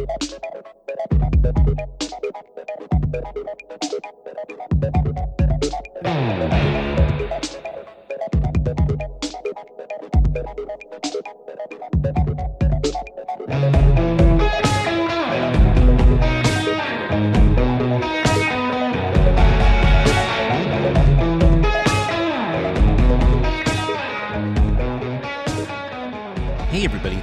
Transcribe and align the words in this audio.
Hey 0.00 0.06
everybody, 1.10 2.09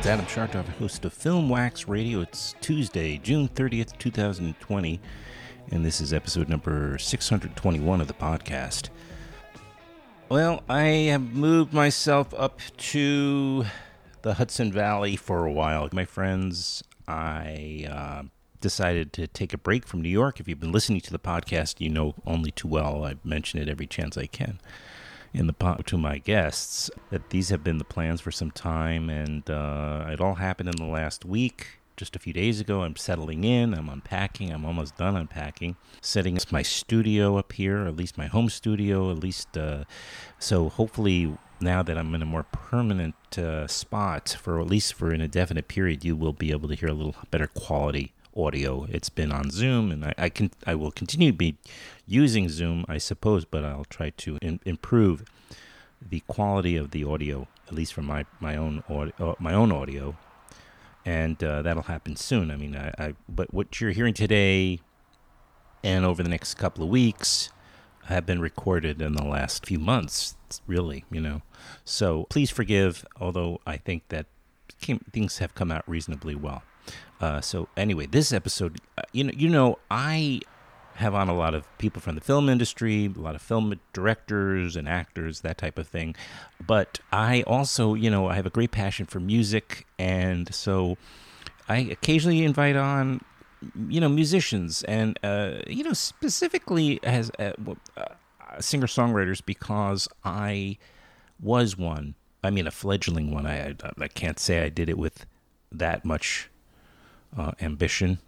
it's 0.08 0.14
Adam 0.14 0.26
Chartoff, 0.26 0.68
host 0.78 1.04
of 1.04 1.12
Film 1.12 1.50
Wax 1.50 1.86
Radio. 1.86 2.22
It's 2.22 2.56
Tuesday, 2.62 3.18
June 3.18 3.50
30th, 3.50 3.98
2020, 3.98 5.02
and 5.72 5.86
this 5.86 6.00
is 6.00 6.14
episode 6.14 6.48
number 6.48 6.98
621 6.98 8.00
of 8.00 8.08
the 8.08 8.14
podcast. 8.14 8.88
Well, 10.30 10.64
I 10.70 10.86
have 11.10 11.34
moved 11.34 11.74
myself 11.74 12.34
up 12.38 12.62
to 12.78 13.66
the 14.22 14.36
Hudson 14.36 14.72
Valley 14.72 15.18
for 15.18 15.46
a 15.46 15.52
while. 15.52 15.90
My 15.92 16.06
friends, 16.06 16.86
I 17.06 17.86
uh, 17.92 18.24
decided 18.62 19.12
to 19.12 19.28
take 19.28 19.54
a 19.54 19.58
break 19.58 19.86
from 19.86 20.02
New 20.02 20.08
York. 20.08 20.40
If 20.40 20.48
you've 20.48 20.62
been 20.62 20.72
listening 20.72 21.02
to 21.02 21.12
the 21.12 21.20
podcast, 21.20 21.82
you 21.82 21.90
know 21.90 22.16
only 22.26 22.52
too 22.52 22.70
well. 22.70 23.04
I 23.04 23.16
mention 23.26 23.60
it 23.60 23.68
every 23.68 23.88
chance 23.88 24.18
I 24.18 24.28
can 24.28 24.62
in 25.38 25.48
the 25.48 25.54
po- 25.54 25.82
to 25.86 25.98
my 25.98 26.18
guests 26.18 26.90
that 27.12 27.30
these 27.30 27.50
have 27.50 27.64
been 27.64 27.78
the 27.78 27.84
plans 27.86 28.20
for 28.20 28.32
some 28.32 28.52
time, 28.52 29.10
and 29.10 29.50
uh, 29.50 30.08
it 30.10 30.20
all 30.20 30.36
happened 30.36 30.70
in 30.70 30.76
the 30.76 30.92
last 30.92 31.24
week. 31.24 31.80
Just 31.96 32.16
a 32.16 32.20
few 32.20 32.34
days 32.34 32.60
ago, 32.60 32.82
I'm 32.82 32.96
settling 32.96 33.44
in. 33.44 33.74
I'm 33.74 33.90
unpacking. 33.90 34.52
I'm 34.52 34.66
almost 34.66 34.98
done 34.98 35.16
unpacking. 35.16 35.78
Setting 36.02 36.38
up 36.38 36.52
my 36.52 36.62
studio 36.62 37.38
up 37.38 37.54
here, 37.54 37.88
at 37.88 37.96
least 37.96 38.18
my 38.18 38.28
home 38.28 38.50
studio, 38.50 39.10
at 39.12 39.18
least. 39.18 39.58
Uh, 39.58 39.84
so 40.38 40.70
hopefully, 40.70 41.36
now 41.60 41.82
that 41.82 41.98
I'm 41.98 42.14
in 42.14 42.22
a 42.22 42.26
more 42.26 42.44
permanent 42.44 43.16
uh, 43.38 43.66
spot 43.66 44.38
for 44.40 44.60
at 44.60 44.68
least 44.68 44.94
for 44.94 45.12
an 45.12 45.22
indefinite 45.22 45.68
period, 45.68 46.06
you 46.06 46.16
will 46.16 46.34
be 46.34 46.52
able 46.52 46.70
to 46.70 46.76
hear 46.76 46.90
a 46.90 46.94
little 46.94 47.16
better 47.32 47.48
quality 47.48 48.14
audio. 48.38 48.86
It's 48.90 49.10
been 49.10 49.32
on 49.32 49.50
Zoom, 49.50 49.92
and 49.92 50.06
I, 50.06 50.14
I 50.18 50.30
can 50.30 50.52
I 50.66 50.76
will 50.76 50.92
continue 50.92 51.32
to 51.32 51.38
be 51.38 51.58
using 52.06 52.50
Zoom, 52.50 52.86
I 52.88 52.98
suppose, 52.98 53.46
but 53.46 53.64
I'll 53.64 53.86
try 53.86 54.12
to 54.12 54.38
in, 54.42 54.60
improve 54.66 55.24
the 56.02 56.22
quality 56.28 56.78
of 56.78 56.92
the 56.92 57.04
audio, 57.04 57.48
at 57.68 57.74
least 57.74 57.94
from 57.94 58.06
my 58.06 58.26
my 58.40 58.56
own 58.56 58.84
audio, 58.90 59.32
uh, 59.32 59.36
my 59.40 59.54
own 59.54 59.72
audio, 59.72 60.16
and 61.06 61.44
uh, 61.44 61.62
that'll 61.62 61.84
happen 61.84 62.16
soon. 62.16 62.52
I 62.52 62.56
mean, 62.56 62.76
I, 62.76 62.94
I 62.98 63.14
but 63.28 63.54
what 63.54 63.82
you're 63.82 63.92
hearing 63.92 64.14
today, 64.14 64.80
and 65.84 66.06
over 66.06 66.24
the 66.24 66.30
next 66.30 66.54
couple 66.56 66.84
of 66.84 66.90
weeks, 66.90 67.50
have 68.06 68.26
been 68.26 68.40
recorded 68.40 69.02
in 69.02 69.14
the 69.14 69.26
last 69.26 69.66
few 69.66 69.80
months. 69.80 70.36
Really, 70.66 71.04
you 71.12 71.20
know, 71.20 71.42
so 71.84 72.26
please 72.30 72.50
forgive. 72.50 73.06
Although 73.20 73.60
I 73.66 73.78
think 73.78 74.08
that 74.10 74.28
came, 74.80 75.00
things 75.12 75.40
have 75.40 75.56
come 75.56 75.72
out 75.72 75.84
reasonably 75.88 76.36
well. 76.36 76.64
Uh, 77.20 77.42
so 77.42 77.68
anyway, 77.76 78.06
this 78.06 78.32
episode, 78.32 78.80
uh, 78.98 79.02
you 79.12 79.24
know, 79.24 79.34
you 79.36 79.50
know, 79.50 79.80
I 79.90 80.42
have 80.96 81.14
on 81.14 81.30
a 81.30 81.36
lot 81.36 81.54
of 81.54 81.66
people 81.78 82.02
from 82.02 82.16
the 82.16 82.22
film 82.22 82.50
industry, 82.50 83.06
a 83.06 83.20
lot 83.20 83.36
of 83.36 83.42
film 83.42 83.80
directors 83.94 84.76
and 84.76 84.88
actors, 84.90 85.42
that 85.42 85.58
type 85.58 85.78
of 85.78 85.88
thing. 85.88 86.16
But 86.66 87.00
I 87.12 87.44
also, 87.44 87.94
you 87.94 88.10
know, 88.10 88.28
I 88.28 88.36
have 88.36 88.46
a 88.46 88.52
great 88.52 88.72
passion 88.72 89.06
for 89.06 89.20
music, 89.20 89.86
and 90.00 90.54
so 90.54 90.98
I 91.70 91.78
occasionally 91.78 92.44
invite 92.44 92.76
on, 92.76 93.22
you 93.88 94.02
know, 94.02 94.10
musicians, 94.10 94.84
and 94.84 95.20
uh, 95.24 95.60
you 95.68 95.84
know, 95.84 95.94
specifically 95.94 97.00
as 97.04 97.32
uh, 97.40 97.54
uh, 97.96 98.06
singer 98.60 98.88
songwriters 98.88 99.44
because 99.46 100.08
I 100.24 100.78
was 101.40 101.78
one. 101.78 102.16
I 102.44 102.50
mean, 102.50 102.66
a 102.68 102.72
fledgling 102.72 103.32
one. 103.32 103.46
I 103.46 103.76
I 104.00 104.08
can't 104.08 104.40
say 104.40 104.64
I 104.64 104.70
did 104.70 104.90
it 104.90 104.98
with 104.98 105.26
that 105.72 106.06
much 106.06 106.50
uh, 107.36 107.52
ambition, 107.62 108.20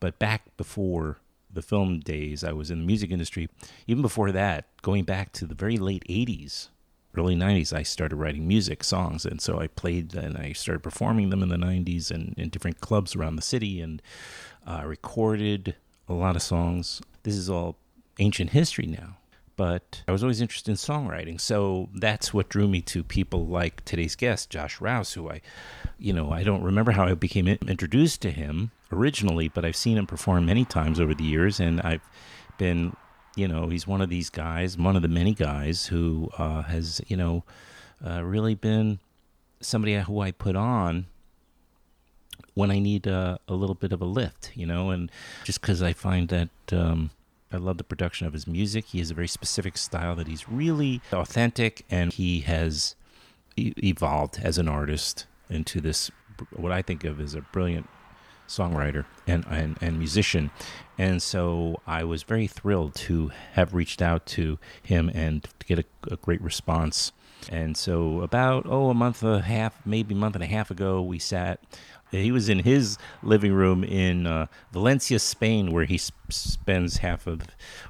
but 0.00 0.18
back 0.18 0.56
before 0.56 1.18
the 1.52 1.62
film 1.62 2.00
days, 2.00 2.44
I 2.44 2.52
was 2.52 2.70
in 2.70 2.80
the 2.80 2.86
music 2.86 3.10
industry. 3.10 3.48
Even 3.86 4.02
before 4.02 4.32
that, 4.32 4.66
going 4.82 5.04
back 5.04 5.32
to 5.32 5.46
the 5.46 5.54
very 5.54 5.76
late 5.76 6.04
80s, 6.08 6.68
early 7.16 7.34
90s, 7.34 7.72
I 7.72 7.82
started 7.82 8.16
writing 8.16 8.46
music, 8.46 8.84
songs. 8.84 9.24
And 9.24 9.40
so 9.40 9.60
I 9.60 9.66
played 9.66 10.14
and 10.14 10.36
I 10.36 10.52
started 10.52 10.80
performing 10.80 11.30
them 11.30 11.42
in 11.42 11.48
the 11.48 11.56
90s 11.56 12.10
and 12.10 12.34
in 12.36 12.48
different 12.48 12.80
clubs 12.80 13.16
around 13.16 13.36
the 13.36 13.42
city 13.42 13.80
and 13.80 14.02
uh, 14.66 14.82
recorded 14.84 15.76
a 16.08 16.12
lot 16.12 16.36
of 16.36 16.42
songs. 16.42 17.00
This 17.22 17.34
is 17.34 17.50
all 17.50 17.76
ancient 18.18 18.50
history 18.50 18.86
now. 18.86 19.17
But 19.58 20.04
I 20.06 20.12
was 20.12 20.22
always 20.22 20.40
interested 20.40 20.70
in 20.70 20.76
songwriting. 20.76 21.40
So 21.40 21.88
that's 21.92 22.32
what 22.32 22.48
drew 22.48 22.68
me 22.68 22.80
to 22.82 23.02
people 23.02 23.44
like 23.44 23.84
today's 23.84 24.14
guest, 24.14 24.50
Josh 24.50 24.80
Rouse, 24.80 25.14
who 25.14 25.28
I, 25.28 25.40
you 25.98 26.12
know, 26.12 26.30
I 26.30 26.44
don't 26.44 26.62
remember 26.62 26.92
how 26.92 27.06
I 27.06 27.14
became 27.14 27.48
introduced 27.48 28.22
to 28.22 28.30
him 28.30 28.70
originally, 28.92 29.48
but 29.48 29.64
I've 29.64 29.74
seen 29.74 29.98
him 29.98 30.06
perform 30.06 30.46
many 30.46 30.64
times 30.64 31.00
over 31.00 31.12
the 31.12 31.24
years, 31.24 31.58
and 31.58 31.80
I've 31.80 32.08
been, 32.56 32.94
you 33.34 33.48
know, 33.48 33.68
he's 33.68 33.84
one 33.84 34.00
of 34.00 34.08
these 34.10 34.30
guys, 34.30 34.78
one 34.78 34.94
of 34.94 35.02
the 35.02 35.08
many 35.08 35.34
guys 35.34 35.86
who 35.86 36.30
uh, 36.38 36.62
has, 36.62 37.00
you 37.08 37.16
know, 37.16 37.42
uh, 38.06 38.22
really 38.22 38.54
been 38.54 39.00
somebody 39.60 39.96
who 39.96 40.20
I 40.20 40.30
put 40.30 40.54
on 40.54 41.06
when 42.54 42.70
I 42.70 42.78
need 42.78 43.08
uh, 43.08 43.38
a 43.48 43.54
little 43.54 43.74
bit 43.74 43.92
of 43.92 44.00
a 44.00 44.04
lift, 44.04 44.52
you 44.54 44.66
know, 44.66 44.90
and 44.90 45.10
just 45.42 45.60
because 45.60 45.82
I 45.82 45.94
find 45.94 46.28
that 46.28 46.48
um, 46.70 47.10
I 47.52 47.56
love 47.56 47.78
the 47.78 47.84
production 47.84 48.26
of 48.26 48.32
his 48.32 48.46
music. 48.46 48.86
He 48.86 48.98
has 48.98 49.10
a 49.10 49.14
very 49.14 49.28
specific 49.28 49.78
style 49.78 50.14
that 50.16 50.26
he's 50.26 50.48
really 50.48 51.00
authentic, 51.12 51.84
and 51.90 52.12
he 52.12 52.40
has 52.40 52.94
evolved 53.56 54.38
as 54.42 54.58
an 54.58 54.68
artist 54.68 55.26
into 55.50 55.80
this 55.80 56.10
what 56.54 56.70
I 56.70 56.82
think 56.82 57.04
of 57.04 57.20
as 57.20 57.34
a 57.34 57.40
brilliant 57.40 57.88
songwriter 58.46 59.04
and, 59.26 59.44
and, 59.50 59.76
and 59.80 59.98
musician. 59.98 60.50
And 60.96 61.22
so 61.22 61.80
I 61.86 62.04
was 62.04 62.22
very 62.22 62.46
thrilled 62.46 62.94
to 62.96 63.30
have 63.52 63.74
reached 63.74 64.00
out 64.00 64.26
to 64.26 64.58
him 64.82 65.10
and 65.14 65.44
to 65.58 65.66
get 65.66 65.78
a, 65.78 65.84
a 66.10 66.16
great 66.16 66.40
response. 66.40 67.12
And 67.50 67.76
so 67.76 68.20
about 68.22 68.66
oh 68.66 68.90
a 68.90 68.94
month 68.94 69.22
and 69.22 69.34
a 69.34 69.42
half, 69.42 69.84
maybe 69.86 70.14
a 70.14 70.18
month 70.18 70.34
and 70.34 70.42
a 70.42 70.48
half 70.48 70.70
ago, 70.70 71.02
we 71.02 71.18
sat 71.18 71.60
he 72.10 72.32
was 72.32 72.48
in 72.48 72.60
his 72.60 72.98
living 73.22 73.52
room 73.52 73.84
in 73.84 74.26
uh, 74.26 74.46
Valencia, 74.72 75.18
Spain, 75.18 75.72
where 75.72 75.84
he 75.84 75.98
sp- 75.98 76.14
spends 76.30 76.98
half 76.98 77.26
of 77.26 77.42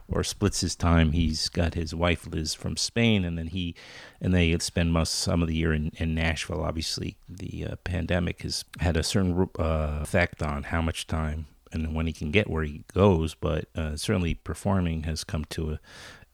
or 0.08 0.24
splits 0.24 0.60
his 0.60 0.74
time. 0.74 1.12
He's 1.12 1.48
got 1.48 1.74
his 1.74 1.94
wife 1.94 2.26
Liz 2.26 2.54
from 2.54 2.76
Spain, 2.76 3.24
and 3.24 3.38
then 3.38 3.48
he 3.48 3.74
and 4.20 4.34
they 4.34 4.56
spend 4.58 4.92
most 4.92 5.14
some 5.14 5.42
of 5.42 5.48
the 5.48 5.56
year 5.56 5.72
in, 5.72 5.92
in 5.96 6.14
Nashville. 6.14 6.62
Obviously, 6.62 7.16
the 7.28 7.66
uh, 7.70 7.76
pandemic 7.84 8.42
has 8.42 8.64
had 8.80 8.96
a 8.96 9.02
certain 9.02 9.48
uh, 9.58 9.98
effect 10.02 10.42
on 10.42 10.64
how 10.64 10.82
much 10.82 11.06
time 11.06 11.46
and 11.72 11.94
when 11.94 12.06
he 12.06 12.12
can 12.12 12.30
get 12.30 12.48
where 12.48 12.64
he 12.64 12.82
goes, 12.92 13.34
but 13.34 13.66
uh, 13.74 13.96
certainly 13.96 14.34
performing 14.34 15.02
has 15.04 15.24
come 15.24 15.44
to 15.46 15.72
a, 15.72 15.80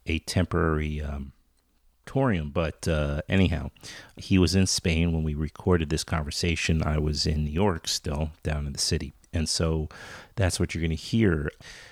a 0.06 0.19
temporary 0.21 1.01
um, 1.01 1.33
auditorium. 2.04 2.50
But 2.50 2.87
uh, 2.88 3.22
anyhow, 3.28 3.70
he 4.16 4.38
was 4.38 4.54
in 4.54 4.66
Spain 4.66 5.12
when 5.12 5.22
we 5.22 5.34
recorded 5.34 5.91
this 5.91 6.04
conversation. 6.04 6.82
I 6.82 6.98
was 6.98 7.26
in 7.26 7.44
New 7.44 7.50
York 7.50 7.88
still, 7.88 8.31
down 8.42 8.66
in 8.66 8.72
the 8.72 8.78
city. 8.78 9.12
And 9.32 9.48
so 9.48 9.88
that's 10.37 10.60
what 10.60 10.75
you're 10.75 10.82
going 10.82 10.91
to 10.91 10.97
hear. 10.97 11.50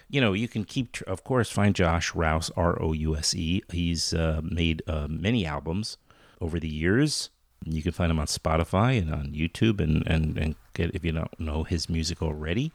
You 0.09 0.21
know, 0.21 0.33
you 0.33 0.47
can 0.47 0.65
keep, 0.65 1.01
of 1.07 1.25
course, 1.25 1.51
find 1.51 1.75
Josh 1.75 2.15
Rouse, 2.15 2.51
R 2.57 2.81
O 2.81 2.93
U 2.93 3.17
S 3.17 3.35
E. 3.35 3.63
He's 3.71 4.15
uh, 4.15 4.41
made 4.45 4.83
uh, 4.87 5.09
many 5.09 5.45
albums 5.45 5.97
over 6.41 6.61
the 6.61 6.69
years. 6.69 7.31
You 7.65 7.83
can 7.83 7.93
find 7.93 8.11
him 8.11 8.19
on 8.19 8.27
Spotify 8.27 8.99
and 8.99 9.13
on 9.13 9.33
YouTube, 9.33 9.81
and, 9.81 10.07
and, 10.07 10.37
and 10.37 10.57
get, 10.75 10.95
if 10.95 11.05
you 11.05 11.13
don't 11.13 11.39
know 11.39 11.63
his 11.63 11.89
music 11.89 12.21
already, 12.21 12.73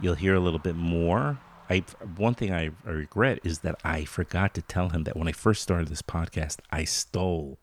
you'll 0.00 0.14
hear 0.14 0.34
a 0.34 0.40
little 0.40 0.58
bit 0.58 0.74
more 0.74 1.38
I 1.68 1.84
one 2.16 2.34
thing 2.34 2.52
I, 2.52 2.70
I 2.86 2.90
regret 2.90 3.40
is 3.44 3.60
that 3.60 3.80
I 3.84 4.04
forgot 4.04 4.54
to 4.54 4.62
tell 4.62 4.90
him 4.90 5.04
that 5.04 5.16
when 5.16 5.28
I 5.28 5.32
first 5.32 5.62
started 5.62 5.88
this 5.88 6.02
podcast, 6.02 6.58
I 6.70 6.84
stole 6.84 7.58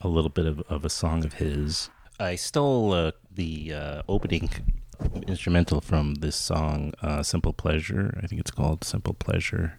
a 0.00 0.08
little 0.08 0.30
bit 0.30 0.46
of, 0.46 0.60
of 0.68 0.84
a 0.84 0.90
song 0.90 1.24
of 1.24 1.34
his. 1.34 1.90
I 2.18 2.36
stole 2.36 2.92
uh, 2.92 3.12
the 3.30 3.72
uh, 3.72 4.02
opening 4.08 4.50
instrumental 5.26 5.80
from 5.80 6.16
this 6.16 6.36
song, 6.36 6.92
uh, 7.02 7.22
"Simple 7.22 7.52
Pleasure." 7.52 8.18
I 8.22 8.26
think 8.26 8.40
it's 8.40 8.50
called 8.50 8.84
"Simple 8.84 9.14
Pleasure," 9.14 9.78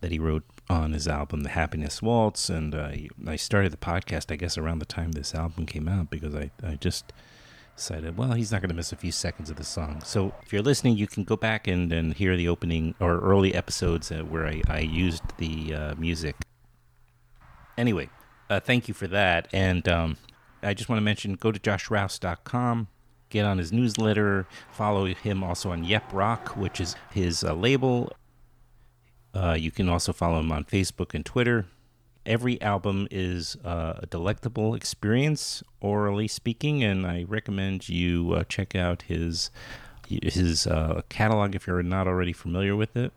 that 0.00 0.12
he 0.12 0.18
wrote 0.18 0.44
on 0.68 0.92
his 0.92 1.08
album, 1.08 1.40
"The 1.40 1.50
Happiness 1.50 2.00
Waltz." 2.00 2.48
And 2.48 2.74
I 2.74 3.36
started 3.36 3.72
the 3.72 3.76
podcast, 3.78 4.32
I 4.32 4.36
guess, 4.36 4.56
around 4.56 4.78
the 4.78 4.86
time 4.86 5.12
this 5.12 5.34
album 5.34 5.66
came 5.66 5.88
out 5.88 6.10
because 6.10 6.34
I, 6.34 6.50
I 6.62 6.76
just 6.76 7.12
well, 8.16 8.32
he's 8.32 8.52
not 8.52 8.62
going 8.62 8.70
to 8.70 8.74
miss 8.74 8.92
a 8.92 8.96
few 8.96 9.12
seconds 9.12 9.50
of 9.50 9.56
the 9.56 9.64
song. 9.64 10.00
So 10.04 10.32
if 10.42 10.52
you're 10.52 10.62
listening, 10.62 10.96
you 10.96 11.06
can 11.06 11.24
go 11.24 11.36
back 11.36 11.66
and, 11.66 11.92
and 11.92 12.14
hear 12.14 12.36
the 12.36 12.48
opening 12.48 12.94
or 13.00 13.20
early 13.20 13.54
episodes 13.54 14.10
uh, 14.10 14.20
where 14.20 14.46
I, 14.46 14.62
I 14.68 14.80
used 14.80 15.22
the 15.38 15.74
uh, 15.74 15.94
music. 15.96 16.36
Anyway, 17.76 18.08
uh, 18.48 18.60
thank 18.60 18.88
you 18.88 18.94
for 18.94 19.06
that. 19.08 19.48
And 19.52 19.88
um, 19.88 20.16
I 20.62 20.74
just 20.74 20.88
want 20.88 20.98
to 20.98 21.04
mention 21.04 21.34
go 21.34 21.52
to 21.52 21.58
joshrouse.com 21.58 22.88
get 23.30 23.44
on 23.44 23.58
his 23.58 23.72
newsletter. 23.72 24.46
Follow 24.70 25.06
him 25.06 25.42
also 25.42 25.70
on 25.70 25.84
Yep 25.84 26.12
Rock, 26.12 26.56
which 26.56 26.80
is 26.80 26.96
his 27.10 27.44
uh, 27.44 27.54
label. 27.54 28.12
Uh, 29.34 29.56
you 29.58 29.70
can 29.70 29.88
also 29.88 30.12
follow 30.12 30.40
him 30.40 30.50
on 30.50 30.64
Facebook 30.64 31.14
and 31.14 31.24
Twitter. 31.24 31.66
Every 32.26 32.60
album 32.60 33.06
is 33.10 33.56
uh, 33.64 34.00
a 34.02 34.06
delectable 34.06 34.74
experience, 34.74 35.62
orally 35.80 36.26
speaking, 36.26 36.82
and 36.82 37.06
I 37.06 37.24
recommend 37.28 37.88
you 37.88 38.32
uh, 38.32 38.44
check 38.44 38.74
out 38.74 39.02
his 39.02 39.50
his 40.08 40.66
uh, 40.66 41.02
catalog 41.08 41.54
if 41.54 41.66
you're 41.66 41.82
not 41.82 42.06
already 42.06 42.32
familiar 42.32 42.76
with 42.76 42.96
it. 42.96 43.12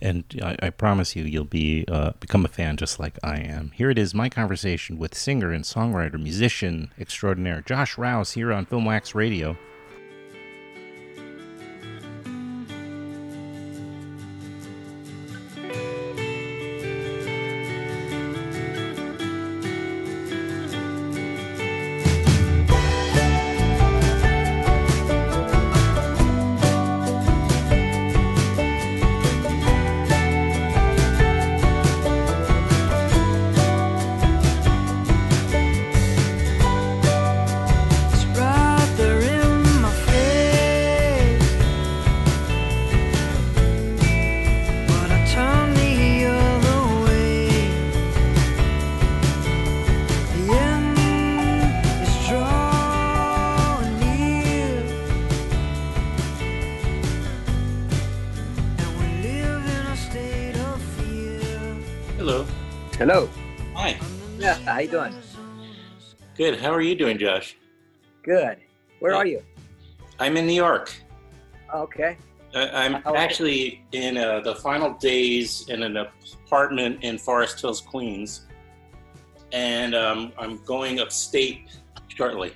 And 0.00 0.24
I, 0.42 0.56
I 0.62 0.70
promise 0.70 1.16
you, 1.16 1.24
you'll 1.24 1.44
be 1.44 1.84
uh, 1.88 2.12
become 2.20 2.44
a 2.44 2.48
fan 2.48 2.76
just 2.76 2.98
like 3.00 3.18
I 3.22 3.38
am. 3.38 3.72
Here 3.74 3.90
it 3.90 3.98
is, 3.98 4.14
my 4.14 4.28
conversation 4.28 4.98
with 4.98 5.14
singer 5.14 5.52
and 5.52 5.64
songwriter, 5.64 6.20
musician 6.20 6.92
extraordinaire 6.98 7.62
Josh 7.62 7.98
Rouse 7.98 8.32
here 8.32 8.52
on 8.52 8.66
Film 8.66 8.84
Wax 8.84 9.14
Radio. 9.14 9.56
Good. 66.38 66.60
How 66.60 66.70
are 66.72 66.80
you 66.80 66.94
doing, 66.94 67.18
Josh? 67.18 67.56
Good. 68.22 68.58
Where 69.00 69.10
Yeah. 69.12 69.18
are 69.18 69.26
you? 69.26 69.42
I'm 70.20 70.36
in 70.36 70.46
New 70.46 70.52
York. 70.54 70.94
Okay. 71.74 72.16
I- 72.54 72.84
I'm 72.84 72.94
How 73.02 73.16
actually 73.16 73.84
in 73.90 74.16
uh, 74.16 74.38
the 74.40 74.54
final 74.54 74.92
days 74.94 75.68
in 75.68 75.82
an 75.82 75.96
apartment 75.96 77.02
in 77.02 77.18
Forest 77.18 77.60
Hills, 77.60 77.80
Queens, 77.80 78.46
and 79.52 79.96
um, 79.96 80.32
I'm 80.38 80.62
going 80.64 81.00
upstate 81.00 81.68
shortly. 82.06 82.52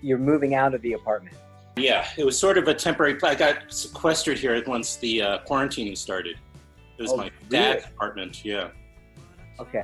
You're 0.00 0.18
moving 0.18 0.54
out 0.54 0.72
of 0.74 0.80
the 0.80 0.94
apartment. 0.94 1.36
Yeah, 1.76 2.08
it 2.16 2.24
was 2.24 2.38
sort 2.38 2.56
of 2.56 2.68
a 2.68 2.74
temporary. 2.74 3.18
I 3.22 3.34
got 3.34 3.70
sequestered 3.72 4.38
here 4.38 4.60
once 4.66 4.96
the 4.96 5.20
uh, 5.22 5.38
quarantining 5.46 5.96
started. 5.96 6.38
It 6.98 7.02
was 7.02 7.12
Oh, 7.12 7.18
my 7.18 7.30
dad's 7.50 7.82
really? 7.84 7.94
apartment. 7.94 8.44
Yeah, 8.46 8.68
Okay. 9.60 9.82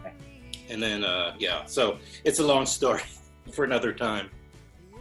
and 0.71 0.83
then 0.83 1.05
uh, 1.05 1.35
yeah, 1.39 1.67
so 1.67 1.99
it's 2.25 2.39
a 2.41 2.47
long 2.47 2.65
story 2.67 3.03
for 3.51 3.65
another 3.65 3.93
time. 3.93 4.31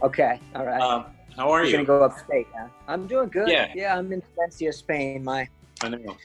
Okay. 0.02 0.40
All 0.54 0.64
right. 0.66 0.80
Um, 0.80 1.06
how 1.36 1.50
are 1.50 1.60
You're 1.64 1.80
you? 1.80 1.86
gonna 1.86 1.98
go 2.00 2.04
upstate, 2.04 2.46
huh? 2.54 2.68
I'm 2.88 3.06
doing 3.06 3.28
good. 3.28 3.48
Yeah. 3.48 3.72
Yeah, 3.74 3.96
I'm 3.96 4.12
in 4.12 4.22
Valencia, 4.34 4.72
Spain. 4.72 5.22
My 5.24 5.48
I 5.82 5.88
know. 5.88 6.16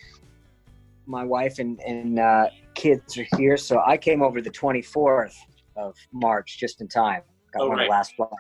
my 1.06 1.24
wife 1.24 1.60
and 1.60 1.80
and 1.82 2.20
uh, 2.20 2.48
kids 2.74 3.18
are 3.18 3.28
here, 3.38 3.56
so 3.58 3.82
I 3.86 3.98
came 3.98 4.22
over 4.22 4.42
the 4.42 4.50
24th 4.52 5.36
of 5.76 5.96
March 6.12 6.58
just 6.60 6.82
in 6.82 6.88
time. 6.88 7.22
Got 7.54 7.62
Oh, 7.64 7.68
one 7.70 7.78
right. 7.78 7.84
of 7.84 7.88
the 7.88 7.92
last 7.92 8.16
flights. 8.16 8.34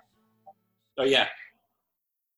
Oh 0.97 1.03
yeah, 1.05 1.27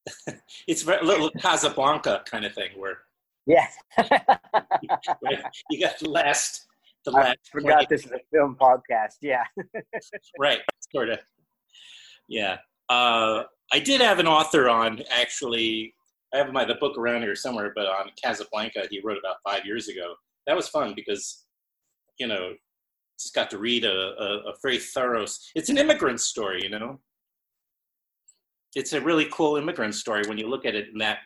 it's 0.67 0.85
a 0.85 0.99
little 1.03 1.31
Casablanca 1.31 2.23
kind 2.29 2.45
of 2.45 2.53
thing 2.53 2.69
where 2.77 2.99
Yeah. 3.47 3.67
right? 3.97 5.43
you 5.71 5.79
got 5.79 5.97
the 5.99 6.09
last, 6.09 6.67
the 7.05 7.11
I 7.11 7.19
last. 7.21 7.37
forgot 7.51 7.73
20 7.73 7.87
this 7.89 8.05
is 8.05 8.11
a 8.11 8.19
film 8.31 8.55
podcast. 8.59 9.15
Yeah. 9.21 9.43
right 10.39 10.59
sort 10.93 11.09
of 11.09 11.19
yeah. 12.27 12.57
Uh, 12.89 13.43
i 13.71 13.79
did 13.79 14.01
have 14.01 14.19
an 14.19 14.27
author 14.27 14.69
on 14.69 15.01
actually. 15.11 15.93
I 16.33 16.37
have 16.37 16.53
my 16.53 16.63
the 16.63 16.75
book 16.75 16.95
around 16.97 17.21
here 17.21 17.35
somewhere 17.35 17.71
but 17.75 17.87
on 17.87 18.11
casablanca 18.23 18.83
he 18.91 19.01
wrote 19.03 19.17
about 19.17 19.37
five 19.47 19.65
years 19.65 19.87
ago. 19.87 20.13
That 20.47 20.55
was 20.55 20.69
fun 20.69 20.93
because 20.95 21.45
you 22.19 22.27
know 22.27 22.53
just 23.19 23.35
got 23.35 23.49
to 23.49 23.57
read 23.57 23.83
a, 23.83 23.91
a, 23.91 24.49
a 24.49 24.53
very 24.63 24.77
thorough 24.79 25.25
it's 25.55 25.69
an 25.69 25.77
immigrant 25.77 26.21
story 26.21 26.61
you 26.63 26.69
know? 26.69 26.99
It's 28.75 28.93
a 28.93 29.01
really 29.01 29.27
cool 29.31 29.57
immigrant 29.57 29.95
story 29.95 30.23
when 30.27 30.37
you 30.37 30.47
look 30.47 30.65
at 30.65 30.75
it 30.75 30.89
in 30.93 30.99
that 30.99 31.19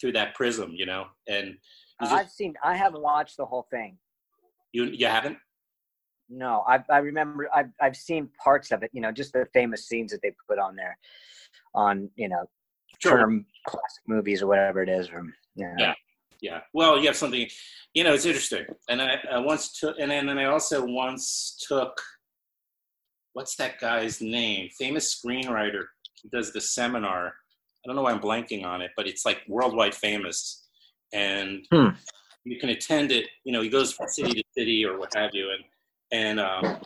through 0.00 0.12
that 0.12 0.34
prism 0.34 0.72
you 0.74 0.86
know? 0.86 1.06
And 1.28 1.56
just, 2.02 2.12
I've 2.12 2.30
seen. 2.30 2.54
I 2.62 2.76
haven't 2.76 3.02
watched 3.02 3.36
the 3.36 3.46
whole 3.46 3.66
thing. 3.70 3.96
you, 4.72 4.84
you 4.86 5.06
haven't 5.06 5.38
No, 6.28 6.64
I 6.66 6.82
I 6.90 6.98
remember 6.98 7.48
I've 7.54 7.70
I've 7.80 7.96
seen 7.96 8.28
parts 8.42 8.72
of 8.72 8.82
it. 8.82 8.90
You 8.92 9.00
know, 9.00 9.12
just 9.12 9.32
the 9.32 9.46
famous 9.52 9.86
scenes 9.86 10.10
that 10.12 10.22
they 10.22 10.32
put 10.48 10.58
on 10.58 10.74
there, 10.76 10.96
on 11.74 12.10
you 12.16 12.28
know, 12.28 12.48
term 13.02 13.46
classic 13.66 14.02
movies 14.06 14.42
or 14.42 14.46
whatever 14.46 14.82
it 14.82 14.88
is. 14.88 15.08
Or, 15.10 15.22
you 15.54 15.66
know. 15.66 15.74
Yeah. 15.78 15.94
Yeah. 16.40 16.60
Well, 16.74 16.98
you 16.98 17.06
have 17.06 17.16
something, 17.16 17.48
you 17.94 18.04
know, 18.04 18.12
it's 18.12 18.26
interesting. 18.26 18.66
And 18.90 19.00
I, 19.00 19.18
I 19.32 19.38
once 19.38 19.78
took, 19.78 19.98
and 19.98 20.10
then, 20.10 20.28
and 20.28 20.38
I 20.38 20.44
also 20.44 20.84
once 20.84 21.56
took, 21.66 21.98
what's 23.32 23.56
that 23.56 23.80
guy's 23.80 24.20
name? 24.20 24.68
Famous 24.78 25.14
screenwriter. 25.14 25.84
He 26.22 26.28
does 26.28 26.52
the 26.52 26.60
seminar. 26.60 27.28
I 27.28 27.86
don't 27.86 27.96
know 27.96 28.02
why 28.02 28.12
I'm 28.12 28.20
blanking 28.20 28.64
on 28.64 28.82
it, 28.82 28.90
but 28.94 29.06
it's 29.06 29.24
like 29.24 29.40
worldwide 29.48 29.94
famous. 29.94 30.66
And 31.14 31.64
Hmm. 31.72 31.90
you 32.44 32.58
can 32.58 32.70
attend 32.70 33.10
it, 33.10 33.26
you 33.44 33.52
know, 33.52 33.62
he 33.62 33.70
goes 33.70 33.92
from 33.92 34.08
city 34.08 34.32
to 34.32 34.44
city 34.56 34.84
or 34.84 34.98
what 34.98 35.14
have 35.14 35.30
you. 35.32 35.50
And, 35.50 35.64
and, 36.14 36.40
um, 36.40 36.80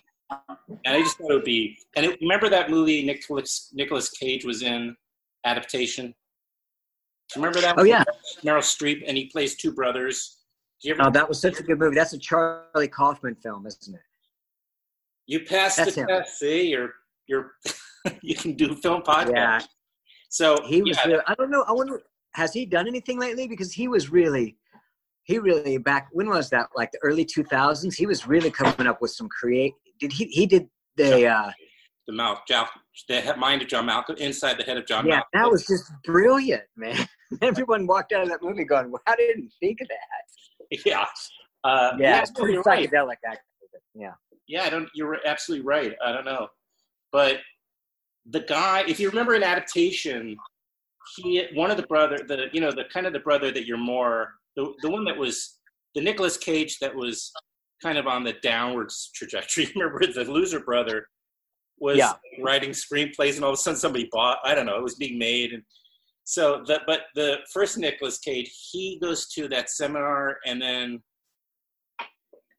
and 0.84 0.96
I 0.96 1.00
just 1.00 1.18
thought 1.18 1.30
it 1.30 1.34
would 1.34 1.44
be, 1.44 1.76
and 1.96 2.06
it, 2.06 2.18
remember 2.20 2.48
that 2.48 2.70
movie 2.70 3.04
Nicolas, 3.04 3.70
Nicolas 3.74 4.10
Cage 4.10 4.44
was 4.44 4.62
in 4.62 4.96
adaptation? 5.44 6.14
Remember 7.36 7.60
that? 7.60 7.74
Oh 7.78 7.84
yeah. 7.84 8.04
Meryl 8.42 8.58
Streep, 8.62 9.02
and 9.06 9.16
he 9.16 9.26
plays 9.26 9.54
two 9.56 9.72
brothers. 9.72 10.38
Do 10.80 10.88
you 10.88 10.94
ever? 10.94 11.08
Oh, 11.08 11.10
that 11.10 11.28
was 11.28 11.40
such 11.40 11.60
a 11.60 11.62
good 11.62 11.78
movie. 11.78 11.94
That's 11.94 12.14
a 12.14 12.18
Charlie 12.18 12.88
Kaufman 12.88 13.34
film, 13.34 13.66
isn't 13.66 13.94
it? 13.94 14.00
you 15.26 15.40
passed 15.40 15.76
that's 15.76 15.94
the 15.94 16.00
him. 16.02 16.06
test. 16.08 16.38
See, 16.38 16.68
you're 16.68 16.94
you're 17.26 17.52
you 18.22 18.34
can 18.34 18.54
do 18.54 18.74
film 18.76 19.02
podcast. 19.02 19.30
Yeah. 19.34 19.60
So 20.30 20.56
He 20.64 20.82
was. 20.82 20.96
yeah, 20.96 21.06
Really, 21.06 21.22
I 21.26 21.34
don't 21.34 21.50
know. 21.50 21.64
I 21.68 21.72
wonder. 21.72 22.00
Has 22.34 22.52
he 22.52 22.64
done 22.66 22.86
anything 22.86 23.18
lately? 23.18 23.46
Because 23.46 23.72
he 23.72 23.88
was 23.88 24.10
really, 24.10 24.56
he 25.28 25.38
really 25.38 25.76
back. 25.78 26.08
When 26.12 26.28
was 26.28 26.48
that? 26.50 26.68
Like 26.74 26.90
the 26.90 26.98
early 27.04 27.24
two 27.24 27.44
thousands. 27.44 27.94
He 27.96 28.06
was 28.06 28.26
really 28.26 28.50
coming 28.50 28.86
up 28.88 29.00
with 29.00 29.12
some 29.12 29.28
create. 29.28 29.74
Did 30.00 30.10
he? 30.12 30.24
He 30.26 30.46
did 30.46 30.68
the. 30.96 31.26
uh 31.28 31.52
the 32.06 32.14
mouth, 32.14 32.38
John, 32.48 32.66
the 33.06 33.34
mind 33.36 33.60
of 33.60 33.68
John 33.68 33.84
Malcolm, 33.84 34.16
inside 34.16 34.56
the 34.58 34.62
head 34.62 34.78
of 34.78 34.86
John 34.86 35.04
Yeah, 35.06 35.16
Malcolm. 35.16 35.28
that 35.34 35.50
was 35.50 35.66
just 35.66 35.92
brilliant, 36.04 36.62
man. 36.74 37.06
Everyone 37.42 37.86
walked 37.86 38.12
out 38.14 38.22
of 38.22 38.30
that 38.30 38.42
movie 38.42 38.64
going, 38.64 38.90
"How 39.06 39.14
didn't 39.14 39.52
think 39.60 39.82
of 39.82 39.88
that?" 39.88 40.78
yeah. 40.86 41.04
Uh, 41.64 41.90
Yeah, 41.98 42.22
it's 42.22 42.30
no, 42.32 42.40
pretty 42.40 42.54
you're 42.54 42.62
right. 42.62 42.90
psychedelic, 42.90 43.16
actually. 43.26 43.42
Yeah. 43.94 44.12
Yeah, 44.46 44.62
I 44.64 44.70
don't. 44.70 44.88
You're 44.94 45.18
absolutely 45.26 45.66
right. 45.66 45.94
I 46.02 46.10
don't 46.12 46.24
know, 46.24 46.48
but 47.12 47.40
the 48.30 48.40
guy, 48.40 48.84
if 48.88 48.98
you 48.98 49.10
remember 49.10 49.34
an 49.34 49.42
adaptation, 49.42 50.34
he 51.16 51.44
one 51.52 51.70
of 51.70 51.76
the 51.76 51.86
brother, 51.86 52.16
the 52.26 52.46
you 52.54 52.62
know 52.62 52.70
the 52.72 52.84
kind 52.90 53.06
of 53.06 53.12
the 53.12 53.20
brother 53.20 53.50
that 53.52 53.66
you're 53.66 53.76
more 53.76 54.32
the 54.58 54.72
the 54.82 54.90
one 54.90 55.04
that 55.04 55.16
was 55.16 55.58
the 55.94 56.02
Nicolas 56.02 56.36
Cage 56.36 56.78
that 56.80 56.94
was 56.94 57.32
kind 57.82 57.96
of 57.96 58.06
on 58.06 58.24
the 58.24 58.34
downwards 58.42 59.10
trajectory. 59.14 59.70
Remember 59.76 60.00
the 60.06 60.24
loser 60.30 60.60
brother 60.60 61.06
was 61.78 61.96
Yeah. 61.96 62.14
writing 62.42 62.70
screenplays, 62.70 63.36
and 63.36 63.44
all 63.44 63.50
of 63.52 63.54
a 63.54 63.56
sudden 63.56 63.78
somebody 63.78 64.08
bought. 64.10 64.38
I 64.44 64.54
don't 64.54 64.66
know. 64.66 64.76
It 64.76 64.82
was 64.82 64.96
being 64.96 65.16
made, 65.18 65.52
and 65.52 65.62
so 66.24 66.62
the 66.66 66.80
but 66.86 67.02
the 67.14 67.36
first 67.54 67.78
Nicolas 67.78 68.18
Cage, 68.18 68.50
he 68.72 68.98
goes 69.00 69.28
to 69.34 69.46
that 69.48 69.70
seminar, 69.70 70.38
and 70.44 70.60
then 70.60 71.00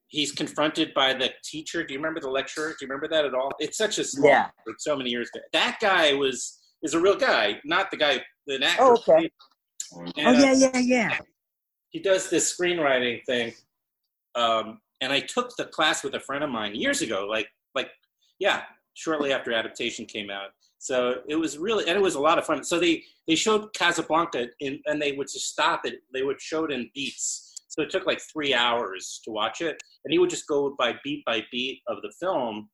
he's 0.07 0.31
confronted 0.31 0.93
by 0.95 1.13
the 1.13 1.29
teacher. 1.43 1.83
Do 1.83 1.93
you 1.93 1.99
remember 1.99 2.19
the 2.21 2.29
lecturer? 2.31 2.69
Do 2.69 2.77
you 2.81 2.87
remember 2.87 3.07
that 3.09 3.25
at 3.25 3.33
all? 3.35 3.51
It's 3.59 3.77
such 3.77 3.99
a 3.99 4.03
small 4.05 4.29
Yeah. 4.31 4.49
so 4.77 4.95
many 4.95 5.09
years 5.11 5.29
ago. 5.33 5.43
That 5.53 5.77
guy 5.81 6.13
was 6.13 6.55
is 6.81 6.93
a 6.93 6.99
real 6.99 7.17
guy, 7.17 7.59
not 7.65 7.91
the 7.91 7.97
guy, 7.97 8.23
the 8.47 8.63
actor. 8.63 8.81
Oh, 8.83 8.93
okay. 8.93 9.29
And, 10.15 10.27
Oh 10.27 10.31
yeah, 10.31 10.53
yeah, 10.53 10.77
yeah. 10.79 11.17
He 11.89 11.99
does 11.99 12.29
this 12.29 12.55
screenwriting 12.55 13.23
thing, 13.25 13.53
um, 14.35 14.79
and 15.01 15.11
I 15.11 15.19
took 15.21 15.55
the 15.55 15.65
class 15.65 16.03
with 16.03 16.15
a 16.15 16.19
friend 16.19 16.43
of 16.43 16.49
mine 16.49 16.75
years 16.75 17.01
ago, 17.01 17.27
like 17.29 17.47
like 17.75 17.89
yeah, 18.39 18.63
shortly 18.93 19.31
after 19.31 19.53
adaptation 19.53 20.05
came 20.05 20.29
out, 20.29 20.49
So 20.77 21.21
it 21.27 21.35
was 21.35 21.57
really, 21.57 21.87
and 21.87 21.97
it 21.97 22.01
was 22.01 22.15
a 22.15 22.19
lot 22.19 22.37
of 22.37 22.45
fun. 22.45 22.63
So 22.63 22.79
they 22.79 23.03
they 23.27 23.35
showed 23.35 23.73
Casablanca, 23.73 24.47
in, 24.59 24.81
and 24.85 25.01
they 25.01 25.13
would 25.13 25.27
just 25.27 25.49
stop 25.49 25.81
it. 25.85 26.01
They 26.13 26.23
would 26.23 26.41
show 26.41 26.65
it 26.65 26.71
in 26.71 26.89
beats. 26.93 27.45
So 27.67 27.81
it 27.83 27.91
took 27.91 28.05
like 28.05 28.19
three 28.33 28.53
hours 28.53 29.21
to 29.25 29.31
watch 29.31 29.61
it, 29.61 29.81
and 30.03 30.11
he 30.11 30.19
would 30.19 30.29
just 30.29 30.47
go 30.47 30.75
by 30.77 30.95
beat 31.03 31.23
by 31.25 31.43
beat 31.51 31.81
of 31.87 32.01
the 32.01 32.11
film, 32.19 32.69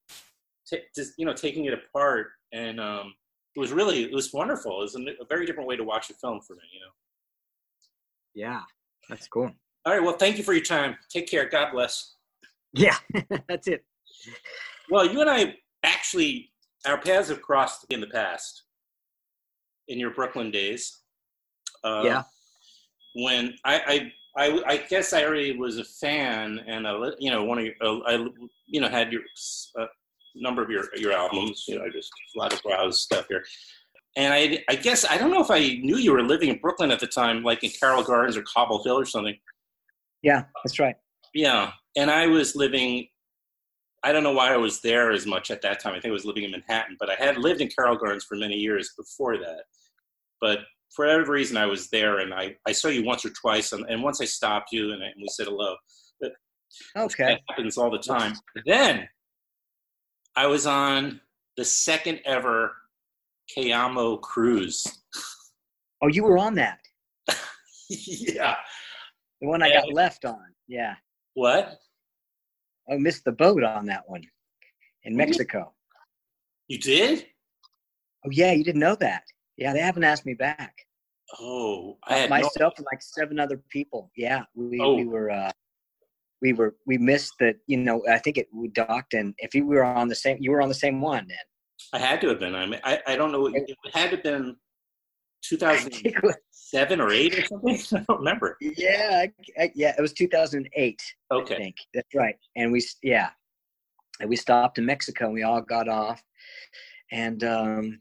t- 0.67 0.79
just 0.95 1.13
you 1.17 1.25
know 1.25 1.33
taking 1.33 1.65
it 1.65 1.73
apart, 1.73 2.27
and 2.53 2.79
um, 2.79 3.13
it 3.55 3.59
was 3.59 3.71
really 3.71 4.03
it 4.03 4.13
was 4.13 4.33
wonderful. 4.33 4.79
It 4.79 4.83
was 4.83 4.95
a, 4.95 5.01
a 5.21 5.27
very 5.29 5.45
different 5.45 5.67
way 5.67 5.75
to 5.75 5.83
watch 5.83 6.09
a 6.09 6.13
film 6.13 6.39
for 6.41 6.53
me, 6.53 6.63
you 6.73 6.79
know. 6.79 6.93
Yeah, 8.33 8.61
that's 9.09 9.27
cool. 9.27 9.51
All 9.85 9.93
right, 9.93 10.01
well, 10.03 10.17
thank 10.17 10.37
you 10.37 10.43
for 10.43 10.53
your 10.53 10.63
time. 10.63 10.97
Take 11.09 11.27
care. 11.27 11.47
God 11.47 11.71
bless. 11.71 12.15
Yeah, 12.73 12.97
that's 13.47 13.67
it. 13.67 13.85
Well, 14.89 15.05
you 15.05 15.21
and 15.21 15.29
I 15.29 15.55
actually 15.83 16.51
our 16.85 16.99
paths 16.99 17.29
have 17.29 17.41
crossed 17.41 17.85
in 17.89 17.99
the 17.99 18.07
past 18.07 18.63
in 19.87 19.99
your 19.99 20.11
Brooklyn 20.11 20.51
days. 20.51 20.99
Uh, 21.83 22.01
Yeah. 22.03 22.23
When 23.15 23.53
I, 23.63 24.11
I, 24.37 24.43
I, 24.43 24.63
I 24.67 24.77
guess 24.77 25.13
I 25.13 25.23
already 25.23 25.57
was 25.57 25.77
a 25.77 25.85
fan, 25.85 26.59
and 26.67 26.85
a, 26.85 27.13
you 27.17 27.31
know, 27.31 27.45
one 27.45 27.59
of 27.59 27.65
your, 27.65 27.73
uh, 27.81 27.99
I, 28.05 28.27
you 28.65 28.81
know, 28.81 28.89
had 28.89 29.13
your 29.13 29.21
uh, 29.79 29.85
number 30.35 30.61
of 30.61 30.69
your 30.69 30.83
your 30.97 31.13
albums. 31.13 31.63
You 31.67 31.79
know, 31.79 31.85
I 31.85 31.89
just 31.89 32.11
a 32.35 32.39
lot 32.39 32.51
of 32.51 32.61
browse 32.61 32.99
stuff 32.99 33.27
here. 33.29 33.45
And 34.15 34.33
I, 34.33 34.63
I 34.69 34.75
guess 34.75 35.05
I 35.05 35.17
don't 35.17 35.31
know 35.31 35.41
if 35.41 35.51
I 35.51 35.59
knew 35.59 35.97
you 35.97 36.13
were 36.13 36.23
living 36.23 36.49
in 36.49 36.57
Brooklyn 36.57 36.91
at 36.91 36.99
the 36.99 37.07
time, 37.07 37.43
like 37.43 37.63
in 37.63 37.71
Carroll 37.71 38.03
Gardens 38.03 38.37
or 38.37 38.43
Cobble 38.43 38.83
Hill 38.83 38.97
or 38.97 39.05
something. 39.05 39.37
Yeah, 40.21 40.43
that's 40.63 40.79
right. 40.79 40.95
Yeah, 41.33 41.71
and 41.97 42.09
I 42.09 42.27
was 42.27 42.55
living. 42.55 43.07
I 44.03 44.11
don't 44.11 44.23
know 44.23 44.31
why 44.31 44.53
I 44.53 44.57
was 44.57 44.81
there 44.81 45.11
as 45.11 45.25
much 45.25 45.51
at 45.51 45.61
that 45.63 45.79
time. 45.79 45.93
I 45.93 45.99
think 45.99 46.11
I 46.11 46.13
was 46.13 46.25
living 46.25 46.43
in 46.43 46.51
Manhattan, 46.51 46.95
but 46.99 47.09
I 47.09 47.15
had 47.15 47.37
lived 47.37 47.59
in 47.59 47.69
Carroll 47.69 47.97
Gardens 47.97 48.23
for 48.23 48.35
many 48.37 48.55
years 48.55 48.93
before 48.97 49.37
that. 49.37 49.63
But 50.39 50.59
for 50.95 51.05
whatever 51.05 51.31
reason, 51.31 51.57
I 51.57 51.65
was 51.65 51.89
there, 51.89 52.19
and 52.19 52.33
I, 52.33 52.55
I 52.67 52.71
saw 52.71 52.87
you 52.87 53.03
once 53.03 53.25
or 53.25 53.31
twice, 53.31 53.73
and, 53.73 53.83
and 53.89 54.03
once 54.03 54.21
I 54.21 54.25
stopped 54.25 54.71
you, 54.71 54.93
and, 54.93 55.03
I, 55.03 55.07
and 55.07 55.15
we 55.17 55.27
said 55.29 55.47
hello. 55.47 55.75
Okay. 56.97 57.25
That 57.25 57.41
happens 57.49 57.77
all 57.77 57.89
the 57.89 57.97
time. 57.99 58.33
Then 58.65 59.07
I 60.35 60.47
was 60.47 60.65
on 60.65 61.21
the 61.57 61.65
second 61.65 62.21
ever 62.25 62.73
Cayamo 63.55 64.19
cruise. 64.21 64.85
Oh, 66.01 66.07
you 66.07 66.23
were 66.23 66.37
on 66.37 66.55
that. 66.55 66.79
yeah. 67.89 68.55
The 69.41 69.47
one 69.47 69.61
I 69.63 69.71
got 69.73 69.91
left 69.93 70.25
on. 70.25 70.39
Yeah. 70.67 70.95
What? 71.33 71.77
I 72.91 72.95
missed 72.97 73.25
the 73.25 73.31
boat 73.31 73.63
on 73.63 73.85
that 73.87 74.03
one 74.07 74.21
in 75.03 75.15
Mexico. 75.15 75.73
You 76.67 76.79
did? 76.79 77.25
Oh, 78.25 78.29
yeah, 78.31 78.51
you 78.51 78.63
didn't 78.63 78.81
know 78.81 78.95
that. 78.95 79.23
Yeah, 79.57 79.73
they 79.73 79.79
haven't 79.79 80.03
asked 80.03 80.25
me 80.25 80.33
back. 80.33 80.75
Oh, 81.39 81.97
I 82.07 82.17
had 82.19 82.29
no- 82.29 82.37
Myself 82.37 82.73
and 82.77 82.85
like 82.91 83.01
seven 83.01 83.39
other 83.39 83.61
people. 83.69 84.11
Yeah, 84.15 84.43
we, 84.55 84.79
Oh. 84.79 84.95
we 84.95 85.05
were. 85.05 85.29
uh 85.31 85.51
we 86.41 86.51
were 86.51 86.75
we 86.85 86.97
missed 86.97 87.31
the 87.39 87.55
you 87.65 87.77
know 87.77 88.03
I 88.11 88.19
think 88.19 88.37
it 88.37 88.47
we 88.53 88.67
docked 88.67 89.13
and 89.13 89.33
if 89.37 89.55
you 89.55 89.65
were 89.65 89.85
on 89.85 90.09
the 90.09 90.15
same 90.15 90.37
you 90.41 90.51
were 90.51 90.61
on 90.61 90.67
the 90.67 90.75
same 90.75 90.99
one 90.99 91.25
then 91.29 91.37
I 91.93 91.99
had 91.99 92.21
to 92.21 92.29
have 92.29 92.39
been. 92.39 92.55
I 92.55 92.65
mean, 92.65 92.79
I, 92.83 92.99
I 93.07 93.15
don't 93.15 93.31
know. 93.31 93.47
It 93.47 93.69
had 93.93 94.09
to 94.11 94.15
have 94.15 94.23
been 94.23 94.55
2007 95.43 95.91
think 95.91 96.15
it 96.17 96.23
was- 96.23 96.35
or 96.99 97.11
8 97.11 97.39
or 97.39 97.45
something. 97.45 97.79
I 97.99 98.03
don't 98.07 98.17
remember. 98.19 98.57
yeah 98.59 99.25
I, 99.57 99.63
I, 99.63 99.71
yeah 99.75 99.93
it 99.97 100.01
was 100.01 100.11
2008 100.13 101.01
I 101.31 101.35
Okay. 101.35 101.55
think 101.55 101.75
that's 101.93 102.13
right 102.15 102.35
and 102.57 102.71
we 102.71 102.83
yeah 103.03 103.29
and 104.19 104.29
we 104.29 104.35
stopped 104.35 104.77
in 104.77 104.85
Mexico 104.85 105.25
and 105.25 105.33
we 105.33 105.43
all 105.43 105.61
got 105.61 105.87
off 105.87 106.21
and 107.11 107.43
um 107.43 107.99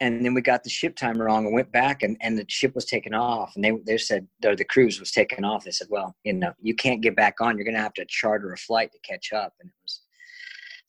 and 0.00 0.24
then 0.24 0.34
we 0.34 0.40
got 0.40 0.64
the 0.64 0.70
ship 0.70 0.96
time 0.96 1.20
wrong 1.20 1.44
and 1.46 1.54
went 1.54 1.70
back 1.70 2.02
and, 2.02 2.16
and 2.20 2.36
the 2.36 2.44
ship 2.48 2.74
was 2.74 2.86
taken 2.86 3.14
off 3.14 3.52
and 3.54 3.64
they 3.64 3.72
they 3.86 3.98
said 3.98 4.26
or 4.44 4.56
the 4.56 4.64
cruise 4.64 4.98
was 4.98 5.12
taken 5.12 5.44
off 5.44 5.64
they 5.64 5.70
said 5.70 5.86
well 5.90 6.16
you 6.24 6.32
know 6.32 6.52
you 6.60 6.74
can't 6.74 7.02
get 7.02 7.14
back 7.14 7.40
on 7.40 7.56
you're 7.56 7.66
gonna 7.66 7.78
have 7.78 7.92
to 7.94 8.04
charter 8.08 8.52
a 8.52 8.56
flight 8.56 8.90
to 8.92 8.98
catch 9.00 9.32
up 9.32 9.52
and 9.60 9.68
it 9.68 9.74
was 9.82 10.00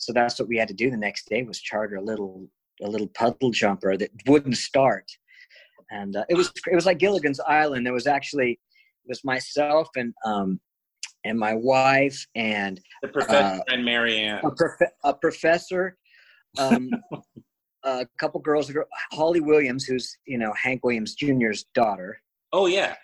so 0.05 0.13
that's 0.13 0.39
what 0.39 0.47
we 0.47 0.57
had 0.57 0.67
to 0.67 0.73
do 0.73 0.89
the 0.91 0.97
next 0.97 1.27
day 1.27 1.41
was 1.43 1.59
charter 1.59 1.95
a 1.95 2.01
little 2.01 2.47
a 2.83 2.87
little 2.87 3.07
puddle 3.07 3.49
jumper 3.51 3.97
that 3.97 4.09
wouldn't 4.27 4.57
start 4.57 5.05
and 5.91 6.15
uh, 6.15 6.23
it 6.29 6.35
was 6.35 6.51
it 6.71 6.75
was 6.75 6.85
like 6.85 6.99
Gilligan's 6.99 7.39
Island 7.39 7.85
there 7.85 7.93
was 7.93 8.07
actually 8.07 8.51
it 8.51 9.07
was 9.07 9.23
myself 9.23 9.87
and 9.95 10.13
um 10.25 10.59
and 11.23 11.39
my 11.39 11.53
wife 11.55 12.25
and 12.35 12.79
The 13.01 13.07
professor 13.07 13.61
Uh, 13.61 13.73
and 13.73 13.83
Mary 13.83 14.19
Ann. 14.19 14.41
a, 14.45 14.51
prof- 14.51 14.91
a 15.03 15.13
professor, 15.15 15.97
um, 16.59 16.91
a 17.83 18.05
couple 18.19 18.39
girls, 18.41 18.71
Holly 19.11 19.39
Williams, 19.39 19.85
who's 19.85 20.15
you 20.27 20.37
know 20.37 20.53
Hank 20.53 20.83
Williams 20.83 21.15
Jr.'s 21.15 21.65
daughter, 21.73 22.21
Oh, 22.53 22.67
yeah. 22.67 22.95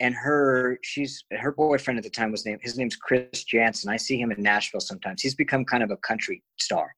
And 0.00 0.14
her 0.14 0.78
she's 0.82 1.24
her 1.32 1.52
boyfriend 1.52 1.96
at 1.96 2.04
the 2.04 2.10
time 2.10 2.30
was 2.30 2.44
named 2.44 2.60
his 2.62 2.76
name's 2.76 2.96
Chris 2.96 3.44
Janson. 3.44 3.90
I 3.90 3.96
see 3.96 4.20
him 4.20 4.30
in 4.30 4.42
Nashville 4.42 4.80
sometimes. 4.80 5.22
He's 5.22 5.34
become 5.34 5.64
kind 5.64 5.82
of 5.82 5.90
a 5.90 5.96
country 5.98 6.42
star. 6.58 6.94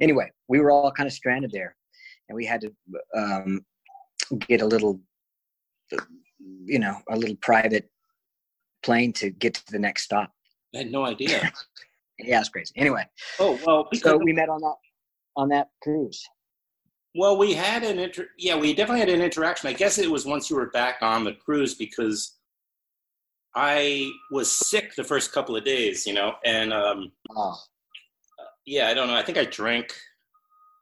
Anyway, 0.00 0.30
we 0.46 0.60
were 0.60 0.70
all 0.70 0.92
kind 0.92 1.06
of 1.06 1.12
stranded 1.12 1.52
there, 1.52 1.74
and 2.28 2.36
we 2.36 2.44
had 2.44 2.60
to 2.60 2.72
um, 3.16 3.64
get 4.46 4.60
a 4.60 4.66
little, 4.66 5.00
you 6.64 6.78
know, 6.78 6.98
a 7.10 7.16
little 7.16 7.36
private 7.40 7.88
plane 8.82 9.12
to 9.14 9.30
get 9.30 9.54
to 9.54 9.72
the 9.72 9.78
next 9.78 10.02
stop. 10.02 10.30
I 10.74 10.78
had 10.78 10.92
no 10.92 11.04
idea. 11.04 11.50
Yeah, 12.20 12.40
it's 12.40 12.48
crazy. 12.48 12.72
Anyway, 12.76 13.06
Oh, 13.38 13.58
well, 13.64 13.88
so 13.94 14.16
we 14.16 14.32
met 14.32 14.48
on 14.48 14.60
that 14.60 14.74
on 15.36 15.48
that 15.50 15.68
cruise. 15.80 16.28
Well, 17.14 17.36
we 17.36 17.54
had 17.54 17.82
an 17.82 17.98
inter, 17.98 18.28
yeah, 18.38 18.56
we 18.56 18.74
definitely 18.74 19.00
had 19.00 19.08
an 19.08 19.22
interaction. 19.22 19.68
I 19.68 19.72
guess 19.72 19.98
it 19.98 20.10
was 20.10 20.26
once 20.26 20.50
you 20.50 20.56
were 20.56 20.70
back 20.70 20.96
on 21.02 21.24
the 21.24 21.32
cruise 21.32 21.74
because 21.74 22.36
I 23.54 24.10
was 24.30 24.50
sick 24.50 24.94
the 24.94 25.04
first 25.04 25.32
couple 25.32 25.56
of 25.56 25.64
days, 25.64 26.06
you 26.06 26.12
know, 26.12 26.34
and 26.44 26.72
um, 26.72 27.10
Oh, 27.36 27.56
yeah, 28.66 28.88
I 28.88 28.94
don't 28.94 29.08
know. 29.08 29.16
I 29.16 29.22
think 29.22 29.38
I 29.38 29.44
drank 29.44 29.94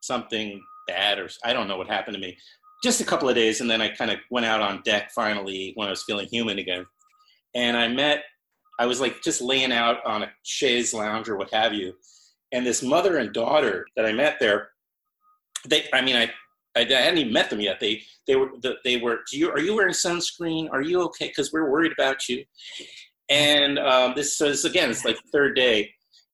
something 0.03 0.61
bad, 0.87 1.19
or 1.19 1.29
I 1.45 1.53
don't 1.53 1.69
know 1.69 1.77
what 1.77 1.87
happened 1.87 2.15
to 2.17 2.21
me. 2.21 2.37
Just 2.83 3.01
a 3.01 3.05
couple 3.05 3.29
of 3.29 3.35
days, 3.35 3.61
and 3.61 3.71
then 3.71 3.81
I 3.81 3.89
kind 3.89 4.11
of 4.11 4.19
went 4.31 4.47
out 4.47 4.61
on 4.61 4.83
deck 4.85 5.11
finally 5.15 5.73
when 5.77 5.87
I 5.89 5.91
was 5.91 6.03
feeling 6.03 6.29
human 6.29 6.59
again. 6.59 6.85
And 7.55 7.77
I 7.77 7.89
met, 7.89 8.25
I 8.79 8.87
was 8.87 9.01
like 9.01 9.23
just 9.23 9.41
laying 9.41 9.73
out 9.73 10.05
on 10.05 10.25
a 10.25 10.31
chaise 10.43 10.93
lounge 10.93 11.29
or 11.29 11.37
what 11.37 11.53
have 11.55 11.73
you, 11.73 11.95
and 12.53 12.67
this 12.67 12.83
mother 12.83 13.19
and 13.19 13.33
daughter 13.33 13.87
that 13.97 14.05
I 14.05 14.13
met 14.13 14.37
there, 14.41 14.71
they, 15.69 15.85
I 15.93 16.01
mean, 16.03 16.17
I, 16.17 16.31
I, 16.77 16.81
I 16.81 16.93
hadn't 16.93 17.19
even 17.19 17.33
met 17.33 17.51
them 17.51 17.61
yet. 17.61 17.81
They, 17.81 18.03
they 18.27 18.37
were, 18.37 18.51
they 18.85 18.97
were. 18.99 19.21
Do 19.31 19.39
you, 19.39 19.51
are 19.51 19.61
you 19.61 19.75
wearing 19.75 19.95
sunscreen? 19.95 20.69
Are 20.73 20.83
you 20.83 21.03
okay? 21.03 21.29
Because 21.29 21.53
we're 21.53 21.71
worried 21.71 21.93
about 21.93 22.29
you. 22.29 22.45
And 23.29 23.79
um, 23.79 24.13
this, 24.15 24.41
is, 24.41 24.65
again, 24.65 24.91
it's 24.91 25.05
like 25.05 25.17
third 25.33 25.57
day, 25.57 25.91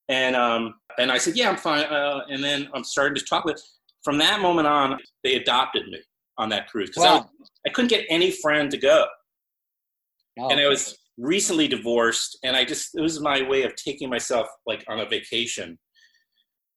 and 0.08 0.36
um, 0.36 0.74
and 0.98 1.10
I 1.10 1.16
said, 1.18 1.36
yeah, 1.36 1.48
I'm 1.48 1.56
fine. 1.56 1.84
Uh, 1.84 2.20
and 2.28 2.42
then 2.44 2.68
I'm 2.74 2.84
starting 2.84 3.14
to 3.16 3.24
talk 3.24 3.44
with. 3.44 3.62
From 4.04 4.18
that 4.18 4.40
moment 4.40 4.66
on, 4.66 4.98
they 5.22 5.36
adopted 5.36 5.86
me 5.86 6.00
on 6.38 6.48
that 6.48 6.68
cruise 6.68 6.90
because 6.90 7.04
I, 7.04 7.14
wow. 7.14 7.28
was- 7.38 7.50
I 7.66 7.70
couldn't 7.70 7.88
get 7.88 8.04
any 8.10 8.30
friend 8.32 8.70
to 8.72 8.76
go, 8.76 9.06
Oh, 10.38 10.48
and 10.50 10.58
I 10.60 10.66
was 10.66 10.98
recently 11.18 11.68
divorced, 11.68 12.38
and 12.42 12.56
I 12.56 12.64
just 12.64 12.90
it 12.94 13.00
was 13.00 13.20
my 13.20 13.42
way 13.48 13.62
of 13.62 13.74
taking 13.76 14.10
myself 14.10 14.48
like 14.66 14.84
on 14.88 14.98
a 15.00 15.06
vacation. 15.06 15.78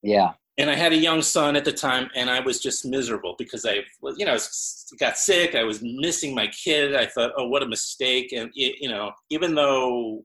yeah. 0.02 0.32
And 0.58 0.70
I 0.70 0.74
had 0.74 0.92
a 0.92 0.96
young 0.96 1.20
son 1.20 1.54
at 1.54 1.66
the 1.66 1.72
time, 1.72 2.08
and 2.14 2.30
I 2.30 2.40
was 2.40 2.60
just 2.60 2.86
miserable 2.86 3.34
because 3.38 3.66
I, 3.66 3.80
was, 4.00 4.16
you 4.18 4.24
know, 4.24 4.32
I 4.32 4.34
was- 4.34 4.86
got 4.98 5.18
sick. 5.18 5.54
I 5.54 5.64
was 5.64 5.82
missing 5.82 6.34
my 6.34 6.46
kid. 6.48 6.94
I 6.96 7.06
thought, 7.06 7.32
oh, 7.36 7.46
what 7.48 7.62
a 7.62 7.68
mistake. 7.68 8.32
And 8.32 8.50
y- 8.56 8.74
you 8.80 8.88
know, 8.88 9.12
even 9.30 9.54
though 9.54 10.24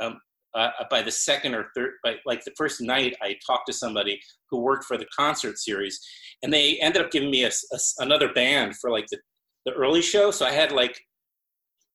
um, 0.00 0.18
uh, 0.56 0.70
by 0.90 1.02
the 1.02 1.10
second 1.10 1.54
or 1.54 1.66
third, 1.76 1.92
by 2.02 2.16
like 2.26 2.44
the 2.44 2.52
first 2.56 2.80
night, 2.80 3.14
I 3.22 3.36
talked 3.46 3.66
to 3.66 3.72
somebody 3.72 4.20
who 4.50 4.58
worked 4.58 4.84
for 4.84 4.96
the 4.96 5.06
concert 5.16 5.58
series, 5.58 6.00
and 6.42 6.52
they 6.52 6.78
ended 6.80 7.02
up 7.02 7.10
giving 7.12 7.30
me 7.30 7.44
a, 7.44 7.48
a 7.48 7.78
another 7.98 8.32
band 8.32 8.76
for 8.76 8.90
like 8.90 9.06
the, 9.10 9.18
the 9.66 9.72
early 9.72 10.02
show. 10.02 10.30
So 10.32 10.46
I 10.46 10.52
had 10.52 10.72
like, 10.72 11.00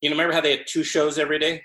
you 0.02 0.10
know, 0.10 0.14
remember 0.16 0.34
how 0.34 0.42
they 0.42 0.52
had 0.58 0.68
two 0.68 0.84
shows 0.84 1.18
every 1.18 1.40
day? 1.40 1.62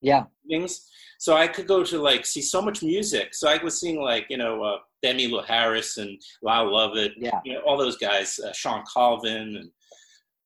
Yeah. 0.00 0.24
things. 0.48 0.88
So 1.18 1.36
I 1.36 1.46
could 1.48 1.66
go 1.66 1.82
to 1.84 1.98
like 1.98 2.26
see 2.26 2.42
so 2.42 2.60
much 2.60 2.82
music. 2.82 3.34
So 3.34 3.48
I 3.48 3.62
was 3.62 3.80
seeing 3.80 4.00
like 4.00 4.26
you 4.28 4.36
know 4.36 4.62
uh, 4.62 4.78
Demi 5.04 5.30
Harris 5.46 5.98
and 5.98 6.18
Lyle 6.42 6.72
Lovett, 6.72 7.12
Yeah. 7.18 7.38
you 7.44 7.52
know 7.52 7.60
all 7.60 7.76
those 7.76 7.98
guys, 7.98 8.38
uh, 8.38 8.52
Shawn 8.54 8.82
Colvin, 8.92 9.56
and 9.56 9.70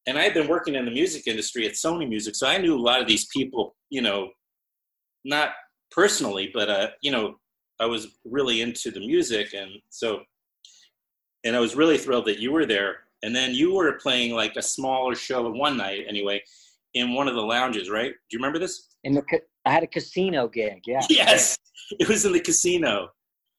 and 0.06 0.18
I 0.18 0.22
had 0.24 0.34
been 0.34 0.48
working 0.48 0.74
in 0.74 0.84
the 0.84 0.90
music 0.90 1.26
industry 1.28 1.66
at 1.66 1.74
Sony 1.74 2.08
Music, 2.08 2.34
so 2.34 2.46
I 2.48 2.58
knew 2.58 2.74
a 2.76 2.80
lot 2.90 3.00
of 3.00 3.06
these 3.06 3.26
people. 3.26 3.76
You 3.90 4.02
know, 4.02 4.30
not 5.24 5.50
personally, 5.92 6.50
but 6.52 6.68
uh, 6.68 6.88
you 7.02 7.12
know, 7.12 7.36
I 7.78 7.86
was 7.86 8.08
really 8.24 8.60
into 8.62 8.90
the 8.90 9.00
music, 9.00 9.54
and 9.54 9.70
so 9.90 10.22
and 11.44 11.54
I 11.54 11.60
was 11.60 11.76
really 11.76 11.96
thrilled 11.98 12.26
that 12.26 12.40
you 12.40 12.50
were 12.50 12.66
there. 12.66 12.96
And 13.22 13.34
then 13.34 13.52
you 13.54 13.74
were 13.74 13.92
playing 13.94 14.32
like 14.34 14.54
a 14.56 14.62
smaller 14.62 15.14
show 15.14 15.48
one 15.50 15.76
night 15.76 16.04
anyway 16.08 16.40
in 16.94 17.14
one 17.14 17.26
of 17.28 17.34
the 17.34 17.40
lounges, 17.42 17.88
right? 17.90 18.10
Do 18.12 18.30
you 18.32 18.38
remember 18.38 18.58
this? 18.60 18.88
In 19.04 19.12
the 19.12 19.22
ca- 19.22 19.40
I 19.64 19.70
had 19.72 19.82
a 19.82 19.88
casino 19.88 20.46
gig. 20.48 20.82
Yeah. 20.86 21.02
Yes, 21.10 21.58
it 21.98 22.08
was 22.08 22.24
in 22.24 22.32
the 22.32 22.40
casino. 22.40 23.08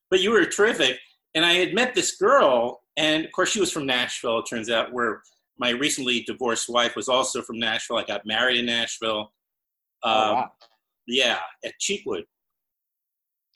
But 0.10 0.22
you 0.22 0.32
were 0.32 0.46
terrific. 0.46 0.98
And 1.36 1.46
I 1.46 1.54
had 1.54 1.74
met 1.74 1.94
this 1.96 2.16
girl 2.18 2.82
And 2.98 3.24
of 3.26 3.32
course, 3.32 3.50
she 3.52 3.60
was 3.62 3.72
from 3.72 3.86
Nashville. 3.86 4.40
It 4.40 4.46
turns 4.50 4.70
out 4.70 4.92
where 4.92 5.22
my 5.58 5.70
recently 5.70 6.22
divorced 6.24 6.68
wife 6.70 6.96
was 6.96 7.08
also 7.08 7.42
from 7.42 7.58
Nashville. 7.60 7.98
I 7.98 8.04
got 8.04 8.26
married 8.26 8.58
in 8.60 8.66
Nashville. 8.66 9.32
Oh, 10.04 10.10
Um, 10.10 10.36
wow. 10.36 10.52
Yeah, 11.08 11.40
at 11.66 11.74
Cheekwood. 11.80 12.24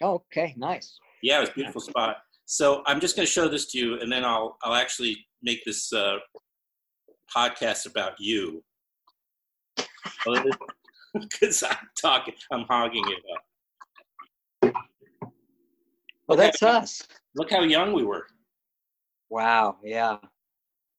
oh, 0.02 0.16
okay, 0.32 0.54
nice. 0.58 0.98
Yeah, 1.22 1.38
it 1.38 1.42
was 1.42 1.50
a 1.50 1.54
beautiful 1.54 1.82
spot. 1.82 2.18
So 2.46 2.84
I'm 2.86 3.00
just 3.00 3.16
going 3.16 3.26
to 3.26 3.32
show 3.32 3.48
this 3.48 3.68
to 3.72 3.78
you, 3.78 4.00
and 4.02 4.12
then 4.12 4.24
I'll 4.26 4.58
I'll 4.64 4.74
actually 4.76 5.16
make 5.42 5.64
this 5.66 5.92
uh, 5.94 6.18
podcast 7.36 7.86
about 7.86 8.14
you. 8.20 8.64
Because 11.14 11.64
I'm 11.70 11.88
talking, 12.02 12.34
I'm 12.52 12.66
hogging 12.70 13.04
it 13.08 13.22
up. 13.36 13.44
Well, 16.34 16.48
that's 16.48 16.64
us. 16.64 17.04
Look 17.36 17.52
how 17.52 17.62
young 17.62 17.94
we 17.94 18.04
were. 18.04 18.26
Wow. 19.30 19.78
Yeah. 19.84 20.18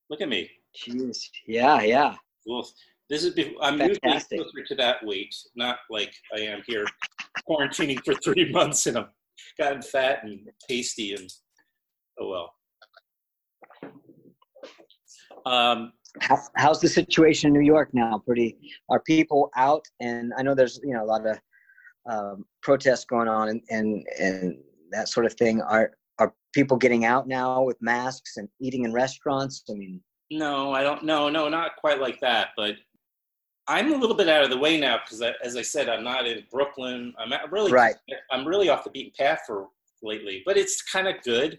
Look 0.09 0.21
at 0.21 0.29
me. 0.29 0.49
Jeez. 0.79 1.19
Yeah. 1.49 1.83
Yeah. 1.83 2.14
Well, 2.47 2.64
this 3.11 3.25
is 3.25 3.37
I'm 3.61 3.79
Fantastic. 3.79 4.38
usually 4.38 4.53
closer 4.53 4.67
to 4.69 4.75
that 4.76 5.05
weight, 5.05 5.35
not 5.57 5.79
like 5.91 6.14
I 6.37 6.41
am 6.43 6.62
here 6.69 6.85
quarantining 7.49 7.99
for 8.05 8.14
three 8.14 8.53
months 8.53 8.87
and 8.87 8.97
I'm 8.97 9.07
gotten 9.59 9.83
fat 9.83 10.21
and 10.23 10.49
pasty 10.69 11.14
and 11.14 11.29
oh 12.21 12.29
well. 12.31 12.53
Um, 15.47 15.93
How, 16.21 16.38
how's 16.55 16.81
the 16.81 16.88
situation 16.88 17.49
in 17.49 17.55
New 17.55 17.67
York 17.67 17.91
now? 17.93 18.23
Pretty. 18.25 18.57
Are 18.88 19.00
people 19.00 19.50
out? 19.57 19.85
And 20.00 20.33
I 20.38 20.43
know 20.43 20.55
there's 20.55 20.79
you 20.85 20.95
know 20.95 21.03
a 21.03 21.07
lot 21.07 21.26
of 21.26 21.41
um, 22.09 22.45
protests 22.62 23.05
going 23.05 23.26
on 23.26 23.49
and, 23.49 23.61
and 23.69 24.07
and 24.21 24.59
that 24.94 25.08
sort 25.08 25.26
of 25.26 25.34
thing. 25.34 25.60
Are 25.60 25.92
are 26.18 26.32
people 26.54 26.76
getting 26.76 27.04
out 27.04 27.26
now 27.26 27.62
with 27.62 27.76
masks 27.80 28.36
and 28.36 28.48
eating 28.60 28.84
in 28.84 28.92
restaurants? 28.92 29.62
I 29.70 29.74
mean, 29.74 30.00
no, 30.30 30.72
I 30.72 30.82
don't. 30.82 31.04
No, 31.04 31.28
no, 31.28 31.48
not 31.48 31.76
quite 31.76 32.00
like 32.00 32.20
that. 32.20 32.48
But 32.56 32.76
I'm 33.68 33.92
a 33.92 33.96
little 33.96 34.16
bit 34.16 34.28
out 34.28 34.44
of 34.44 34.50
the 34.50 34.58
way 34.58 34.78
now 34.78 34.98
because, 35.04 35.22
as 35.42 35.56
I 35.56 35.62
said, 35.62 35.88
I'm 35.88 36.04
not 36.04 36.26
in 36.26 36.44
Brooklyn. 36.50 37.14
I'm 37.18 37.32
really, 37.50 37.72
Right. 37.72 37.96
I'm 38.30 38.46
really 38.46 38.68
off 38.68 38.84
the 38.84 38.90
beaten 38.90 39.12
path 39.18 39.40
for 39.46 39.68
lately. 40.02 40.42
But 40.44 40.56
it's 40.56 40.82
kind 40.82 41.08
of 41.08 41.16
good. 41.22 41.58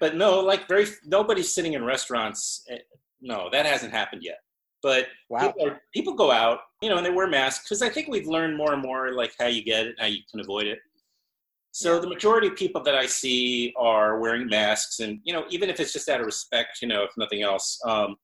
But 0.00 0.16
no, 0.16 0.40
like 0.40 0.68
very 0.68 0.86
nobody's 1.04 1.54
sitting 1.54 1.74
in 1.74 1.84
restaurants. 1.84 2.64
Eh, 2.68 2.78
No, 3.20 3.48
that 3.50 3.64
hasn't 3.64 3.92
happened 3.92 4.22
yet. 4.22 4.38
But 4.82 5.06
wow. 5.30 5.46
people, 5.46 5.68
are, 5.68 5.80
people 5.94 6.14
go 6.14 6.30
out, 6.30 6.58
you 6.82 6.90
know, 6.90 6.98
and 6.98 7.06
they 7.06 7.10
wear 7.10 7.26
masks 7.26 7.64
because 7.64 7.80
I 7.80 7.88
think 7.88 8.08
we've 8.08 8.26
learned 8.26 8.54
more 8.54 8.74
and 8.74 8.82
more 8.82 9.12
like 9.14 9.34
how 9.38 9.46
you 9.46 9.64
get 9.64 9.86
it, 9.86 9.94
how 9.98 10.06
you 10.06 10.18
can 10.30 10.40
avoid 10.40 10.66
it. 10.66 10.78
So 11.76 11.98
the 11.98 12.06
majority 12.06 12.46
of 12.46 12.54
people 12.54 12.80
that 12.84 12.94
I 12.94 13.04
see 13.04 13.74
are 13.76 14.20
wearing 14.20 14.46
masks, 14.46 15.00
and 15.00 15.18
you 15.24 15.32
know, 15.32 15.44
even 15.50 15.68
if 15.68 15.80
it's 15.80 15.92
just 15.92 16.08
out 16.08 16.20
of 16.20 16.26
respect, 16.26 16.78
you 16.80 16.86
know, 16.86 17.02
if 17.02 17.10
nothing 17.16 17.42
else. 17.42 17.80
Um, 17.84 18.14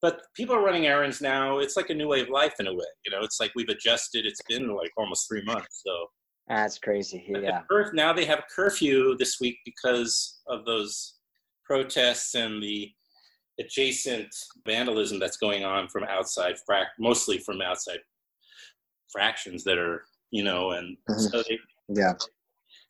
but 0.00 0.20
people 0.36 0.54
are 0.54 0.62
running 0.64 0.86
errands 0.86 1.20
now. 1.20 1.58
It's 1.58 1.76
like 1.76 1.90
a 1.90 1.94
new 1.94 2.06
way 2.06 2.20
of 2.20 2.28
life 2.28 2.54
in 2.60 2.68
a 2.68 2.72
way. 2.72 2.86
You 3.04 3.10
know, 3.10 3.22
it's 3.24 3.40
like 3.40 3.50
we've 3.56 3.68
adjusted. 3.68 4.24
It's 4.24 4.40
been 4.48 4.68
like 4.68 4.92
almost 4.96 5.26
three 5.28 5.42
months. 5.42 5.82
So 5.84 6.06
That's 6.46 6.78
crazy. 6.78 7.24
Yeah. 7.28 7.62
cur- 7.68 7.90
now 7.92 8.12
they 8.12 8.24
have 8.24 8.38
a 8.38 8.44
curfew 8.54 9.16
this 9.18 9.40
week 9.40 9.56
because 9.64 10.38
of 10.46 10.64
those 10.64 11.14
protests 11.64 12.36
and 12.36 12.62
the 12.62 12.88
adjacent 13.58 14.32
vandalism 14.64 15.18
that's 15.18 15.38
going 15.38 15.64
on 15.64 15.88
from 15.88 16.04
outside, 16.04 16.54
frac- 16.70 16.94
mostly 17.00 17.38
from 17.38 17.60
outside 17.60 17.98
fractions 19.10 19.64
that 19.64 19.76
are, 19.76 20.04
you 20.30 20.44
know, 20.44 20.70
and 20.70 20.96
Mhm. 21.10 21.30
so 21.32 21.42
they, 21.42 21.58
Yeah. 21.88 22.12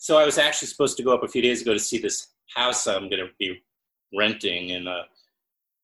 So 0.00 0.16
I 0.16 0.24
was 0.24 0.38
actually 0.38 0.68
supposed 0.68 0.96
to 0.96 1.02
go 1.02 1.12
up 1.12 1.22
a 1.22 1.28
few 1.28 1.42
days 1.42 1.60
ago 1.60 1.74
to 1.74 1.78
see 1.78 1.98
this 1.98 2.28
house 2.56 2.86
I'm 2.86 3.10
going 3.10 3.22
to 3.22 3.28
be 3.38 3.62
renting, 4.16 4.72
and 4.72 4.88
uh, 4.88 5.02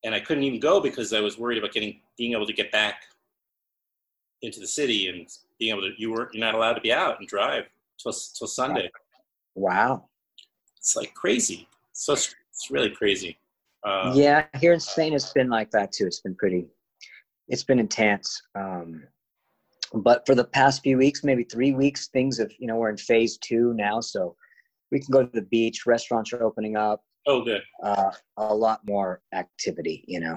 and 0.04 0.14
I 0.14 0.20
couldn't 0.20 0.44
even 0.44 0.58
go 0.58 0.80
because 0.80 1.12
I 1.12 1.20
was 1.20 1.38
worried 1.38 1.58
about 1.58 1.72
getting 1.72 2.00
being 2.16 2.32
able 2.32 2.46
to 2.46 2.54
get 2.54 2.72
back 2.72 3.02
into 4.40 4.58
the 4.58 4.66
city 4.66 5.08
and 5.08 5.28
being 5.58 5.70
able 5.70 5.82
to 5.82 5.92
you 5.98 6.10
were 6.10 6.30
you're 6.32 6.44
not 6.44 6.54
allowed 6.54 6.72
to 6.72 6.80
be 6.80 6.94
out 6.94 7.18
and 7.18 7.28
drive 7.28 7.64
till 8.02 8.12
till 8.12 8.46
Sunday. 8.46 8.90
Wow. 9.54 10.08
It's 10.78 10.96
like 10.96 11.12
crazy. 11.12 11.68
So 11.92 12.14
it's, 12.14 12.34
it's 12.50 12.70
really 12.70 12.90
crazy. 12.90 13.38
Uh, 13.84 14.12
yeah, 14.14 14.46
here 14.60 14.72
in 14.72 14.80
Spain, 14.80 15.12
it's 15.12 15.32
been 15.32 15.50
like 15.50 15.70
that 15.72 15.92
too. 15.92 16.06
It's 16.06 16.20
been 16.20 16.34
pretty, 16.34 16.66
it's 17.48 17.64
been 17.64 17.78
intense. 17.78 18.42
Um, 18.54 19.02
but 19.94 20.24
for 20.26 20.34
the 20.34 20.44
past 20.44 20.82
few 20.82 20.98
weeks, 20.98 21.24
maybe 21.24 21.44
three 21.44 21.72
weeks, 21.72 22.08
things 22.08 22.38
have, 22.38 22.50
you 22.58 22.66
know, 22.66 22.76
we're 22.76 22.90
in 22.90 22.96
phase 22.96 23.38
two 23.38 23.72
now. 23.74 24.00
So 24.00 24.36
we 24.90 25.00
can 25.00 25.10
go 25.12 25.24
to 25.24 25.32
the 25.32 25.42
beach, 25.42 25.86
restaurants 25.86 26.32
are 26.32 26.42
opening 26.42 26.76
up, 26.76 27.02
Oh, 27.26 27.42
good. 27.42 27.62
uh, 27.82 28.10
a 28.36 28.54
lot 28.54 28.80
more 28.86 29.20
activity, 29.32 30.04
you 30.06 30.20
know. 30.20 30.36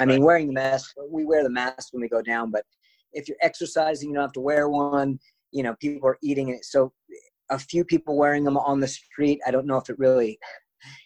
I 0.00 0.06
mean, 0.06 0.22
wearing 0.24 0.48
the 0.48 0.52
mask, 0.52 0.94
we 1.08 1.24
wear 1.24 1.44
the 1.44 1.50
mask 1.50 1.92
when 1.92 2.00
we 2.02 2.08
go 2.08 2.20
down, 2.20 2.50
but 2.50 2.64
if 3.12 3.28
you're 3.28 3.38
exercising, 3.42 4.08
you 4.08 4.14
don't 4.16 4.24
have 4.24 4.32
to 4.32 4.40
wear 4.40 4.68
one. 4.68 5.20
You 5.52 5.62
know, 5.62 5.76
people 5.80 6.08
are 6.08 6.18
eating 6.20 6.48
it. 6.48 6.64
So 6.64 6.92
a 7.50 7.58
few 7.58 7.84
people 7.84 8.16
wearing 8.16 8.42
them 8.42 8.56
on 8.56 8.80
the 8.80 8.88
street. 8.88 9.40
I 9.46 9.52
don't 9.52 9.66
know 9.66 9.76
if 9.76 9.88
it 9.88 9.98
really, 9.98 10.38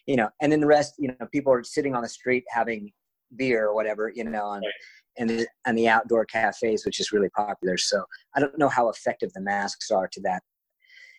you 0.07 0.17
know, 0.17 0.31
and 0.41 0.51
then 0.51 0.61
the 0.61 0.67
rest, 0.67 0.95
you 0.99 1.09
know, 1.09 1.27
people 1.31 1.53
are 1.53 1.63
sitting 1.63 1.95
on 1.95 2.03
the 2.03 2.09
street 2.09 2.45
having 2.49 2.91
beer 3.37 3.67
or 3.67 3.75
whatever, 3.75 4.11
you 4.15 4.25
know, 4.25 4.53
Right. 4.53 4.63
And, 5.19 5.31
the, 5.31 5.47
and 5.67 5.77
the 5.77 5.89
outdoor 5.89 6.25
cafes, 6.25 6.85
which 6.85 7.01
is 7.01 7.13
really 7.13 7.29
popular. 7.31 7.77
So 7.77 8.05
I 8.35 8.41
don't 8.41 8.59
know 8.59 8.69
how 8.69 8.89
effective 8.89 9.33
the 9.33 9.41
masks 9.41 9.91
are 9.91 10.09
to 10.09 10.21
that, 10.23 10.43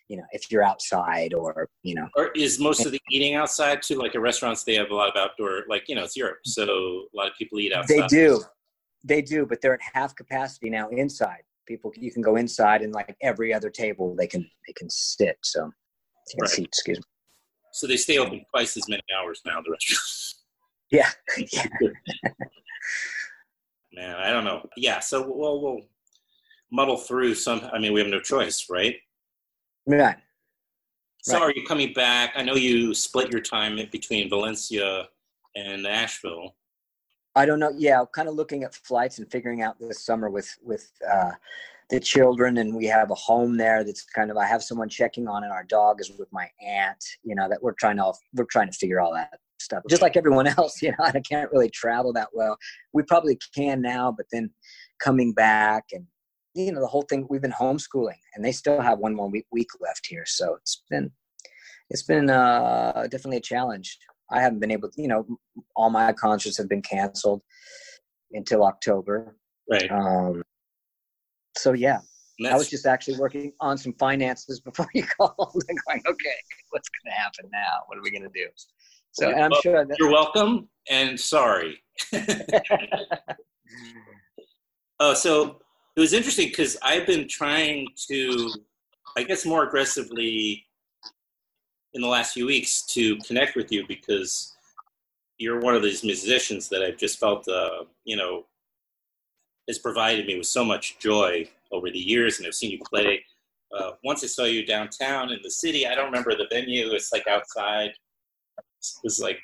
you 0.08 0.16
know, 0.16 0.24
if 0.32 0.50
you're 0.50 0.62
outside 0.62 1.34
or, 1.34 1.68
you 1.82 1.94
know, 1.94 2.08
Or 2.16 2.30
is 2.34 2.58
most 2.58 2.84
of 2.86 2.92
the 2.92 3.00
eating 3.10 3.34
outside 3.34 3.82
too? 3.82 3.98
Like 3.98 4.14
at 4.14 4.20
restaurants, 4.20 4.64
they 4.64 4.74
have 4.74 4.90
a 4.90 4.94
lot 4.94 5.08
of 5.08 5.16
outdoor, 5.16 5.64
like, 5.68 5.88
you 5.88 5.94
know, 5.94 6.04
it's 6.04 6.16
Europe. 6.16 6.38
So 6.44 6.64
a 6.64 7.16
lot 7.16 7.28
of 7.28 7.34
people 7.38 7.60
eat 7.60 7.72
outside. 7.72 8.02
They 8.02 8.06
do. 8.06 8.42
They 9.04 9.22
do, 9.22 9.46
but 9.46 9.60
they're 9.60 9.74
at 9.74 9.80
half 9.94 10.14
capacity 10.14 10.68
now 10.68 10.88
inside. 10.90 11.42
People, 11.66 11.92
you 11.96 12.12
can 12.12 12.22
go 12.22 12.36
inside 12.36 12.82
and 12.82 12.92
like 12.92 13.16
every 13.22 13.54
other 13.54 13.70
table, 13.70 14.14
they 14.16 14.26
can 14.26 14.42
they 14.66 14.72
can 14.72 14.90
sit. 14.90 15.38
So 15.42 15.70
can 16.30 16.40
Right. 16.40 16.50
see. 16.50 16.62
Excuse 16.64 16.98
me. 16.98 17.04
So 17.72 17.86
they 17.86 17.96
stay 17.96 18.18
open 18.18 18.44
twice 18.50 18.76
as 18.76 18.88
many 18.88 19.02
hours 19.16 19.40
now, 19.46 19.60
the 19.62 19.70
restaurants. 19.70 20.42
Yeah, 20.90 21.08
yeah. 21.52 21.66
Man, 23.92 24.16
I 24.16 24.30
don't 24.30 24.44
know. 24.44 24.68
Yeah, 24.76 25.00
so 25.00 25.22
we'll, 25.28 25.60
we'll 25.60 25.80
muddle 26.70 26.96
through 26.96 27.34
some. 27.34 27.60
I 27.72 27.78
mean, 27.78 27.92
we 27.92 28.00
have 28.00 28.08
no 28.08 28.20
choice, 28.20 28.66
right? 28.70 28.96
Right. 29.86 30.16
So 31.22 31.34
Right. 31.34 31.42
are 31.42 31.52
you 31.52 31.66
coming 31.66 31.92
back? 31.92 32.32
I 32.36 32.42
know 32.42 32.54
you 32.54 32.94
split 32.94 33.30
your 33.30 33.42
time 33.42 33.78
between 33.90 34.30
Valencia 34.30 35.08
and 35.56 35.82
Nashville. 35.82 36.54
I 37.34 37.46
don't 37.46 37.58
know. 37.58 37.72
Yeah, 37.76 38.04
kind 38.14 38.28
of 38.28 38.34
looking 38.34 38.64
at 38.64 38.74
flights 38.74 39.18
and 39.18 39.30
figuring 39.30 39.62
out 39.62 39.78
this 39.78 40.04
summer 40.04 40.30
with 40.30 40.48
with 40.62 40.90
uh, 41.12 41.32
the 41.88 42.00
children, 42.00 42.58
and 42.58 42.74
we 42.74 42.86
have 42.86 43.10
a 43.10 43.14
home 43.14 43.56
there. 43.56 43.84
That's 43.84 44.04
kind 44.04 44.30
of 44.30 44.36
I 44.36 44.46
have 44.46 44.62
someone 44.62 44.88
checking 44.88 45.28
on 45.28 45.44
it. 45.44 45.50
Our 45.50 45.64
dog 45.64 46.00
is 46.00 46.10
with 46.18 46.32
my 46.32 46.48
aunt. 46.64 47.04
You 47.22 47.34
know 47.34 47.48
that 47.48 47.62
we're 47.62 47.74
trying 47.74 47.98
to 47.98 48.12
we're 48.34 48.44
trying 48.44 48.70
to 48.70 48.76
figure 48.76 49.00
all 49.00 49.12
that 49.14 49.38
stuff. 49.60 49.82
Just 49.88 50.02
like 50.02 50.16
everyone 50.16 50.46
else, 50.58 50.80
you 50.82 50.90
know, 50.90 51.04
I 51.04 51.20
can't 51.20 51.50
really 51.52 51.70
travel 51.70 52.12
that 52.14 52.28
well. 52.32 52.56
We 52.92 53.02
probably 53.02 53.38
can 53.54 53.80
now, 53.80 54.12
but 54.16 54.26
then 54.32 54.50
coming 55.00 55.32
back 55.32 55.84
and 55.92 56.06
you 56.54 56.72
know 56.72 56.80
the 56.80 56.86
whole 56.86 57.02
thing. 57.02 57.26
We've 57.30 57.42
been 57.42 57.52
homeschooling, 57.52 58.18
and 58.34 58.44
they 58.44 58.52
still 58.52 58.80
have 58.80 58.98
one 58.98 59.14
more 59.14 59.30
week, 59.30 59.46
week 59.52 59.68
left 59.80 60.06
here. 60.08 60.24
So 60.26 60.54
it's 60.54 60.82
been 60.90 61.10
it's 61.90 62.02
been 62.02 62.30
uh, 62.30 63.06
definitely 63.10 63.38
a 63.38 63.42
challenge. 63.42 63.98
I 64.30 64.40
haven't 64.40 64.60
been 64.60 64.70
able 64.70 64.90
to, 64.90 65.02
you 65.02 65.08
know, 65.08 65.26
all 65.74 65.90
my 65.90 66.12
concerts 66.12 66.56
have 66.58 66.68
been 66.68 66.82
canceled 66.82 67.42
until 68.32 68.64
October. 68.64 69.36
Right. 69.68 69.90
Um, 69.90 70.42
so 71.56 71.72
yeah, 71.72 71.98
I 72.48 72.56
was 72.56 72.70
just 72.70 72.86
actually 72.86 73.18
working 73.18 73.52
on 73.60 73.76
some 73.76 73.92
finances 73.94 74.60
before 74.64 74.88
you 74.94 75.04
called 75.04 75.64
and 75.68 75.78
going, 75.86 76.02
okay, 76.06 76.36
what's 76.70 76.88
going 76.88 77.12
to 77.12 77.20
happen 77.20 77.50
now? 77.52 77.82
What 77.86 77.98
are 77.98 78.02
we 78.02 78.10
going 78.10 78.22
to 78.22 78.28
do? 78.28 78.46
So 79.12 79.28
and 79.28 79.44
I'm 79.44 79.50
Well, 79.50 79.60
sure 79.60 79.84
that 79.84 79.96
You're 79.98 80.10
welcome 80.10 80.68
and 80.88 81.18
sorry. 81.18 81.82
Oh, 85.00 85.14
so 85.14 85.60
it 85.96 86.00
was 86.00 86.12
interesting 86.12 86.48
because 86.48 86.76
I've 86.82 87.06
been 87.06 87.26
trying 87.28 87.88
to, 88.08 88.52
I 89.16 89.24
guess, 89.24 89.44
more 89.44 89.64
aggressively 89.64 90.64
in 91.94 92.02
the 92.02 92.08
last 92.08 92.34
few 92.34 92.46
weeks 92.46 92.82
to 92.82 93.16
connect 93.18 93.56
with 93.56 93.72
you 93.72 93.84
because 93.86 94.54
you're 95.38 95.60
one 95.60 95.74
of 95.74 95.82
these 95.82 96.04
musicians 96.04 96.68
that 96.68 96.82
I've 96.82 96.98
just 96.98 97.18
felt, 97.18 97.48
uh, 97.48 97.84
you 98.04 98.16
know, 98.16 98.44
has 99.66 99.78
provided 99.78 100.26
me 100.26 100.36
with 100.36 100.46
so 100.46 100.64
much 100.64 100.98
joy 100.98 101.48
over 101.72 101.90
the 101.90 101.98
years, 101.98 102.38
and 102.38 102.46
I've 102.46 102.54
seen 102.54 102.70
you 102.70 102.78
play. 102.88 103.24
Uh, 103.76 103.92
once 104.04 104.22
I 104.24 104.26
saw 104.26 104.44
you 104.44 104.66
downtown 104.66 105.30
in 105.30 105.38
the 105.42 105.50
city, 105.50 105.86
I 105.86 105.94
don't 105.94 106.06
remember 106.06 106.36
the 106.36 106.46
venue. 106.50 106.90
It's 106.92 107.12
like 107.12 107.26
outside. 107.26 107.92
It 108.80 109.04
was 109.04 109.20
like 109.20 109.38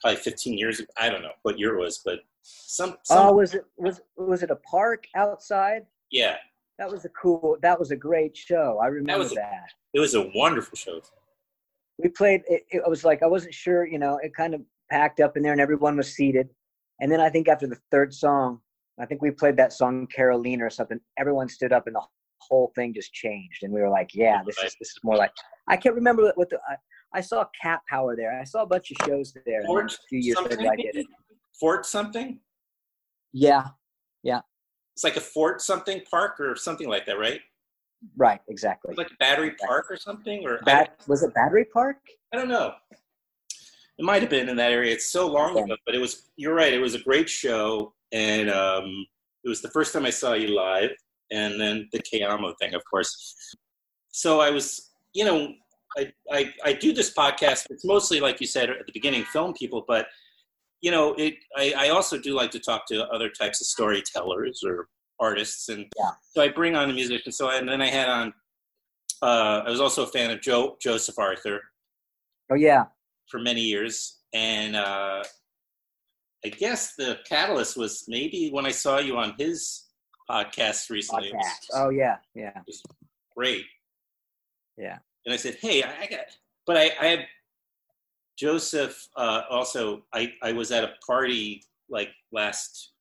probably 0.00 0.16
15 0.20 0.58
years. 0.58 0.80
ago. 0.80 0.88
I 0.98 1.08
don't 1.08 1.22
know 1.22 1.32
what 1.42 1.58
year 1.58 1.76
it 1.76 1.80
was, 1.80 2.00
but 2.04 2.20
some. 2.42 2.90
Oh, 2.90 2.96
some 3.04 3.26
oh, 3.28 3.32
was 3.32 3.54
it 3.54 3.64
was 3.76 4.00
was 4.16 4.42
it 4.42 4.50
a 4.50 4.56
park 4.56 5.06
outside? 5.16 5.86
yeah, 6.10 6.36
That 6.78 6.90
was 6.90 7.04
a 7.04 7.08
cool. 7.10 7.56
That 7.62 7.78
was 7.78 7.90
a 7.90 7.96
great 7.96 8.36
show. 8.36 8.78
I 8.82 8.86
remember 8.88 9.18
was 9.22 9.32
a- 9.32 9.36
that. 9.36 9.70
it 9.94 10.00
was 10.00 10.14
a 10.14 10.30
wonderful 10.34 10.76
show. 10.76 11.00
we 11.98 12.08
played 12.08 12.42
it, 12.48 12.62
it 12.70 12.82
was 12.88 13.04
like 13.04 13.22
i 13.22 13.26
wasn't 13.26 13.54
sure 13.54 13.86
you 13.86 14.00
know 14.00 14.18
it 14.22 14.34
kind 14.34 14.52
of 14.54 14.60
packed 14.90 15.20
up 15.20 15.36
in 15.36 15.42
there 15.42 15.52
and 15.52 15.60
everyone 15.60 15.96
was 15.96 16.12
seated. 16.14 16.48
And 17.00 17.10
then 17.10 17.20
I 17.20 17.28
think 17.30 17.48
after 17.48 17.66
the 17.66 17.78
third 17.90 18.12
song, 18.14 18.60
I 19.00 19.06
think 19.06 19.22
we 19.22 19.30
played 19.30 19.56
that 19.56 19.72
song 19.72 20.06
Carolina 20.06 20.64
or 20.64 20.70
something. 20.70 21.00
Everyone 21.18 21.48
stood 21.48 21.72
up 21.72 21.86
and 21.86 21.96
the 21.96 22.02
whole 22.38 22.70
thing 22.76 22.94
just 22.94 23.12
changed. 23.12 23.62
And 23.62 23.72
we 23.72 23.80
were 23.80 23.88
like, 23.88 24.10
yeah, 24.14 24.42
this 24.46 24.56
is 24.58 24.76
this 24.78 24.90
is 24.90 24.98
more 25.02 25.16
like 25.16 25.32
I 25.68 25.76
can't 25.76 25.94
remember 25.94 26.22
what, 26.24 26.36
what 26.38 26.50
the 26.50 26.58
I, 27.14 27.20
saw 27.20 27.46
Cat 27.60 27.80
Power 27.88 28.16
there. 28.16 28.38
I 28.38 28.44
saw 28.44 28.62
a 28.62 28.66
bunch 28.66 28.90
of 28.90 28.96
shows 29.06 29.32
there 29.46 29.62
Fort 29.64 29.92
a 29.92 29.98
few 30.08 30.18
years 30.18 30.36
something? 30.36 30.58
later 30.58 30.72
I 30.72 30.76
did 30.76 30.96
it. 30.96 31.06
Fort 31.58 31.86
something? 31.86 32.40
Yeah, 33.32 33.68
yeah. 34.22 34.40
It's 34.94 35.04
like 35.04 35.16
a 35.16 35.20
Fort 35.20 35.60
something 35.60 36.02
park 36.10 36.38
or 36.40 36.56
something 36.56 36.88
like 36.88 37.06
that, 37.06 37.18
right? 37.18 37.40
right, 38.16 38.40
exactly. 38.48 38.94
Like 38.96 39.10
Battery 39.18 39.54
Park 39.66 39.86
or 39.90 39.96
something? 39.96 40.46
Or 40.46 40.60
Bat, 40.64 41.00
was 41.06 41.22
it 41.22 41.32
Battery 41.34 41.64
Park? 41.64 41.96
I 42.32 42.36
don't 42.36 42.48
know. 42.48 42.74
It 43.98 44.04
might 44.04 44.20
have 44.22 44.30
been 44.30 44.48
in 44.48 44.56
that 44.56 44.72
area. 44.72 44.92
It's 44.92 45.08
so 45.10 45.26
long 45.26 45.56
Yeah. 45.56 45.64
ago, 45.64 45.76
but 45.86 45.94
it 45.94 45.98
was. 46.00 46.30
You're 46.36 46.54
right. 46.54 46.72
It 46.72 46.80
was 46.80 46.94
a 46.94 46.98
great 46.98 47.30
show, 47.30 47.94
and 48.12 48.50
um, 48.50 49.06
it 49.44 49.48
was 49.48 49.62
the 49.62 49.70
first 49.70 49.92
time 49.92 50.04
I 50.04 50.10
saw 50.10 50.34
you 50.34 50.48
live, 50.54 50.90
and 51.30 51.60
then 51.60 51.88
the 51.92 52.00
Cayamo 52.00 52.54
thing, 52.60 52.74
of 52.74 52.82
course. 52.90 53.34
So 54.10 54.40
I 54.40 54.50
was, 54.50 54.90
you 55.12 55.24
know, 55.24 55.54
I, 55.98 56.12
I 56.30 56.52
I 56.64 56.72
do 56.72 56.92
this 56.92 57.12
podcast. 57.14 57.66
It's 57.70 57.84
mostly 57.84 58.20
like 58.20 58.40
you 58.40 58.46
said 58.46 58.70
at 58.70 58.86
the 58.86 58.92
beginning, 58.92 59.24
film 59.24 59.54
people, 59.54 59.84
but 59.86 60.06
you 60.80 60.90
know, 60.90 61.14
it. 61.14 61.34
I, 61.56 61.74
I 61.76 61.88
also 61.90 62.18
do 62.18 62.34
like 62.34 62.50
to 62.52 62.58
talk 62.58 62.86
to 62.88 63.04
other 63.08 63.28
types 63.30 63.60
of 63.60 63.66
storytellers 63.66 64.62
or 64.64 64.88
artists, 65.20 65.68
and 65.68 65.86
Yeah. 65.98 66.10
so 66.32 66.42
I 66.42 66.48
bring 66.48 66.74
on 66.76 66.90
a 66.90 66.92
musician. 66.92 67.32
So 67.32 67.48
and 67.50 67.68
then 67.68 67.80
I 67.80 67.88
had 67.88 68.08
on. 68.08 68.34
Uh, 69.22 69.62
I 69.66 69.70
was 69.70 69.80
also 69.80 70.02
a 70.02 70.06
fan 70.08 70.30
of 70.30 70.40
Joe 70.42 70.76
Joseph 70.82 71.18
Arthur 71.18 71.60
Oh 72.50 72.56
yeah, 72.56 72.84
for 73.30 73.40
many 73.40 73.62
years, 73.62 74.18
and 74.34 74.76
uh, 74.76 75.22
I 76.44 76.48
guess 76.48 76.94
the 76.96 77.18
catalyst 77.26 77.76
was 77.76 78.04
maybe 78.08 78.50
when 78.52 78.66
I 78.66 78.70
saw 78.72 78.98
you 78.98 79.16
on 79.16 79.34
his 79.38 79.84
podcast 80.28 80.90
recently. 80.90 81.28
It 81.28 81.34
was. 81.36 81.68
Oh 81.74 81.88
yeah, 81.88 82.16
yeah, 82.34 82.60
great. 83.34 83.64
yeah. 84.76 84.98
And 85.24 85.32
I 85.32 85.36
said, 85.36 85.56
"Hey, 85.60 85.82
I, 85.82 86.02
I 86.02 86.06
got," 86.06 86.20
but 86.66 86.76
I, 86.76 86.90
I 87.00 87.06
had 87.06 87.26
Joseph. 88.38 89.08
Uh, 89.16 89.42
also, 89.50 90.04
I 90.12 90.32
I 90.42 90.52
was 90.52 90.70
at 90.70 90.84
a 90.84 90.92
party 91.06 91.64
like 91.88 92.10
last 92.32 92.92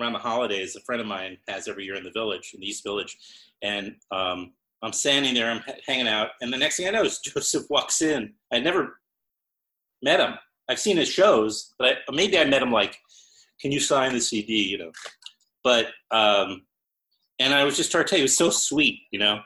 around 0.00 0.12
the 0.12 0.18
holidays. 0.18 0.76
A 0.76 0.80
friend 0.80 1.00
of 1.00 1.06
mine 1.06 1.38
has 1.48 1.68
every 1.68 1.84
year 1.84 1.94
in 1.94 2.04
the 2.04 2.10
village, 2.10 2.52
in 2.54 2.60
the 2.60 2.66
East 2.66 2.82
Village, 2.82 3.16
and 3.62 3.96
um, 4.10 4.52
I'm 4.82 4.92
standing 4.92 5.34
there, 5.34 5.50
I'm 5.50 5.62
h- 5.68 5.82
hanging 5.86 6.08
out, 6.08 6.30
and 6.40 6.52
the 6.52 6.58
next 6.58 6.76
thing 6.76 6.86
I 6.86 6.90
know 6.90 7.04
is 7.04 7.18
Joseph 7.24 7.64
walks 7.70 8.02
in. 8.02 8.34
I 8.52 8.60
never 8.60 9.00
met 10.02 10.20
him. 10.20 10.34
I've 10.68 10.78
seen 10.80 10.96
his 10.96 11.08
shows, 11.08 11.74
but 11.78 11.98
I, 12.08 12.12
maybe 12.12 12.38
I 12.38 12.44
met 12.44 12.62
him 12.62 12.72
like, 12.72 12.98
"Can 13.60 13.72
you 13.72 13.80
sign 13.80 14.12
the 14.12 14.20
CD?" 14.20 14.62
You 14.62 14.78
know, 14.78 14.92
but 15.62 15.86
um, 16.10 16.66
and 17.38 17.54
I 17.54 17.64
was 17.64 17.76
just 17.76 17.90
trying 17.90 18.04
to 18.04 18.08
tell 18.10 18.18
you, 18.18 18.22
he 18.22 18.24
was 18.24 18.36
so 18.36 18.50
sweet, 18.50 19.00
you 19.10 19.18
know, 19.18 19.40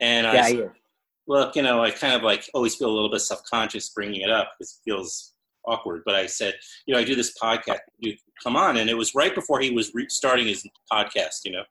and 0.00 0.26
I 0.26 0.34
Yeah, 0.34 0.42
said, 0.46 0.56
he 0.56 0.64
look, 1.26 1.56
you 1.56 1.62
know, 1.62 1.82
I 1.82 1.90
kind 1.90 2.14
of 2.14 2.22
like 2.22 2.48
always 2.54 2.74
feel 2.74 2.88
a 2.90 2.94
little 2.94 3.10
bit 3.10 3.20
self-conscious 3.20 3.90
bringing 3.90 4.20
it 4.20 4.30
up 4.30 4.52
because 4.58 4.74
it 4.74 4.90
feels 4.90 5.34
awkward. 5.66 6.02
But 6.04 6.14
I 6.14 6.26
said, 6.26 6.54
you 6.86 6.94
know, 6.94 7.00
I 7.00 7.04
do 7.04 7.14
this 7.14 7.36
podcast. 7.40 7.78
You 7.98 8.14
come 8.42 8.56
on, 8.56 8.76
and 8.78 8.90
it 8.90 8.94
was 8.94 9.14
right 9.14 9.34
before 9.34 9.60
he 9.60 9.70
was 9.70 9.92
re- 9.94 10.06
starting 10.08 10.46
his 10.46 10.66
podcast. 10.92 11.40
You 11.44 11.52
know, 11.52 11.62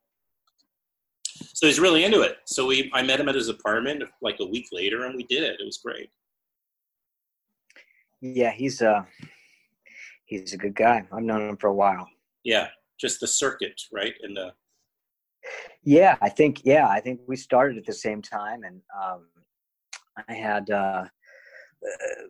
so 1.53 1.67
he's 1.67 1.79
really 1.79 2.03
into 2.03 2.21
it. 2.21 2.37
So 2.45 2.65
we, 2.65 2.89
I 2.93 3.03
met 3.03 3.19
him 3.19 3.29
at 3.29 3.35
his 3.35 3.49
apartment 3.49 4.03
like 4.21 4.37
a 4.39 4.45
week 4.45 4.67
later, 4.71 5.05
and 5.05 5.15
we 5.15 5.23
did 5.23 5.43
it. 5.43 5.59
It 5.59 5.65
was 5.65 5.77
great. 5.77 6.09
Yeah, 8.21 8.51
he's 8.51 8.81
uh 8.81 9.03
he's 10.25 10.53
a 10.53 10.57
good 10.57 10.75
guy. 10.75 11.05
I've 11.11 11.23
known 11.23 11.49
him 11.49 11.57
for 11.57 11.67
a 11.67 11.73
while. 11.73 12.07
Yeah, 12.43 12.69
just 12.99 13.19
the 13.19 13.27
circuit, 13.27 13.79
right? 13.91 14.13
And 14.21 14.35
the 14.35 14.53
Yeah, 15.83 16.17
I 16.21 16.29
think 16.29 16.61
yeah, 16.63 16.87
I 16.87 16.99
think 16.99 17.21
we 17.27 17.35
started 17.35 17.77
at 17.77 17.85
the 17.85 17.93
same 17.93 18.21
time, 18.21 18.63
and 18.63 18.81
um, 19.01 19.27
I 20.29 20.33
had 20.33 20.69
uh, 20.69 21.03
uh, 21.03 21.07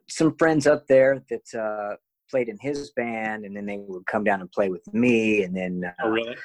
some 0.10 0.36
friends 0.38 0.66
up 0.68 0.88
there 0.88 1.24
that 1.30 1.60
uh, 1.60 1.96
played 2.30 2.50
in 2.50 2.58
his 2.60 2.92
band, 2.92 3.46
and 3.46 3.56
then 3.56 3.66
they 3.66 3.78
would 3.78 4.06
come 4.08 4.24
down 4.24 4.42
and 4.42 4.52
play 4.52 4.70
with 4.70 4.82
me, 4.94 5.44
and 5.44 5.56
then 5.56 5.84
uh, 5.86 6.04
oh 6.06 6.10
really? 6.10 6.36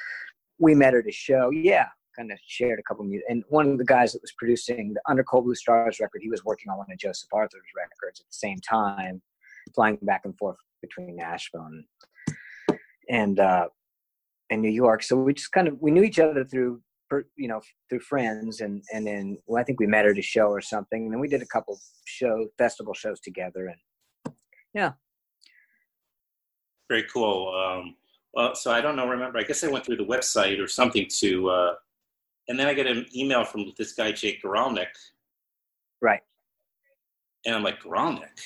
we 0.59 0.75
met 0.75 0.93
at 0.93 1.07
a 1.07 1.11
show. 1.11 1.49
Yeah, 1.49 1.87
kind 2.15 2.31
of 2.31 2.37
shared 2.45 2.79
a 2.79 2.83
couple 2.83 3.03
of 3.03 3.09
music. 3.09 3.25
And 3.29 3.43
one 3.49 3.71
of 3.71 3.77
the 3.77 3.85
guys 3.85 4.13
that 4.13 4.21
was 4.21 4.33
producing 4.37 4.93
the 4.93 5.01
Under 5.09 5.23
Cold 5.23 5.45
Blue 5.45 5.55
Stars 5.55 5.99
record, 5.99 6.21
he 6.21 6.29
was 6.29 6.43
working 6.45 6.69
on 6.69 6.77
one 6.77 6.87
of 6.91 6.97
Joseph 6.97 7.29
Arthur's 7.33 7.61
records 7.75 8.19
at 8.19 8.27
the 8.27 8.33
same 8.33 8.59
time, 8.59 9.21
flying 9.73 9.97
back 10.01 10.21
and 10.25 10.37
forth 10.37 10.57
between 10.81 11.15
Nashville 11.15 11.65
and 11.65 11.83
and 13.09 13.39
uh, 13.39 13.67
and 14.49 14.61
New 14.61 14.69
York. 14.69 15.03
So 15.03 15.15
we 15.17 15.33
just 15.33 15.51
kind 15.51 15.67
of 15.67 15.77
we 15.81 15.91
knew 15.91 16.03
each 16.03 16.19
other 16.19 16.43
through 16.43 16.81
you 17.35 17.47
know 17.47 17.61
through 17.89 18.01
friends, 18.01 18.61
and 18.61 18.83
and 18.93 19.05
then 19.05 19.37
well, 19.47 19.61
I 19.61 19.63
think 19.63 19.79
we 19.79 19.87
met 19.87 20.05
at 20.05 20.17
a 20.17 20.21
show 20.21 20.47
or 20.47 20.61
something, 20.61 21.03
and 21.03 21.13
then 21.13 21.19
we 21.19 21.27
did 21.27 21.41
a 21.41 21.47
couple 21.47 21.79
show 22.05 22.47
festival 22.57 22.93
shows 22.93 23.19
together, 23.19 23.67
and 23.67 24.35
yeah, 24.73 24.91
Very 26.89 27.05
cool. 27.11 27.53
Um, 27.55 27.95
well, 28.33 28.55
so 28.55 28.71
I 28.71 28.81
don't 28.81 28.95
know. 28.95 29.07
Remember, 29.07 29.39
I 29.39 29.43
guess 29.43 29.63
I 29.63 29.69
went 29.69 29.85
through 29.85 29.97
the 29.97 30.05
website 30.05 30.63
or 30.63 30.67
something 30.67 31.07
to, 31.19 31.49
uh, 31.49 31.73
and 32.47 32.59
then 32.59 32.67
I 32.67 32.75
get 32.75 32.85
an 32.85 33.07
email 33.15 33.43
from 33.43 33.71
this 33.77 33.93
guy 33.93 34.11
Jake 34.11 34.43
Guralnick, 34.43 34.93
right, 36.01 36.21
and 37.45 37.55
I'm 37.55 37.63
like 37.63 37.81
Guralnick. 37.81 38.39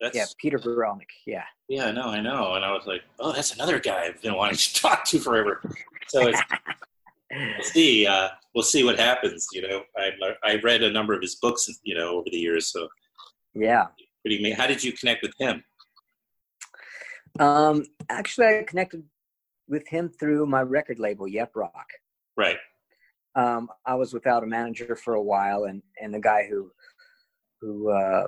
That's 0.00 0.16
yeah, 0.16 0.24
Peter 0.38 0.58
Guralnick, 0.58 1.10
yeah. 1.26 1.44
Yeah, 1.68 1.86
I 1.86 1.92
know, 1.92 2.06
I 2.06 2.20
know. 2.20 2.54
And 2.54 2.64
I 2.64 2.72
was 2.72 2.86
like, 2.86 3.02
oh, 3.18 3.32
that's 3.32 3.54
another 3.54 3.78
guy 3.78 4.04
I've 4.04 4.22
been 4.22 4.34
wanting 4.34 4.56
to 4.56 4.74
talk 4.74 5.04
to 5.06 5.18
forever. 5.18 5.60
So 6.08 6.28
it's, 6.28 6.40
we'll 7.30 7.64
see. 7.64 8.06
Uh, 8.06 8.28
we'll 8.54 8.64
see 8.64 8.82
what 8.82 8.98
happens. 8.98 9.46
You 9.52 9.68
know, 9.68 9.82
I 9.96 10.10
I 10.42 10.56
read 10.56 10.82
a 10.82 10.90
number 10.90 11.14
of 11.14 11.20
his 11.20 11.36
books, 11.36 11.68
you 11.82 11.94
know, 11.94 12.16
over 12.16 12.28
the 12.30 12.38
years. 12.38 12.72
So 12.72 12.88
Yeah. 13.54 13.86
pretty. 14.22 14.50
How 14.52 14.66
did 14.66 14.82
you 14.82 14.92
connect 14.92 15.22
with 15.22 15.34
him? 15.38 15.62
Um, 17.38 17.84
actually, 18.08 18.46
I 18.46 18.64
connected 18.66 19.04
with 19.68 19.86
him 19.86 20.08
through 20.08 20.46
my 20.46 20.62
record 20.62 20.98
label, 20.98 21.28
Yep 21.28 21.54
Rock. 21.54 21.86
Right. 22.36 22.58
Um, 23.36 23.68
I 23.86 23.94
was 23.94 24.12
without 24.12 24.42
a 24.42 24.46
manager 24.46 24.96
for 24.96 25.14
a 25.14 25.22
while, 25.22 25.64
and 25.64 25.82
and 26.00 26.12
the 26.12 26.20
guy 26.20 26.46
who 26.50 26.72
who 27.60 27.90
uh, 27.90 28.26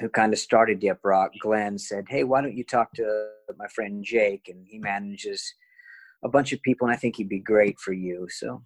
who 0.00 0.08
kind 0.08 0.32
of 0.32 0.38
started 0.38 0.82
Yep 0.82 1.00
Rock, 1.04 1.32
Glenn, 1.40 1.78
said, 1.78 2.06
"Hey, 2.08 2.24
why 2.24 2.40
don't 2.40 2.56
you 2.56 2.64
talk 2.64 2.92
to 2.94 3.04
uh, 3.48 3.52
my 3.58 3.68
friend 3.68 4.02
Jake? 4.02 4.48
And 4.48 4.66
he 4.66 4.78
manages 4.78 5.54
a 6.24 6.28
bunch 6.28 6.52
of 6.52 6.62
people, 6.62 6.86
and 6.86 6.94
I 6.94 6.98
think 6.98 7.16
he'd 7.16 7.28
be 7.28 7.38
great 7.38 7.78
for 7.78 7.92
you." 7.92 8.26
So 8.30 8.62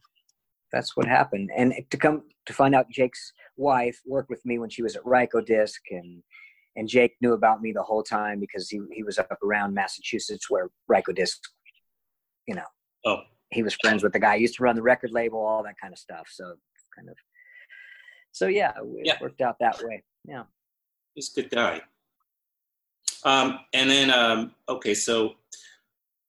that's 0.73 0.97
what 0.97 1.07
happened. 1.07 1.51
And 1.57 1.75
to 1.91 1.97
come 1.97 2.23
to 2.47 2.53
find 2.53 2.75
out, 2.75 2.91
Jake's 2.91 3.33
wife 3.57 4.01
worked 4.07 4.31
with 4.31 4.45
me 4.45 4.59
when 4.59 4.71
she 4.71 4.83
was 4.83 4.97
at 4.97 5.03
Rykodisc, 5.05 5.81
and 5.91 6.23
and 6.77 6.89
Jake 6.89 7.15
knew 7.21 7.33
about 7.33 7.63
me 7.63 7.73
the 7.73 7.83
whole 7.83 8.03
time 8.03 8.39
because 8.41 8.69
he 8.71 8.81
he 8.93 9.03
was 9.03 9.19
up 9.19 9.31
around 9.43 9.75
Massachusetts 9.75 10.49
where 10.49 10.71
Rykodisc, 10.91 11.39
you 12.47 12.55
know, 12.55 12.67
Oh, 13.05 13.23
he 13.51 13.63
was 13.63 13.77
friends 13.83 14.03
with 14.03 14.13
the 14.13 14.19
guy. 14.21 14.37
He 14.37 14.43
used 14.43 14.57
to 14.57 14.63
run 14.63 14.77
the 14.77 14.83
record 14.83 15.11
label, 15.11 15.39
all 15.45 15.63
that 15.65 15.81
kind 15.81 15.93
of 15.93 15.99
stuff. 15.99 16.29
So 16.31 16.55
kind 16.97 17.09
of, 17.09 17.17
so 18.33 18.47
yeah, 18.47 18.71
it 18.77 19.07
Yeah. 19.07 19.19
worked 19.21 19.41
out 19.41 19.57
that 19.61 19.81
way. 19.83 20.03
Yeah. 20.25 20.45
He's 21.15 21.31
a 21.37 21.41
good 21.41 21.51
guy. 21.51 21.81
Um, 23.25 23.61
and 23.73 23.89
then, 23.91 24.11
um, 24.11 24.55
okay, 24.69 24.95
so 24.95 25.35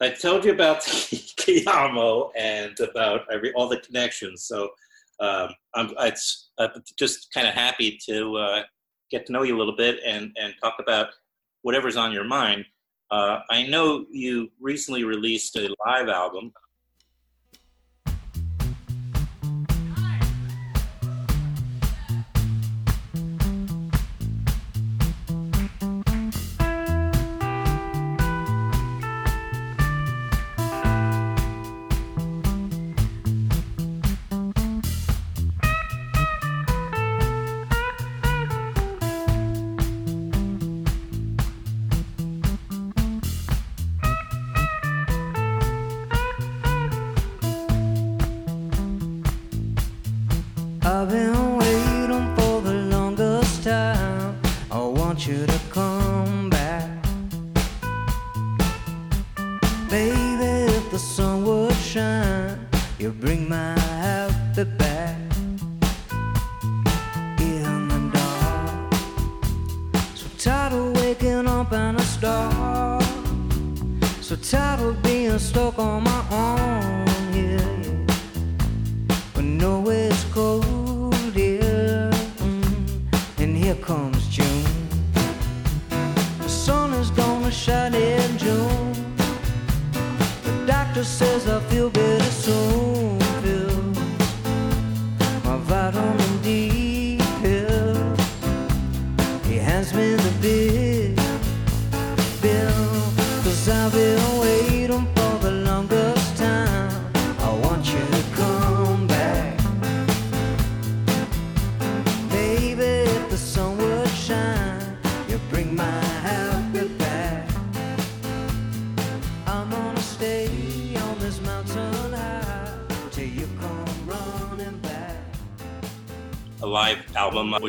I 0.02 0.10
told 0.10 0.46
you 0.46 0.52
about 0.52 0.82
Cayamo 0.82 2.32
and 2.36 2.78
about 2.80 3.22
every 3.32 3.54
all 3.54 3.68
the 3.68 3.80
connections. 3.80 4.44
So 4.44 4.70
um, 5.20 5.50
I'm 5.74 5.94
I'm 5.98 6.84
just 6.98 7.34
kind 7.34 7.48
of 7.48 7.54
happy 7.54 7.98
to 8.08 8.36
uh, 8.38 8.64
get 9.12 9.26
to 9.28 9.32
know 9.32 9.44
you 9.44 9.56
a 9.56 9.60
little 9.60 9.76
bit 9.76 10.00
and 10.06 10.36
and 10.40 10.54
talk 10.62 10.76
about 10.80 11.10
whatever's 11.62 11.98
on 11.98 12.12
your 12.12 12.26
mind. 12.26 12.66
Uh, 13.12 13.40
I 13.50 13.68
know 13.68 14.06
you 14.12 14.50
recently 14.60 15.04
released 15.04 15.56
a 15.56 15.74
live 15.86 16.10
album. 16.10 16.52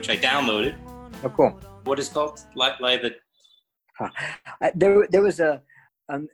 Which 0.07 0.23
I 0.23 0.23
downloaded. 0.23 0.77
Oh, 1.25 1.29
cool. 1.31 1.61
What 1.83 1.99
is 1.99 2.09
called? 2.09 2.39
Live, 2.55 2.79
live 2.79 3.05
at 3.05 3.17
I, 4.63 4.71
there 4.73 5.05
there 5.11 5.23
was 5.23 5.41
a 5.41 5.61
um, 6.09 6.29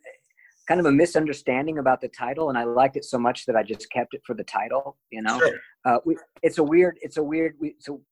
kind 0.69 0.79
of 0.79 0.85
a 0.85 0.93
misunderstanding 0.93 1.79
about 1.79 2.03
the 2.03 2.09
title, 2.09 2.51
and 2.51 2.59
I 2.59 2.65
liked 2.65 2.97
it 2.99 3.05
so 3.07 3.19
much 3.19 3.47
that 3.47 3.57
I 3.57 3.63
just 3.63 3.91
kept 3.91 4.13
it 4.13 4.21
for 4.27 4.35
the 4.35 4.45
title. 4.45 4.99
You 5.11 5.23
know, 5.23 5.39
Sure. 5.39 5.59
uh, 5.87 5.99
we, 6.05 6.19
it's 6.43 6.59
a 6.59 6.63
weird, 6.63 6.99
it's 7.01 7.17
a 7.17 7.23
weird. 7.23 7.55
We, 7.59 7.77
so, 7.79 8.03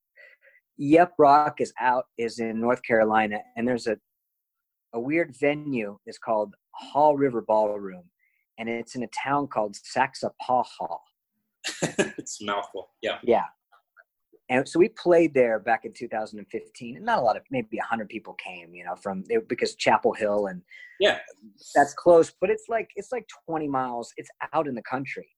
Yep 0.79 1.13
Rock 1.19 1.61
is 1.61 1.75
out 1.79 2.07
is 2.17 2.39
in 2.39 2.59
North 2.59 2.83
Carolina, 2.83 3.41
and 3.55 3.69
there's 3.69 3.87
a 3.87 3.99
a 4.95 5.01
weird 5.01 5.37
venue. 5.39 5.99
It's 6.07 6.17
called 6.17 6.55
Haw 6.71 7.13
River 7.13 7.43
Ballroom, 7.43 8.05
and 8.57 8.67
it's 8.67 8.95
in 8.95 9.03
a 9.03 9.09
town 9.09 9.47
called 9.47 9.77
Saxapahaw. 9.95 10.97
it's 11.83 12.41
a 12.41 12.47
mouthful. 12.47 12.89
Yeah. 13.03 13.19
Yeah. 13.23 13.45
And 14.51 14.69
so 14.69 14.81
we 14.81 14.89
played 14.89 15.33
there 15.33 15.61
back 15.61 15.85
in 15.85 15.93
2015, 15.93 16.97
and 16.97 17.07
not 17.07 17.19
a 17.19 17.23
lot 17.23 17.37
of 17.37 17.45
maybe 17.53 17.77
100 17.79 18.09
people 18.09 18.35
came, 18.35 18.75
you 18.75 18.85
know, 18.85 18.97
from 18.97 19.23
because 19.49 19.77
Chapel 19.77 20.13
Hill 20.13 20.47
and 20.47 20.61
Yeah. 20.99 21.21
that's 21.75 21.95
close, 21.95 22.33
but 22.41 22.51
it's 22.51 22.65
like 22.69 22.91
it's 22.97 23.13
like 23.13 23.27
20 23.47 23.69
miles. 23.69 24.13
It's 24.17 24.29
out 24.53 24.67
in 24.67 24.75
the 24.75 24.83
country. 24.83 25.29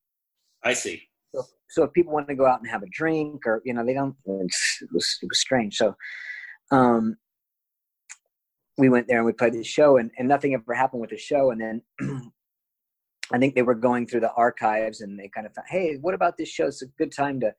I 0.65 0.73
see. 0.73 1.03
So, 1.35 1.45
so 1.69 1.83
if 1.85 1.93
people 1.93 2.13
want 2.15 2.27
to 2.29 2.35
go 2.35 2.47
out 2.47 2.61
and 2.61 2.71
have 2.71 2.83
a 2.83 2.89
drink, 2.91 3.47
or 3.47 3.61
you 3.67 3.75
know, 3.75 3.85
they 3.85 3.93
don't. 3.95 4.17
It 4.25 4.49
was 4.93 5.19
it 5.23 5.29
was 5.29 5.39
strange. 5.39 5.77
So, 5.77 5.95
um, 6.71 7.17
we 8.79 8.89
went 8.89 9.09
there 9.09 9.19
and 9.19 9.27
we 9.27 9.33
played 9.35 9.53
the 9.53 9.63
show, 9.63 9.99
and 9.99 10.11
and 10.17 10.27
nothing 10.27 10.55
ever 10.55 10.73
happened 10.73 11.03
with 11.03 11.11
the 11.11 11.19
show. 11.19 11.51
And 11.51 11.61
then 11.61 11.83
I 13.33 13.39
think 13.39 13.55
they 13.55 13.63
were 13.63 13.75
going 13.75 14.07
through 14.07 14.21
the 14.21 14.33
archives, 14.33 15.03
and 15.03 15.19
they 15.19 15.29
kind 15.29 15.47
of 15.47 15.53
thought, 15.53 15.69
hey, 15.69 15.99
what 16.01 16.15
about 16.15 16.39
this 16.39 16.49
show? 16.49 16.67
It's 16.67 16.81
a 16.83 16.87
good 16.99 17.13
time 17.13 17.41
to 17.41 17.53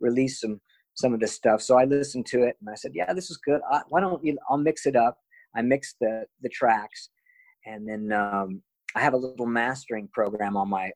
release 0.00 0.40
some 0.40 0.60
some 0.94 1.14
of 1.14 1.20
this 1.20 1.32
stuff. 1.32 1.62
So 1.62 1.78
I 1.78 1.84
listened 1.84 2.26
to 2.26 2.42
it, 2.42 2.56
and 2.60 2.70
I 2.70 2.74
said, 2.74 2.92
yeah, 2.94 3.12
this 3.12 3.30
is 3.30 3.38
good. 3.38 3.60
I, 3.70 3.82
why 3.88 4.00
don't 4.00 4.24
you? 4.24 4.36
I'll 4.48 4.58
mix 4.58 4.86
it 4.86 4.96
up. 4.96 5.18
I 5.54 5.62
mix 5.62 5.94
the 6.00 6.24
the 6.42 6.48
tracks, 6.48 7.10
and 7.66 7.88
then 7.88 8.12
um, 8.12 8.62
I 8.94 9.00
have 9.00 9.14
a 9.14 9.18
little 9.18 9.46
mastering 9.46 10.08
program 10.12 10.56
on 10.56 10.68
my 10.68 10.90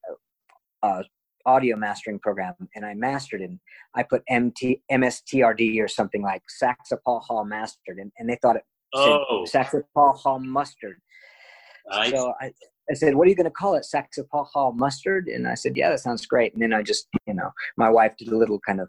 uh, 0.82 1.02
audio 1.46 1.76
mastering 1.76 2.18
program 2.18 2.54
and 2.74 2.84
I 2.84 2.94
mastered 2.94 3.40
it. 3.40 3.50
And 3.50 3.60
I 3.94 4.02
put 4.02 4.22
MT, 4.28 4.82
MSTRD 4.90 5.80
or 5.80 5.86
something 5.86 6.20
like 6.20 6.42
Saxapahaw 6.60 7.46
mastered 7.46 7.98
and, 7.98 8.10
and 8.18 8.28
they 8.28 8.36
thought 8.42 8.56
it 8.56 8.64
Oh, 8.94 9.44
said 9.44 9.66
Saxapahaw 9.66 10.42
mustard. 10.42 11.00
So 12.10 12.34
I, 12.40 12.52
I 12.90 12.94
said, 12.94 13.14
what 13.14 13.26
are 13.26 13.30
you 13.30 13.36
going 13.36 13.44
to 13.44 13.50
call 13.50 13.74
it? 13.74 13.84
Saxapahaw 13.84 14.76
mustard? 14.76 15.28
And 15.28 15.48
I 15.48 15.54
said, 15.54 15.76
yeah, 15.76 15.90
that 15.90 16.00
sounds 16.00 16.24
great. 16.26 16.52
And 16.54 16.62
then 16.62 16.72
I 16.72 16.82
just, 16.82 17.08
you 17.26 17.34
know, 17.34 17.50
my 17.76 17.90
wife 17.90 18.12
did 18.18 18.28
a 18.28 18.36
little 18.36 18.60
kind 18.60 18.80
of 18.80 18.88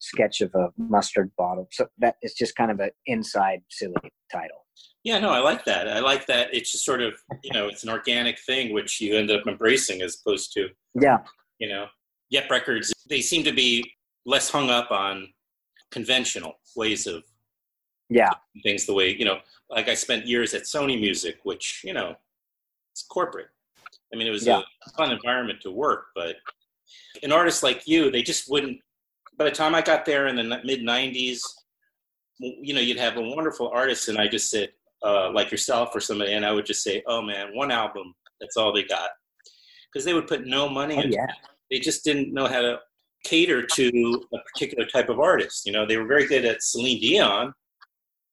sketch 0.00 0.40
of 0.40 0.54
a 0.54 0.68
mustard 0.76 1.30
bottle. 1.36 1.68
So 1.72 1.86
that 1.98 2.16
is 2.22 2.34
just 2.34 2.54
kind 2.56 2.70
of 2.70 2.80
an 2.80 2.90
inside 3.06 3.60
silly 3.70 3.94
title. 4.30 4.64
yeah, 5.04 5.18
no, 5.18 5.30
I 5.30 5.38
like 5.40 5.64
that. 5.64 5.88
I 5.88 6.00
like 6.00 6.26
that. 6.26 6.48
It's 6.52 6.72
just 6.72 6.84
sort 6.84 7.00
of, 7.02 7.14
you 7.42 7.52
know, 7.52 7.66
it's 7.68 7.82
an 7.84 7.90
organic 7.90 8.38
thing 8.40 8.72
which 8.72 9.00
you 9.00 9.16
end 9.16 9.30
up 9.30 9.46
embracing 9.46 10.02
as 10.02 10.18
opposed 10.24 10.52
to, 10.54 10.68
Yeah. 11.00 11.18
you 11.58 11.68
know, 11.68 11.86
Yep 12.30 12.50
Records. 12.50 12.92
They 13.08 13.20
seem 13.20 13.44
to 13.44 13.52
be 13.52 13.84
less 14.26 14.48
hung 14.50 14.70
up 14.70 14.90
on 14.90 15.28
conventional 15.90 16.54
ways 16.76 17.06
of 17.06 17.22
Yeah. 18.08 18.30
things 18.62 18.86
the 18.86 18.94
way, 18.94 19.14
you 19.14 19.24
know, 19.24 19.38
like 19.70 19.88
I 19.88 19.94
spent 19.94 20.26
years 20.26 20.54
at 20.54 20.62
Sony 20.62 20.98
Music, 20.98 21.38
which, 21.44 21.82
you 21.84 21.92
know, 21.92 22.16
it's 22.94 23.02
corporate. 23.02 23.48
I 24.12 24.16
mean, 24.16 24.28
it 24.28 24.30
was 24.30 24.46
Yeah. 24.46 24.62
a 24.86 24.90
fun 24.90 25.10
environment 25.10 25.60
to 25.62 25.70
work, 25.72 26.06
but 26.14 26.36
an 27.24 27.32
artist 27.32 27.64
like 27.64 27.82
you, 27.88 28.08
they 28.10 28.22
just 28.22 28.48
wouldn't. 28.48 28.80
By 29.36 29.44
the 29.46 29.50
time 29.50 29.74
I 29.74 29.82
got 29.82 30.04
there 30.04 30.28
in 30.28 30.36
the 30.36 30.44
mid 30.64 30.80
90s, 30.82 31.40
you 32.38 32.72
know, 32.72 32.80
you'd 32.80 32.98
have 32.98 33.16
a 33.16 33.20
wonderful 33.20 33.68
artist, 33.70 34.08
and 34.08 34.16
I 34.16 34.28
just 34.28 34.48
said, 34.48 34.72
uh, 35.02 35.30
like 35.32 35.50
yourself 35.50 35.90
or 35.94 36.00
somebody, 36.00 36.32
and 36.34 36.46
I 36.46 36.52
would 36.52 36.66
just 36.66 36.84
say, 36.84 37.02
oh 37.08 37.20
man, 37.20 37.54
one 37.56 37.72
album, 37.72 38.14
that's 38.40 38.56
all 38.56 38.72
they 38.72 38.84
got. 38.84 39.10
Because 39.92 40.04
they 40.04 40.14
would 40.14 40.28
put 40.28 40.46
no 40.46 40.68
money 40.68 40.96
Oh, 40.96 41.00
into 41.00 41.16
yeah. 41.16 41.24
it. 41.24 41.34
They 41.70 41.78
just 41.80 42.04
didn't 42.04 42.32
know 42.32 42.46
how 42.46 42.60
to 42.62 42.78
cater 43.24 43.66
to 43.66 44.24
a 44.32 44.38
particular 44.52 44.86
type 44.86 45.08
of 45.08 45.18
artist. 45.18 45.66
You 45.66 45.72
know, 45.72 45.84
they 45.84 45.96
were 45.96 46.06
very 46.06 46.26
good 46.26 46.44
at 46.44 46.62
Celine 46.62 47.00
Dion 47.00 47.52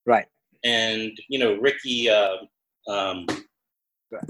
Right. 0.05 0.27
and, 0.63 1.11
you 1.29 1.39
know, 1.39 1.55
Ricky 1.55 2.09
uh, 2.09 2.37
um, 2.87 3.25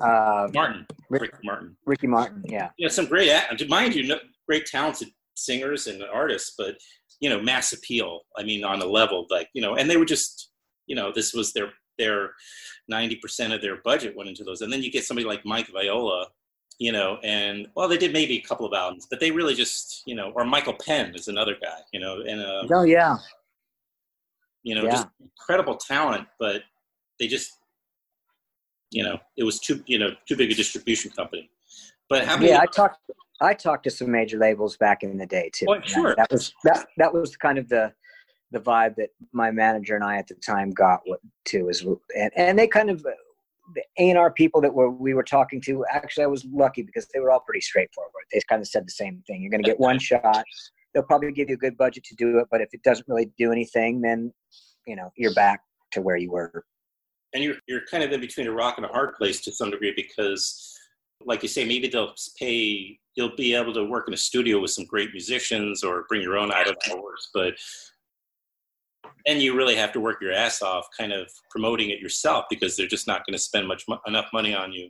Uh, 0.02 0.48
Martin. 0.54 0.86
Rick- 1.10 1.22
Ricky 1.24 1.38
Martin. 1.44 1.78
Ricky 1.86 2.08
Martin. 2.08 2.44
Yeah. 2.48 2.70
you 2.78 2.86
know, 2.86 2.91
some 2.91 3.06
great, 3.06 3.32
mind 3.67 3.96
you, 3.96 4.15
great 4.48 4.65
talented 4.65 5.10
singers 5.36 5.88
and 5.88 6.04
artists, 6.04 6.54
but 6.58 6.76
you 7.20 7.30
know, 7.30 7.41
mass 7.41 7.72
appeal. 7.74 8.22
I 8.38 8.44
mean, 8.44 8.63
on 8.63 8.82
a 8.82 8.86
level 8.86 9.26
like 9.30 9.50
you 9.54 9.62
know, 9.62 9.76
and 9.76 9.89
they 9.89 9.98
were 9.98 10.06
just, 10.06 10.52
you 10.88 10.96
know, 10.96 11.12
this 11.13 11.34
was 11.34 11.54
their 11.54 11.70
their 11.98 12.32
ninety 12.88 13.15
percent 13.17 13.54
of 13.54 13.62
their 13.62 13.78
budget 13.84 14.15
went 14.15 14.30
into 14.30 14.44
those, 14.44 14.62
and 14.62 14.72
then 14.74 14.82
you 14.82 14.91
get 14.91 15.04
somebody 15.06 15.28
like 15.28 15.46
Mike 15.46 15.67
Viola, 15.72 16.28
you 16.80 16.91
know, 16.91 17.17
and 17.24 17.67
well, 17.76 17.88
they 17.88 17.98
did 17.98 18.12
maybe 18.13 18.38
a 18.38 18.41
couple 18.41 18.65
of 18.65 18.74
albums, 18.74 19.08
but 19.10 19.20
they 19.20 19.30
really 19.32 19.54
just, 19.54 20.02
you 20.08 20.15
know, 20.15 20.32
or 20.36 20.44
Michael 20.46 20.74
Penn 20.86 21.13
is 21.15 21.28
another 21.28 21.56
guy, 21.62 21.78
you 21.94 22.00
know, 22.00 22.22
and 22.28 22.41
uh, 22.41 22.63
Oh, 22.74 22.84
yeah. 22.84 23.17
you 24.63 24.74
know, 24.76 24.84
Yeah. 24.84 24.91
just 24.91 25.08
incredible 25.20 25.76
talent, 25.76 26.28
but 26.39 26.63
they 27.20 27.28
just, 27.28 27.52
you 28.91 29.04
know, 29.04 29.17
it 29.38 29.43
was 29.43 29.60
too, 29.60 29.84
you 29.88 29.97
know, 29.97 30.12
too 30.27 30.36
big 30.36 30.51
a 30.51 30.56
distribution 30.56 31.12
company. 31.12 31.49
But 32.10 32.25
how 32.25 32.38
many? 32.38 32.49
yeah, 32.49 32.60
I 32.62 32.65
talked. 32.65 32.99
I 33.39 33.56
talked 33.56 33.86
to 33.86 33.89
some 33.89 34.12
major 34.12 34.38
labels 34.38 34.77
back 34.77 35.01
in 35.01 35.17
the 35.17 35.25
day 35.25 35.49
too. 35.51 35.65
Oh, 35.67 35.82
sure. 35.84 36.13
That 36.15 36.30
was 36.30 36.54
that. 36.63 36.86
That 36.97 37.13
was 37.13 37.36
kind 37.36 37.58
of 37.58 37.69
the 37.69 37.93
the 38.51 38.60
vibe 38.60 38.95
that 38.97 39.10
my 39.32 39.49
manager 39.49 39.95
and 39.95 40.04
I 40.04 40.17
at 40.17 40.27
the 40.27 40.36
time 40.36 40.71
got 40.71 40.99
what- 41.06 41.21
to 41.45 41.69
is, 41.69 41.86
and 42.15 42.32
and 42.36 42.60
they 42.60 42.67
kind 42.67 42.89
of 42.89 43.01
the 43.73 43.84
A 43.97 44.10
and 44.10 44.19
R 44.19 44.32
people 44.32 44.62
that 44.62 44.73
were 44.73 44.89
we 44.91 45.13
were 45.13 45.23
talking 45.23 45.62
to. 45.62 45.86
Actually, 45.89 46.25
I 46.25 46.27
was 46.27 46.45
lucky 46.51 46.82
because 46.84 47.08
they 47.13 47.19
were 47.19 47.32
all 47.32 47.39
pretty 47.39 47.62
straightforward. 47.62 48.25
They 48.32 48.41
kind 48.47 48.62
of 48.62 48.67
said 48.67 48.86
the 48.86 48.91
same 48.91 49.23
thing. 49.25 49.41
You're 49.41 49.51
going 49.51 49.63
to 49.63 49.69
get 49.69 49.80
one 49.80 49.99
shot. 49.99 50.43
They'll 50.93 51.04
probably 51.04 51.32
give 51.32 51.47
you 51.47 51.56
a 51.56 51.58
good 51.58 51.77
budget 51.77 52.04
to 52.06 52.15
do 52.15 52.39
it, 52.39 52.47
but 52.51 52.60
if 52.60 52.69
it 52.73 52.84
doesn't 52.84 53.08
really 53.08 53.32
do 53.38 53.51
anything, 53.51 54.01
then 54.01 54.34
you 54.86 54.95
know 54.95 55.12
you're 55.15 55.34
back 55.34 55.62
to 55.91 56.01
where 56.01 56.17
you 56.17 56.32
were. 56.32 56.65
And 57.34 57.44
you're 57.44 57.56
you're 57.67 57.86
kind 57.89 58.04
of 58.04 58.12
in 58.12 58.20
between 58.20 58.48
a 58.48 58.52
rock 58.52 58.78
and 58.78 58.86
a 58.86 58.89
hard 58.89 59.15
place 59.15 59.41
to 59.41 59.52
some 59.52 59.72
degree 59.72 59.94
because 59.96 60.78
like 61.26 61.44
you 61.44 61.50
say 61.50 61.63
maybe 61.65 61.88
they'll 61.88 62.13
pay 62.38 62.98
you'll 63.15 63.36
be 63.36 63.54
able 63.54 63.74
to 63.74 63.86
work 63.86 64.08
in 64.08 64.13
a 64.13 64.17
studio 64.17 64.60
with 64.60 64.72
some 64.72 64.86
great 64.86 65.12
musicians 65.12 65.84
or 65.84 66.06
bring 66.10 66.22
your 66.22 66.38
own 66.38 66.52
item 66.52 66.76
forwards 66.88 67.30
but 67.34 67.54
and 69.28 69.41
you 69.41 69.56
really 69.56 69.76
have 69.76 69.91
to 69.91 70.00
work 70.00 70.22
your 70.22 70.32
ass 70.32 70.62
off 70.62 70.88
kind 70.98 71.13
of 71.13 71.30
promoting 71.50 71.89
it 71.89 72.00
yourself 72.00 72.46
because 72.50 72.76
they're 72.76 72.88
just 72.88 73.08
not 73.08 73.26
going 73.26 73.34
to 73.34 73.41
spend 73.41 73.67
much 73.67 73.86
enough 74.08 74.28
money 74.34 74.56
on 74.56 74.72
you 74.72 74.89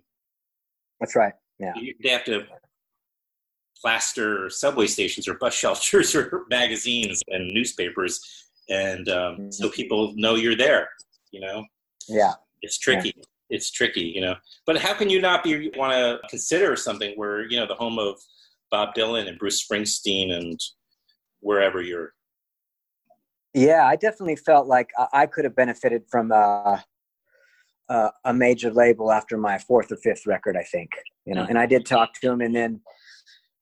That's 0.99 1.15
right. 1.15 1.33
Yeah. 1.59 1.73
you 1.75 1.93
they 2.01 2.09
have 2.09 2.25
to 2.25 2.43
plaster 3.79 4.49
subway 4.49 4.87
stations 4.87 5.27
or 5.27 5.35
bus 5.35 5.53
shelters 5.61 6.15
or 6.15 6.45
magazines 6.49 7.21
and 7.27 7.51
newspapers 7.51 8.21
and 8.69 9.09
um, 9.09 9.51
so 9.51 9.69
people 9.69 10.13
know 10.15 10.35
you're 10.35 10.55
there 10.55 10.87
you 11.31 11.41
know 11.41 11.63
Yeah. 12.07 12.33
It's 12.61 12.77
tricky. 12.77 13.13
Yeah. 13.15 13.23
It's 13.49 13.69
tricky, 13.69 14.01
you 14.15 14.21
know. 14.21 14.35
But 14.65 14.77
how 14.77 14.93
can 14.93 15.09
you 15.09 15.19
not 15.19 15.43
be 15.43 15.71
want 15.75 15.91
to 15.93 16.19
consider 16.29 16.75
something 16.75 17.13
where 17.17 17.49
you 17.49 17.57
know 17.59 17.67
the 17.67 17.75
home 17.75 17.99
of 17.99 18.17
Bob 18.71 18.95
Dylan 18.95 19.27
and 19.27 19.37
Bruce 19.37 19.63
Springsteen 19.63 20.31
and 20.31 20.59
wherever 21.41 21.81
you're. 21.81 22.13
Yeah, 23.53 23.85
I 23.85 23.97
definitely 23.97 24.37
felt 24.37 24.67
like 24.67 24.91
I 25.11 25.25
could 25.25 25.43
have 25.43 25.55
benefited 25.55 26.03
from 26.09 26.31
uh, 26.31 26.79
uh, 27.89 28.09
a 28.23 28.33
major 28.33 28.71
label 28.71 29.11
after 29.11 29.37
my 29.37 29.57
fourth 29.57 29.91
or 29.91 29.97
fifth 29.97 30.25
record, 30.25 30.55
I 30.55 30.63
think. 30.63 30.89
You 31.25 31.35
know, 31.35 31.43
mm. 31.43 31.49
and 31.49 31.59
I 31.59 31.65
did 31.65 31.85
talk 31.85 32.13
to 32.21 32.31
him, 32.31 32.39
and 32.39 32.55
then 32.55 32.79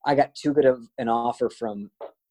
I 0.06 0.14
got 0.14 0.36
too 0.36 0.54
good 0.54 0.66
of 0.66 0.88
an 1.00 1.10
offer 1.10 1.50
from. 1.50 1.90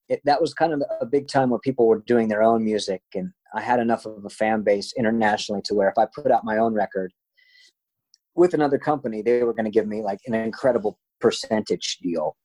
It, 0.09 0.23
that 0.25 0.40
was 0.40 0.55
kind 0.55 0.73
of 0.73 0.83
a 1.01 1.05
big 1.05 1.29
time 1.29 1.51
where 1.51 1.59
people 1.59 1.87
were 1.87 2.03
doing 2.07 2.29
their 2.29 2.44
own 2.44 2.64
music, 2.64 3.03
and 3.14 3.33
I 3.55 3.61
had 3.61 3.81
enough 3.81 4.07
of 4.07 4.25
a 4.25 4.31
fan 4.31 4.63
base 4.63 4.93
internationally 4.97 5.63
to 5.67 5.75
where 5.75 5.89
if 5.89 5.99
I 5.99 6.07
put 6.15 6.31
out 6.31 6.45
my 6.45 6.59
own 6.59 6.75
record 6.75 7.13
with 8.35 8.55
another 8.55 8.79
company, 8.79 9.23
they 9.23 9.43
were 9.43 9.55
going 9.55 9.65
to 9.65 9.71
give 9.71 9.87
me 9.87 10.03
like 10.03 10.21
an 10.27 10.35
incredible 10.35 10.99
percentage 11.21 11.99
deal. 12.03 12.37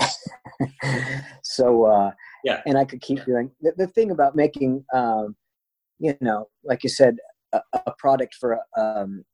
so 1.42 1.84
uh, 1.84 2.10
yeah, 2.44 2.60
and 2.66 2.76
I 2.76 2.84
could 2.84 3.00
keep 3.00 3.24
doing 3.24 3.50
the, 3.60 3.72
the 3.76 3.86
thing 3.86 4.10
about 4.10 4.34
making, 4.34 4.84
um, 4.94 5.36
you 5.98 6.16
know, 6.20 6.48
like 6.64 6.82
you 6.82 6.90
said, 6.90 7.16
a, 7.52 7.60
a 7.86 7.92
product 7.98 8.34
for 8.34 8.58
um, 8.76 9.24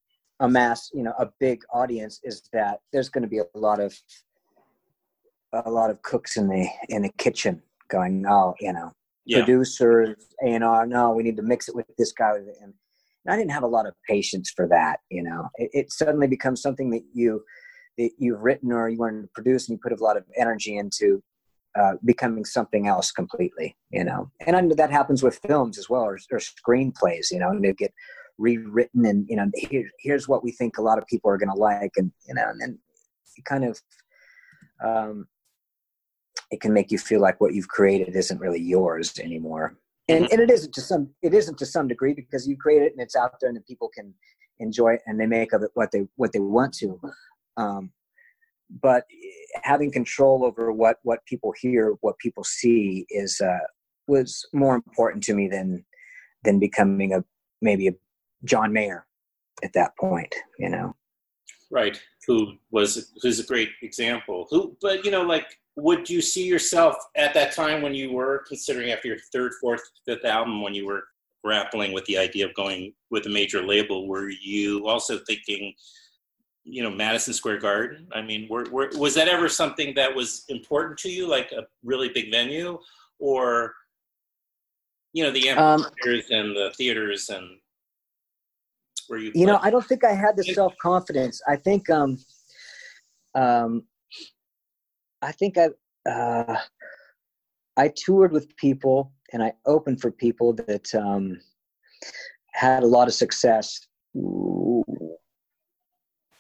a 0.41 0.49
mass, 0.49 0.91
you 0.93 1.03
know, 1.03 1.15
a 1.19 1.29
big 1.41 1.63
audience 1.73 2.21
is 2.23 2.43
that 2.53 2.81
there's 2.93 3.09
going 3.09 3.23
to 3.23 3.29
be 3.29 3.39
a 3.39 3.59
lot 3.59 3.81
of 3.81 3.97
a 5.53 5.71
lot 5.71 5.91
of 5.91 6.03
cooks 6.03 6.37
in 6.37 6.49
the 6.49 6.69
in 6.89 7.03
the 7.03 7.13
kitchen 7.19 7.63
going, 7.89 8.25
oh, 8.29 8.55
you 8.61 8.73
know, 8.73 8.93
producers, 9.31 10.17
and 10.41 10.65
R. 10.65 10.87
No, 10.87 11.11
we 11.11 11.23
need 11.23 11.37
to 11.37 11.43
mix 11.43 11.69
it 11.69 11.75
with 11.75 11.87
this 11.97 12.13
guy. 12.13 12.33
And 12.63 12.75
I 13.29 13.37
didn't 13.37 13.51
have 13.51 13.63
a 13.63 13.69
lot 13.69 13.87
of 13.87 13.95
patience 14.09 14.51
for 14.55 14.67
that. 14.69 15.01
You 15.11 15.23
know, 15.23 15.49
it, 15.57 15.71
it 15.73 15.93
suddenly 15.93 16.27
becomes 16.27 16.63
something 16.63 16.91
that 16.91 17.03
you 17.13 17.43
that 17.99 18.11
you've 18.19 18.43
written 18.43 18.73
or 18.73 18.89
you 18.89 18.99
wanted 18.99 19.23
to 19.23 19.29
produce, 19.35 19.69
and 19.69 19.77
you 19.77 19.81
put 19.83 19.99
a 19.99 20.03
lot 20.03 20.17
of 20.17 20.25
energy 20.37 20.77
into 20.77 21.23
uh, 21.79 21.95
becoming 22.05 22.45
something 22.45 22.87
else 22.87 23.13
completely, 23.13 23.77
you 23.91 24.05
know. 24.05 24.31
And 24.47 24.57
I 24.57 24.61
know 24.61 24.75
that 24.75 24.91
happens 24.91 25.23
with 25.23 25.41
films 25.47 25.79
as 25.79 25.89
well, 25.89 26.03
or, 26.03 26.19
or 26.31 26.39
screenplays, 26.39 27.31
you 27.31 27.39
know, 27.39 27.51
and 27.51 27.65
they 27.65 27.73
get 27.73 27.93
rewritten, 28.39 29.05
and 29.05 29.27
you 29.29 29.37
know, 29.37 29.51
here, 29.55 29.91
here's 29.99 30.29
what 30.29 30.45
we 30.45 30.53
think 30.53 30.79
a 30.79 30.83
lot 30.83 30.99
of 30.99 31.07
people 31.07 31.31
are 31.31 31.39
going 31.39 31.51
to 31.51 31.61
like, 31.61 31.93
and 31.97 32.11
you 32.27 32.35
know, 32.35 32.49
and 32.49 32.61
then 32.61 32.79
you 33.37 33.43
kind 33.45 33.65
of, 33.65 33.81
um, 34.83 35.27
it 36.51 36.61
can 36.61 36.73
make 36.73 36.91
you 36.91 36.99
feel 36.99 37.21
like 37.21 37.41
what 37.41 37.55
you've 37.55 37.69
created 37.69 38.17
isn't 38.17 38.41
really 38.41 38.61
yours 38.61 39.19
anymore, 39.19 39.77
and 40.09 40.25
mm-hmm. 40.25 40.33
and 40.33 40.43
it 40.43 40.51
isn't 40.51 40.75
to 40.75 40.81
some, 40.81 41.11
it 41.23 41.35
isn't 41.35 41.59
to 41.59 41.67
some 41.67 41.89
degree 41.89 42.15
because 42.15 42.49
you 42.49 42.57
create 42.57 42.83
it 42.83 42.93
and 42.93 43.01
it's 43.01 43.17
out 43.17 43.33
there 43.41 43.49
and 43.49 43.57
the 43.57 43.63
people 43.63 43.89
can 43.95 44.15
enjoy 44.61 44.95
it 44.95 45.03
and 45.07 45.21
they 45.21 45.27
make 45.27 45.53
of 45.53 45.63
it 45.63 45.71
what 45.75 45.91
they 45.93 46.07
what 46.17 46.33
they 46.33 46.41
want 46.41 46.75
to. 46.75 47.01
Um, 47.57 47.93
but 48.83 49.05
having 49.63 49.91
control 49.91 50.45
over 50.45 50.73
what 50.73 50.99
what 51.03 51.25
people 51.27 51.53
hear, 51.61 51.95
what 52.01 52.19
people 52.19 52.45
see, 52.45 53.07
is 53.11 53.41
uh, 53.41 53.59
was 54.07 54.47
more 54.53 54.75
important 54.75 55.23
to 55.25 55.35
me 55.35 55.49
than 55.49 55.85
than 56.45 56.59
becoming 56.59 57.13
a 57.13 57.25
maybe 57.63 57.89
a 57.89 57.93
John 58.45 58.73
Mayer 58.73 59.07
at 59.63 59.73
that 59.75 59.97
point. 59.99 60.35
You 60.59 60.71
know, 60.71 60.97
right? 61.71 62.01
Who 62.27 62.55
was 62.71 63.11
who's 63.23 63.41
a 63.41 63.47
great 63.47 63.71
example. 63.83 64.47
Who, 64.51 64.77
but 64.83 65.05
you 65.05 65.11
know, 65.11 65.23
like, 65.23 65.47
would 65.83 66.09
you 66.11 66.21
see 66.21 66.45
yourself 66.45 66.97
at 67.17 67.35
that 67.35 67.53
time 67.53 67.83
when 67.83 67.95
you 67.95 68.13
were 68.13 68.45
considering 68.49 68.91
after 68.91 69.09
your 69.09 69.19
third, 69.33 69.53
fourth, 69.61 69.83
fifth 70.05 70.25
album 70.25 70.63
when 70.63 70.75
you 70.75 70.87
were 70.87 71.05
grappling 71.45 71.93
with 71.93 72.05
the 72.07 72.19
idea 72.19 72.45
of 72.45 72.55
going 72.55 72.93
with 73.11 73.27
a 73.27 73.31
major 73.31 73.63
label? 73.63 74.09
Were 74.09 74.29
you 74.29 74.87
also 74.87 75.19
thinking? 75.27 75.75
you 76.69 76.83
know 76.83 76.91
Madison 76.91 77.33
Square 77.33 77.61
Garden? 77.61 78.07
I 78.13 78.21
mean, 78.21 78.47
were, 78.49 78.67
were, 78.71 78.91
was 78.97 79.15
that 79.15 79.29
ever 79.29 79.49
something 79.49 79.95
that 79.95 80.15
was 80.15 80.45
important 80.49 80.99
to 80.99 81.11
you, 81.11 81.27
like 81.27 81.51
a 81.53 81.63
really 81.83 82.11
big 82.11 82.31
venue, 82.31 82.79
or 83.19 83.75
you 85.13 85.25
know 85.25 85.31
the 85.31 85.51
um, 85.51 85.83
amphitheaters 85.83 86.27
um, 86.31 86.39
and 86.39 86.57
the 86.57 86.73
theaters 86.77 87.29
and 87.31 87.47
where 89.09 89.19
you? 89.19 89.33
You 89.35 89.47
know, 89.47 89.59
I 89.63 89.71
don't 89.71 89.87
think 89.87 90.05
I 90.05 90.13
had 90.13 90.37
the 90.37 90.45
self 90.45 90.75
confidence. 90.81 91.41
I 91.49 91.57
think, 91.57 91.89
um, 91.89 92.19
um, 93.35 93.85
I 95.23 95.33
think 95.33 95.57
I, 95.59 95.69
uh, 96.09 96.59
I 97.77 97.93
toured 97.97 98.33
with 98.33 98.55
people 98.57 99.13
and 99.33 99.43
I 99.43 99.53
opened 99.67 100.01
for 100.01 100.11
people 100.11 100.53
that 100.55 100.95
um, 100.95 101.39
had 102.53 102.83
a 102.83 102.87
lot 102.87 103.09
of 103.09 103.15
success 103.15 103.87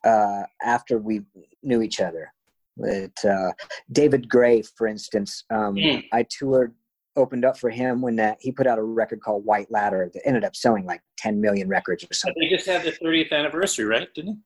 uh, 0.05 0.43
after 0.63 0.99
we 0.99 1.23
knew 1.63 1.83
each 1.83 2.01
other. 2.01 2.33
It, 2.79 3.19
uh, 3.25 3.53
David 3.91 4.29
Gray, 4.29 4.63
for 4.63 4.87
instance, 4.87 5.45
um, 5.51 5.75
mm. 5.75 6.05
I 6.13 6.25
toured, 6.29 6.75
opened 7.17 7.45
up 7.45 7.59
for 7.59 7.71
him 7.71 8.01
when 8.01 8.15
that 8.17 8.39
he 8.41 8.53
put 8.53 8.69
out 8.69 8.79
a 8.79 8.83
record 8.83 9.21
called 9.21 9.45
White 9.45 9.71
Ladder 9.71 10.09
that 10.15 10.23
ended 10.25 10.45
up 10.45 10.55
selling 10.55 10.87
like 10.87 11.01
10 11.19 11.41
million 11.41 11.69
records 11.69 12.05
or 12.05 12.15
something. 12.15 12.41
They 12.41 12.49
just 12.49 12.67
had 12.67 12.85
the 12.85 12.93
30th 12.93 13.33
anniversary, 13.33 13.87
right? 13.87 14.09
Didn't 14.15 14.31
it? 14.31 14.39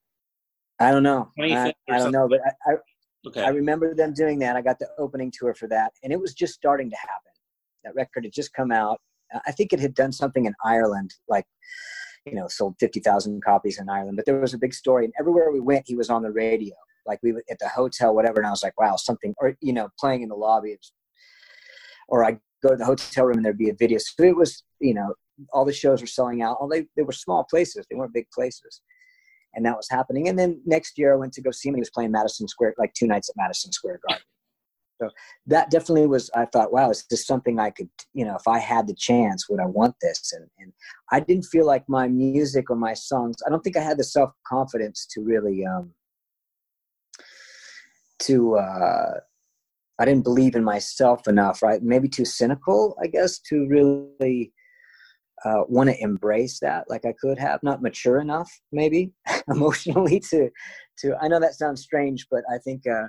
I 0.81 0.91
don't 0.91 1.03
know. 1.03 1.31
I, 1.39 1.75
I, 1.91 1.99
don't 1.99 2.13
know, 2.13 2.29
but 2.29 2.41
I, 2.67 2.73
okay. 3.27 3.43
I 3.43 3.49
remember 3.49 3.95
them 3.95 4.15
doing 4.15 4.39
that. 4.41 4.57
I 4.57 4.63
got 4.63 4.79
the 4.79 4.89
opening 4.99 5.33
tour 5.37 5.55
for 5.55 5.69
that, 5.69 5.93
and 6.03 6.13
it 6.13 6.21
was 6.21 6.35
just 6.35 6.55
starting 6.55 6.91
to 6.91 6.97
happen. 6.97 7.33
That 7.85 7.95
record 7.95 8.25
had 8.25 8.33
just 8.33 8.53
come 8.53 8.73
out. 8.73 9.01
Uh, 9.35 9.41
I 9.47 9.53
think 9.53 9.73
it 9.73 9.81
had 9.81 9.95
done 9.95 10.13
something 10.13 10.47
in 10.47 10.55
Ireland, 10.65 11.15
like 11.29 11.47
you 12.27 12.35
know, 12.35 12.47
sold 12.49 12.77
50,000 12.79 13.43
copies 13.43 13.79
in 13.79 13.89
Ireland. 13.89 14.17
But 14.17 14.27
there 14.27 14.39
was 14.41 14.55
a 14.55 14.59
big 14.59 14.75
story, 14.75 15.05
and 15.05 15.15
everywhere 15.19 15.51
we 15.51 15.61
went, 15.61 15.85
he 15.87 15.97
was 15.97 16.11
on 16.11 16.23
the 16.23 16.31
radio. 16.31 16.75
Like 17.07 17.19
we 17.23 17.33
were 17.33 17.43
at 17.51 17.59
the 17.59 17.69
hotel, 17.69 18.15
whatever, 18.15 18.39
and 18.39 18.47
I 18.47 18.51
was 18.51 18.63
like, 18.63 18.79
wow, 18.79 18.97
something, 18.97 19.35
or, 19.39 19.57
you 19.61 19.73
know, 19.73 19.89
playing 19.99 20.23
in 20.23 20.29
the 20.29 20.37
lobby. 20.37 20.77
Or 22.09 22.25
I 22.25 22.39
go 22.63 22.71
to 22.71 22.77
the 22.77 22.85
hotel 22.85 23.25
room 23.25 23.39
and 23.39 23.45
there'd 23.45 23.59
be 23.59 23.71
a 23.71 23.75
video. 23.75 23.99
So 23.99 24.23
it 24.23 24.37
was, 24.37 24.63
you 24.81 24.95
know, 24.95 25.15
all 25.53 25.65
the 25.65 25.73
shows 25.73 26.01
were 26.01 26.07
selling 26.07 26.43
out. 26.43 26.59
All 26.61 26.69
they, 26.69 26.87
they 26.97 27.03
were 27.03 27.13
small 27.13 27.45
places, 27.45 27.87
they 27.91 27.97
weren't 27.97 28.15
big 28.15 28.31
places. 28.31 28.83
And 29.55 29.65
that 29.67 29.77
was 29.77 29.89
happening. 29.91 30.29
And 30.29 30.39
then 30.39 30.61
next 30.65 30.99
year 30.99 31.13
I 31.13 31.17
went 31.17 31.33
to 31.35 31.43
go 31.43 31.51
see 31.51 31.69
him. 31.69 31.75
He 31.75 31.81
was 31.81 31.91
playing 31.91 32.13
Madison 32.13 32.49
Square, 32.49 32.75
like 32.79 32.95
two 32.95 33.07
nights 33.07 33.29
at 33.29 33.37
Madison 33.37 33.73
Square 33.73 34.01
Garden. 34.07 34.25
So 35.01 35.11
that 35.47 35.71
definitely 35.71 36.07
was, 36.07 36.31
I 36.35 36.45
thought, 36.47 36.73
wow, 36.73 36.91
is 36.91 37.05
this 37.11 37.27
something 37.27 37.59
I 37.59 37.71
could, 37.71 37.89
you 38.15 38.25
know, 38.25 38.37
if 38.37 38.47
I 38.47 38.59
had 38.59 38.87
the 38.87 38.95
chance, 38.95 39.49
would 39.49 39.61
I 39.61 39.67
want 39.67 39.97
this? 40.01 40.33
And, 40.33 40.49
and 40.61 40.73
I 41.11 41.21
didn't 41.21 41.47
feel 41.47 41.67
like 41.67 41.89
my 41.89 42.07
music 42.07 42.71
or 42.71 42.77
my 42.77 42.95
songs, 42.95 43.37
I 43.45 43.51
don't 43.51 43.63
think 43.65 43.77
I 43.77 43.83
had 43.83 43.99
the 43.99 44.05
self 44.05 44.31
confidence 44.47 45.07
to 45.13 45.23
really, 45.23 45.65
um, 45.67 45.91
to, 48.21 48.55
uh, 48.57 49.15
I 49.99 50.05
didn't 50.05 50.25
believe 50.25 50.55
in 50.55 50.65
myself 50.65 51.27
enough, 51.27 51.63
right? 51.63 51.83
Maybe 51.83 52.09
too 52.09 52.25
cynical, 52.25 52.97
I 53.03 53.09
guess, 53.09 53.39
to 53.51 53.67
really 53.67 54.53
uh, 55.45 55.63
want 55.69 55.91
to 55.91 56.03
embrace 56.03 56.61
that 56.61 56.89
like 56.89 57.05
I 57.05 57.15
could 57.21 57.39
have. 57.39 57.63
Not 57.63 57.83
mature 57.83 58.21
enough, 58.21 58.51
maybe 58.71 59.13
emotionally 59.49 60.21
to 60.31 60.51
to. 60.99 61.17
I 61.21 61.29
know 61.29 61.41
that 61.41 61.55
sounds 61.55 61.83
strange, 61.83 62.27
but 62.31 62.43
I 62.53 62.59
think 62.59 62.87
uh, 62.87 63.09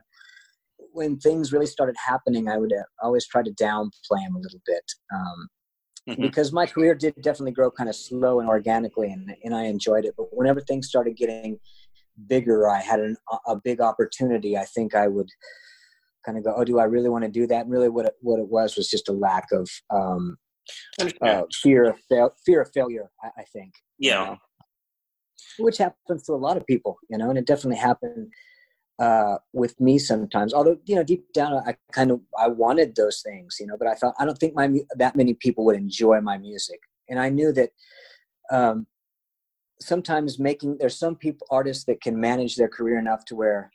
when 0.92 1.18
things 1.18 1.52
really 1.52 1.66
started 1.66 1.96
happening, 2.04 2.48
I 2.48 2.58
would 2.58 2.74
uh, 2.74 2.84
always 3.02 3.28
try 3.28 3.44
to 3.44 3.52
downplay 3.52 4.24
them 4.24 4.36
a 4.36 4.40
little 4.40 4.62
bit. 4.66 4.84
Um, 5.14 5.48
mm-hmm. 6.10 6.22
Because 6.22 6.52
my 6.52 6.66
career 6.66 6.96
did 6.96 7.16
definitely 7.22 7.52
grow 7.52 7.72
kind 7.72 7.90
of 7.90 7.96
slow 7.96 8.40
and 8.40 8.50
organically, 8.50 9.12
and, 9.12 9.36
and 9.44 9.56
I 9.56 9.64
enjoyed 9.66 10.06
it. 10.06 10.16
But 10.18 10.28
whenever 10.32 10.62
things 10.62 10.88
started 10.88 11.18
getting 11.18 11.60
bigger, 12.28 12.70
I 12.70 12.80
had 12.80 13.00
an, 13.00 13.18
a 13.48 13.56
big 13.56 13.82
opportunity. 13.82 14.58
I 14.58 14.66
think 14.66 14.96
I 14.96 15.08
would 15.08 15.30
kind 16.26 16.38
of 16.38 16.44
go, 16.44 16.54
"Oh, 16.56 16.64
do 16.64 16.80
I 16.80 16.86
really 16.86 17.10
want 17.10 17.26
to 17.26 17.32
do 17.32 17.48
that?" 17.48 17.62
And 17.62 17.72
really, 17.72 17.90
what 17.90 18.06
it, 18.06 18.14
what 18.22 18.40
it 18.40 18.48
was 18.48 18.76
was 18.76 18.90
just 18.90 19.10
a 19.10 19.14
lack 19.14 19.52
of 19.52 19.70
um, 19.90 20.38
uh, 21.22 21.44
fear 21.62 21.90
of 21.90 22.00
fail- 22.10 22.36
fear 22.46 22.62
of 22.62 22.72
failure. 22.74 23.10
I, 23.24 23.42
I 23.42 23.44
think. 23.54 23.74
Yeah. 24.00 24.22
You 24.22 24.26
know? 24.26 24.38
Which 25.60 25.78
happens 25.78 26.24
to 26.24 26.34
a 26.34 26.36
lot 26.36 26.58
of 26.58 26.66
people, 26.66 26.98
you 27.10 27.18
know, 27.18 27.30
and 27.30 27.38
it 27.38 27.46
definitely 27.46 27.78
happened 27.78 28.32
uh, 29.00 29.38
with 29.54 29.80
me 29.80 30.00
sometimes. 30.00 30.54
Although 30.54 30.78
you 30.86 30.96
know, 30.96 31.04
deep 31.04 31.26
down, 31.34 31.54
I 31.54 31.76
kind 31.92 32.12
of 32.12 32.22
I 32.38 32.48
wanted 32.48 32.96
those 32.96 33.22
things, 33.22 33.58
you 33.60 33.68
know, 33.68 33.76
but 33.78 33.88
I 33.88 33.96
thought 33.96 34.16
I 34.20 34.26
don't 34.26 34.38
think 34.38 34.56
my 34.56 34.72
that 34.96 35.16
many 35.16 35.34
people 35.34 35.66
would 35.66 35.76
enjoy 35.76 36.22
my 36.22 36.38
music, 36.38 36.80
and 37.10 37.20
I 37.20 37.30
knew 37.30 37.52
that 37.54 37.70
um, 38.52 38.88
sometimes 39.80 40.40
making 40.40 40.78
there's 40.80 40.98
some 40.98 41.16
people 41.16 41.48
artists 41.52 41.86
that 41.86 42.02
can 42.02 42.20
manage 42.20 42.56
their 42.56 42.70
career 42.70 42.98
enough 42.98 43.26
to 43.26 43.36
where 43.36 43.72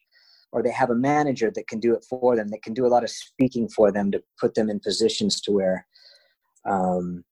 or 0.53 0.63
they 0.63 0.71
have 0.71 0.91
a 0.91 0.95
manager 0.95 1.51
that 1.55 1.69
can 1.69 1.79
do 1.79 1.95
it 1.95 2.05
for 2.09 2.35
them 2.35 2.49
that 2.49 2.63
can 2.63 2.73
do 2.73 2.87
a 2.87 2.89
lot 2.89 3.05
of 3.05 3.11
speaking 3.11 3.69
for 3.69 3.93
them 3.93 4.11
to 4.11 4.23
put 4.41 4.55
them 4.55 4.71
in 4.71 4.81
positions 4.81 5.41
to 5.43 5.53
where 5.53 5.87
um, 6.65 7.25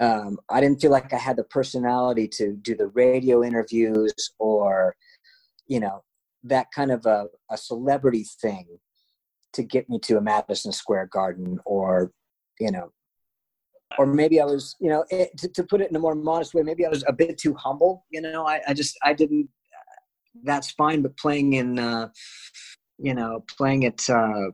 um, 0.00 0.38
i 0.50 0.60
didn't 0.60 0.80
feel 0.80 0.90
like 0.90 1.12
i 1.12 1.18
had 1.18 1.36
the 1.36 1.44
personality 1.44 2.28
to 2.28 2.52
do 2.52 2.74
the 2.74 2.88
radio 2.88 3.42
interviews 3.42 4.14
or 4.38 4.94
you 5.66 5.80
know 5.80 6.02
that 6.44 6.66
kind 6.74 6.90
of 6.90 7.04
a, 7.06 7.26
a 7.50 7.56
celebrity 7.56 8.24
thing 8.40 8.66
to 9.52 9.62
get 9.62 9.88
me 9.88 9.98
to 9.98 10.16
a 10.16 10.20
Madison 10.20 10.72
Square 10.72 11.08
Garden 11.12 11.58
or, 11.64 12.12
you 12.60 12.70
know, 12.70 12.92
or 13.98 14.06
maybe 14.06 14.40
I 14.40 14.44
was, 14.44 14.76
you 14.80 14.90
know, 14.90 15.04
it, 15.10 15.36
to, 15.38 15.48
to 15.48 15.64
put 15.64 15.80
it 15.80 15.90
in 15.90 15.96
a 15.96 15.98
more 15.98 16.14
modest 16.14 16.54
way, 16.54 16.62
maybe 16.62 16.84
I 16.84 16.88
was 16.88 17.04
a 17.08 17.12
bit 17.12 17.38
too 17.38 17.54
humble. 17.54 18.04
You 18.10 18.20
know, 18.20 18.46
I, 18.46 18.60
I 18.68 18.74
just 18.74 18.96
I 19.02 19.12
didn't. 19.12 19.48
That's 20.42 20.70
fine, 20.72 21.00
but 21.00 21.16
playing 21.16 21.54
in, 21.54 21.78
uh, 21.78 22.08
you 22.98 23.14
know, 23.14 23.42
playing 23.56 23.86
at 23.86 24.08
uh, 24.10 24.50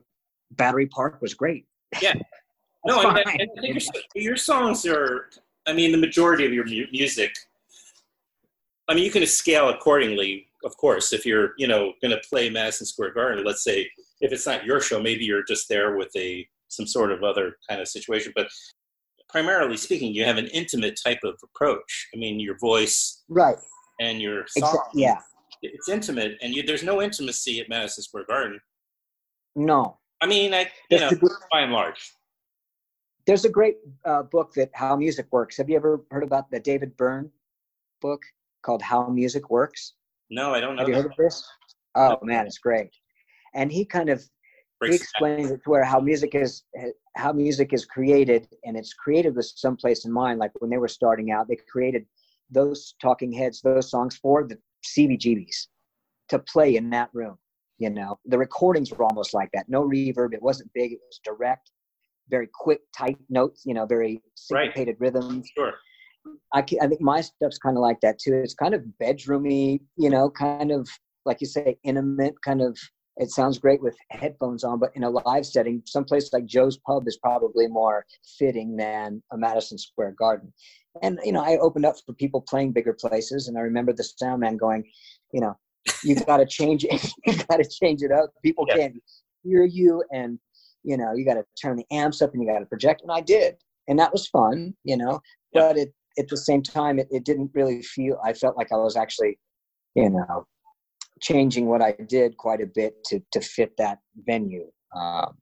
Battery 0.53 0.87
Park 0.87 1.19
was 1.21 1.35
great. 1.35 1.67
Yeah. 2.01 2.15
no, 2.85 3.01
I, 3.01 3.21
I, 3.21 3.23
think 3.25 3.51
your, 3.63 3.79
your 4.15 4.37
songs 4.37 4.87
are. 4.87 5.27
I 5.67 5.73
mean, 5.73 5.93
the 5.93 5.99
majority 5.99 6.45
of 6.45 6.53
your 6.53 6.65
mu- 6.65 6.87
music. 6.91 7.33
I 8.89 8.95
mean, 8.95 9.05
you 9.05 9.11
can 9.11 9.25
scale 9.27 9.69
accordingly, 9.69 10.49
of 10.65 10.77
course. 10.77 11.13
If 11.13 11.25
you're, 11.25 11.53
you 11.57 11.69
know, 11.69 11.93
going 12.03 12.11
to 12.11 12.21
play 12.29 12.51
Madison 12.51 12.87
Square 12.87 13.15
Garden, 13.15 13.45
let's 13.45 13.63
say 13.63 13.89
if 14.21 14.33
it's 14.33 14.47
not 14.47 14.65
your 14.65 14.81
show, 14.81 15.01
maybe 15.01 15.25
you're 15.25 15.45
just 15.45 15.69
there 15.69 15.97
with 15.97 16.11
a 16.17 16.47
some 16.69 16.87
sort 16.87 17.13
of 17.13 17.23
other 17.23 17.57
kind 17.69 17.81
of 17.81 17.89
situation. 17.89 18.33
But 18.35 18.49
primarily 19.29 19.77
speaking, 19.77 20.15
you 20.15 20.25
have 20.25 20.39
an 20.39 20.49
intimate 20.49 20.99
type 21.03 21.21
of 21.25 21.35
approach. 21.43 22.09
I 22.15 22.19
mean, 22.19 22.41
your 22.41 22.59
voice, 22.59 23.23
right, 23.29 23.57
and 24.01 24.21
your 24.21 24.45
song, 24.49 24.79
yeah, 24.95 25.19
it's 25.63 25.89
intimate, 25.89 26.39
and 26.43 26.55
you, 26.55 26.63
there's 26.65 26.83
no 26.83 27.01
intimacy 27.01 27.61
at 27.61 27.69
Madison 27.69 28.03
Square 28.03 28.25
Garden. 28.29 28.61
No, 29.55 29.99
I 30.21 30.27
mean, 30.27 30.55
I 30.55 30.71
you 30.91 30.99
know, 30.99 31.11
by 31.51 31.61
and 31.61 31.73
large. 31.73 32.13
There's 33.27 33.45
a 33.45 33.49
great 33.49 33.77
uh, 34.05 34.25
book 34.25 34.53
that 34.55 34.71
How 34.75 34.97
Music 34.97 35.27
Works. 35.31 35.57
Have 35.57 35.71
you 35.71 35.77
ever 35.77 36.05
heard 36.11 36.25
about 36.25 36.51
the 36.51 36.59
David 36.59 36.97
Byrne 36.97 37.31
book 38.01 38.23
called 38.63 38.83
How 38.83 39.07
Music 39.09 39.49
Works? 39.49 39.95
No, 40.31 40.53
I 40.53 40.61
don't 40.61 40.77
know. 40.77 40.81
Have 40.81 40.89
you 40.89 40.95
heard 40.95 41.07
of 41.07 41.17
this? 41.17 41.47
Oh 41.95 42.09
no. 42.09 42.19
man, 42.23 42.47
it's 42.47 42.59
great. 42.59 42.91
And 43.55 43.71
he 43.71 43.85
kind 43.85 44.09
of 44.09 44.25
he 44.85 44.95
explains 44.95 45.51
it 45.51 45.63
to 45.63 45.71
where 45.71 45.85
how 45.85 46.01
music 46.01 46.35
is 46.35 46.65
how 47.17 47.33
music 47.33 47.73
is 47.73 47.85
created, 47.85 48.49
and 48.65 48.77
it's 48.77 48.95
created 48.95 49.37
with 49.37 49.47
some 49.55 49.77
place 49.77 50.05
in 50.05 50.13
mind. 50.13 50.41
Like 50.41 50.51
when 50.59 50.71
they 50.71 50.79
were 50.79 50.89
starting 50.89 51.31
out, 51.31 51.47
they 51.49 51.59
created 51.71 52.07
those 52.51 52.95
talking 53.01 53.31
heads, 53.31 53.61
those 53.61 53.91
songs 53.91 54.17
for 54.17 54.47
the 54.47 54.59
CBGBs 54.85 55.69
to 56.31 56.39
play 56.41 56.77
in 56.77 56.91
that 56.91 57.11
room. 57.13 57.39
You 57.79 57.91
know, 57.91 58.19
the 58.25 58.39
recordings 58.39 58.91
were 58.91 59.05
almost 59.05 59.35
like 59.35 59.51
that. 59.53 59.69
No 59.69 59.83
reverb. 59.85 60.35
It 60.35 60.43
wasn't 60.43 60.73
big. 60.73 60.93
It 60.93 61.01
was 61.07 61.21
direct, 61.25 61.71
very 62.29 62.49
quick, 62.53 62.81
tight 62.97 63.19
notes. 63.29 63.63
You 63.65 63.75
know, 63.75 63.87
very 63.87 64.23
syncopated 64.35 64.97
right. 64.99 65.13
rhythms. 65.13 65.49
Sure. 65.57 65.73
I, 66.55 66.61
I 66.61 66.87
think 66.87 67.01
my 67.01 67.21
stuff's 67.21 67.59
kind 67.59 67.77
of 67.77 67.83
like 67.83 68.01
that 68.03 68.19
too. 68.19 68.35
It's 68.35 68.55
kind 68.55 68.75
of 68.75 68.85
bedroomy. 69.03 69.81
You 69.97 70.11
know, 70.11 70.31
kind 70.31 70.71
of 70.71 70.89
like 71.25 71.41
you 71.41 71.47
say, 71.47 71.77
intimate, 71.85 72.35
kind 72.45 72.61
of 72.61 72.77
it 73.17 73.31
sounds 73.31 73.59
great 73.59 73.83
with 73.83 73.97
headphones 74.11 74.65
on, 74.65 74.79
but 74.79 74.91
in 74.95 75.05
a 75.05 75.11
live 75.11 75.45
setting, 75.45 75.83
someplace 75.85 76.33
like 76.33 76.47
Joe's 76.47 76.79
Pub 76.79 77.07
is 77.07 77.19
probably 77.19 77.67
more 77.67 78.07
fitting 78.39 78.77
than 78.77 79.23
a 79.33 79.37
Madison 79.37 79.77
Square 79.77 80.15
Garden. 80.19 80.53
And 81.03 81.19
you 81.25 81.33
know, 81.33 81.43
I 81.45 81.59
opened 81.59 81.85
up 81.85 81.97
for 82.05 82.15
people 82.15 82.41
playing 82.41 82.73
bigger 82.73 82.95
places, 82.95 83.49
and 83.49 83.59
I 83.59 83.63
remember 83.63 83.93
the 83.93 84.05
sound 84.05 84.41
man 84.41 84.57
going, 84.57 84.85
you 85.33 85.41
know, 85.41 85.55
you've 86.03 86.25
got 86.27 86.39
to 86.39 86.47
change 86.49 86.85
it. 86.85 87.13
You've 87.27 87.47
got 87.49 87.59
to 87.59 87.69
change 87.69 88.03
it 88.03 88.13
up. 88.13 88.31
People 88.43 88.65
yeah. 88.69 88.77
can't 88.77 89.03
hear 89.43 89.65
you, 89.65 90.03
and 90.11 90.39
you 90.85 90.97
know, 90.97 91.13
you 91.15 91.25
got 91.25 91.35
to 91.35 91.45
turn 91.61 91.77
the 91.77 91.87
amps 91.91 92.23
up, 92.23 92.33
and 92.33 92.43
you 92.43 92.49
got 92.49 92.59
to 92.59 92.67
project. 92.67 93.03
And 93.03 93.13
I 93.13 93.21
did, 93.21 93.57
and 93.89 93.99
that 93.99 94.13
was 94.13 94.27
fun, 94.29 94.75
you 94.85 94.97
know. 94.97 95.21
Yeah. 95.53 95.69
But 95.69 95.79
it, 95.79 95.95
at 96.19 96.29
the 96.29 96.37
same 96.37 96.63
time, 96.63 96.99
it, 96.99 97.09
it 97.11 97.25
didn't 97.25 97.51
really 97.55 97.83
feel. 97.83 98.19
I 98.25 98.33
felt 98.33 98.57
like 98.57 98.73
I 98.73 98.77
was 98.77 98.97
actually, 98.97 99.39
you 99.95 100.11
know, 100.11 100.47
changing 101.21 101.67
what 101.67 101.83
I 101.83 101.93
did 101.93 102.37
quite 102.37 102.61
a 102.61 102.67
bit 102.67 103.03
to 103.07 103.21
to 103.33 103.41
fit 103.41 103.77
that 103.79 103.99
venue. 104.27 104.71
Um, 104.97 105.37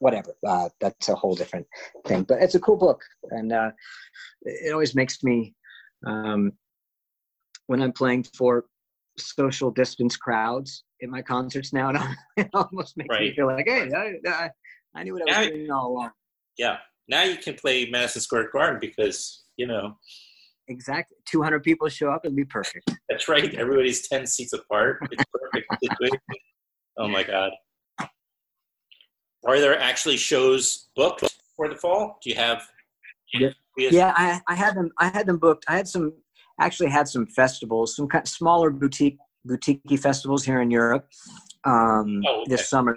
whatever, 0.00 0.34
uh, 0.46 0.68
that's 0.80 1.08
a 1.08 1.14
whole 1.14 1.34
different 1.34 1.66
thing. 2.06 2.24
But 2.24 2.42
it's 2.42 2.54
a 2.54 2.60
cool 2.60 2.76
book, 2.76 3.02
and 3.30 3.52
uh, 3.52 3.70
it 4.42 4.72
always 4.72 4.94
makes 4.94 5.22
me 5.22 5.54
um, 6.06 6.52
when 7.66 7.82
I'm 7.82 7.92
playing 7.92 8.24
for 8.36 8.66
social 9.18 9.70
distance 9.70 10.16
crowds 10.16 10.84
in 11.00 11.10
my 11.10 11.22
concerts 11.22 11.72
now. 11.72 11.90
And 11.90 11.98
it 12.36 12.48
almost 12.54 12.96
makes 12.96 13.10
right. 13.10 13.22
me 13.22 13.34
feel 13.34 13.46
like, 13.46 13.66
hey, 13.66 13.90
I, 13.94 14.14
I, 14.28 14.50
I 14.94 15.02
knew 15.02 15.14
what 15.14 15.22
I 15.22 15.40
was 15.40 15.48
now, 15.48 15.54
doing 15.54 15.70
all 15.70 15.88
along. 15.88 16.10
Yeah, 16.56 16.78
now 17.08 17.22
you 17.22 17.36
can 17.36 17.54
play 17.54 17.88
Madison 17.90 18.20
Square 18.20 18.50
Garden 18.52 18.78
because 18.80 19.44
you 19.58 19.66
know. 19.66 19.96
Exactly. 20.68 21.16
200 21.26 21.62
people 21.62 21.88
show 21.88 22.10
up 22.10 22.24
and 22.24 22.36
be 22.36 22.44
perfect. 22.44 22.90
That's 23.08 23.28
right. 23.28 23.54
Everybody's 23.54 24.06
10 24.08 24.26
seats 24.26 24.52
apart. 24.52 24.98
It's 25.10 25.24
perfect 25.32 26.18
oh 26.98 27.08
my 27.08 27.22
god. 27.22 27.52
Are 29.46 29.60
there 29.60 29.78
actually 29.78 30.18
shows 30.18 30.88
booked 30.94 31.24
for 31.56 31.68
the 31.68 31.76
fall? 31.76 32.18
Do 32.22 32.28
you 32.28 32.36
have? 32.36 32.68
Yeah, 33.32 33.50
yeah 33.76 34.12
I, 34.16 34.40
I 34.48 34.54
had 34.54 34.74
them 34.74 34.90
i 34.98 35.08
had 35.08 35.26
them 35.26 35.38
booked. 35.38 35.64
I 35.68 35.76
had 35.76 35.88
some 35.88 36.12
actually 36.60 36.90
had 36.90 37.08
some 37.08 37.26
festivals 37.26 37.94
some 37.94 38.08
kind 38.08 38.22
of 38.22 38.28
smaller 38.28 38.70
boutique 38.70 39.18
boutique 39.48 39.82
festivals 40.00 40.44
here 40.44 40.60
in 40.60 40.70
europe 40.70 41.08
um, 41.64 42.22
oh, 42.26 42.42
okay. 42.42 42.50
this 42.50 42.68
summer 42.68 42.96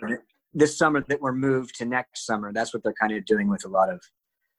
this 0.53 0.77
summer 0.77 1.03
that 1.07 1.21
were 1.21 1.33
moved 1.33 1.75
to 1.75 1.85
next 1.85 2.25
summer 2.25 2.51
that's 2.53 2.73
what 2.73 2.83
they're 2.83 2.93
kind 2.99 3.13
of 3.13 3.25
doing 3.25 3.49
with 3.49 3.65
a 3.65 3.69
lot 3.69 3.89
of 3.89 4.01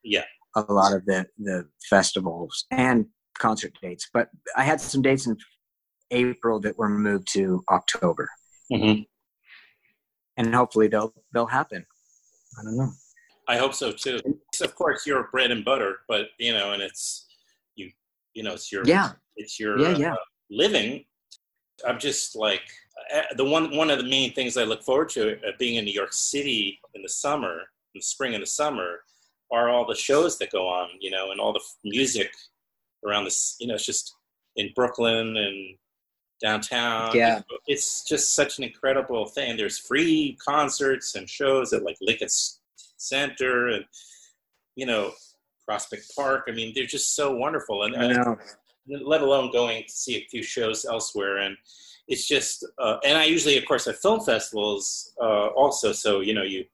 yeah 0.03 0.23
a 0.55 0.73
lot 0.73 0.93
of 0.93 1.05
the 1.05 1.25
the 1.37 1.67
festivals 1.89 2.65
and 2.71 3.05
concert 3.37 3.73
dates. 3.81 4.09
But 4.13 4.29
I 4.55 4.63
had 4.63 4.79
some 4.79 5.01
dates 5.01 5.27
in 5.27 5.37
April 6.11 6.59
that 6.61 6.77
were 6.77 6.89
moved 6.89 7.27
to 7.33 7.63
October, 7.69 8.29
mm-hmm. 8.71 9.01
and 10.37 10.55
hopefully 10.55 10.87
they'll 10.87 11.13
they'll 11.33 11.47
happen. 11.47 11.85
I 12.59 12.63
don't 12.63 12.77
know. 12.77 12.91
I 13.47 13.57
hope 13.57 13.73
so 13.73 13.91
too. 13.91 14.19
Of 14.61 14.75
course, 14.75 15.05
you're 15.05 15.27
bread 15.31 15.51
and 15.51 15.65
butter, 15.65 15.97
but 16.07 16.27
you 16.39 16.53
know, 16.53 16.71
and 16.71 16.81
it's 16.81 17.27
you. 17.75 17.91
You 18.33 18.43
know, 18.43 18.53
it's 18.53 18.71
your 18.71 18.83
yeah. 18.85 19.11
It's 19.35 19.59
your 19.59 19.79
yeah, 19.79 19.97
yeah. 19.97 20.13
Uh, 20.13 20.17
living. 20.49 21.05
I'm 21.87 21.99
just 21.99 22.35
like 22.35 22.61
uh, 23.13 23.21
the 23.35 23.45
one 23.45 23.75
one 23.75 23.89
of 23.89 23.97
the 23.97 24.09
main 24.09 24.33
things 24.33 24.57
I 24.57 24.63
look 24.63 24.83
forward 24.83 25.09
to 25.09 25.33
uh, 25.33 25.51
being 25.59 25.75
in 25.75 25.85
New 25.85 25.93
York 25.93 26.13
City 26.13 26.79
in 26.93 27.01
the 27.01 27.09
summer, 27.09 27.53
in 27.53 27.99
the 27.99 28.01
spring 28.01 28.33
and 28.33 28.41
the 28.41 28.47
summer, 28.47 29.01
are 29.51 29.69
all 29.69 29.85
the 29.85 29.95
shows 29.95 30.37
that 30.39 30.51
go 30.51 30.67
on, 30.67 30.89
you 30.99 31.11
know, 31.11 31.31
and 31.31 31.39
all 31.39 31.53
the 31.53 31.61
music 31.83 32.31
around 33.05 33.25
this, 33.25 33.55
you 33.59 33.67
know, 33.67 33.75
it's 33.75 33.85
just 33.85 34.15
in 34.55 34.71
Brooklyn 34.75 35.37
and 35.37 35.77
downtown. 36.41 37.15
Yeah. 37.15 37.41
It's 37.67 38.03
just 38.03 38.35
such 38.35 38.57
an 38.57 38.63
incredible 38.63 39.25
thing. 39.27 39.55
There's 39.55 39.79
free 39.79 40.37
concerts 40.43 41.15
and 41.15 41.29
shows 41.29 41.73
at 41.73 41.83
like 41.83 41.97
Lincoln 42.01 42.29
Center 42.97 43.69
and, 43.69 43.85
you 44.75 44.85
know, 44.85 45.11
Prospect 45.67 46.11
Park. 46.15 46.45
I 46.47 46.51
mean, 46.51 46.73
they're 46.75 46.85
just 46.85 47.15
so 47.15 47.35
wonderful. 47.35 47.83
And, 47.83 47.95
and 47.95 48.37
let 48.87 49.21
alone 49.21 49.51
going 49.51 49.83
to 49.83 49.93
see 49.93 50.17
a 50.17 50.27
few 50.29 50.43
shows 50.43 50.85
elsewhere. 50.85 51.37
And 51.37 51.55
it's 52.07 52.27
just, 52.27 52.65
uh, 52.79 52.97
and 53.05 53.17
I 53.17 53.25
usually, 53.25 53.57
of 53.57 53.65
course, 53.65 53.87
at 53.87 53.97
film 53.97 54.21
festivals 54.21 55.13
uh, 55.21 55.47
also. 55.47 55.91
So, 55.91 56.19
you 56.19 56.33
know, 56.33 56.43
you, 56.43 56.65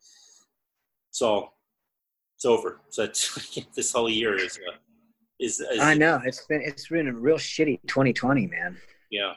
it's 1.09 1.21
all 1.21 1.57
it's 2.35 2.45
over. 2.45 2.79
So 2.89 3.05
this 3.75 3.91
whole 3.91 4.09
year 4.09 4.35
is, 4.35 4.57
uh, 4.57 4.77
is, 5.39 5.59
is, 5.59 5.79
I 5.79 5.93
know 5.93 6.21
it's 6.25 6.45
been 6.45 6.61
it's 6.61 6.87
been 6.87 7.07
a 7.07 7.13
real 7.13 7.37
shitty 7.37 7.79
2020, 7.87 8.47
man. 8.47 8.77
Yeah. 9.11 9.33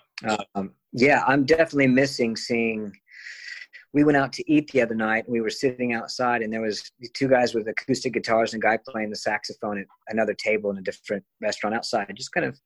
Um, 0.55 0.73
yeah, 0.93 1.25
I'm 1.27 1.45
definitely 1.45 1.89
missing 1.89 2.37
seeing. 2.37 2.93
We 3.93 4.05
went 4.05 4.17
out 4.17 4.33
to 4.35 4.53
eat 4.53 4.71
the 4.71 4.81
other 4.81 4.95
night. 4.95 5.29
We 5.29 5.41
were 5.41 5.51
sitting 5.51 5.93
outside, 5.93 6.43
and 6.43 6.53
there 6.53 6.63
was 6.63 6.91
two 7.15 7.29
guys 7.29 7.55
with 7.55 7.69
acoustic 7.69 8.15
guitars 8.15 8.55
and 8.55 8.63
a 8.63 8.67
guy 8.67 8.79
playing 8.89 9.11
the 9.11 9.17
saxophone 9.17 9.79
at 9.79 9.87
another 10.09 10.35
table 10.35 10.71
in 10.71 10.79
a 10.79 10.83
different 10.83 11.25
restaurant 11.41 11.77
outside. 11.77 12.13
Just 12.17 12.33
kind 12.33 12.47
of 12.47 12.59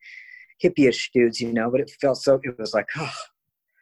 hippie-ish 0.62 1.10
dudes, 1.12 1.40
you 1.40 1.52
know. 1.52 1.70
But 1.70 1.80
it 1.80 1.90
felt 2.00 2.18
so. 2.18 2.40
It 2.42 2.58
was 2.58 2.74
like, 2.74 2.88
oh, 2.96 3.12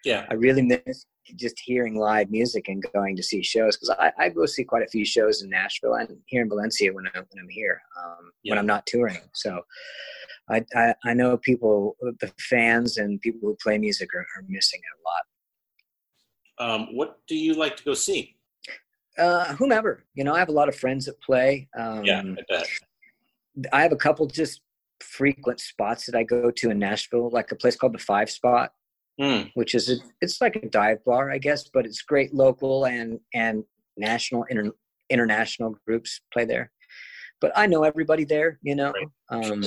yeah, 0.05 0.27
I 0.31 0.35
really 0.35 0.63
miss 0.63 1.07
just 1.37 1.59
hearing 1.59 1.97
live 1.97 2.31
music 2.31 2.69
and 2.69 2.85
going 2.93 3.17
to 3.17 3.23
see 3.23 3.43
shows 3.43 3.77
because 3.77 3.97
I, 3.99 4.13
I 4.19 4.29
go 4.29 4.45
see 4.47 4.65
quite 4.65 4.83
a 4.83 4.89
few 4.89 5.05
shows 5.05 5.43
in 5.43 5.49
Nashville 5.49 5.95
and 5.95 6.19
here 6.27 6.43
in 6.43 6.49
Valencia 6.49 6.93
when 6.93 7.07
I'm 7.15 7.25
when 7.31 7.43
I'm 7.43 7.49
here 7.49 7.81
um, 7.99 8.31
yeah. 8.43 8.53
when 8.53 8.59
I'm 8.59 8.67
not 8.67 8.87
touring. 8.87 9.21
So 9.33 9.63
I, 10.51 10.65
I, 10.75 10.95
I 11.05 11.15
know 11.15 11.37
people, 11.39 11.97
the 12.21 12.33
fans 12.39 12.99
and 12.99 13.21
people 13.21 13.41
who 13.49 13.57
play 13.63 13.79
music 13.79 14.11
are, 14.15 14.27
are 14.37 14.45
missing 14.49 14.81
it 14.81 15.01
a 15.01 15.03
lot. 15.09 15.23
Um, 16.59 16.89
what 16.93 17.19
do 17.27 17.37
you 17.37 17.55
like 17.55 17.77
to 17.77 17.85
go 17.85 17.95
see? 17.95 18.37
Uh, 19.17 19.55
whomever 19.55 20.05
you 20.15 20.25
know, 20.25 20.35
I 20.35 20.39
have 20.39 20.49
a 20.49 20.53
lot 20.53 20.69
of 20.69 20.77
friends 20.77 21.07
that 21.07 21.21
play. 21.21 21.69
Um, 21.79 22.05
yeah, 22.05 22.21
I 22.21 22.43
bet. 22.49 22.69
I 23.73 23.83
have 23.83 23.93
a 23.93 23.97
couple 23.97 24.27
just 24.27 24.61
frequent 25.01 25.61
spots 25.61 26.07
that 26.07 26.17
I 26.17 26.25
go 26.25 26.51
to 26.51 26.71
in 26.71 26.79
Nashville, 26.79 27.31
like 27.31 27.53
a 27.53 27.57
place 27.57 27.77
called 27.77 27.95
the 27.95 27.99
Five 27.99 28.31
Spot 28.31 28.73
mm. 29.21 29.51
which 29.55 29.75
is 29.75 29.91
a, 29.91 29.97
it's 30.21 30.41
like 30.41 30.57
a 30.57 30.69
dive 30.69 31.05
bar, 31.05 31.31
I 31.31 31.39
guess, 31.39 31.69
but 31.73 31.87
it's 31.87 32.03
great 32.03 32.35
local 32.35 32.87
and 32.87 33.21
and 33.33 33.65
national 33.97 34.45
inter, 34.45 34.73
international 35.11 35.77
groups 35.87 36.21
play 36.33 36.45
there. 36.45 36.71
But 37.41 37.53
I 37.57 37.67
know 37.67 37.85
everybody 37.85 38.25
there, 38.25 38.59
you 38.63 38.75
know. 38.75 38.93
Right. 39.31 39.51
Um, 39.51 39.65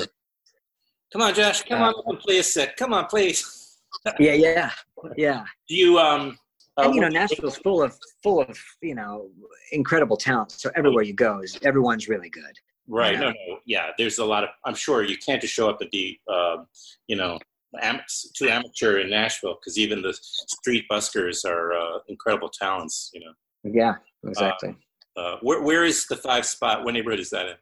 Come 1.13 1.21
on, 1.21 1.33
Josh. 1.33 1.63
Come 1.63 1.81
uh, 1.81 1.91
on, 1.91 2.17
play 2.17 2.39
a 2.39 2.43
set. 2.43 2.75
Come 2.75 2.93
on, 2.93 3.05
please. 3.05 3.77
yeah, 4.19 4.33
yeah, 4.33 4.71
yeah. 5.15 5.45
Do 5.69 5.75
you 5.75 5.97
um? 5.99 6.37
Uh, 6.77 6.83
and 6.83 6.95
you 6.95 7.01
know, 7.01 7.07
Nashville's 7.07 7.57
full 7.57 7.81
of 7.81 7.97
full 8.21 8.41
of 8.41 8.57
you 8.81 8.95
know 8.95 9.29
incredible 9.71 10.17
talent. 10.17 10.51
So 10.51 10.69
everywhere 10.75 11.03
you 11.03 11.13
go, 11.13 11.39
is 11.39 11.57
everyone's 11.63 12.07
really 12.07 12.29
good. 12.29 12.53
Right. 12.87 13.13
Yeah. 13.13 13.19
No, 13.19 13.29
no. 13.29 13.57
Yeah. 13.65 13.87
There's 13.97 14.19
a 14.19 14.25
lot 14.25 14.43
of. 14.43 14.49
I'm 14.65 14.75
sure 14.75 15.03
you 15.03 15.17
can't 15.17 15.41
just 15.41 15.53
show 15.53 15.69
up 15.69 15.79
at 15.81 15.89
the, 15.91 16.17
um, 16.31 16.67
you 17.07 17.15
know, 17.15 17.37
am- 17.81 18.01
too 18.35 18.49
amateur 18.49 18.99
in 18.99 19.09
Nashville 19.09 19.57
because 19.59 19.77
even 19.77 20.01
the 20.01 20.13
street 20.21 20.85
buskers 20.89 21.43
are 21.45 21.73
uh, 21.73 21.99
incredible 22.07 22.49
talents. 22.49 23.11
You 23.13 23.21
know. 23.21 23.33
Yeah, 23.63 23.95
exactly. 24.25 24.75
Uh, 25.17 25.37
where 25.41 25.61
where 25.61 25.83
is 25.83 26.05
the 26.07 26.15
five 26.15 26.45
spot? 26.45 26.85
What 26.85 26.93
neighborhood 26.93 27.19
is 27.19 27.29
that 27.31 27.47
in? 27.47 27.55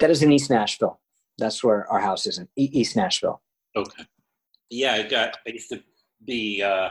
that 0.00 0.10
is 0.10 0.22
in 0.22 0.32
East 0.32 0.50
Nashville. 0.50 1.00
That's 1.38 1.62
where 1.62 1.90
our 1.92 2.00
house 2.00 2.26
is 2.26 2.38
in 2.38 2.48
East 2.56 2.96
Nashville. 2.96 3.42
Okay. 3.76 4.04
Yeah, 4.70 4.94
I 4.94 5.02
got. 5.02 5.36
I 5.46 5.50
used 5.50 5.68
to 5.70 5.82
be. 6.24 6.62
Uh, 6.62 6.90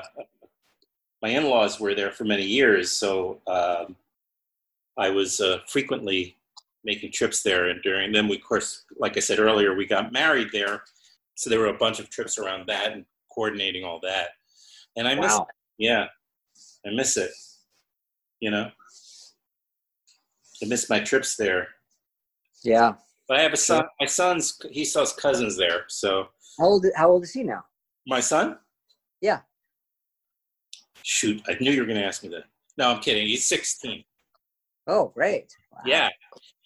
my 1.25 1.31
in-laws 1.31 1.79
were 1.79 1.95
there 1.95 2.11
for 2.11 2.23
many 2.23 2.43
years, 2.43 2.91
so 2.91 3.41
um, 3.47 3.95
I 4.95 5.09
was 5.09 5.41
uh, 5.41 5.57
frequently 5.67 6.37
making 6.83 7.13
trips 7.13 7.41
there. 7.41 7.69
And 7.69 7.81
during 7.81 8.11
them, 8.11 8.29
we, 8.29 8.35
of 8.35 8.43
course, 8.43 8.85
like 8.99 9.17
I 9.17 9.21
said 9.21 9.39
earlier, 9.39 9.73
we 9.73 9.87
got 9.87 10.13
married 10.13 10.49
there, 10.53 10.83
so 11.33 11.49
there 11.49 11.57
were 11.57 11.73
a 11.73 11.79
bunch 11.79 11.99
of 11.99 12.11
trips 12.11 12.37
around 12.37 12.67
that 12.67 12.91
and 12.91 13.05
coordinating 13.33 13.83
all 13.83 13.99
that. 14.03 14.27
And 14.97 15.07
I 15.07 15.15
miss. 15.15 15.31
Wow. 15.31 15.47
Yeah, 15.79 16.05
I 16.85 16.91
miss 16.93 17.17
it. 17.17 17.31
You 18.39 18.51
know, 18.51 18.69
I 20.61 20.65
miss 20.67 20.91
my 20.91 20.99
trips 20.99 21.35
there. 21.35 21.69
Yeah. 22.63 22.93
But 23.27 23.39
I 23.39 23.41
have 23.41 23.53
a 23.53 23.57
son. 23.57 23.85
My 23.99 24.05
son's 24.05 24.61
he 24.69 24.85
saw 24.85 24.99
his 24.99 25.13
cousins 25.13 25.57
there, 25.57 25.85
so. 25.87 26.27
How 26.59 26.65
old? 26.65 26.85
How 26.95 27.09
old 27.09 27.23
is 27.23 27.33
he 27.33 27.41
now? 27.41 27.65
My 28.05 28.19
son? 28.19 28.59
Yeah. 29.21 29.39
Shoot, 31.07 31.43
I 31.47 31.55
knew 31.61 31.69
you 31.71 31.81
were 31.81 31.85
going 31.85 31.99
to 31.99 32.05
ask 32.05 32.23
me 32.23 32.29
that. 32.29 32.45
No, 32.79 32.89
I'm 32.89 32.99
kidding. 32.99 33.27
He's 33.27 33.47
16. 33.47 34.03
Oh, 34.87 35.11
great. 35.13 35.53
Wow. 35.71 35.81
Yeah. 35.85 36.09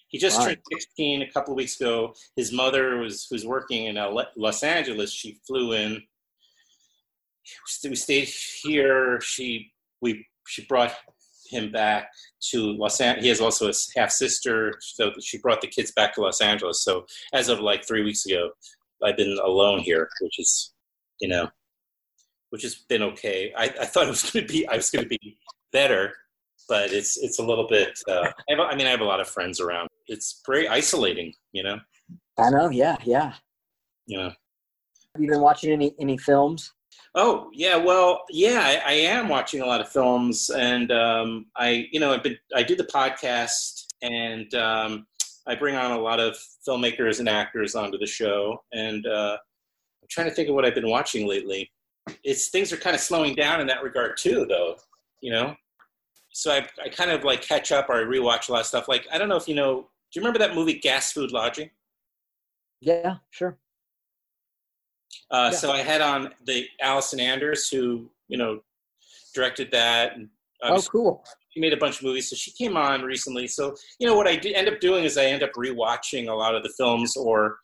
He 0.07 0.17
just 0.17 0.39
Wow. 0.39 0.45
turned 0.45 0.59
16 0.71 1.23
a 1.23 1.31
couple 1.31 1.51
of 1.53 1.57
weeks 1.57 1.79
ago. 1.79 2.13
His 2.37 2.53
mother 2.53 2.97
was 2.99 3.27
who's 3.29 3.45
working 3.45 3.87
in 3.87 3.97
uh, 3.97 4.09
Los 4.37 4.63
Angeles. 4.63 5.11
She 5.11 5.39
flew 5.45 5.73
in. 5.73 6.01
We 7.83 7.95
stayed 7.95 8.29
here. 8.63 9.19
She 9.19 9.73
we 10.01 10.25
she 10.47 10.63
brought 10.65 10.93
him 11.49 11.69
back 11.71 12.09
to 12.51 12.71
Los 12.77 13.01
Angeles. 13.01 13.23
He 13.23 13.29
has 13.29 13.41
also 13.41 13.69
a 13.69 13.73
half 13.99 14.11
sister, 14.11 14.73
so 14.79 15.11
she 15.21 15.37
brought 15.39 15.59
the 15.59 15.67
kids 15.67 15.91
back 15.91 16.13
to 16.15 16.21
Los 16.21 16.39
Angeles. 16.41 16.81
So 16.83 17.05
as 17.33 17.49
of 17.49 17.59
like 17.59 17.85
three 17.85 18.03
weeks 18.03 18.25
ago, 18.25 18.51
I've 19.03 19.17
been 19.17 19.37
alone 19.43 19.79
here, 19.79 20.09
which 20.21 20.39
is, 20.39 20.73
you 21.19 21.27
know, 21.27 21.49
which 22.49 22.63
has 22.63 22.75
been 22.75 23.03
okay. 23.03 23.53
I, 23.57 23.65
I 23.65 23.85
thought 23.85 24.05
it 24.05 24.09
was 24.09 24.29
going 24.31 24.45
to 24.45 24.51
be 24.51 24.67
I 24.67 24.75
was 24.75 24.89
going 24.89 25.03
to 25.03 25.09
be 25.09 25.37
better, 25.71 26.13
but 26.67 26.91
it's 26.91 27.17
it's 27.17 27.39
a 27.39 27.43
little 27.43 27.67
bit. 27.67 27.97
Uh, 28.07 28.31
I, 28.49 28.55
have, 28.55 28.59
I 28.59 28.75
mean, 28.75 28.87
I 28.87 28.91
have 28.91 29.01
a 29.01 29.05
lot 29.05 29.19
of 29.19 29.27
friends 29.27 29.59
around. 29.59 29.89
It's 30.07 30.41
very 30.45 30.67
isolating, 30.67 31.33
you 31.51 31.63
know. 31.63 31.79
I 32.37 32.49
know. 32.49 32.69
Yeah, 32.69 32.97
yeah. 33.03 33.33
Yeah. 34.07 34.31
Have 35.15 35.21
you 35.21 35.29
been 35.29 35.41
watching 35.41 35.71
any 35.71 35.93
any 35.99 36.17
films? 36.17 36.73
Oh 37.15 37.49
yeah, 37.53 37.75
well 37.75 38.23
yeah, 38.29 38.61
I, 38.63 38.91
I 38.91 38.93
am 38.93 39.29
watching 39.29 39.61
a 39.61 39.65
lot 39.65 39.81
of 39.81 39.89
films, 39.89 40.49
and 40.49 40.91
um, 40.91 41.47
I 41.55 41.87
you 41.91 41.99
know 41.99 42.13
I've 42.13 42.23
been 42.23 42.37
I 42.55 42.63
do 42.63 42.75
the 42.75 42.83
podcast, 42.83 43.85
and 44.01 44.53
um, 44.53 45.07
I 45.47 45.55
bring 45.55 45.75
on 45.75 45.91
a 45.91 45.99
lot 45.99 46.19
of 46.19 46.37
filmmakers 46.67 47.19
and 47.19 47.27
actors 47.27 47.75
onto 47.75 47.97
the 47.97 48.05
show, 48.05 48.63
and 48.71 49.05
uh, 49.07 49.37
I'm 50.01 50.07
trying 50.09 50.29
to 50.29 50.33
think 50.33 50.49
of 50.49 50.55
what 50.55 50.65
I've 50.65 50.75
been 50.75 50.89
watching 50.89 51.27
lately. 51.27 51.71
It's 52.23 52.47
things 52.49 52.71
are 52.73 52.77
kind 52.77 52.95
of 52.95 53.01
slowing 53.01 53.35
down 53.35 53.61
in 53.61 53.67
that 53.67 53.83
regard 53.83 54.17
too, 54.17 54.45
though. 54.47 54.75
You 55.21 55.31
know, 55.33 55.55
so 56.31 56.51
I 56.51 56.67
I 56.83 56.89
kind 56.89 57.11
of 57.11 57.23
like 57.23 57.41
catch 57.41 57.71
up 57.71 57.89
or 57.89 57.95
I 57.95 58.03
rewatch 58.03 58.49
a 58.49 58.53
lot 58.53 58.61
of 58.61 58.65
stuff. 58.67 58.87
Like 58.87 59.07
I 59.11 59.17
don't 59.17 59.29
know 59.29 59.35
if 59.37 59.47
you 59.47 59.55
know, 59.55 59.81
do 59.81 59.87
you 60.19 60.21
remember 60.21 60.39
that 60.39 60.55
movie 60.55 60.79
Gas 60.79 61.11
Food 61.11 61.31
Lodging? 61.31 61.69
Yeah, 62.81 63.17
sure. 63.31 63.57
Uh, 65.31 65.49
Yeah. 65.51 65.57
So 65.57 65.71
I 65.71 65.79
had 65.79 66.01
on 66.01 66.33
the 66.45 66.67
Allison 66.81 67.19
Anders, 67.19 67.69
who 67.69 68.09
you 68.27 68.37
know 68.37 68.61
directed 69.35 69.71
that. 69.71 70.15
And 70.15 70.29
Oh, 70.61 70.81
cool. 70.91 71.23
she 71.51 71.61
made 71.61 71.71
a 71.71 71.77
bunch 71.77 71.97
of 71.99 72.03
movies, 72.03 72.29
so 72.29 72.35
she 72.35 72.51
came 72.51 72.75
on 72.75 73.01
recently. 73.03 73.47
So 73.47 73.75
you 73.97 74.05
know 74.07 74.15
what 74.15 74.27
I 74.27 74.35
do, 74.35 74.51
end 74.53 74.67
up 74.67 74.81
doing 74.81 75.05
is 75.05 75.17
I 75.17 75.25
end 75.25 75.41
up 75.41 75.51
rewatching 75.53 76.27
a 76.29 76.33
lot 76.33 76.53
of 76.53 76.63
the 76.63 76.69
films 76.77 77.15
or 77.15 77.59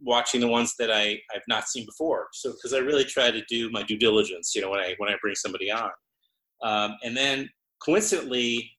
watching 0.00 0.40
the 0.40 0.48
ones 0.48 0.74
that 0.78 0.90
I 0.90 1.18
I've 1.34 1.42
not 1.48 1.68
seen 1.68 1.84
before. 1.84 2.28
So 2.32 2.50
because 2.52 2.74
I 2.74 2.78
really 2.78 3.04
try 3.04 3.30
to 3.30 3.42
do 3.48 3.70
my 3.70 3.82
due 3.82 3.98
diligence, 3.98 4.54
you 4.54 4.62
know, 4.62 4.70
when 4.70 4.80
I 4.80 4.94
when 4.98 5.10
I 5.10 5.16
bring 5.20 5.34
somebody 5.34 5.70
on, 5.70 5.90
um, 6.62 6.96
and 7.02 7.16
then 7.16 7.48
coincidentally, 7.84 8.70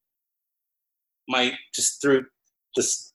my 1.27 1.53
just 1.73 2.01
through 2.01 2.25
this 2.75 3.13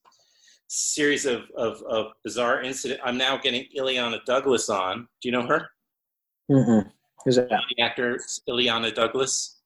series 0.68 1.24
of, 1.26 1.42
of, 1.56 1.82
of 1.88 2.06
bizarre 2.24 2.62
incident, 2.62 3.00
I'm 3.04 3.16
now 3.16 3.36
getting 3.36 3.66
Illeana 3.78 4.24
Douglas 4.24 4.68
on. 4.68 5.06
Do 5.22 5.28
you 5.28 5.32
know 5.32 5.46
her? 5.46 5.68
Mm-hmm. 6.50 6.88
Who's 7.24 7.36
that? 7.36 7.48
The 7.48 7.82
actor 7.82 8.18
Illeana 8.48 8.94
Douglas. 8.94 9.60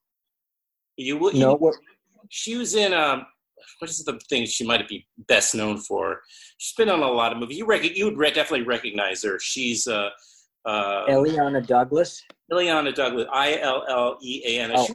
You 0.97 1.17
will. 1.17 1.33
No. 1.33 1.55
What? 1.55 1.75
she 2.29 2.57
was 2.57 2.75
in 2.75 2.93
um. 2.93 3.25
What 3.79 3.89
is 3.89 4.03
the 4.03 4.19
thing 4.29 4.45
she 4.45 4.65
might 4.65 4.87
be 4.87 5.07
best 5.27 5.55
known 5.55 5.77
for? 5.77 6.21
She's 6.57 6.75
been 6.75 6.89
on 6.89 7.01
a 7.01 7.07
lot 7.07 7.31
of 7.31 7.37
movies. 7.37 7.57
You 7.57 7.65
rec- 7.65 7.95
you 7.95 8.05
would 8.05 8.17
re- 8.17 8.31
definitely 8.31 8.65
recognize 8.65 9.23
her. 9.23 9.39
She's 9.39 9.87
uh, 9.87 10.09
uh, 10.65 11.05
Illeana 11.07 11.65
Douglas. 11.65 12.21
Illeana 12.51 12.93
Douglas, 12.93 13.27
I 13.31 13.59
L 13.59 13.85
L 13.87 14.17
E 14.21 14.43
A 14.45 14.61
N. 14.61 14.71
Oh. 14.75 14.87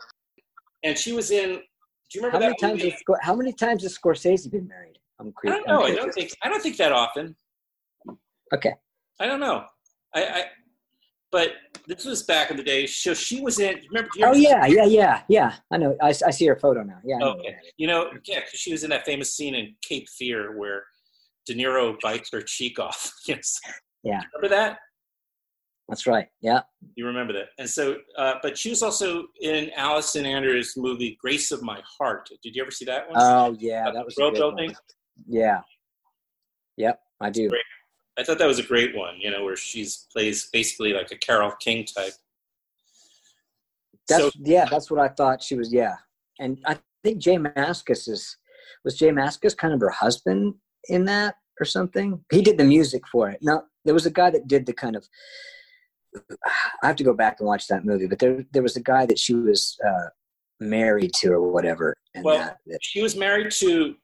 And 0.82 0.98
she 0.98 1.12
was 1.12 1.30
in. 1.30 1.50
Do 1.50 2.18
you 2.18 2.26
remember 2.26 2.36
How 2.36 2.40
many 2.40 2.56
that 2.60 2.66
times? 2.66 2.78
movie? 2.78 2.90
Has, 2.90 3.00
Scor- 3.00 3.22
how 3.22 3.34
many 3.34 3.52
times 3.52 3.82
has 3.82 3.98
Scorsese 3.98 4.50
been 4.50 4.68
married? 4.68 4.98
I'm 5.20 5.32
I 5.46 5.48
don't 5.48 5.68
I'm 5.68 5.74
know. 5.74 5.82
I 5.84 5.94
don't 5.94 6.12
think. 6.12 6.32
I 6.42 6.48
don't 6.48 6.62
think 6.62 6.76
that 6.76 6.92
often. 6.92 7.34
Okay. 8.52 8.74
I 9.20 9.26
don't 9.26 9.40
know. 9.40 9.64
I, 10.14 10.24
I 10.24 10.44
but 11.32 11.50
this 11.86 12.04
was 12.04 12.22
back 12.22 12.50
in 12.50 12.56
the 12.56 12.62
day. 12.62 12.86
So 12.86 13.14
she 13.14 13.40
was 13.40 13.58
in. 13.60 13.80
Remember? 13.90 14.10
Oh 14.22 14.34
yeah, 14.34 14.66
yeah, 14.66 14.84
yeah, 14.84 15.22
yeah. 15.28 15.54
I 15.70 15.76
know. 15.76 15.96
I, 16.00 16.08
I 16.08 16.30
see 16.30 16.46
her 16.46 16.56
photo 16.56 16.82
now. 16.82 16.98
Yeah. 17.04 17.18
Okay. 17.22 17.56
You 17.76 17.86
know, 17.86 18.10
yeah, 18.24 18.40
'cause 18.40 18.50
she 18.54 18.72
was 18.72 18.84
in 18.84 18.90
that 18.90 19.04
famous 19.04 19.34
scene 19.34 19.54
in 19.54 19.74
Cape 19.82 20.08
Fear 20.08 20.56
where 20.58 20.84
De 21.46 21.54
Niro 21.54 21.96
bites 22.00 22.30
her 22.32 22.40
cheek 22.42 22.78
off. 22.78 23.12
yes. 23.28 23.58
Yeah. 24.02 24.20
Remember 24.34 24.54
that? 24.56 24.78
That's 25.88 26.06
right. 26.06 26.28
Yeah. 26.40 26.62
You 26.94 27.06
remember 27.06 27.34
that? 27.34 27.48
And 27.58 27.68
so, 27.68 27.96
uh, 28.16 28.34
but 28.42 28.56
she 28.56 28.70
was 28.70 28.82
also 28.82 29.24
in 29.42 29.70
Allison 29.76 30.24
Anders' 30.24 30.74
movie 30.78 31.18
Grace 31.20 31.52
of 31.52 31.62
My 31.62 31.82
Heart. 31.98 32.30
Did 32.42 32.56
you 32.56 32.62
ever 32.62 32.70
see 32.70 32.86
that 32.86 33.06
one? 33.08 33.16
Oh 33.20 33.54
yeah, 33.58 33.90
that 33.90 34.04
was 34.04 34.16
a 34.18 34.22
Road 34.22 34.34
good 34.34 34.42
one. 34.44 34.54
building. 34.56 34.76
Yeah. 35.28 35.60
Yep, 36.78 37.00
I 37.20 37.30
do. 37.30 37.48
Great. 37.50 37.62
I 38.18 38.22
thought 38.22 38.38
that 38.38 38.46
was 38.46 38.58
a 38.58 38.62
great 38.64 38.94
one. 38.94 39.16
You 39.18 39.30
know, 39.30 39.44
where 39.44 39.56
she's 39.56 40.06
plays 40.12 40.48
basically 40.52 40.92
like 40.92 41.10
a 41.12 41.16
Carole 41.16 41.52
King 41.60 41.84
type. 41.84 42.12
That's 44.08 44.22
so 44.22 44.30
yeah, 44.40 44.66
that's 44.70 44.90
what 44.90 45.00
I 45.00 45.08
thought 45.08 45.42
she 45.42 45.54
was. 45.56 45.72
Yeah, 45.72 45.96
and 46.38 46.58
I 46.66 46.78
think 47.02 47.18
J 47.18 47.36
Mascis 47.36 48.08
is 48.08 48.36
was 48.84 48.96
J 48.96 49.08
Mascis 49.08 49.56
kind 49.56 49.74
of 49.74 49.80
her 49.80 49.90
husband 49.90 50.54
in 50.88 51.04
that 51.06 51.36
or 51.60 51.64
something. 51.64 52.22
He 52.30 52.42
did 52.42 52.58
the 52.58 52.64
music 52.64 53.02
for 53.10 53.30
it. 53.30 53.38
Now 53.42 53.64
there 53.84 53.94
was 53.94 54.06
a 54.06 54.10
guy 54.10 54.30
that 54.30 54.46
did 54.48 54.66
the 54.66 54.72
kind 54.72 54.96
of. 54.96 55.06
I 56.82 56.86
have 56.86 56.96
to 56.96 57.04
go 57.04 57.12
back 57.12 57.40
and 57.40 57.46
watch 57.48 57.66
that 57.68 57.84
movie, 57.84 58.06
but 58.06 58.18
there 58.20 58.44
there 58.52 58.62
was 58.62 58.76
a 58.76 58.82
guy 58.82 59.06
that 59.06 59.18
she 59.18 59.34
was 59.34 59.76
uh, 59.84 60.08
married 60.60 61.12
to 61.14 61.32
or 61.32 61.40
whatever. 61.50 61.94
And 62.14 62.24
Well, 62.24 62.38
that, 62.38 62.58
that- 62.66 62.78
she 62.82 63.02
was 63.02 63.16
married 63.16 63.50
to 63.52 63.96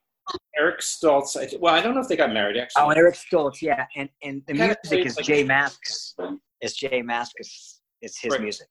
Eric 0.58 0.80
Stoltz. 0.80 1.36
I 1.36 1.46
th- 1.46 1.60
well, 1.60 1.74
I 1.74 1.80
don't 1.80 1.94
know 1.94 2.00
if 2.00 2.08
they 2.08 2.16
got 2.16 2.32
married 2.32 2.56
actually. 2.56 2.82
oh, 2.82 2.90
Eric 2.90 3.14
Stoltz, 3.16 3.62
yeah, 3.62 3.86
and 3.96 4.08
and 4.22 4.42
the 4.46 4.54
music 4.54 4.78
plays 4.84 5.06
is 5.06 5.16
like- 5.16 5.26
J 5.26 5.44
Mascis. 5.44 6.14
It's 6.60 6.74
J 6.74 7.02
Mascis. 7.02 7.78
It's 8.02 8.20
his 8.20 8.32
Right. 8.32 8.40
music. 8.42 8.68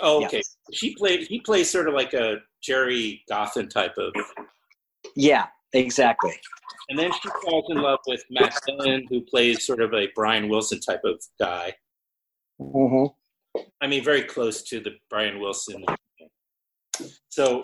Oh, 0.00 0.24
okay. 0.24 0.42
She 0.72 0.94
played. 0.94 1.26
He 1.28 1.40
plays 1.40 1.70
sort 1.70 1.88
of 1.88 1.94
like 1.94 2.14
a 2.14 2.36
Gerry 2.62 3.22
Goffin 3.30 3.68
type 3.68 3.94
of. 3.98 4.12
Yeah, 5.14 5.46
exactly. 5.74 6.32
And 6.88 6.98
then 6.98 7.10
she 7.12 7.28
falls 7.44 7.66
in 7.68 7.78
love 7.78 7.98
with 8.06 8.24
Matt 8.30 8.58
Dillon, 8.66 9.06
who 9.10 9.20
plays 9.22 9.66
sort 9.66 9.80
of 9.82 9.92
a 9.92 10.08
Brian 10.14 10.48
Wilson 10.48 10.80
type 10.80 11.02
of 11.04 11.20
guy. 11.38 11.74
Mm-hmm. 12.60 13.60
I 13.80 13.86
mean, 13.86 14.02
very 14.04 14.22
close 14.22 14.62
to 14.64 14.80
the 14.80 14.92
Brian 15.10 15.40
Wilson. 15.40 15.84
So, 17.28 17.62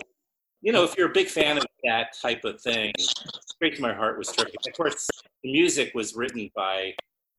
you 0.63 0.71
know, 0.71 0.83
if 0.83 0.95
you're 0.97 1.09
a 1.09 1.13
big 1.13 1.27
fan 1.27 1.57
of 1.57 1.65
that 1.83 2.15
type 2.19 2.45
of 2.45 2.59
thing, 2.61 2.93
Straight 2.97 3.75
to 3.75 3.81
My 3.81 3.93
Heart 3.93 4.17
was 4.17 4.29
terrific. 4.29 4.55
Of 4.65 4.73
course, 4.73 5.07
the 5.43 5.51
music 5.51 5.91
was 5.93 6.15
written 6.15 6.49
by, 6.55 6.93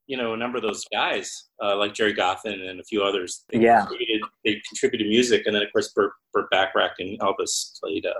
you 0.06 0.18
know, 0.18 0.34
a 0.34 0.36
number 0.36 0.58
of 0.58 0.62
those 0.62 0.84
guys, 0.92 1.48
uh, 1.62 1.74
like 1.76 1.94
Gerry 1.94 2.14
Goffin 2.14 2.68
and 2.68 2.80
a 2.80 2.84
few 2.84 3.02
others. 3.02 3.44
They 3.50 3.60
Yeah. 3.60 3.86
contributed, 3.86 4.28
they 4.44 4.60
contributed 4.68 5.08
music, 5.08 5.46
and 5.46 5.56
then 5.56 5.62
of 5.62 5.72
course 5.72 5.90
Burt, 5.94 6.12
Burt 6.34 6.50
Bacharach 6.50 6.96
and 6.98 7.18
Elvis 7.20 7.80
played 7.80 8.04
uh, 8.04 8.12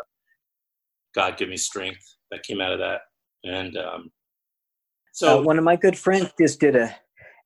"God 1.15 1.37
Give 1.37 1.51
Me 1.51 1.59
Strength" 1.59 2.17
that 2.31 2.43
came 2.43 2.63
out 2.63 2.73
of 2.73 2.79
that, 2.79 3.03
and 3.45 3.77
um, 3.77 4.11
so 5.13 5.39
uh, 5.39 5.43
one 5.43 5.59
of 5.59 5.65
my 5.65 5.77
good 5.77 5.99
friends 5.99 6.33
just 6.41 6.61
did 6.61 6.77
a 6.77 6.97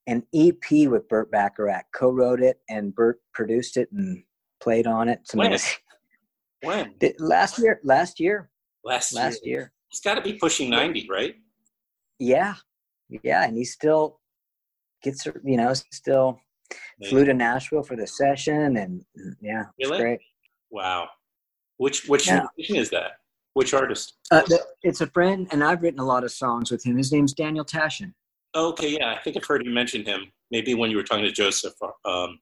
an 0.07 0.25
EP 0.33 0.89
with 0.89 1.07
Burt 1.09 1.31
Bacharach, 1.33 1.85
co-wrote 1.93 2.41
it, 2.41 2.61
and 2.71 2.95
Burt 2.95 3.21
produced 3.35 3.77
it 3.77 3.91
and 3.93 4.23
played 4.61 4.87
on 4.87 5.09
it. 5.09 5.19
It's 5.23 5.35
amazing. 5.35 5.77
When 6.63 6.95
Did- 6.99 7.21
last 7.21 7.59
year, 7.59 7.81
last 7.85 8.19
year, 8.19 8.51
last, 8.85 9.15
last 9.15 9.45
year. 9.47 9.59
year. 9.59 9.73
He's 9.89 10.01
got 10.01 10.15
to 10.15 10.21
be 10.21 10.35
pushing 10.35 10.71
ninety, 10.71 11.07
right? 11.09 11.37
Yeah, 12.19 12.55
yeah, 13.23 13.45
and 13.45 13.57
he 13.57 13.65
still 13.65 14.21
gets 15.03 15.25
you 15.27 15.57
know 15.57 15.73
still 15.93 16.41
flew 17.09 17.25
to 17.25 17.33
Nashville 17.35 17.83
for 17.83 17.97
the 17.97 18.07
session, 18.07 18.77
and 18.77 19.05
yeah, 19.41 19.65
Really? 19.81 19.99
great. 19.99 20.21
Wow. 20.71 21.09
Which 21.77 22.07
which 22.09 22.27
Yeah. 22.27 22.47
is 22.59 22.91
that? 22.91 23.13
Which 23.55 23.73
artist? 23.73 24.15
Uh, 24.31 24.43
it's 24.83 25.01
a 25.01 25.07
friend, 25.07 25.49
and 25.53 25.63
I've 25.65 25.83
written 25.83 26.01
a 26.01 26.05
lot 26.05 26.25
of 26.25 26.33
songs 26.33 26.71
with 26.71 26.85
him. 26.85 26.97
His 26.97 27.13
name's 27.13 27.33
Daniel 27.33 27.65
Tashian. 27.65 28.13
Okay, 28.55 28.89
yeah, 28.99 29.15
I 29.15 29.19
think 29.23 29.37
I've 29.37 29.45
heard 29.47 29.65
you 29.65 29.71
mention 29.73 30.05
him. 30.05 30.33
Maybe 30.51 30.75
when 30.75 30.91
you 30.91 30.97
were 30.97 31.03
talking 31.03 31.25
to 31.25 31.33
Joseph, 31.33 31.75
um, 32.05 32.41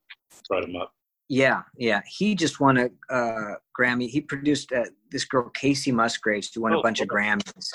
brought 0.48 0.64
him 0.64 0.76
up. 0.76 0.92
Yeah, 1.28 1.62
yeah. 1.76 2.02
He 2.06 2.34
just 2.34 2.60
won 2.60 2.76
a 2.78 2.88
uh, 3.12 3.54
Grammy. 3.78 4.08
He 4.08 4.20
produced 4.20 4.72
uh, 4.72 4.84
this 5.10 5.24
girl 5.24 5.50
Kacey 5.60 5.92
Musgraves, 5.92 6.52
who 6.54 6.62
won 6.62 6.74
Oh, 6.74 6.80
a 6.80 6.82
bunch 6.82 7.00
of. 7.00 7.08
Grammys. 7.08 7.68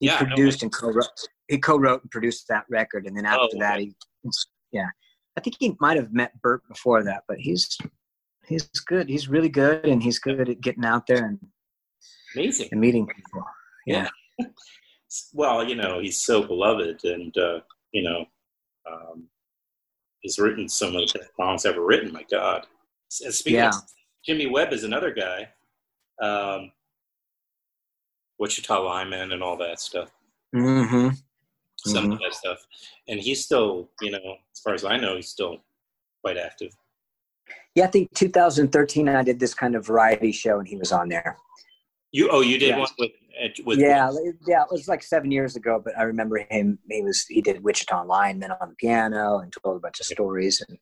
He 0.00 0.06
Yeah, 0.06 0.18
produced 0.18 0.62
and 0.62 0.72
co-wrote. 0.72 1.06
He 1.48 1.58
co-wrote 1.58 2.02
and 2.02 2.10
produced 2.10 2.46
that 2.48 2.64
record, 2.70 3.06
and 3.06 3.16
then 3.16 3.24
after 3.26 3.56
Oh, 3.56 3.58
that, 3.58 3.76
okay. 3.76 3.92
he, 4.22 4.30
yeah. 4.72 4.86
I 5.36 5.40
think 5.40 5.56
he 5.58 5.76
might 5.80 5.96
have 5.96 6.12
met 6.12 6.40
Burt 6.42 6.62
before 6.68 7.02
that, 7.04 7.22
but 7.26 7.38
he's 7.38 7.76
he's 8.46 8.64
good. 8.86 9.08
He's 9.08 9.28
really 9.28 9.48
good, 9.48 9.86
and 9.86 10.02
he's 10.02 10.18
good 10.18 10.48
at 10.48 10.60
getting 10.60 10.84
out 10.84 11.06
there 11.06 11.24
and, 11.24 11.38
Amazing. 12.36 12.68
and 12.72 12.80
meeting 12.80 13.06
people. 13.06 13.44
Yeah, 13.86 14.08
Well, 15.32 15.66
you 15.66 15.74
know, 15.74 16.00
he's 16.00 16.18
so 16.18 16.42
beloved, 16.42 17.04
and 17.04 17.36
uh, 17.38 17.60
you 17.92 18.02
know, 18.02 18.24
um, 18.90 19.28
he's 20.20 20.38
written 20.38 20.68
some 20.68 20.94
of 20.94 20.94
the 21.12 21.18
best 21.18 21.30
songs 21.36 21.64
ever 21.66 21.84
written. 21.84 22.12
My 22.12 22.24
God. 22.30 22.66
And 23.24 23.34
speaking 23.34 23.58
Yeah. 23.60 23.68
of 23.70 23.74
Jimmy 24.24 24.46
Webb 24.46 24.72
is 24.72 24.84
another 24.84 25.12
guy. 25.12 25.48
Um, 26.22 26.72
Wichita 28.38 28.78
Lineman 28.80 29.32
and 29.32 29.42
all 29.42 29.56
that 29.56 29.80
stuff. 29.80 30.10
hmm 30.52 31.08
Some 31.78 32.12
of 32.12 32.18
that 32.20 32.34
stuff, 32.34 32.58
and 33.08 33.18
he's 33.20 33.44
still, 33.44 33.90
you 34.02 34.10
know, 34.10 34.36
as 34.52 34.60
far 34.60 34.74
as 34.74 34.84
I 34.84 34.96
know, 34.98 35.16
he's 35.16 35.28
still 35.28 35.62
quite 36.22 36.36
active. 36.36 36.72
yeah. 37.74 37.84
I 37.84 37.86
think 37.88 38.12
2013, 38.14 39.08
I 39.08 39.22
did 39.22 39.40
this 39.40 39.54
kind 39.54 39.74
of 39.74 39.86
variety 39.86 40.30
show, 40.32 40.58
and 40.58 40.68
he 40.68 40.76
was 40.76 40.92
on 40.92 41.08
there. 41.08 41.38
You 42.12 42.28
oh, 42.30 42.40
you 42.42 42.58
did 42.58 42.70
Yeah. 42.70 42.78
one 42.78 42.88
with 42.98 43.12
with 43.64 43.78
yeah, 43.78 44.10
it- 44.12 44.36
yeah, 44.46 44.62
it 44.64 44.68
was 44.70 44.88
like 44.88 45.02
seven 45.02 45.30
years 45.30 45.56
ago, 45.56 45.80
but 45.82 45.96
I 45.98 46.02
remember 46.02 46.38
him. 46.50 46.78
He 46.90 47.00
was 47.02 47.24
he 47.26 47.40
did 47.40 47.62
Wichita 47.64 48.04
Lineman 48.04 48.50
on 48.50 48.70
the 48.70 48.74
piano 48.74 49.38
and 49.38 49.50
told 49.52 49.76
a 49.76 49.80
bunch 49.80 50.00
of 50.00 50.06
stories, 50.06 50.60
and 50.68 50.78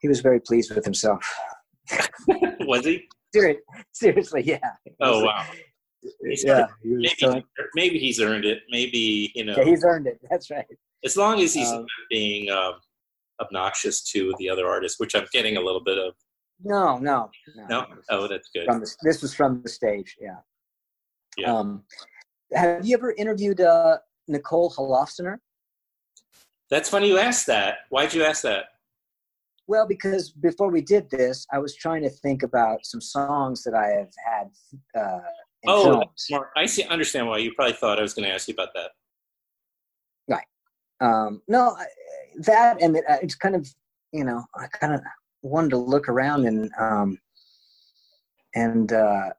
he 0.00 0.08
was 0.08 0.20
very 0.20 0.40
pleased 0.40 0.74
with 0.74 0.84
himself. 0.84 1.24
was 2.60 2.84
he? 2.84 3.08
Seriously, 3.34 3.62
seriously, 3.92 4.42
yeah. 4.44 4.58
Oh 5.00 5.24
wow. 5.24 5.44
He's 6.24 6.44
yeah, 6.44 6.66
he 6.82 6.90
Maybe, 6.90 7.08
telling- 7.18 7.44
maybe 7.74 7.98
he's 7.98 8.20
earned 8.20 8.44
it. 8.44 8.60
Maybe 8.70 9.32
you 9.34 9.44
know, 9.44 9.54
yeah, 9.56 9.64
he's 9.64 9.84
earned 9.84 10.06
it. 10.06 10.18
That's 10.30 10.50
right. 10.50 10.66
as 11.04 11.16
long 11.16 11.40
as 11.40 11.52
he's 11.52 11.68
Um, 11.68 11.80
not 11.80 11.88
being 12.08 12.50
um, 12.50 12.74
obnoxious 13.40 14.02
to 14.12 14.32
the 14.38 14.48
other 14.48 14.66
artists, 14.66 14.98
which 15.00 15.14
I'm 15.14 15.26
getting 15.32 15.56
a 15.56 15.60
little 15.60 15.82
bit 15.82 15.98
of. 15.98 16.14
No, 16.64 16.98
no, 16.98 17.30
No, 17.68 17.86
oh, 18.10 18.26
that's 18.26 18.48
good. 18.52 18.64
From 18.64 18.80
the, 18.80 18.96
this 19.02 19.22
was 19.22 19.32
from 19.32 19.62
the 19.62 19.68
stage. 19.68 20.16
Yeah. 20.20 20.38
Yeah. 21.36 21.54
Um, 21.54 21.84
have 22.52 22.84
you 22.84 22.96
ever 22.96 23.12
interviewed 23.12 23.60
uh, 23.60 23.98
Nicole 24.26 24.70
Holofcener? 24.72 25.36
That's 26.68 26.88
funny 26.88 27.08
you 27.08 27.18
asked 27.18 27.46
that. 27.46 27.78
Why'd 27.90 28.12
you 28.12 28.24
ask 28.24 28.42
that? 28.42 28.64
Well, 29.68 29.86
because 29.86 30.30
before 30.30 30.70
we 30.70 30.80
did 30.80 31.08
this, 31.10 31.46
I 31.52 31.58
was 31.58 31.76
trying 31.76 32.02
to 32.02 32.10
think 32.10 32.42
about 32.42 32.84
some 32.84 33.00
songs 33.00 33.62
that 33.64 33.74
I 33.74 33.86
have 33.88 34.12
had 34.26 35.00
uh, 35.00 35.20
Oh. 35.66 36.02
Mark, 36.30 36.50
I 36.56 36.66
see. 36.66 36.84
Understand 36.84 37.26
why 37.26 37.38
you 37.38 37.52
probably 37.52 37.74
thought 37.74 37.98
I 37.98 38.02
was 38.02 38.14
going 38.14 38.26
to 38.28 38.32
ask 38.34 38.48
you 38.48 38.54
about 38.54 38.72
that. 38.74 38.90
Right. 40.28 40.44
Um 41.00 41.42
no 41.48 41.76
I- 41.78 41.86
that 42.40 42.80
and 42.80 42.96
uh, 42.96 43.16
it's 43.22 43.34
kind 43.34 43.56
of 43.56 43.68
you 44.12 44.22
know 44.24 44.44
i 44.54 44.66
kind 44.68 44.94
of 44.94 45.00
wanted 45.42 45.70
to 45.70 45.76
look 45.76 46.08
around 46.08 46.46
and 46.46 46.70
um 46.78 47.18
and 48.54 48.92
uh 48.92 49.30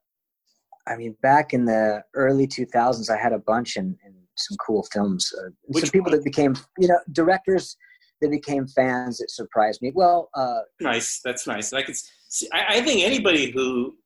i 0.86 0.96
mean 0.96 1.16
back 1.22 1.54
in 1.54 1.64
the 1.64 2.02
early 2.14 2.46
2000s 2.46 3.08
i 3.10 3.16
had 3.16 3.32
a 3.32 3.38
bunch 3.38 3.76
in, 3.76 3.96
in 4.04 4.14
some 4.36 4.56
cool 4.58 4.86
films 4.92 5.32
uh, 5.38 5.48
some 5.78 5.90
people 5.90 6.10
one? 6.10 6.18
that 6.18 6.24
became 6.24 6.54
you 6.78 6.88
know 6.88 6.98
directors 7.12 7.76
that 8.20 8.30
became 8.30 8.66
fans 8.66 9.18
that 9.18 9.30
surprised 9.30 9.80
me 9.82 9.92
well 9.94 10.28
uh 10.34 10.60
Nice. 10.80 11.20
That's 11.24 11.46
nice. 11.46 11.72
I 11.72 11.82
could 11.82 11.96
see. 11.96 12.48
I, 12.52 12.76
I 12.76 12.80
think 12.82 13.02
anybody 13.04 13.50
who 13.50 13.96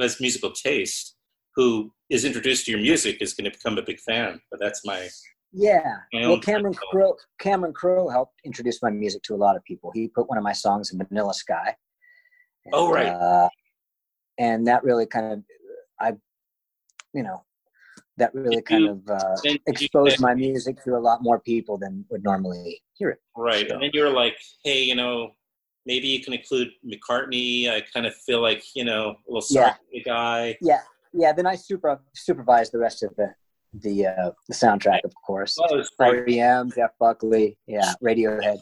has 0.00 0.20
musical 0.20 0.50
taste, 0.52 1.16
who 1.54 1.92
is 2.10 2.24
introduced 2.24 2.64
to 2.66 2.70
your 2.72 2.80
music, 2.80 3.18
is 3.20 3.34
going 3.34 3.50
to 3.50 3.56
become 3.56 3.78
a 3.78 3.82
big 3.82 3.98
fan. 4.00 4.40
But 4.50 4.60
that's 4.60 4.84
my. 4.84 5.08
yeah 5.52 5.96
My 6.12 6.26
well 6.28 6.40
cameron 6.40 6.74
crowe 6.74 7.14
cameron 7.38 7.72
crowe 7.72 8.08
helped 8.08 8.34
introduce 8.44 8.82
my 8.82 8.90
music 8.90 9.22
to 9.22 9.34
a 9.34 9.40
lot 9.46 9.56
of 9.56 9.62
people 9.64 9.90
he 9.94 10.08
put 10.08 10.28
one 10.28 10.38
of 10.38 10.44
my 10.44 10.52
songs 10.52 10.92
in 10.92 10.98
vanilla 10.98 11.32
sky 11.34 11.74
Oh, 12.72 12.90
right. 12.92 13.06
uh, 13.08 13.48
and 14.38 14.66
that 14.66 14.82
really 14.82 15.06
kind 15.06 15.26
of 15.34 15.38
i 16.00 16.08
you 17.14 17.22
know 17.22 17.38
that 18.18 18.34
really 18.34 18.62
kind 18.62 18.88
of 18.88 19.00
uh, 19.08 19.36
exposed 19.66 20.20
my 20.20 20.34
music 20.34 20.82
to 20.84 20.96
a 20.96 20.98
lot 20.98 21.22
more 21.22 21.38
people 21.40 21.76
than 21.76 22.04
would 22.10 22.24
normally 22.24 22.80
hear 22.94 23.10
it 23.10 23.18
Right. 23.36 23.66
So- 23.68 23.74
And 23.74 23.82
then 23.82 23.90
you 23.92 24.02
were 24.02 24.10
like, 24.10 24.36
hey, 24.64 24.82
you 24.82 24.94
know, 24.94 25.36
maybe 25.84 26.08
you 26.08 26.22
can 26.24 26.32
include 26.32 26.68
McCartney. 26.84 27.68
I 27.70 27.82
kind 27.92 28.06
of 28.06 28.14
feel 28.14 28.40
like, 28.40 28.62
you 28.74 28.84
know, 28.84 29.10
a 29.10 29.28
little 29.28 29.42
sorry 29.42 29.72
Yeah. 29.92 30.02
guy. 30.04 30.58
yeah 30.60 30.80
yeah 31.12 31.32
then 31.32 31.46
i 31.46 31.54
super 31.54 31.98
supervised 32.14 32.72
the 32.72 32.78
rest 32.78 33.02
of 33.02 33.14
the 33.16 33.28
the 33.84 34.06
uh 34.06 34.30
the 34.48 34.54
soundtrack 34.54 35.00
of 35.04 35.12
course 35.26 35.56
Well, 35.58 35.72
it 35.72 35.76
was 35.76 35.90
great. 35.98 36.26
REM, 36.36 36.70
Jeff 36.76 36.90
Buckley, 36.98 37.56
yeah, 37.66 37.92
Radiohead. 38.02 38.58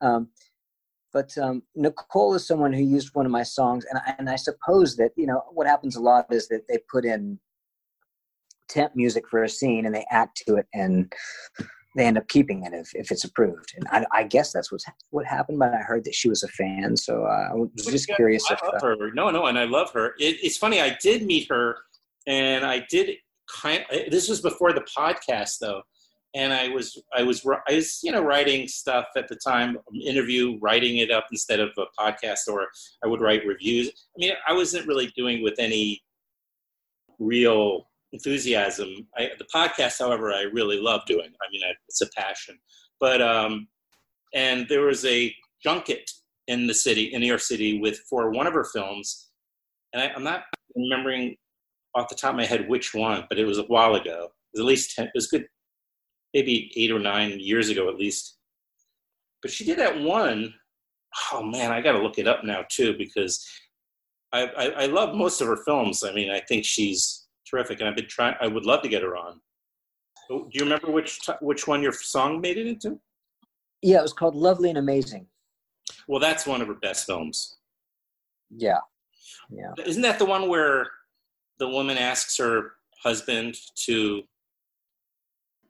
Um, 0.00 0.28
but 1.12 1.36
um, 1.38 1.62
Nicole 1.74 2.34
is 2.34 2.46
someone 2.46 2.72
who 2.72 2.82
used 2.82 3.10
one 3.14 3.24
of 3.26 3.32
my 3.32 3.44
songs, 3.44 3.84
and 3.88 3.98
I, 4.04 4.14
and 4.18 4.28
I 4.28 4.36
suppose 4.36 4.96
that 4.96 5.12
you 5.16 5.26
know 5.26 5.42
what 5.52 5.66
happens 5.66 5.94
a 5.96 6.00
lot 6.00 6.26
is 6.32 6.48
that 6.48 6.62
they 6.68 6.78
put 6.90 7.04
in 7.04 7.38
temp 8.74 8.92
music 8.94 9.24
for 9.30 9.44
a 9.44 9.48
scene 9.48 9.86
and 9.86 9.94
they 9.94 10.04
act 10.10 10.42
to 10.46 10.56
it, 10.56 10.66
and 10.74 11.12
they 11.96 12.04
end 12.06 12.18
up 12.18 12.26
keeping 12.28 12.64
it 12.64 12.72
if, 12.72 12.92
if 12.94 13.12
it's 13.12 13.24
approved. 13.24 13.72
And 13.76 13.86
I, 13.88 14.04
I 14.20 14.22
guess 14.24 14.52
that's 14.52 14.72
what's 14.72 14.84
what 15.10 15.24
happened. 15.24 15.60
But 15.60 15.74
I 15.74 15.78
heard 15.78 16.04
that 16.04 16.14
she 16.14 16.28
was 16.28 16.42
a 16.42 16.48
fan, 16.48 16.96
so 16.96 17.24
uh, 17.24 17.50
I 17.50 17.54
was 17.54 17.70
just 17.86 18.08
Yeah, 18.08 18.16
curious 18.16 18.44
I 18.50 18.54
if 18.54 18.62
love 18.62 18.82
uh, 18.82 18.86
her. 18.86 19.12
No, 19.14 19.30
no, 19.30 19.46
and 19.46 19.56
I 19.56 19.64
love 19.64 19.92
her. 19.92 20.08
It, 20.18 20.36
it's 20.42 20.58
funny. 20.58 20.80
I 20.80 20.96
did 21.00 21.24
meet 21.24 21.46
her, 21.50 21.76
and 22.26 22.64
I 22.64 22.84
did 22.90 23.16
kind. 23.48 23.84
This 24.10 24.28
was 24.28 24.40
before 24.40 24.72
the 24.72 24.84
podcast, 24.98 25.58
though, 25.60 25.82
and 26.34 26.52
I 26.52 26.68
was, 26.68 27.00
I 27.16 27.22
was, 27.22 27.46
I 27.68 27.74
was, 27.74 28.00
you 28.02 28.10
know, 28.10 28.22
writing 28.22 28.66
stuff 28.66 29.06
at 29.16 29.28
the 29.28 29.36
time, 29.36 29.78
interview, 30.04 30.58
writing 30.60 30.96
it 30.96 31.12
up 31.12 31.26
instead 31.30 31.60
of 31.60 31.70
a 31.78 31.86
podcast, 31.96 32.48
or 32.48 32.66
I 33.04 33.06
would 33.06 33.20
write 33.20 33.46
reviews. 33.46 33.88
I 33.88 34.16
mean, 34.18 34.32
I 34.48 34.52
wasn't 34.52 34.88
really 34.88 35.12
doing 35.16 35.44
with 35.44 35.58
any 35.58 36.02
real 37.20 37.88
enthusiasm. 38.14 38.88
I, 39.16 39.30
the 39.38 39.46
podcast, 39.54 39.98
however, 39.98 40.32
I 40.32 40.42
really 40.52 40.80
love 40.80 41.02
doing. 41.06 41.26
I 41.26 41.46
mean, 41.52 41.62
I, 41.62 41.72
it's 41.88 42.00
a 42.00 42.08
passion. 42.16 42.58
But 43.00 43.20
um, 43.20 43.68
and 44.34 44.66
there 44.68 44.82
was 44.82 45.04
a 45.04 45.34
junket 45.62 46.10
in 46.48 46.66
the 46.66 46.74
city, 46.74 47.12
in 47.12 47.20
New 47.20 47.26
York 47.26 47.40
City, 47.40 47.80
with 47.80 47.98
for 48.08 48.30
one 48.30 48.46
of 48.46 48.54
her 48.54 48.64
films, 48.64 49.30
and 49.92 50.02
I, 50.02 50.12
I'm 50.14 50.24
not 50.24 50.44
remembering 50.74 51.36
off 51.94 52.08
the 52.08 52.14
top 52.14 52.30
of 52.30 52.36
my 52.36 52.46
head 52.46 52.68
which 52.68 52.94
one, 52.94 53.24
but 53.28 53.38
it 53.38 53.44
was 53.44 53.58
a 53.58 53.64
while 53.64 53.94
ago. 53.94 54.24
It 54.24 54.58
was 54.58 54.60
at 54.60 54.66
least 54.66 54.96
ten. 54.96 55.06
It 55.06 55.12
was 55.14 55.26
good, 55.26 55.46
maybe 56.32 56.72
eight 56.76 56.90
or 56.90 56.98
nine 56.98 57.38
years 57.38 57.68
ago 57.68 57.88
at 57.88 57.96
least. 57.96 58.38
But 59.42 59.50
she 59.50 59.64
did 59.64 59.78
that 59.78 60.00
one 60.00 60.54
oh 61.32 61.42
man, 61.42 61.72
I 61.72 61.80
got 61.80 61.92
to 61.92 62.02
look 62.02 62.18
it 62.18 62.28
up 62.28 62.44
now 62.44 62.64
too 62.68 62.94
because 62.96 63.46
I 64.32 64.46
I 64.76 64.86
love 64.86 65.14
most 65.14 65.40
of 65.40 65.46
her 65.46 65.58
films. 65.64 66.02
I 66.04 66.12
mean, 66.12 66.30
I 66.30 66.40
think 66.40 66.64
she's 66.64 67.23
terrific, 67.54 67.80
and 67.80 67.88
I've 67.88 67.96
been 67.96 68.08
trying. 68.08 68.34
I 68.40 68.46
would 68.46 68.66
love 68.66 68.82
to 68.82 68.88
get 68.88 69.02
her 69.02 69.16
on. 69.16 69.40
Oh, 70.30 70.44
do 70.44 70.50
you 70.52 70.62
remember 70.62 70.90
which 70.90 71.20
t- 71.20 71.32
which 71.40 71.66
one 71.66 71.82
your 71.82 71.92
song 71.92 72.40
made 72.40 72.56
it 72.56 72.66
into? 72.66 72.98
yeah, 73.82 73.98
it 73.98 74.02
was 74.02 74.14
called 74.14 74.34
Lovely 74.34 74.70
and 74.70 74.78
Amazing. 74.78 75.26
Well, 76.08 76.18
that's 76.18 76.46
one 76.46 76.62
of 76.62 76.68
her 76.68 76.74
best 76.74 77.04
films. 77.06 77.58
Yeah, 78.50 78.78
yeah, 79.50 79.72
Isn't 79.84 80.02
that 80.02 80.18
the 80.18 80.24
one 80.24 80.48
where 80.48 80.88
the 81.58 81.68
woman 81.68 81.98
asks 81.98 82.38
her 82.38 82.72
husband 83.02 83.56
to 83.84 84.22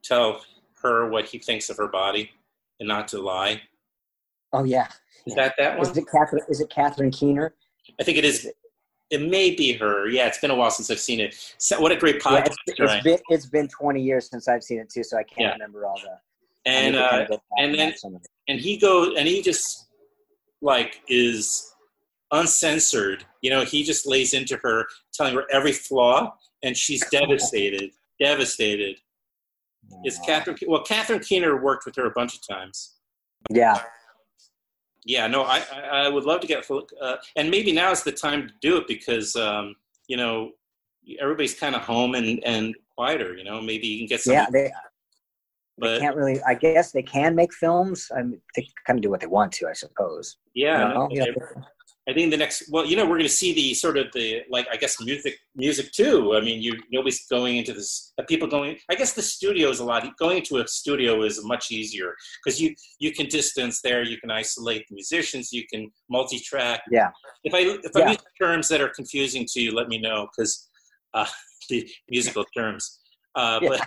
tell 0.05 0.45
her 0.83 1.09
what 1.09 1.25
he 1.25 1.39
thinks 1.39 1.71
of 1.71 1.77
her 1.77 1.89
body 1.89 2.31
and 2.79 2.89
not 2.89 3.09
to 3.09 3.21
lie? 3.21 3.63
oh 4.53 4.65
yeah. 4.65 4.89
Is 5.27 5.35
that 5.35 5.55
that 5.59 5.79
one? 5.79 5.89
Is 5.91 5.97
it 5.97 6.07
Catherine? 6.11 6.43
Is 6.49 6.61
it 6.61 6.71
Catherine 6.71 7.11
Keener? 7.11 7.55
I 8.01 8.05
think 8.05 8.19
it 8.19 8.25
is. 8.25 8.45
It 8.45 8.55
may 9.21 9.55
be 9.55 9.73
her. 9.75 10.09
Yeah, 10.09 10.27
it's 10.27 10.39
been 10.39 10.51
a 10.51 10.55
while 10.55 10.71
since 10.71 10.91
I've 10.91 11.01
seen 11.01 11.21
it. 11.21 11.35
So, 11.59 11.81
what 11.81 11.93
a 11.93 11.97
great 11.97 12.17
Yeah, 12.17 12.21
podcast, 12.43 12.47
it's, 12.47 12.57
it's 12.67 12.81
right? 12.81 13.03
been 13.05 13.19
it's 13.29 13.47
been 13.47 13.69
20 13.69 14.03
years 14.03 14.29
since 14.31 14.49
I've 14.49 14.63
seen 14.63 14.79
it 14.81 14.91
too, 14.91 15.03
so 15.05 15.17
I 15.19 15.23
can't 15.23 15.41
Yeah. 15.41 15.53
remember 15.53 15.87
all 15.87 15.99
the. 16.03 16.19
And 16.71 16.97
uh, 16.97 17.11
kinda 17.11 17.39
and 17.59 17.71
and 17.71 17.75
then- 17.79 17.95
of 18.05 18.15
it. 18.23 18.29
and 18.49 18.59
he 18.61 18.77
goes 18.79 19.15
and 19.19 19.29
he 19.29 19.43
just 19.43 19.89
like 20.63 21.01
is 21.09 21.75
uncensored. 22.33 23.25
You 23.43 23.51
know, 23.51 23.65
he 23.65 23.83
just 23.83 24.07
lays 24.07 24.35
into 24.35 24.57
her, 24.63 24.87
telling 25.13 25.35
her 25.35 25.45
every 25.53 25.73
flaw, 25.73 26.35
and 26.63 26.77
she's 26.77 27.05
devastated, 27.11 27.91
devastated. 28.21 28.97
Is 30.05 30.19
Catherine? 30.25 30.57
Well, 30.67 30.83
Catherine 30.83 31.21
Keener 31.21 31.63
worked 31.63 31.85
with 31.85 31.95
her 31.97 32.07
a 32.07 32.11
bunch 32.11 32.35
of 32.35 32.47
times. 32.47 32.95
Yeah, 33.51 33.83
Yeah, 35.05 35.27
no, 35.27 35.43
I 35.43 35.63
I, 35.93 36.09
would 36.09 36.25
love 36.25 36.41
to 36.41 36.47
get 36.47 36.65
uh, 36.71 37.17
and 37.37 37.51
maybe 37.51 37.73
now 37.73 37.91
is 37.91 38.03
the 38.03 38.13
time 38.13 38.49
to 38.49 38.55
do 38.63 38.77
it 38.79 38.87
because 38.89 39.37
um, 39.37 39.75
you 40.09 40.17
know 40.17 40.53
everybody's 41.21 41.55
kind 41.55 41.75
of 41.75 41.83
home 41.83 42.15
and 42.15 42.43
and 42.45 42.75
quieter. 42.97 43.37
You 43.37 43.45
know, 43.45 43.61
maybe 43.61 43.87
you 43.87 43.99
can 43.99 44.07
get 44.07 44.21
some. 44.21 44.33
yeah. 44.33 44.47
They, 44.51 44.63
they 44.63 44.73
but 45.79 46.01
can't 46.01 46.17
really. 46.17 46.41
I 46.47 46.55
guess 46.55 46.93
they 46.93 47.03
can 47.03 47.35
make 47.35 47.53
films. 47.53 48.11
I 48.17 48.23
mean, 48.23 48.41
they 48.55 48.67
kind 48.87 48.99
of 48.99 49.03
do 49.03 49.11
what 49.11 49.21
they 49.21 49.27
want 49.27 49.53
to, 49.53 49.69
I 49.69 49.73
suppose. 49.73 50.37
yeah, 50.55 50.89
You 50.89 50.95
know? 50.95 51.09
no. 51.11 51.65
I 52.09 52.13
think 52.13 52.31
the 52.31 52.37
next, 52.37 52.65
well, 52.71 52.85
you 52.85 52.97
know, 52.97 53.05
we're 53.05 53.17
going 53.17 53.23
to 53.23 53.29
see 53.31 53.55
the 53.55 53.73
sort 53.73 53.97
of 53.97 54.07
the 54.13 54.43
like, 54.51 54.67
I 54.71 54.77
guess, 54.77 55.01
music, 55.01 55.39
music 55.57 55.91
too. 55.93 56.35
I 56.37 56.41
mean, 56.43 56.61
you 56.61 56.79
nobody's 56.93 57.27
going 57.29 57.57
into 57.57 57.73
this. 57.73 58.13
People 58.29 58.47
going. 58.47 58.77
I 58.91 58.95
guess 58.95 59.15
the 59.15 59.23
studio 59.23 59.71
is 59.71 59.81
a 59.81 59.85
lot. 59.85 60.07
Going 60.19 60.39
into 60.39 60.59
a 60.59 60.69
studio 60.69 61.23
is 61.23 61.43
much 61.45 61.71
easier 61.71 62.15
because 62.45 62.61
you 62.61 62.75
you 62.99 63.13
can 63.13 63.27
distance 63.27 63.81
there. 63.81 64.03
You 64.03 64.19
can 64.19 64.31
isolate 64.31 64.87
the 64.89 64.95
musicians. 64.95 65.51
You 65.51 65.65
can 65.73 65.91
multi-track. 66.11 66.83
Yeah. 66.91 67.11
If 67.43 67.55
I 67.55 67.79
if 67.83 67.97
I 67.97 68.11
use 68.11 68.19
terms 68.41 68.69
that 68.69 68.83
are 68.83 68.91
confusing 68.91 69.47
to 69.53 69.61
you, 69.61 69.75
let 69.75 69.89
me 69.89 69.99
know 69.99 70.29
because 70.31 70.69
uh, 71.15 71.27
the 71.71 71.89
musical 72.11 72.45
terms. 72.57 73.01
Uh, 73.35 73.61
Yeah. 73.63 73.79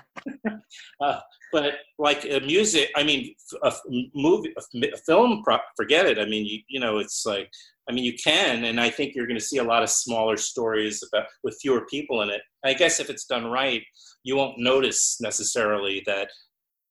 But 0.43 0.53
uh, 1.01 1.20
but 1.52 1.76
like 1.98 2.26
uh, 2.32 2.39
music, 2.41 2.89
I 2.95 3.04
mean, 3.04 3.34
a 3.64 3.74
movie, 4.14 4.54
a 4.58 4.88
a 4.88 4.98
film, 4.98 5.43
forget 5.76 6.06
it. 6.06 6.20
I 6.20 6.26
mean, 6.26 6.45
you 6.45 6.60
you 6.68 6.80
know, 6.80 6.98
it's 6.98 7.26
like 7.26 7.50
I 7.89 7.93
mean, 7.93 8.04
you 8.04 8.14
can, 8.22 8.66
and 8.66 8.82
I 8.82 8.89
think 8.89 9.16
you're 9.16 9.28
going 9.28 9.39
to 9.39 9.45
see 9.45 9.58
a 9.58 9.64
lot 9.64 9.82
of 9.82 9.89
smaller 9.89 10.36
stories 10.36 11.02
about 11.04 11.28
with 11.43 11.58
fewer 11.62 11.86
people 11.86 12.22
in 12.22 12.30
it. 12.30 12.41
I 12.66 12.74
guess 12.74 13.00
if 13.00 13.10
it's 13.10 13.26
done 13.26 13.45
right, 13.45 13.82
you 14.24 14.36
won't 14.36 14.60
notice 14.60 15.18
necessarily 15.22 16.04
that 16.06 16.30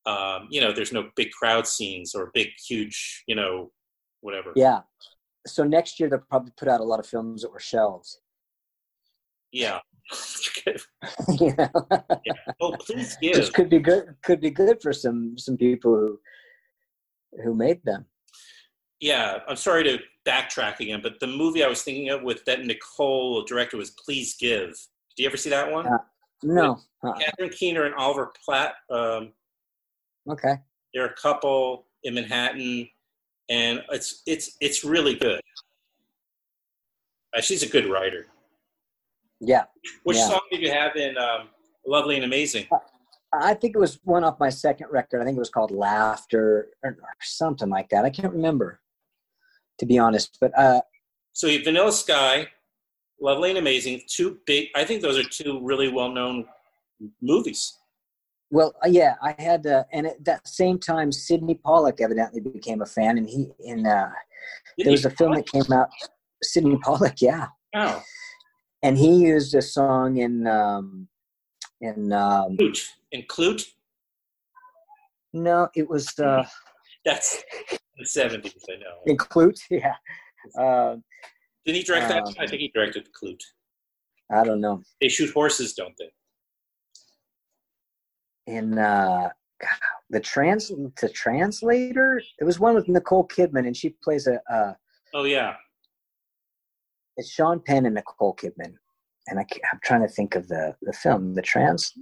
um, 0.07 0.49
you 0.51 0.61
know 0.61 0.73
there's 0.73 0.93
no 0.93 1.11
big 1.17 1.31
crowd 1.33 1.67
scenes 1.67 2.15
or 2.15 2.31
big, 2.33 2.49
huge, 2.67 3.25
you 3.27 3.35
know, 3.35 3.71
whatever. 4.21 4.53
Yeah. 4.57 4.81
So 5.47 5.65
next 5.65 6.01
year 6.01 6.09
they'll 6.09 6.25
probably 6.29 6.53
put 6.57 6.69
out 6.69 6.81
a 6.81 6.85
lot 6.85 6.99
of 6.99 7.07
films 7.07 7.43
that 7.43 7.53
were 7.53 7.61
shelved. 7.61 8.09
Yeah. 9.53 9.81
you 11.41 11.55
know? 11.59 11.69
oh, 12.61 12.77
please 12.79 13.17
give. 13.21 13.53
could 13.53 13.69
be 13.69 13.79
good. 13.79 14.15
Could 14.23 14.41
be 14.41 14.51
good 14.51 14.81
for 14.83 14.93
some 14.93 15.37
some 15.39 15.57
people 15.57 15.95
who 15.95 16.21
who 17.43 17.55
made 17.55 17.85
them. 17.85 18.07
Yeah, 19.01 19.39
I'm 19.49 19.57
sorry 19.57 19.85
to 19.85 19.99
backtrack 20.27 20.81
again, 20.81 21.01
but 21.03 21.21
the 21.21 21.27
movie 21.27 21.63
I 21.63 21.69
was 21.69 21.83
thinking 21.83 22.09
of 22.11 22.23
with 22.23 22.45
that 22.47 22.65
Nicole 22.65 23.43
director 23.45 23.77
was 23.77 23.91
Please 23.91 24.35
Give. 24.35 24.69
Did 25.17 25.23
you 25.23 25.27
ever 25.27 25.37
see 25.37 25.51
that 25.51 25.71
one? 25.71 25.87
Uh, 25.87 25.99
No. 26.43 26.79
Uh, 27.03 27.13
Catherine 27.15 27.51
Keener 27.51 27.85
and 27.85 27.95
Oliver 27.95 28.33
Platt. 28.45 28.75
Um, 28.91 29.33
okay. 30.29 30.55
they're 30.95 31.07
a 31.07 31.15
couple 31.15 31.87
in 32.05 32.15
Manhattan, 32.15 32.89
and 33.51 33.83
it's 33.91 34.23
it's 34.27 34.57
it's 34.61 34.83
really 34.85 35.15
good. 35.15 35.41
Uh, 37.37 37.41
she's 37.41 37.63
a 37.63 37.69
good 37.69 37.87
writer. 37.87 38.27
Yeah. 39.41 39.65
Which 40.05 40.17
Yeah. 40.17 40.29
song 40.29 40.41
did 40.51 40.61
you 40.61 40.71
have 40.71 40.97
in 40.97 41.17
um, 41.19 41.49
Lovely 41.87 42.17
and 42.17 42.25
Amazing? 42.25 42.67
I 43.33 43.55
think 43.55 43.75
it 43.75 43.79
was 43.79 43.99
one 44.05 44.25
off 44.25 44.39
my 44.41 44.49
second 44.49 44.87
record. 44.91 45.21
I 45.21 45.25
think 45.25 45.37
it 45.37 45.41
was 45.41 45.51
called 45.51 45.71
Laughter 45.71 46.69
or, 46.83 46.97
something 47.23 47.69
like 47.69 47.89
that. 47.91 48.05
I 48.05 48.11
can't 48.11 48.33
remember, 48.33 48.81
to 49.79 49.87
be 49.87 49.99
honest. 49.99 50.39
But 50.41 50.57
uh, 50.59 50.81
So 51.33 51.49
you 51.49 51.63
Vanilla 51.63 51.93
Sky, 51.93 52.49
Lovely 53.21 53.51
and 53.51 53.59
Amazing, 53.59 54.03
two 54.09 54.39
big. 54.47 54.69
I 54.75 54.85
think 54.85 55.03
those 55.03 55.19
are 55.19 55.29
two 55.29 55.61
really 55.63 55.89
well 55.89 56.11
known 56.11 56.47
movies. 57.21 57.77
well, 58.51 58.75
uh, 58.85 58.89
yeah, 58.89 59.17
I 59.23 59.35
had, 59.39 59.67
uh, 59.67 59.85
and 59.93 60.07
at 60.07 60.25
that 60.25 60.47
same 60.49 60.79
time, 60.79 61.13
Sydney 61.13 61.57
Pollack 61.57 62.01
evidently 62.01 62.41
became 62.41 62.81
a 62.81 62.87
fan, 62.87 63.19
and 63.19 63.29
he 63.29 63.51
in 63.61 63.87
uh, 63.87 64.11
there 64.79 64.93
was 64.93 65.05
a 65.05 65.11
film 65.11 65.35
that 65.35 65.47
came 65.51 65.71
out. 65.73 65.89
Sydney 66.43 66.79
Pollack, 66.83 67.21
yeah, 67.21 67.49
Oh, 67.75 68.03
and 68.87 68.97
he 68.97 69.15
used 69.17 69.55
a 69.55 69.63
song 69.63 70.19
in 70.19 70.47
um, 70.47 71.09
in 71.81 72.13
um, 72.13 72.57
Klute. 72.57 72.87
In 73.13 73.23
Klute, 73.23 73.65
no, 75.33 75.69
it 75.75 75.89
was 75.89 76.19
uh, 76.19 76.45
that's 77.05 77.43
the 77.99 78.07
seventies. 78.07 78.65
I 78.71 78.77
know. 78.77 78.97
in 79.07 79.17
Klute, 79.17 79.61
yeah. 79.71 79.95
Uh, 80.59 80.97
Did 81.65 81.75
he 81.75 81.83
direct 81.83 82.09
that? 82.09 82.23
Um, 82.23 82.35
I 82.39 82.47
think 82.47 82.61
he 82.61 82.71
directed 82.75 83.09
Klute. 83.13 83.43
I 84.31 84.45
don't 84.45 84.61
know. 84.61 84.83
They 85.01 85.09
shoot 85.09 85.33
horses, 85.33 85.75
don't 85.75 85.95
they? 85.99 86.11
in 88.47 88.79
uh 88.79 89.29
the 90.11 90.21
trans 90.21 90.71
the 91.01 91.09
translator 91.09 92.21
it 92.39 92.45
was 92.45 92.61
one 92.61 92.75
with 92.75 92.89
nicole 92.89 93.27
kidman 93.27 93.67
and 93.67 93.77
she 93.77 93.89
plays 94.05 94.29
a 94.29 94.41
uh 94.53 94.73
Oh 95.15 95.25
yeah. 95.25 95.55
It's 97.17 97.31
sean 97.31 97.61
penn 97.67 97.87
and 97.87 97.95
nicole 97.95 98.35
kidman 98.37 98.75
and 99.29 99.39
I, 99.41 99.47
I'm 99.73 99.81
trying 99.85 100.03
to 100.03 100.09
think 100.09 100.35
of 100.35 100.49
the 100.49 100.75
the 100.83 100.93
film 100.93 101.35
the 101.35 101.43
trans 101.43 101.93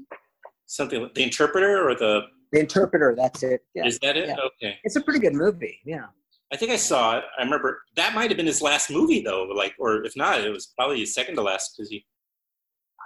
Something 0.67 1.11
the 1.15 1.23
interpreter 1.23 1.89
or 1.89 1.95
the 1.95 2.23
the 2.53 2.61
interpreter 2.61 3.15
that's 3.17 3.43
it 3.43 3.61
yeah 3.75 3.85
is 3.87 3.99
that 4.01 4.17
it? 4.17 4.29
yeah. 4.29 4.37
Okay. 4.47 4.79
it's 4.85 4.97
a 4.97 5.01
pretty 5.01 5.21
good 5.21 5.35
movie 5.35 5.81
yeah 5.85 6.07
I 6.53 6.57
think 6.57 6.71
I 6.71 6.77
saw 6.77 7.19
it. 7.19 7.25
I 7.39 7.43
remember 7.43 7.81
that 7.97 8.15
might 8.15 8.31
have 8.31 8.37
been 8.37 8.47
his 8.47 8.63
last 8.63 8.89
movie 8.89 9.23
though, 9.23 9.43
like 9.57 9.75
or 9.79 10.05
if 10.05 10.15
not, 10.15 10.41
it 10.41 10.51
was 10.51 10.67
probably 10.79 11.01
his 11.01 11.13
second 11.13 11.35
to 11.37 11.43
last 11.43 11.75
because 11.77 11.91
he 11.91 12.07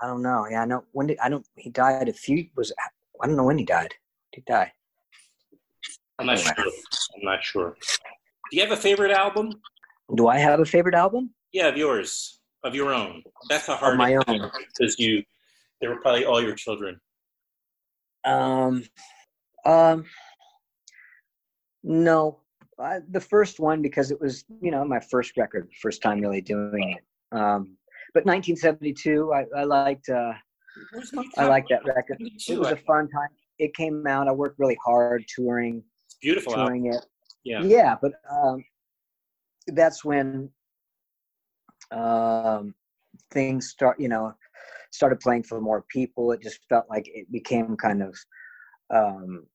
i 0.02 0.06
don't 0.06 0.22
know 0.22 0.46
yeah 0.50 0.62
i 0.62 0.64
know 0.64 0.84
when 0.92 1.06
did 1.06 1.18
i 1.22 1.28
don't 1.28 1.46
he 1.56 1.70
died 1.70 2.08
a 2.08 2.12
few 2.12 2.46
was 2.56 2.72
i 3.22 3.26
don't 3.26 3.36
know 3.36 3.44
when 3.44 3.56
he 3.58 3.64
died 3.64 3.94
did 4.32 4.42
he 4.46 4.52
die 4.52 4.70
I'm 6.18 6.26
not 6.26 6.38
Anyway. 6.38 6.52
sure. 6.56 6.72
I'm 7.16 7.24
not 7.24 7.42
sure. 7.44 7.76
Do 8.50 8.56
you 8.56 8.62
have 8.62 8.72
a 8.72 8.76
favorite 8.80 9.12
album? 9.12 9.52
do 10.16 10.28
i 10.28 10.38
have 10.38 10.60
a 10.60 10.64
favorite 10.66 10.94
album 10.94 11.30
Yeah, 11.52 11.68
of 11.68 11.76
yours, 11.76 12.40
of 12.64 12.74
your 12.74 12.92
own. 12.92 13.22
That's 13.48 13.68
a 13.68 13.72
of 13.72 13.78
hard 13.78 13.98
my 13.98 14.14
own 14.14 14.50
because 14.76 14.98
you 14.98 15.22
they 15.80 15.88
were 15.88 16.00
probably 16.00 16.24
all 16.24 16.42
your 16.42 16.54
children. 16.54 17.00
Um, 18.24 18.84
um, 19.64 20.04
no, 21.82 22.40
I, 22.78 22.98
the 23.10 23.20
first 23.20 23.60
one 23.60 23.82
because 23.82 24.10
it 24.10 24.20
was 24.20 24.44
you 24.60 24.70
know 24.70 24.84
my 24.84 25.00
first 25.00 25.36
record, 25.36 25.68
first 25.80 26.02
time 26.02 26.20
really 26.20 26.40
doing 26.40 26.96
it. 26.96 27.04
Um, 27.36 27.76
but 28.14 28.24
1972, 28.24 29.32
I, 29.32 29.44
I 29.60 29.64
liked 29.64 30.08
uh, 30.08 30.32
I 31.36 31.46
liked 31.46 31.68
that 31.70 31.84
record. 31.84 32.18
It 32.20 32.58
was 32.58 32.70
a 32.70 32.76
fun 32.76 33.08
time. 33.08 33.28
It 33.58 33.74
came 33.74 34.06
out. 34.06 34.28
I 34.28 34.32
worked 34.32 34.58
really 34.58 34.78
hard 34.84 35.24
touring, 35.34 35.82
It's 36.06 36.14
a 36.14 36.18
beautiful 36.20 36.54
album. 36.54 36.66
touring 36.66 36.94
it. 36.94 37.04
Yeah. 37.44 37.62
Yeah, 37.62 37.96
but 38.00 38.12
um, 38.30 38.64
that's 39.68 40.04
when 40.04 40.50
um, 41.90 42.74
things 43.32 43.68
start. 43.68 43.98
You 44.00 44.08
know, 44.08 44.34
started 44.90 45.20
playing 45.20 45.44
for 45.44 45.60
more 45.60 45.84
people. 45.88 46.32
It 46.32 46.42
just 46.42 46.60
felt 46.68 46.86
like 46.88 47.08
it 47.08 47.30
became 47.32 47.76
kind 47.76 48.02
of 48.02 48.16
um, 48.94 49.46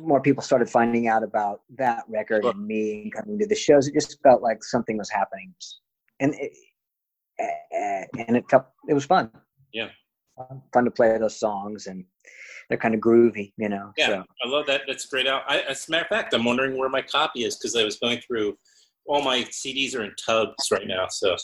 more 0.00 0.20
people 0.20 0.42
started 0.42 0.68
finding 0.68 1.08
out 1.08 1.22
about 1.22 1.62
that 1.76 2.04
record 2.08 2.44
and 2.44 2.66
me 2.66 3.02
and 3.02 3.12
coming 3.12 3.38
to 3.38 3.46
the 3.46 3.54
shows. 3.54 3.88
It 3.88 3.94
just 3.94 4.18
felt 4.22 4.42
like 4.42 4.62
something 4.62 4.96
was 4.96 5.10
happening, 5.10 5.54
and 6.20 6.34
it, 6.34 6.52
and 7.38 8.36
it 8.36 8.44
felt 8.50 8.66
it 8.88 8.94
was 8.94 9.04
fun. 9.04 9.30
Yeah. 9.72 9.88
Fun- 10.36 10.62
fun 10.72 10.84
to 10.84 10.90
play 10.90 11.16
those 11.18 11.38
songs 11.38 11.86
and 11.86 12.04
they're 12.68 12.78
kind 12.78 12.94
of 12.94 13.00
groovy, 13.00 13.52
you 13.58 13.68
know. 13.68 13.92
Yeah, 13.96 14.06
So 14.06 14.24
I 14.44 14.48
love 14.48 14.66
that. 14.66 14.82
That's 14.86 15.06
great. 15.06 15.26
out. 15.26 15.42
I, 15.46 15.60
as 15.60 15.88
a 15.88 15.90
matter 15.90 16.04
of 16.04 16.08
fact, 16.08 16.34
I'm 16.34 16.44
wondering 16.44 16.78
where 16.78 16.88
my 16.88 17.02
copy 17.02 17.44
is 17.44 17.56
because 17.56 17.76
I 17.76 17.84
was 17.84 17.98
going 17.98 18.20
through 18.20 18.56
all 19.06 19.22
my 19.22 19.42
CDs 19.44 19.96
are 19.96 20.04
in 20.04 20.14
tubs 20.24 20.70
right 20.70 20.86
now. 20.86 21.06
So 21.08 21.36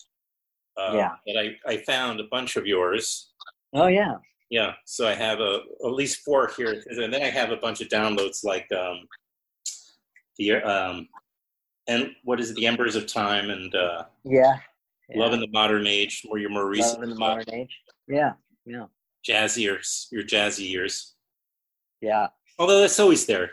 uh, 0.78 0.92
Yeah. 0.94 1.12
but 1.26 1.36
I 1.36 1.56
I 1.66 1.76
found 1.78 2.20
a 2.20 2.24
bunch 2.24 2.56
of 2.56 2.66
yours. 2.66 3.32
oh 3.74 3.86
yeah, 3.88 4.14
Yeah, 4.50 4.72
so 4.86 5.06
I 5.08 5.14
have 5.14 5.40
a 5.40 5.60
at 5.84 5.92
least 5.92 6.20
four 6.24 6.50
here, 6.56 6.82
and 6.86 7.12
then 7.12 7.22
I 7.22 7.30
have 7.30 7.50
a 7.50 7.56
bunch 7.56 7.80
of 7.80 7.88
downloads 7.88 8.44
like 8.44 8.66
um, 8.72 9.06
the 10.38 10.52
um, 10.54 11.08
and 11.86 12.10
what 12.24 12.38
is 12.40 12.50
it, 12.50 12.56
the 12.56 12.66
Embers 12.66 12.96
of 12.96 13.06
Time 13.06 13.50
and 13.50 13.74
uh, 13.74 14.04
yeah. 14.24 14.56
Love 15.14 15.32
in 15.32 15.40
the 15.40 15.48
Modern 15.52 15.86
Age, 15.86 16.26
were 16.28 16.36
your 16.38 16.50
more 16.50 16.68
recent, 16.68 17.00
Love 17.00 17.02
in 17.04 17.08
the 17.10 17.16
modern 17.18 17.50
age. 17.54 17.74
Yeah, 18.08 18.32
yeah, 18.66 18.84
jazzy 19.26 19.62
years, 19.62 20.06
your 20.12 20.22
jazzy 20.22 20.68
years. 20.68 21.14
yeah. 22.02 22.26
Although 22.58 22.80
that's 22.80 22.98
always 23.00 23.24
there. 23.24 23.50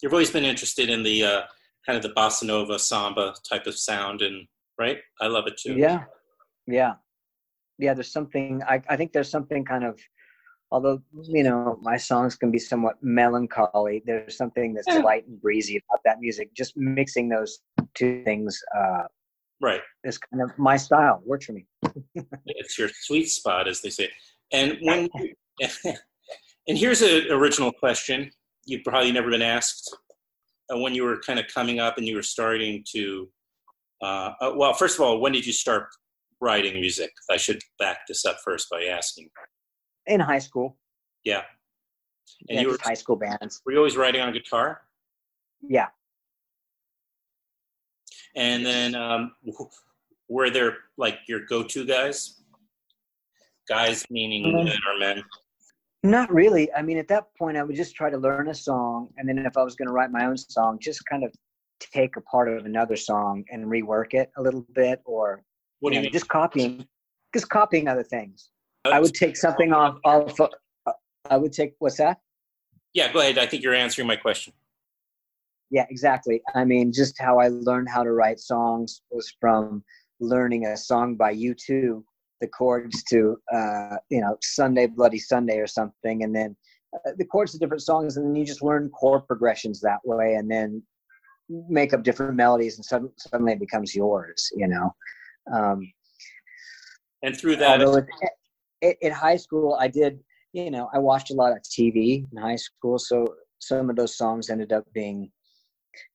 You've 0.00 0.12
always 0.12 0.30
been 0.30 0.44
interested 0.44 0.88
in 0.90 1.02
the 1.02 1.24
uh, 1.24 1.42
kind 1.84 1.96
of 1.96 2.02
the 2.02 2.14
bossa 2.18 2.44
nova, 2.44 2.78
samba 2.78 3.34
type 3.50 3.66
of 3.66 3.76
sound, 3.76 4.22
and 4.22 4.46
right, 4.78 4.98
I 5.20 5.26
love 5.26 5.46
it 5.46 5.56
too. 5.58 5.74
Yeah, 5.74 6.04
yeah, 6.68 6.94
yeah. 7.78 7.94
There's 7.94 8.12
something. 8.12 8.62
I 8.68 8.82
I 8.88 8.96
think 8.96 9.12
there's 9.12 9.30
something 9.30 9.64
kind 9.64 9.84
of. 9.84 9.98
Although 10.70 11.00
you 11.22 11.44
know 11.44 11.78
my 11.80 11.96
songs 11.96 12.36
can 12.36 12.50
be 12.50 12.58
somewhat 12.58 12.96
melancholy, 13.02 14.02
there's 14.04 14.36
something 14.36 14.74
that's 14.74 14.86
light 15.02 15.26
and 15.26 15.40
breezy 15.40 15.82
about 15.88 16.00
that 16.04 16.20
music. 16.20 16.52
Just 16.54 16.76
mixing 16.76 17.30
those 17.30 17.60
two 17.94 18.22
things 18.22 18.60
uh, 18.78 19.04
Right, 19.60 19.80
is 20.04 20.18
kind 20.18 20.42
of 20.42 20.56
my 20.56 20.76
style. 20.76 21.20
Works 21.24 21.46
for 21.46 21.52
me. 21.52 21.66
it's 22.46 22.78
your 22.78 22.88
sweet 23.02 23.28
spot, 23.28 23.66
as 23.66 23.80
they 23.80 23.90
say. 23.90 24.08
And 24.52 24.78
when, 24.82 25.08
and 26.68 26.78
here's 26.78 27.02
an 27.02 27.26
original 27.30 27.72
question 27.72 28.30
you've 28.66 28.84
probably 28.84 29.10
never 29.10 29.30
been 29.30 29.42
asked. 29.42 29.96
Uh, 30.72 30.78
when 30.78 30.94
you 30.94 31.02
were 31.02 31.18
kind 31.26 31.38
of 31.40 31.46
coming 31.52 31.80
up 31.80 31.98
and 31.98 32.06
you 32.06 32.14
were 32.14 32.22
starting 32.22 32.84
to, 32.92 33.28
uh, 34.02 34.32
uh, 34.40 34.52
well, 34.54 34.74
first 34.74 34.96
of 34.96 35.04
all, 35.04 35.18
when 35.20 35.32
did 35.32 35.46
you 35.46 35.52
start 35.52 35.88
writing 36.40 36.74
music? 36.74 37.10
I 37.30 37.36
should 37.36 37.60
back 37.78 37.98
this 38.06 38.24
up 38.24 38.38
first 38.44 38.68
by 38.70 38.84
asking. 38.84 39.30
In 40.06 40.20
high 40.20 40.38
school. 40.38 40.76
Yeah. 41.24 41.42
And 42.48 42.56
yeah, 42.56 42.60
you 42.62 42.68
were 42.68 42.78
high 42.80 42.94
school 42.94 43.16
bands. 43.16 43.60
were 43.64 43.72
you 43.72 43.78
always 43.78 43.96
writing 43.96 44.20
on 44.20 44.32
guitar? 44.32 44.82
Yeah. 45.62 45.86
And 48.36 48.64
then 48.64 48.94
um, 48.94 49.32
were 50.28 50.50
there 50.50 50.76
like 50.96 51.18
your 51.26 51.40
go-to 51.46 51.84
guys? 51.84 52.42
Guys 53.68 54.04
meaning 54.10 54.56
women 54.56 54.78
or 54.88 54.98
men? 54.98 55.22
Not 56.04 56.32
really. 56.32 56.72
I 56.72 56.82
mean, 56.82 56.96
at 56.96 57.08
that 57.08 57.24
point, 57.36 57.56
I 57.56 57.62
would 57.64 57.74
just 57.74 57.94
try 57.94 58.08
to 58.08 58.16
learn 58.16 58.48
a 58.48 58.54
song, 58.54 59.08
and 59.16 59.28
then 59.28 59.38
if 59.38 59.56
I 59.56 59.64
was 59.64 59.74
going 59.74 59.88
to 59.88 59.92
write 59.92 60.12
my 60.12 60.26
own 60.26 60.36
song, 60.36 60.78
just 60.80 61.04
kind 61.06 61.24
of 61.24 61.32
take 61.80 62.16
a 62.16 62.20
part 62.22 62.48
of 62.48 62.64
another 62.64 62.96
song 62.96 63.44
and 63.50 63.66
rework 63.66 64.14
it 64.14 64.30
a 64.36 64.42
little 64.42 64.64
bit, 64.74 65.00
or 65.04 65.42
What 65.80 65.90
do 65.90 65.96
you 65.96 66.02
mean? 66.02 66.12
just 66.12 66.28
copying, 66.28 66.86
just 67.34 67.48
copying 67.48 67.88
other 67.88 68.02
things. 68.02 68.50
I 68.84 69.00
would 69.00 69.14
take 69.14 69.36
something 69.36 69.72
off. 69.72 69.98
off 70.04 70.40
uh, 70.40 70.92
I 71.30 71.36
would 71.36 71.52
take 71.52 71.74
what's 71.78 71.98
that? 71.98 72.18
Yeah, 72.94 73.12
go 73.12 73.20
ahead. 73.20 73.38
I 73.38 73.46
think 73.46 73.62
you're 73.62 73.74
answering 73.74 74.08
my 74.08 74.16
question. 74.16 74.52
Yeah, 75.70 75.86
exactly. 75.90 76.40
I 76.54 76.64
mean, 76.64 76.92
just 76.92 77.20
how 77.20 77.38
I 77.38 77.48
learned 77.48 77.88
how 77.88 78.02
to 78.02 78.12
write 78.12 78.40
songs 78.40 79.02
was 79.10 79.32
from 79.40 79.84
learning 80.20 80.66
a 80.66 80.76
song 80.76 81.14
by 81.14 81.34
U2, 81.34 82.02
the 82.40 82.46
chords 82.48 83.02
to, 83.04 83.36
uh, 83.54 83.96
you 84.08 84.20
know, 84.20 84.36
Sunday 84.42 84.86
Bloody 84.86 85.18
Sunday 85.18 85.58
or 85.58 85.66
something, 85.66 86.22
and 86.22 86.34
then 86.34 86.56
uh, 86.94 87.10
the 87.18 87.24
chords 87.24 87.52
to 87.52 87.58
different 87.58 87.82
songs, 87.82 88.16
and 88.16 88.26
then 88.26 88.34
you 88.34 88.46
just 88.46 88.62
learn 88.62 88.88
chord 88.90 89.26
progressions 89.26 89.80
that 89.80 90.00
way, 90.04 90.34
and 90.34 90.50
then 90.50 90.82
make 91.68 91.92
up 91.92 92.02
different 92.02 92.34
melodies, 92.34 92.76
and 92.76 92.84
suddenly, 92.84 93.12
suddenly 93.18 93.52
it 93.52 93.60
becomes 93.60 93.94
yours, 93.94 94.50
you 94.56 94.66
know. 94.66 94.94
Um, 95.54 95.92
And 97.22 97.36
through 97.36 97.56
that, 97.56 97.80
it, 97.80 98.06
it, 98.80 98.96
in 99.00 99.12
high 99.12 99.36
school 99.36 99.76
i 99.80 99.88
did 99.88 100.20
you 100.52 100.70
know 100.70 100.88
i 100.94 100.98
watched 100.98 101.30
a 101.30 101.34
lot 101.34 101.52
of 101.52 101.58
tv 101.62 102.24
in 102.30 102.38
high 102.38 102.56
school. 102.56 102.98
So 102.98 103.34
some 103.58 103.90
of 103.90 103.96
those 103.96 104.16
songs 104.16 104.50
ended 104.50 104.72
up 104.72 104.84
being 104.94 105.30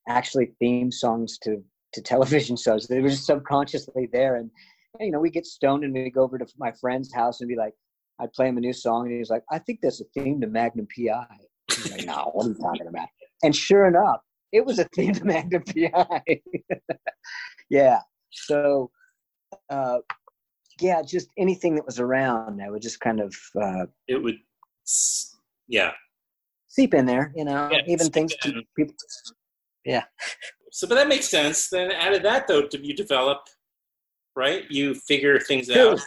actually 0.08 0.54
theme 0.60 0.92
songs 0.92 1.38
to 1.44 1.62
to 1.94 2.02
television 2.02 2.56
shows. 2.64 2.88
They 2.88 3.02
were 3.02 3.10
just 3.10 3.26
subconsciously 3.26 4.10
there. 4.12 4.38
And 4.38 4.50
you 5.00 5.12
know 5.12 5.20
we 5.20 5.30
get 5.30 5.46
stoned 5.46 5.84
and 5.84 5.94
we 5.94 6.10
go 6.10 6.24
over 6.24 6.38
to 6.38 6.46
my 6.58 6.72
friend's 6.80 7.14
house 7.14 7.42
and 7.42 7.48
be 7.48 7.56
like 7.56 7.74
i'd 8.20 8.32
play 8.34 8.48
him 8.48 8.58
a 8.58 8.60
new 8.60 8.74
song 8.74 9.06
and 9.06 9.14
he 9.14 9.20
was 9.20 9.30
like 9.30 9.44
i 9.52 9.58
think 9.60 9.80
there's 9.82 10.02
a 10.02 10.06
theme 10.14 10.40
to 10.40 10.48
magnum 10.48 10.88
pi 10.96 11.12
I'm 11.12 11.92
like, 11.92 12.06
no 12.06 12.30
what 12.34 12.46
are 12.46 12.50
you 12.50 12.56
talking 12.56 12.88
about? 12.88 13.08
And 13.44 13.56
sure 13.56 13.88
enough 13.88 14.22
it 14.52 14.66
was 14.66 14.80
a 14.80 14.86
theme 14.96 15.14
to 15.14 15.26
magnum 15.26 15.64
pi 15.64 16.22
yeah. 17.70 18.00
So 18.32 18.92
uh 19.70 20.00
yeah, 20.82 21.02
just 21.02 21.30
anything 21.38 21.76
that 21.76 21.86
was 21.86 22.00
around, 22.00 22.62
I 22.62 22.70
would 22.70 22.82
just 22.82 23.00
kind 23.00 23.20
of 23.20 23.36
uh, 23.62 23.86
it 24.08 24.22
would, 24.22 24.38
yeah. 25.68 25.92
seep 26.68 26.94
in 26.94 27.06
there, 27.06 27.32
you 27.36 27.46
know, 27.46 27.70
Yeah, 27.72 27.82
even 27.88 28.10
things 28.10 28.36
to 28.42 28.62
people. 28.76 28.96
Yeah. 29.86 30.06
So, 30.72 30.88
but 30.88 30.96
that 30.96 31.08
makes 31.08 31.30
sense. 31.30 31.70
Then 31.70 31.92
out 31.92 32.14
of 32.14 32.24
that, 32.24 32.48
though, 32.48 32.68
do 32.68 32.80
you 32.82 32.96
develop, 32.96 33.42
right? 34.36 34.64
You 34.70 34.96
figure 34.96 35.40
things 35.40 35.70
out, 35.70 36.00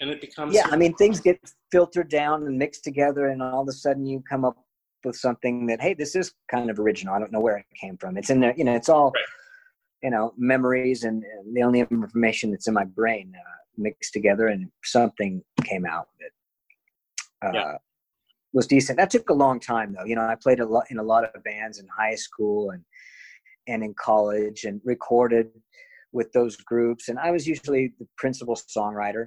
and 0.00 0.10
it 0.10 0.20
becomes 0.20 0.54
Yeah, 0.54 0.68
I 0.70 0.76
mean, 0.76 0.94
things 0.94 1.20
get 1.20 1.40
filtered 1.72 2.08
down 2.08 2.46
and 2.46 2.56
mixed 2.56 2.84
together, 2.84 3.26
and 3.26 3.42
all 3.42 3.62
of 3.62 3.68
a 3.68 3.72
sudden 3.72 4.06
you 4.06 4.22
come 4.28 4.44
up 4.44 4.56
with 5.04 5.16
something 5.16 5.66
that, 5.66 5.80
hey, 5.80 5.94
this 5.94 6.14
is 6.14 6.32
kind 6.48 6.70
of 6.70 6.78
original. 6.78 7.14
I 7.14 7.18
don't 7.18 7.32
know 7.32 7.40
where 7.40 7.56
it 7.56 7.66
came 7.78 7.96
from. 7.96 8.16
It's 8.16 8.30
in 8.30 8.40
there, 8.40 8.54
you 8.56 8.64
know, 8.64 8.74
it's 8.74 8.88
all, 8.88 9.10
Right. 9.10 9.24
You 10.04 10.10
know, 10.10 10.34
memories 10.36 11.04
and, 11.08 11.18
and 11.32 11.56
the 11.56 11.62
only 11.62 11.80
information 11.80 12.50
that's 12.50 12.68
in 12.68 12.74
my 12.74 12.84
brain 12.84 13.32
uh, 13.34 13.60
mixed 13.86 14.12
together, 14.12 14.46
and 14.48 14.62
something 14.96 15.42
came 15.70 15.86
out 15.94 16.08
that 16.20 17.48
uh, 17.48 17.52
Yeah. 17.58 17.76
was 18.52 18.66
decent. 18.66 18.98
That 18.98 19.10
took 19.10 19.30
a 19.30 19.40
long 19.44 19.58
time, 19.58 19.88
though. 19.94 20.04
You 20.10 20.16
know, 20.16 20.26
I 20.34 20.36
played 20.46 20.60
a 20.60 20.66
lot 20.74 20.84
in 20.92 20.98
a 20.98 21.02
lot 21.12 21.22
of 21.24 21.42
bands 21.42 21.76
in 21.80 21.86
high 22.02 22.18
school 22.26 22.70
and 22.74 22.82
and 23.66 23.82
in 23.82 23.94
college, 23.94 24.60
and 24.68 24.76
recorded 24.84 25.46
with 26.12 26.28
those 26.32 26.54
groups. 26.70 27.08
And 27.08 27.18
I 27.18 27.30
was 27.30 27.46
usually 27.54 27.84
the 27.98 28.06
principal 28.22 28.56
songwriter. 28.76 29.24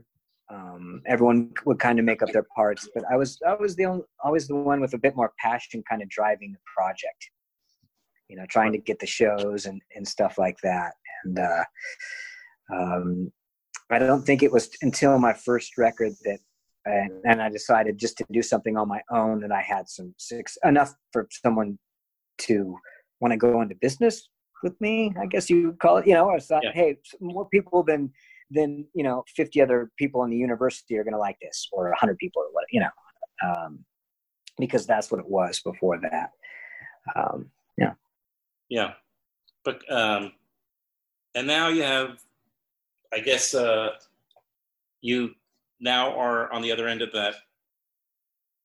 Um, 0.55 1.01
everyone 1.13 1.39
would 1.65 1.79
kind 1.79 1.97
of 1.99 2.05
make 2.05 2.21
up 2.23 2.31
their 2.31 2.47
parts, 2.55 2.87
but 2.93 3.03
I 3.11 3.15
was 3.21 3.29
I 3.51 3.55
was 3.55 3.75
the 3.75 3.85
only, 3.91 4.03
always 4.23 4.45
the 4.47 4.55
one 4.71 4.79
with 4.83 4.93
a 4.93 5.01
bit 5.05 5.15
more 5.15 5.31
passion, 5.39 5.83
kind 5.89 6.01
of 6.03 6.07
driving 6.19 6.49
the 6.57 6.63
project. 6.75 7.21
You 8.29 8.37
know, 8.37 8.45
trying 8.49 8.71
to 8.73 8.77
get 8.77 8.99
the 8.99 9.05
shows 9.07 9.65
and 9.65 9.81
and 9.95 10.07
stuff 10.07 10.37
like 10.37 10.57
that. 10.63 10.93
And 11.23 11.39
uh, 11.39 11.63
um, 12.73 13.31
I 13.89 13.99
don't 13.99 14.23
think 14.25 14.43
it 14.43 14.51
was 14.51 14.69
until 14.81 15.17
my 15.17 15.33
first 15.33 15.77
record 15.77 16.13
that, 16.25 16.39
and, 16.85 17.11
and 17.25 17.41
I 17.41 17.49
decided 17.49 17.97
just 17.97 18.17
to 18.17 18.25
do 18.31 18.41
something 18.41 18.77
on 18.77 18.87
my 18.87 19.01
own 19.11 19.39
that 19.41 19.51
I 19.51 19.61
had 19.61 19.87
some 19.89 20.13
six 20.17 20.57
enough 20.65 20.93
for 21.13 21.27
someone 21.31 21.79
to 22.39 22.77
want 23.19 23.31
to 23.31 23.37
go 23.37 23.61
into 23.61 23.75
business 23.75 24.29
with 24.63 24.79
me. 24.81 25.13
I 25.19 25.25
guess 25.25 25.49
you 25.49 25.67
would 25.67 25.79
call 25.79 25.97
it. 25.97 26.07
You 26.07 26.13
know, 26.13 26.29
I 26.29 26.39
thought, 26.39 26.63
Yeah. 26.63 26.71
hey, 26.73 26.97
more 27.21 27.47
people 27.49 27.83
than 27.83 28.11
than 28.51 28.85
you 28.93 29.03
know, 29.03 29.23
fifty 29.35 29.61
other 29.61 29.91
people 29.97 30.23
in 30.23 30.29
the 30.29 30.37
university 30.37 30.97
are 30.97 31.03
going 31.03 31.13
to 31.13 31.19
like 31.19 31.37
this, 31.41 31.67
or 31.71 31.93
hundred 31.93 32.17
people, 32.17 32.41
or 32.41 32.51
what 32.51 32.65
you 32.71 32.81
know, 32.81 32.89
um, 33.45 33.85
because 34.57 34.85
that's 34.85 35.11
what 35.11 35.19
it 35.19 35.29
was 35.29 35.61
before 35.61 35.99
that. 35.99 36.31
Um, 37.15 37.51
yeah. 38.69 38.93
But 39.63 39.89
um, 39.91 40.33
and 41.35 41.45
now 41.45 41.67
you 41.67 41.83
have, 41.83 42.19
I 43.13 43.19
guess, 43.19 43.53
uh, 43.53 43.91
you 45.01 45.31
now 45.79 46.17
are 46.17 46.51
on 46.51 46.61
the 46.61 46.71
other 46.71 46.87
end 46.87 47.01
of 47.01 47.11
that, 47.13 47.35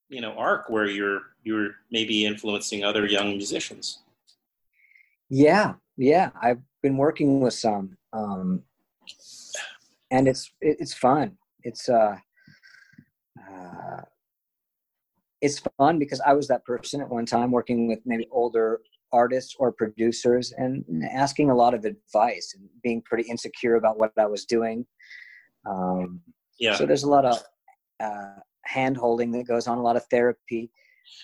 you 0.09 0.21
know, 0.21 0.33
arc 0.39 0.71
where 0.71 0.87
you're 0.87 1.21
you're 1.43 1.73
maybe 1.91 2.25
influencing 2.25 2.85
other 2.85 3.07
young 3.07 3.31
musicians. 3.31 3.99
Yeah, 5.29 5.75
yeah. 5.97 6.31
I've 6.41 6.61
been 6.83 6.97
working 6.97 7.41
with 7.41 7.55
some, 7.55 7.97
um, 8.13 8.63
and 10.11 10.29
it's 10.29 10.53
it's 10.61 10.95
fun. 10.95 11.37
It's 11.65 11.89
uh, 11.89 12.17
uh, 13.39 14.01
it's 15.41 15.61
fun 15.79 15.99
because 15.99 16.21
I 16.21 16.33
was 16.33 16.49
that 16.49 16.65
person 16.65 17.01
at 17.01 17.09
one 17.09 17.27
time 17.27 17.51
working 17.51 17.89
with 17.89 18.01
maybe 18.05 18.29
older 18.31 18.81
artists 19.13 19.55
or 19.59 19.73
producers 19.73 20.53
and 20.57 20.85
asking 21.11 21.51
a 21.51 21.55
lot 21.55 21.75
of 21.75 21.85
advice 21.85 22.55
and 22.57 22.69
being 22.83 23.03
pretty 23.03 23.29
insecure 23.29 23.77
about 23.77 23.99
what 23.99 24.13
I 24.19 24.27
was 24.27 24.45
doing. 24.45 24.87
Um, 25.69 26.21
Yeah. 26.59 26.77
So 26.77 26.87
there's 26.87 27.03
a 27.05 27.11
lot 27.11 27.25
of 27.25 27.43
uh, 28.01 28.41
hand 28.65 28.97
holding 28.97 29.33
that 29.33 29.47
goes 29.47 29.67
on, 29.67 29.79
a 29.79 29.83
lot 29.83 29.97
of 29.97 30.05
therapy, 30.11 30.71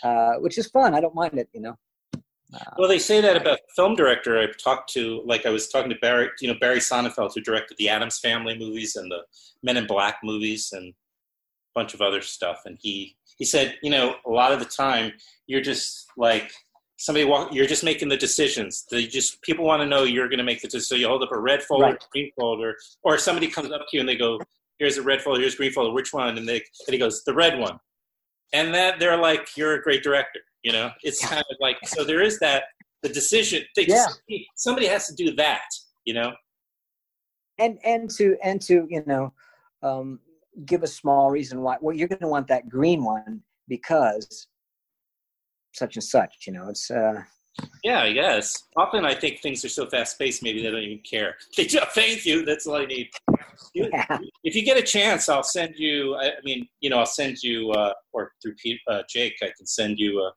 uh, 0.03 0.34
which 0.34 0.59
is 0.59 0.66
fun. 0.68 0.95
I 0.95 1.01
don't 1.01 1.14
mind 1.14 1.39
it, 1.39 1.49
you 1.53 1.61
know. 1.61 1.76
Uh, 2.55 2.59
Well, 2.78 2.89
they 2.89 2.99
say 2.99 3.20
that 3.20 3.36
about 3.36 3.61
film 3.76 3.95
director 3.95 4.39
I've 4.39 4.57
talked 4.57 4.93
to. 4.95 5.22
Like 5.26 5.47
I 5.47 5.51
was 5.51 5.68
talking 5.68 5.91
to 5.91 5.97
Barry, 6.01 6.30
you 6.41 6.49
know, 6.49 6.59
Barry 6.59 6.78
Sonnenfeld, 6.78 7.32
who 7.34 7.41
directed 7.41 7.76
the 7.78 7.89
Addams 7.89 8.18
Family 8.18 8.59
movies 8.59 8.97
and 8.97 9.11
the 9.11 9.20
Men 9.62 9.76
in 9.76 9.86
Black 9.86 10.16
movies 10.22 10.70
and 10.72 10.86
a 10.89 10.95
bunch 11.74 11.95
of 11.95 12.01
other 12.01 12.22
stuff. 12.22 12.62
And 12.64 12.78
he 12.80 13.16
he 13.39 13.45
said, 13.45 13.76
you 13.82 13.91
know, 13.91 14.16
a 14.26 14.30
lot 14.30 14.53
of 14.53 14.59
the 14.59 14.64
time 14.64 15.12
you're 15.47 15.61
just 15.61 16.07
like 16.16 16.53
somebody 16.99 17.24
walk. 17.24 17.55
You're 17.55 17.66
just 17.66 17.84
making 17.84 18.09
the 18.11 18.16
decisions. 18.16 18.84
They 18.90 19.07
just 19.07 19.40
people 19.42 19.64
want 19.64 19.80
to 19.82 19.86
know 19.86 20.03
you're 20.05 20.28
going 20.28 20.38
to 20.38 20.44
make 20.44 20.61
the 20.61 20.68
decision. 20.68 20.84
So 20.86 20.94
you 20.96 21.09
hold 21.09 21.22
up 21.22 21.32
a 21.32 21.38
red 21.38 21.62
folder, 21.62 21.84
Right. 21.86 22.07
green 22.12 22.30
folder, 22.38 22.76
or 23.03 23.16
somebody 23.18 23.49
comes 23.49 23.70
up 23.72 23.82
to 23.82 23.96
you 23.96 24.01
and 24.01 24.09
they 24.09 24.16
go, 24.16 24.38
"Here's 24.78 24.99
a 24.99 25.03
red 25.03 25.22
folder. 25.22 25.40
Here's 25.40 25.55
a 25.55 25.57
green 25.57 25.72
folder. 25.72 25.92
Which 25.94 26.12
one?" 26.12 26.36
And 26.36 26.46
they 26.49 26.57
and 26.57 26.92
he 26.92 26.99
goes, 26.99 27.24
"The 27.24 27.34
red 27.34 27.59
one." 27.59 27.78
And 28.53 28.74
that 28.74 28.99
they're 28.99 29.16
like, 29.16 29.57
"You're 29.57 29.74
a 29.74 29.82
great 29.82 30.03
director." 30.03 30.40
You 30.62 30.72
know, 30.72 30.90
it's 31.03 31.24
kind 31.26 31.40
of 31.51 31.57
like 31.61 31.76
so. 31.86 32.05
There 32.05 32.20
is 32.22 32.38
that 32.40 32.64
the 33.03 33.09
decision. 33.09 33.62
They 33.76 33.86
just, 33.86 34.20
somebody 34.57 34.86
has 34.86 35.07
to 35.07 35.14
do 35.14 35.34
that. 35.36 35.62
You 36.05 36.14
know. 36.14 36.32
and 37.59 37.78
and 37.84 38.11
to 38.11 38.36
and 38.42 38.61
to 38.62 38.86
you 38.90 39.03
know 39.07 39.32
um, 39.82 40.18
give 40.64 40.82
a 40.82 40.86
small 40.86 41.30
reason 41.30 41.61
why 41.62 41.76
well 41.80 41.94
you're 41.94 42.09
going 42.09 42.20
to 42.20 42.26
want 42.28 42.49
that 42.49 42.68
green 42.68 43.05
one 43.05 43.42
because 43.68 44.46
such 45.74 45.96
and 45.96 46.04
such 46.04 46.34
you 46.46 46.52
know 46.52 46.68
it's 46.68 46.90
uh 46.90 47.22
Yeah, 47.82 48.02
I 48.02 48.12
guess. 48.12 48.46
Often 48.76 49.04
I 49.04 49.14
think 49.14 49.40
things 49.40 49.64
are 49.64 49.68
so 49.68 49.86
fast 49.90 50.18
paced, 50.18 50.42
maybe 50.42 50.62
they 50.62 50.70
don't 50.70 50.80
even 50.82 51.02
care. 51.14 51.36
They 51.56 51.64
just 51.66 51.90
thank 51.94 52.24
you. 52.24 52.44
That's 52.44 52.66
all 52.66 52.76
I 52.76 52.86
need. 52.86 53.08
You- 53.74 53.90
yeah 53.92 54.18
If 54.44 54.54
you 54.54 54.62
get 54.64 54.76
a 54.78 54.82
chance, 54.96 55.28
I'll 55.28 55.42
send 55.58 55.74
you. 55.76 56.14
I 56.14 56.26
I 56.38 56.40
mean, 56.44 56.60
you 56.80 56.88
know, 56.90 56.98
I'll 56.98 57.14
send 57.22 57.34
you, 57.42 57.70
uh, 57.72 57.92
or 58.12 58.32
through 58.40 58.54
Pete, 58.62 58.80
uh, 58.92 59.02
Jake, 59.12 59.36
I 59.42 59.50
can 59.56 59.66
send 59.66 59.98
you 59.98 60.10
a. 60.26 60.28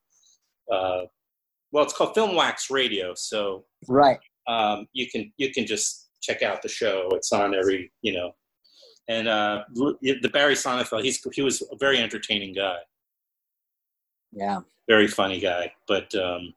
Uh, 0.75 1.05
well, 1.71 1.84
it's 1.86 1.93
called 1.93 2.13
Film 2.15 2.36
Wax 2.36 2.69
Radio, 2.69 3.13
so 3.15 3.65
right 3.88 4.19
um, 4.47 4.88
you 4.93 5.07
can 5.11 5.32
you 5.38 5.51
can 5.51 5.65
just 5.65 6.09
check 6.21 6.41
out 6.41 6.61
the 6.61 6.69
show. 6.69 7.07
It's 7.13 7.32
on 7.32 7.55
every 7.55 7.91
you 8.01 8.13
know, 8.13 8.32
and 9.07 9.27
uh, 9.27 9.63
the 9.75 10.29
Barry 10.34 10.55
Sonnenfeld. 10.55 11.03
He's 11.03 11.19
he 11.34 11.41
was 11.41 11.61
a 11.61 11.77
very 11.79 11.99
entertaining 11.99 12.53
guy. 12.53 12.77
Yeah, 14.32 14.59
very 14.88 15.07
funny 15.07 15.39
guy. 15.39 15.73
But 15.88 16.13
um, 16.15 16.53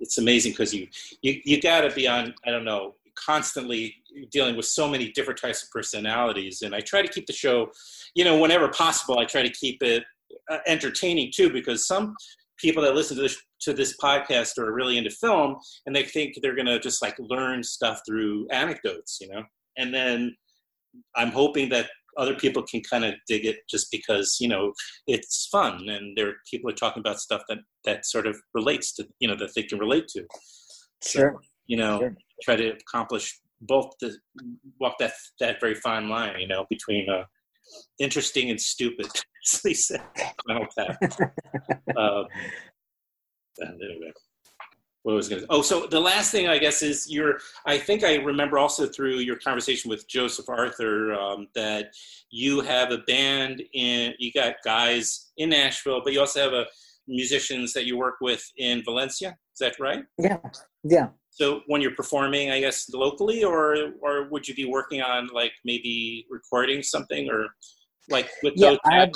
it's 0.00 0.18
amazing 0.18 0.52
because 0.52 0.74
you 0.74 0.88
you 1.22 1.40
you 1.44 1.60
got 1.60 1.82
to 1.82 1.90
be 1.90 2.08
on. 2.08 2.34
I 2.46 2.50
don't 2.50 2.64
know 2.64 2.94
constantly 3.14 3.94
dealing 4.30 4.56
with 4.56 4.66
so 4.66 4.88
many 4.88 5.10
different 5.12 5.40
types 5.40 5.62
of 5.62 5.70
personalities 5.70 6.62
and 6.62 6.74
i 6.74 6.80
try 6.80 7.02
to 7.02 7.08
keep 7.08 7.26
the 7.26 7.32
show 7.32 7.70
you 8.14 8.24
know 8.24 8.38
whenever 8.38 8.68
possible 8.68 9.18
i 9.18 9.24
try 9.24 9.42
to 9.42 9.50
keep 9.50 9.82
it 9.82 10.04
uh, 10.50 10.58
entertaining 10.66 11.30
too 11.34 11.50
because 11.52 11.86
some 11.86 12.14
people 12.58 12.82
that 12.82 12.94
listen 12.94 13.16
to 13.16 13.22
this 13.22 13.40
to 13.60 13.72
this 13.72 13.96
podcast 14.02 14.58
are 14.58 14.72
really 14.72 14.98
into 14.98 15.10
film 15.10 15.56
and 15.86 15.94
they 15.94 16.02
think 16.02 16.34
they're 16.40 16.54
going 16.54 16.66
to 16.66 16.80
just 16.80 17.02
like 17.02 17.16
learn 17.18 17.62
stuff 17.62 18.00
through 18.06 18.46
anecdotes 18.50 19.18
you 19.20 19.28
know 19.28 19.42
and 19.76 19.92
then 19.92 20.34
i'm 21.16 21.30
hoping 21.30 21.68
that 21.68 21.90
other 22.16 22.34
people 22.34 22.62
can 22.62 22.82
kind 22.88 23.04
of 23.04 23.14
dig 23.26 23.44
it 23.44 23.58
just 23.68 23.88
because 23.90 24.36
you 24.40 24.48
know 24.48 24.72
it's 25.06 25.48
fun 25.50 25.88
and 25.88 26.16
there 26.16 26.34
people 26.50 26.70
are 26.70 26.74
talking 26.74 27.00
about 27.00 27.20
stuff 27.20 27.42
that 27.48 27.58
that 27.84 28.04
sort 28.06 28.26
of 28.26 28.36
relates 28.54 28.92
to 28.94 29.06
you 29.20 29.28
know 29.28 29.36
that 29.36 29.50
they 29.54 29.62
can 29.62 29.78
relate 29.78 30.08
to. 30.08 30.24
Sure. 31.04 31.32
so, 31.34 31.40
you 31.66 31.76
know 31.76 31.98
sure. 31.98 32.16
try 32.42 32.56
to 32.56 32.68
accomplish 32.70 33.40
both 33.62 33.92
the 34.00 34.16
walk 34.80 34.94
that 34.98 35.12
that 35.40 35.60
very 35.60 35.74
fine 35.74 36.08
line 36.08 36.38
you 36.38 36.48
know 36.48 36.66
between 36.68 37.08
uh 37.08 37.24
interesting 37.98 38.50
and 38.50 38.60
stupid 38.60 39.06
as 39.54 39.60
they 39.62 39.74
said 39.74 40.02
final 40.46 40.66
um, 41.96 42.26
anyway 43.62 44.12
what 45.02 45.14
was 45.14 45.28
going 45.28 45.40
to 45.40 45.46
oh 45.50 45.62
so 45.62 45.86
the 45.86 46.00
last 46.00 46.30
thing 46.30 46.48
i 46.48 46.58
guess 46.58 46.82
is 46.82 47.10
your 47.10 47.38
i 47.66 47.76
think 47.76 48.04
i 48.04 48.16
remember 48.16 48.58
also 48.58 48.86
through 48.86 49.16
your 49.16 49.36
conversation 49.36 49.88
with 49.90 50.06
joseph 50.08 50.48
arthur 50.48 51.12
um, 51.14 51.48
that 51.54 51.92
you 52.30 52.60
have 52.60 52.90
a 52.92 52.98
band 52.98 53.62
in 53.74 54.14
you 54.18 54.32
got 54.32 54.54
guys 54.64 55.32
in 55.38 55.50
nashville 55.50 56.00
but 56.04 56.12
you 56.12 56.20
also 56.20 56.40
have 56.40 56.52
a 56.52 56.64
musicians 57.08 57.72
that 57.72 57.84
you 57.84 57.96
work 57.98 58.14
with 58.20 58.48
in 58.58 58.82
valencia. 58.84 59.36
Is 59.54 59.58
that 59.58 59.74
right? 59.80 60.04
Yeah. 60.18 60.38
Yeah. 60.84 61.08
So 61.30 61.62
when 61.66 61.82
you're 61.82 61.96
performing 61.96 62.50
i 62.52 62.60
guess 62.60 62.88
locally 62.94 63.42
or 63.42 63.92
or 64.00 64.28
would 64.30 64.46
you 64.46 64.54
be 64.54 64.66
working 64.66 65.02
on 65.02 65.28
like 65.34 65.52
maybe 65.64 66.26
recording 66.30 66.82
something 66.82 67.28
or 67.28 67.48
like 68.08 68.28
with 68.44 68.54
Yeah, 68.56 68.70
those 68.70 68.78
I 68.84 69.10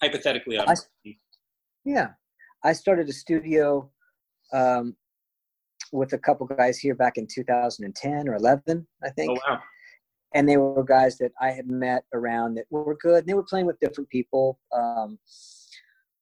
hypothetically 0.00 0.58
I- 0.58 0.74
Yeah, 1.84 2.10
I 2.64 2.72
started 2.74 3.08
a 3.08 3.12
studio 3.12 3.90
um, 4.52 4.96
with 5.92 6.12
a 6.14 6.18
couple 6.18 6.46
guys 6.46 6.78
here 6.78 6.94
back 6.94 7.16
in 7.18 7.26
2010 7.26 8.28
or 8.28 8.34
11, 8.34 8.86
I 9.04 9.10
think. 9.10 9.30
oh 9.30 9.52
wow 9.52 9.60
and 10.34 10.48
they 10.48 10.56
were 10.56 10.82
guys 10.82 11.18
that 11.18 11.32
I 11.40 11.50
had 11.50 11.68
met 11.68 12.04
around 12.14 12.54
that 12.54 12.64
were 12.70 12.96
good. 12.96 13.18
And 13.18 13.26
they 13.26 13.34
were 13.34 13.42
playing 13.42 13.66
with 13.66 13.78
different 13.80 14.08
people 14.08 14.58
um, 14.74 15.18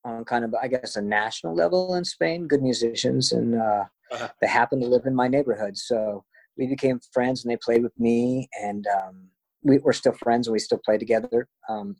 on 0.04 0.24
kind 0.24 0.44
of, 0.44 0.54
I 0.60 0.68
guess, 0.68 0.96
a 0.96 1.02
national 1.02 1.54
level 1.54 1.94
in 1.94 2.04
Spain. 2.04 2.48
Good 2.48 2.62
musicians, 2.62 3.32
and 3.32 3.54
uh, 3.54 3.84
Uh-huh. 4.10 4.28
they 4.40 4.48
happened 4.48 4.82
to 4.82 4.88
live 4.88 5.06
in 5.06 5.14
my 5.14 5.28
neighborhood, 5.28 5.76
so 5.76 6.24
we 6.58 6.66
became 6.66 6.98
friends. 7.12 7.44
And 7.44 7.52
they 7.52 7.56
played 7.56 7.82
with 7.84 7.96
me, 7.98 8.48
and 8.60 8.84
um, 8.88 9.28
we, 9.62 9.78
we're 9.78 9.92
still 9.92 10.14
friends, 10.14 10.48
and 10.48 10.52
we 10.52 10.58
still 10.58 10.80
play 10.84 10.98
together. 10.98 11.46
Um, 11.68 11.94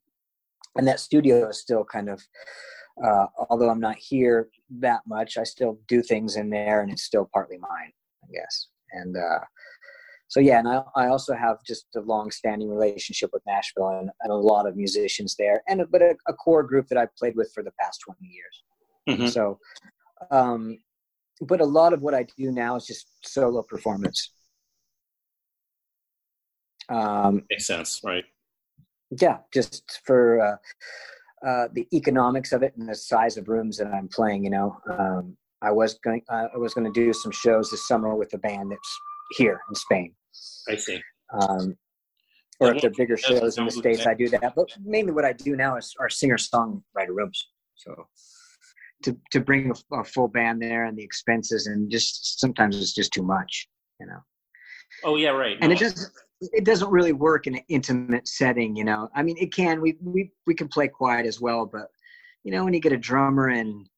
and 0.77 0.87
that 0.89 0.99
studio 1.01 1.49
is 1.49 1.61
still 1.61 1.85
kind 1.85 2.09
of, 2.09 2.21
uh, 3.05 3.27
although 3.49 3.71
I'm 3.71 3.81
not 3.81 3.97
here 3.97 4.49
that 4.79 5.01
much, 5.07 5.39
I 5.39 5.45
still 5.45 5.79
do 5.89 6.03
things 6.03 6.37
in 6.37 6.51
there, 6.51 6.83
and 6.83 6.91
it's 6.91 7.03
still 7.03 7.29
partly 7.33 7.59
mine, 7.59 7.93
I 8.25 8.33
guess. 8.33 8.69
And 8.93 9.17
uh, 9.17 9.41
so 10.29 10.41
yeah, 10.41 10.59
and 10.59 10.69
I, 10.69 10.83
I 10.97 11.07
also 11.09 11.35
have 11.35 11.59
just 11.67 11.87
a 11.97 12.01
long-standing 12.01 12.69
relationship 12.69 13.31
with 13.33 13.43
Nashville 13.47 13.89
and, 13.89 14.11
and 14.23 14.33
a 14.33 14.37
lot 14.37 14.67
of 14.67 14.77
musicians 14.77 15.35
there, 15.39 15.63
and 15.69 15.81
a, 15.81 15.87
but 15.87 16.03
a, 16.03 16.17
a 16.29 16.35
core 16.35 16.63
group 16.63 16.89
that 16.89 16.99
I've 16.99 17.15
played 17.17 17.37
with 17.37 17.51
for 17.55 17.63
the 17.63 17.73
past 17.81 18.01
twenty 18.05 18.27
years. 18.27 18.63
Mhm. 19.09 19.33
So, 19.33 19.59
um, 20.31 20.79
but 21.41 21.61
a 21.61 21.65
lot 21.65 21.93
of 21.93 22.03
what 22.03 22.15
I 22.15 22.27
do 22.37 22.53
now 22.53 22.77
is 22.77 22.87
just 22.87 23.07
solo 23.23 23.63
performance. 23.63 24.33
Um, 26.89 27.45
makes 27.49 27.67
sense 27.67 28.01
right 28.05 28.25
yeah, 29.19 29.39
just 29.53 30.01
for 30.05 30.41
uh, 30.41 30.57
uh, 31.47 31.69
the 31.73 31.87
economics 31.93 32.53
of 32.53 32.63
it 32.63 32.75
and 32.77 32.89
the 32.89 32.95
size 32.95 33.37
of 33.37 33.49
rooms 33.49 33.77
that 33.79 33.89
I'm 33.89 34.09
playing. 34.09 34.45
You 34.45 34.51
know, 34.51 34.77
um, 34.91 35.37
I 35.63 35.71
was 35.71 35.99
going 36.05 36.23
uh, 36.29 36.49
I 36.55 36.59
was 36.59 36.75
going 36.75 36.93
to 36.93 36.93
do 36.93 37.13
some 37.13 37.33
shows 37.33 37.71
this 37.71 37.87
summer 37.87 38.15
with 38.15 38.33
a 38.35 38.39
band 38.39 38.71
that's 38.71 39.01
here 39.37 39.61
in 39.69 39.75
Spain. 39.75 40.15
i 40.69 40.77
see 40.77 41.01
um, 41.33 41.77
or 42.59 42.75
if 42.75 42.83
they're 42.83 42.91
bigger 42.91 43.17
shows 43.17 43.57
in 43.57 43.65
the 43.65 43.71
states. 43.71 44.07
I 44.07 44.15
do 44.15 44.29
that. 44.29 44.53
But 44.55 44.69
mainly, 44.85 45.13
what 45.13 45.25
I 45.25 45.33
do 45.33 45.57
now 45.57 45.77
is 45.77 45.95
our 45.99 46.11
singer 46.11 46.37
songwriter 46.37 47.09
rooms. 47.09 47.49
So 47.77 48.07
to 49.05 49.17
to 49.31 49.41
bring 49.41 49.71
a, 49.71 49.97
a 49.97 50.05
full 50.05 50.29
band 50.29 50.61
there 50.61 50.85
and 50.85 50.97
the 50.97 51.03
expenses 51.03 51.67
and 51.67 51.91
just 51.91 52.39
sometimes 52.39 52.81
it's 52.81 52.95
just 52.95 53.13
too 53.13 53.23
much, 53.23 53.69
you 53.99 54.07
know. 54.07 54.21
oh 55.05 55.17
yeah 55.17 55.31
right 55.31 55.57
And 55.61 55.71
No, 55.71 55.77
it 55.77 55.79
doesn't 55.79 56.13
it 56.41 56.65
doesn't 56.65 56.91
really 56.91 57.13
work 57.13 57.47
in 57.47 57.57
an 57.57 57.63
intimate 57.69 58.27
setting, 58.27 58.75
you 58.77 58.85
know. 58.85 59.09
I 59.15 59.23
mean, 59.23 59.37
it 59.39 59.53
can 59.53 59.81
we 59.81 59.97
we 60.03 60.33
we 60.47 60.55
can 60.55 60.69
play 60.69 60.89
quiet 60.89 61.27
as 61.27 61.41
well, 61.41 61.67
but 61.67 61.89
you 62.45 62.53
know, 62.53 62.65
when 62.65 62.75
you 62.75 62.81
get 62.81 62.93
a 62.93 62.97
drummer 62.97 63.49
and 63.49 63.89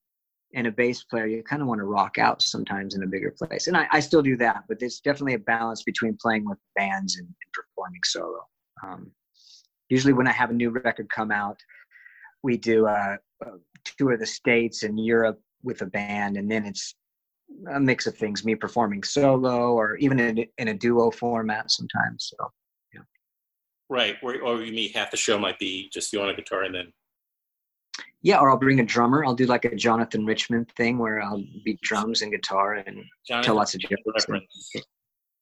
and 0.54 0.66
a 0.66 0.72
bass 0.72 1.04
player, 1.04 1.26
you 1.26 1.42
kind 1.42 1.62
of 1.62 1.68
want 1.68 1.78
to 1.78 1.84
rock 1.84 2.18
out 2.18 2.42
sometimes 2.42 2.94
in 2.94 3.02
a 3.02 3.06
bigger 3.06 3.30
place. 3.30 3.68
And 3.68 3.76
I, 3.76 3.86
I 3.90 4.00
still 4.00 4.20
do 4.20 4.36
that, 4.36 4.64
but 4.68 4.78
there's 4.78 5.00
definitely 5.00 5.34
a 5.34 5.38
balance 5.38 5.82
between 5.82 6.18
playing 6.20 6.44
with 6.44 6.58
bands 6.76 7.16
and, 7.16 7.26
and 7.26 7.52
performing 7.54 8.00
solo. 8.04 8.40
Um, 8.84 9.12
usually, 9.88 10.12
when 10.12 10.26
I 10.26 10.32
have 10.32 10.50
a 10.50 10.54
new 10.54 10.70
record 10.70 11.08
come 11.08 11.30
out, 11.30 11.58
we 12.42 12.56
do 12.56 12.86
uh, 12.86 13.16
a 13.42 13.46
tour 13.96 14.12
of 14.12 14.20
the 14.20 14.26
states 14.26 14.82
and 14.82 15.02
Europe 15.02 15.40
with 15.62 15.82
a 15.82 15.86
band, 15.86 16.36
and 16.36 16.50
then 16.50 16.66
it's 16.66 16.96
a 17.74 17.80
mix 17.80 18.06
of 18.06 18.16
things: 18.16 18.44
me 18.44 18.54
performing 18.54 19.02
solo, 19.02 19.72
or 19.74 19.96
even 19.96 20.18
in, 20.20 20.38
a- 20.40 20.50
in 20.58 20.68
a 20.68 20.74
duo 20.74 21.10
format 21.10 21.70
sometimes. 21.70 22.32
So 22.36 22.50
yeah 22.94 23.00
right 23.88 24.16
or, 24.22 24.40
or 24.40 24.62
you 24.62 24.72
mean 24.72 24.90
half 24.92 25.10
the 25.10 25.16
show 25.16 25.38
might 25.38 25.58
be 25.58 25.88
just 25.92 26.12
you 26.12 26.20
on 26.22 26.30
a 26.30 26.34
guitar 26.34 26.62
and 26.64 26.74
then 26.74 26.92
yeah, 28.24 28.38
or 28.38 28.50
I'll 28.50 28.56
bring 28.58 28.78
a 28.80 28.84
drummer. 28.84 29.24
I'll 29.24 29.34
do 29.34 29.46
like 29.46 29.64
a 29.64 29.74
Jonathan 29.74 30.24
Richman 30.24 30.64
thing 30.76 30.96
where 30.96 31.20
I'll 31.20 31.42
be 31.64 31.76
drums 31.82 32.22
and 32.22 32.30
guitar 32.30 32.74
and 32.74 33.02
Jonathan, 33.26 33.44
tell 33.46 33.56
lots 33.56 33.74
of 33.74 33.80
jokes. 33.80 34.26
and- 34.28 34.40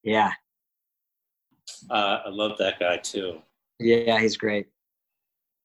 yeah, 0.03 0.33
Uh, 1.91 2.21
I 2.25 2.29
love 2.31 2.57
that 2.59 2.79
guy 2.81 2.97
too. 2.97 3.43
yeah, 3.79 4.19
he's 4.19 4.37
great. 4.37 4.67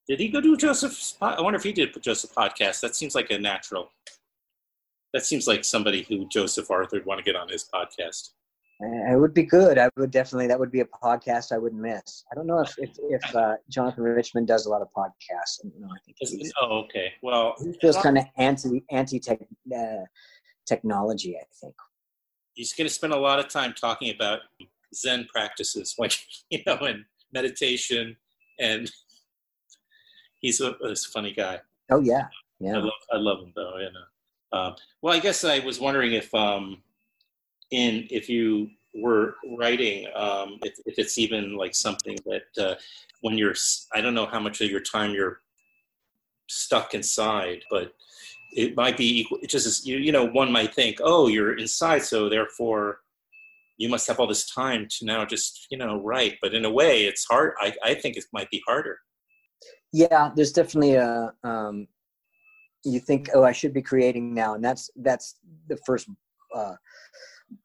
Did 0.08 0.20
he 0.20 0.28
go 0.30 0.40
do 0.42 0.56
Joseph's? 0.58 1.16
I 1.22 1.42
wonder 1.42 1.58
if 1.58 1.64
he 1.64 1.72
did 1.72 1.96
Joseph 2.04 2.32
podcast. 2.36 2.82
That 2.82 2.96
seems 2.96 3.16
like 3.16 3.32
a 3.32 3.40
natural. 3.40 3.90
That 5.16 5.26
seems 5.26 5.48
like 5.48 5.64
somebody 5.64 6.04
who 6.04 6.28
Joseph 6.28 6.70
Arthur 6.70 6.98
would 6.98 7.06
want 7.06 7.20
to 7.20 7.24
get 7.24 7.38
on 7.38 7.48
his 7.48 7.70
podcast. 7.74 8.32
Uh, 8.84 9.14
It 9.14 9.18
would 9.18 9.34
be 9.34 9.44
good. 9.44 9.78
I 9.78 9.90
would 9.96 10.12
definitely. 10.12 10.48
That 10.48 10.60
would 10.60 10.74
be 10.74 10.82
a 10.82 10.86
podcast 10.86 11.54
I 11.54 11.58
wouldn't 11.58 11.82
miss. 11.82 12.26
I 12.30 12.36
don't 12.36 12.46
know 12.46 12.60
if 12.60 12.76
if, 12.78 12.90
if 13.10 13.34
uh, 13.34 13.56
Jonathan 13.70 14.04
Richman 14.04 14.46
does 14.46 14.66
a 14.66 14.70
lot 14.70 14.82
of 14.82 14.90
podcasts. 14.92 15.64
I 15.64 15.70
know. 15.80 15.88
I 15.88 16.00
think 16.06 16.18
he's, 16.20 16.52
oh, 16.62 16.80
okay. 16.80 17.14
Well, 17.22 17.56
he 17.64 17.72
feels 17.80 17.96
kind 17.96 18.18
of 18.18 18.26
anti 18.38 18.84
anti 18.92 19.22
tech 19.22 19.40
uh, 19.74 20.04
technology. 20.68 21.38
I 21.38 21.46
think. 21.62 21.76
he's 22.54 22.74
going 22.74 22.88
to 22.90 22.94
spend 22.94 23.14
a 23.14 23.18
lot 23.18 23.40
of 23.40 23.48
time 23.48 23.74
talking 23.74 24.14
about 24.14 24.40
Zen 24.94 25.28
practices, 25.34 25.94
when 25.96 26.10
you 26.50 26.60
know, 26.68 26.76
and 26.80 27.06
meditation, 27.32 28.18
and 28.60 28.92
he's 30.42 30.60
a, 30.60 30.72
a 30.72 30.94
funny 31.14 31.32
guy. 31.32 31.62
Oh 31.90 32.02
yeah, 32.02 32.24
I 32.24 32.66
yeah. 32.66 32.78
love, 32.80 32.92
I 33.14 33.16
love 33.16 33.40
him 33.40 33.54
though. 33.56 33.78
You 33.78 33.94
know. 33.94 34.08
Um, 34.56 34.76
well, 35.02 35.14
I 35.14 35.20
guess 35.20 35.44
I 35.44 35.60
was 35.60 35.80
wondering 35.80 36.14
if, 36.14 36.34
um, 36.34 36.82
in 37.72 38.08
if 38.10 38.30
you 38.30 38.70
were 38.94 39.36
writing, 39.58 40.08
um, 40.16 40.60
if, 40.64 40.76
if 40.86 40.98
it's 40.98 41.18
even 41.18 41.58
like 41.58 41.76
something 41.76 42.18
that 42.26 42.64
uh, 42.64 42.76
when 43.22 43.38
you're, 43.38 43.56
I 43.94 44.02
don't 44.02 44.14
know 44.14 44.26
how 44.26 44.40
much 44.40 44.62
of 44.62 44.72
your 44.72 44.80
time 44.80 45.12
you're 45.12 45.42
stuck 46.48 46.94
inside, 46.94 47.64
but 47.70 47.94
it 48.56 48.76
might 48.76 48.96
be 48.96 49.20
equal. 49.20 49.40
It 49.42 49.50
just 49.50 49.68
as 49.68 49.86
you, 49.86 49.98
you 49.98 50.12
know, 50.12 50.26
one 50.26 50.52
might 50.52 50.74
think, 50.74 51.00
oh, 51.04 51.28
you're 51.28 51.58
inside, 51.58 52.04
so 52.04 52.30
therefore 52.30 53.00
you 53.78 53.90
must 53.90 54.08
have 54.08 54.20
all 54.20 54.28
this 54.28 54.50
time 54.50 54.88
to 54.90 55.06
now 55.06 55.26
just 55.26 55.68
you 55.70 55.78
know 55.78 56.02
write. 56.02 56.38
But 56.42 56.54
in 56.54 56.64
a 56.64 56.72
way, 56.72 57.06
it's 57.06 57.26
hard. 57.26 57.54
I, 57.60 57.76
I 57.84 57.94
think 57.96 58.16
it 58.16 58.24
might 58.32 58.50
be 58.50 58.64
harder. 58.66 59.00
Yeah, 59.92 60.32
there's 60.34 60.54
definitely 60.54 60.96
a. 60.96 61.34
Um, 61.44 61.88
you 62.86 63.00
think, 63.00 63.30
oh, 63.34 63.44
I 63.44 63.52
should 63.52 63.74
be 63.74 63.82
creating 63.82 64.34
now, 64.34 64.54
and 64.56 64.64
that's 64.64 64.90
that's 64.98 65.36
the 65.68 65.78
first 65.86 66.08
uh, 66.56 66.76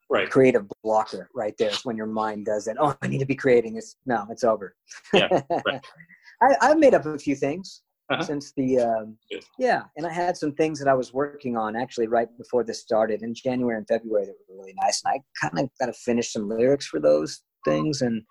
Right. 0.09 0.29
creative 0.29 0.67
blocker 0.83 1.31
right 1.35 1.55
there. 1.59 1.71
Is 1.71 1.85
when 1.85 1.97
your 1.97 2.07
mind 2.07 2.45
does 2.47 2.65
that. 2.65 2.77
Oh, 2.81 2.97
I 3.01 3.07
need 3.07 3.19
to 3.19 3.27
be 3.27 3.37
creating. 3.37 3.77
It's 3.77 3.97
no, 4.07 4.27
it's 4.31 4.43
over. 4.45 4.75
Yeah, 5.15 5.29
right. 5.65 5.81
I, 6.43 6.57
I've 6.61 6.79
made 6.79 6.95
up 6.95 7.07
a 7.07 7.17
few 7.19 7.37
things 7.37 7.83
Uh-huh. 8.11 8.23
since 8.25 8.53
the. 8.57 8.81
Um, 8.81 9.17
yeah, 9.59 9.83
and 9.97 10.05
I 10.07 10.13
had 10.13 10.37
some 10.37 10.53
things 10.53 10.79
that 10.81 10.89
I 10.89 10.95
was 10.95 11.13
working 11.15 11.57
on 11.57 11.77
actually 11.77 12.09
right 12.09 12.29
before 12.39 12.65
this 12.65 12.81
started 12.81 13.23
in 13.23 13.35
January 13.35 13.77
and 13.79 13.87
February 13.87 14.27
that 14.27 14.35
were 14.49 14.57
really 14.59 14.75
nice, 14.83 15.03
and 15.05 15.15
I 15.15 15.47
kind 15.47 15.59
of 15.65 15.71
got 15.79 15.87
to 15.87 15.93
finish 15.93 16.33
some 16.33 16.49
lyrics 16.49 16.87
for 16.87 16.99
those 16.99 17.43
things, 17.65 18.03
and 18.03 18.23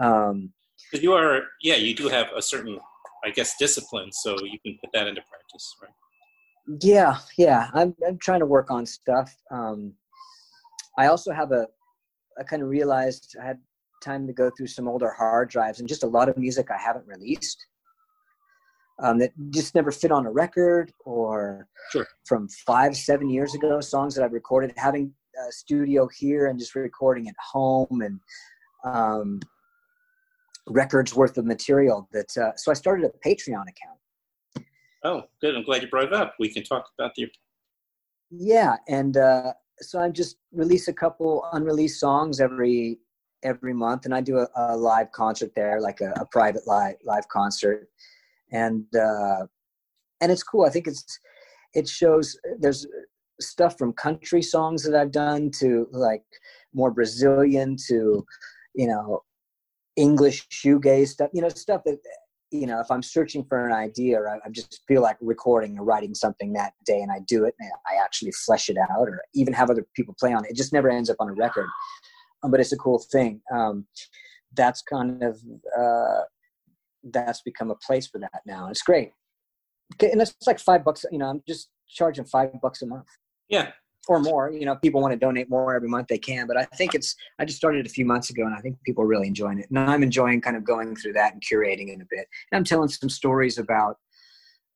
um, 0.00 0.52
you 0.92 1.12
are, 1.14 1.42
yeah, 1.62 1.76
you 1.76 1.94
do 1.94 2.08
have 2.08 2.28
a 2.36 2.42
certain, 2.42 2.78
I 3.24 3.30
guess, 3.30 3.56
discipline, 3.58 4.10
so 4.12 4.36
you 4.44 4.58
can 4.64 4.78
put 4.80 4.90
that 4.94 5.06
into 5.08 5.22
practice, 5.22 5.74
right? 5.82 5.90
Yeah, 6.80 7.18
yeah. 7.36 7.70
I'm 7.74 7.94
I'm 8.06 8.18
trying 8.18 8.40
to 8.40 8.46
work 8.46 8.70
on 8.70 8.86
stuff. 8.86 9.34
Um, 9.50 9.94
I 10.98 11.06
also 11.06 11.32
have 11.32 11.52
a. 11.52 11.66
I 12.38 12.44
kind 12.44 12.62
of 12.62 12.68
realized 12.68 13.36
I 13.40 13.44
had 13.44 13.58
time 14.02 14.26
to 14.26 14.32
go 14.32 14.50
through 14.56 14.66
some 14.66 14.88
older 14.88 15.10
hard 15.10 15.48
drives 15.50 15.80
and 15.80 15.88
just 15.88 16.02
a 16.02 16.06
lot 16.06 16.28
of 16.28 16.36
music 16.36 16.70
I 16.70 16.78
haven't 16.78 17.06
released 17.06 17.66
um, 19.02 19.18
that 19.18 19.32
just 19.50 19.74
never 19.74 19.90
fit 19.90 20.12
on 20.12 20.26
a 20.26 20.30
record 20.30 20.92
or 21.04 21.66
sure. 21.90 22.06
from 22.24 22.48
five, 22.48 22.96
seven 22.96 23.28
years 23.28 23.54
ago, 23.54 23.80
songs 23.80 24.14
that 24.14 24.24
I've 24.24 24.32
recorded, 24.32 24.72
having 24.76 25.12
a 25.48 25.52
studio 25.52 26.08
here 26.16 26.46
and 26.46 26.58
just 26.58 26.74
recording 26.74 27.28
at 27.28 27.34
home 27.38 28.02
and 28.02 28.20
um, 28.84 29.40
records 30.68 31.14
worth 31.14 31.36
of 31.38 31.44
material 31.44 32.08
that, 32.12 32.36
uh, 32.36 32.52
so 32.56 32.70
I 32.70 32.74
started 32.74 33.06
a 33.06 33.28
Patreon 33.28 33.62
account. 33.62 33.98
Oh, 35.04 35.22
good. 35.40 35.56
I'm 35.56 35.64
glad 35.64 35.82
you 35.82 35.88
brought 35.88 36.04
it 36.04 36.12
up. 36.12 36.34
We 36.38 36.48
can 36.48 36.62
talk 36.62 36.86
about 36.98 37.14
the. 37.14 37.28
Yeah. 38.30 38.76
And, 38.88 39.16
uh, 39.16 39.52
so 39.80 39.98
I 39.98 40.08
just 40.10 40.36
release 40.52 40.86
a 40.88 40.92
couple 40.92 41.44
unreleased 41.52 41.98
songs 41.98 42.40
every 42.40 43.00
every 43.42 43.74
month, 43.74 44.04
and 44.04 44.14
I 44.14 44.20
do 44.20 44.38
a, 44.38 44.46
a 44.54 44.76
live 44.76 45.10
concert 45.10 45.50
there, 45.56 45.80
like 45.80 46.00
a, 46.00 46.12
a 46.12 46.26
private 46.26 46.68
live 46.68 46.94
live 47.04 47.26
concert 47.26 47.88
and 48.52 48.84
uh, 48.94 49.46
and 50.20 50.30
it's 50.30 50.42
cool. 50.42 50.64
I 50.64 50.70
think 50.70 50.86
it's 50.86 51.18
it 51.74 51.88
shows 51.88 52.38
there's 52.60 52.86
stuff 53.40 53.76
from 53.78 53.92
country 53.94 54.42
songs 54.42 54.84
that 54.84 54.94
I've 54.94 55.10
done 55.10 55.50
to 55.58 55.88
like 55.90 56.22
more 56.74 56.90
Brazilian 56.90 57.76
to 57.88 58.24
you 58.74 58.86
know 58.86 59.22
English 59.96 60.48
shoegaze 60.48 61.08
stuff. 61.08 61.30
You 61.32 61.42
know 61.42 61.48
stuff 61.48 61.82
that 61.84 61.98
you 62.52 62.66
know 62.66 62.80
if 62.80 62.90
I'm 62.90 63.02
searching 63.02 63.44
for 63.44 63.66
an 63.66 63.72
idea 63.72 64.18
or 64.18 64.28
I, 64.28 64.38
I 64.44 64.50
just 64.50 64.82
feel 64.86 65.02
like 65.02 65.16
recording 65.20 65.78
or 65.78 65.84
writing 65.84 66.14
something 66.14 66.52
that 66.52 66.74
day 66.84 67.00
and 67.00 67.10
I 67.10 67.20
do 67.26 67.44
it 67.44 67.54
and 67.58 67.70
I 67.86 68.02
actually 68.02 68.32
flesh 68.32 68.68
it 68.68 68.76
out 68.76 69.08
or 69.08 69.22
even 69.34 69.54
have 69.54 69.70
other 69.70 69.86
people 69.96 70.14
play 70.18 70.32
on 70.32 70.44
it. 70.44 70.50
It 70.52 70.56
just 70.56 70.72
never 70.72 70.90
ends 70.90 71.10
up 71.10 71.16
on 71.18 71.28
a 71.28 71.32
record, 71.32 71.66
um, 72.42 72.50
but 72.50 72.60
it's 72.60 72.72
a 72.72 72.76
cool 72.76 73.04
thing. 73.10 73.40
Um, 73.52 73.86
that's 74.54 74.82
kind 74.82 75.22
of 75.22 75.40
uh, 75.78 76.22
that's 77.04 77.42
become 77.42 77.70
a 77.70 77.76
place 77.76 78.06
for 78.06 78.18
that 78.20 78.42
now. 78.46 78.68
It's 78.68 78.82
great. 78.82 79.12
And 80.00 80.20
it's 80.20 80.34
like 80.46 80.58
five 80.58 80.84
bucks, 80.84 81.04
you 81.10 81.18
know, 81.18 81.26
I'm 81.26 81.42
just 81.46 81.68
charging 81.88 82.24
five 82.24 82.60
bucks 82.62 82.82
a 82.82 82.86
month. 82.86 83.06
Yeah. 83.48 83.72
Or 84.08 84.18
more. 84.18 84.50
You 84.50 84.66
know, 84.66 84.74
people 84.76 85.00
want 85.00 85.12
to 85.12 85.18
donate 85.18 85.48
more 85.48 85.74
every 85.76 85.88
month, 85.88 86.08
they 86.08 86.18
can. 86.18 86.46
But 86.48 86.56
I 86.56 86.64
think 86.64 86.94
it's, 86.94 87.14
I 87.38 87.44
just 87.44 87.58
started 87.58 87.86
a 87.86 87.88
few 87.88 88.04
months 88.04 88.30
ago 88.30 88.44
and 88.44 88.54
I 88.54 88.60
think 88.60 88.76
people 88.84 89.04
are 89.04 89.06
really 89.06 89.28
enjoying 89.28 89.60
it. 89.60 89.70
And 89.70 89.78
I'm 89.78 90.02
enjoying 90.02 90.40
kind 90.40 90.56
of 90.56 90.64
going 90.64 90.96
through 90.96 91.12
that 91.12 91.34
and 91.34 91.42
curating 91.42 91.88
it 91.88 92.02
a 92.02 92.06
bit. 92.10 92.26
And 92.50 92.58
I'm 92.58 92.64
telling 92.64 92.88
some 92.88 93.08
stories 93.08 93.58
about 93.58 93.98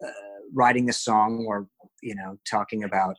uh, 0.04 0.10
writing 0.54 0.88
a 0.88 0.92
song 0.92 1.44
or, 1.48 1.66
you 2.02 2.14
know, 2.14 2.38
talking 2.48 2.84
about, 2.84 3.16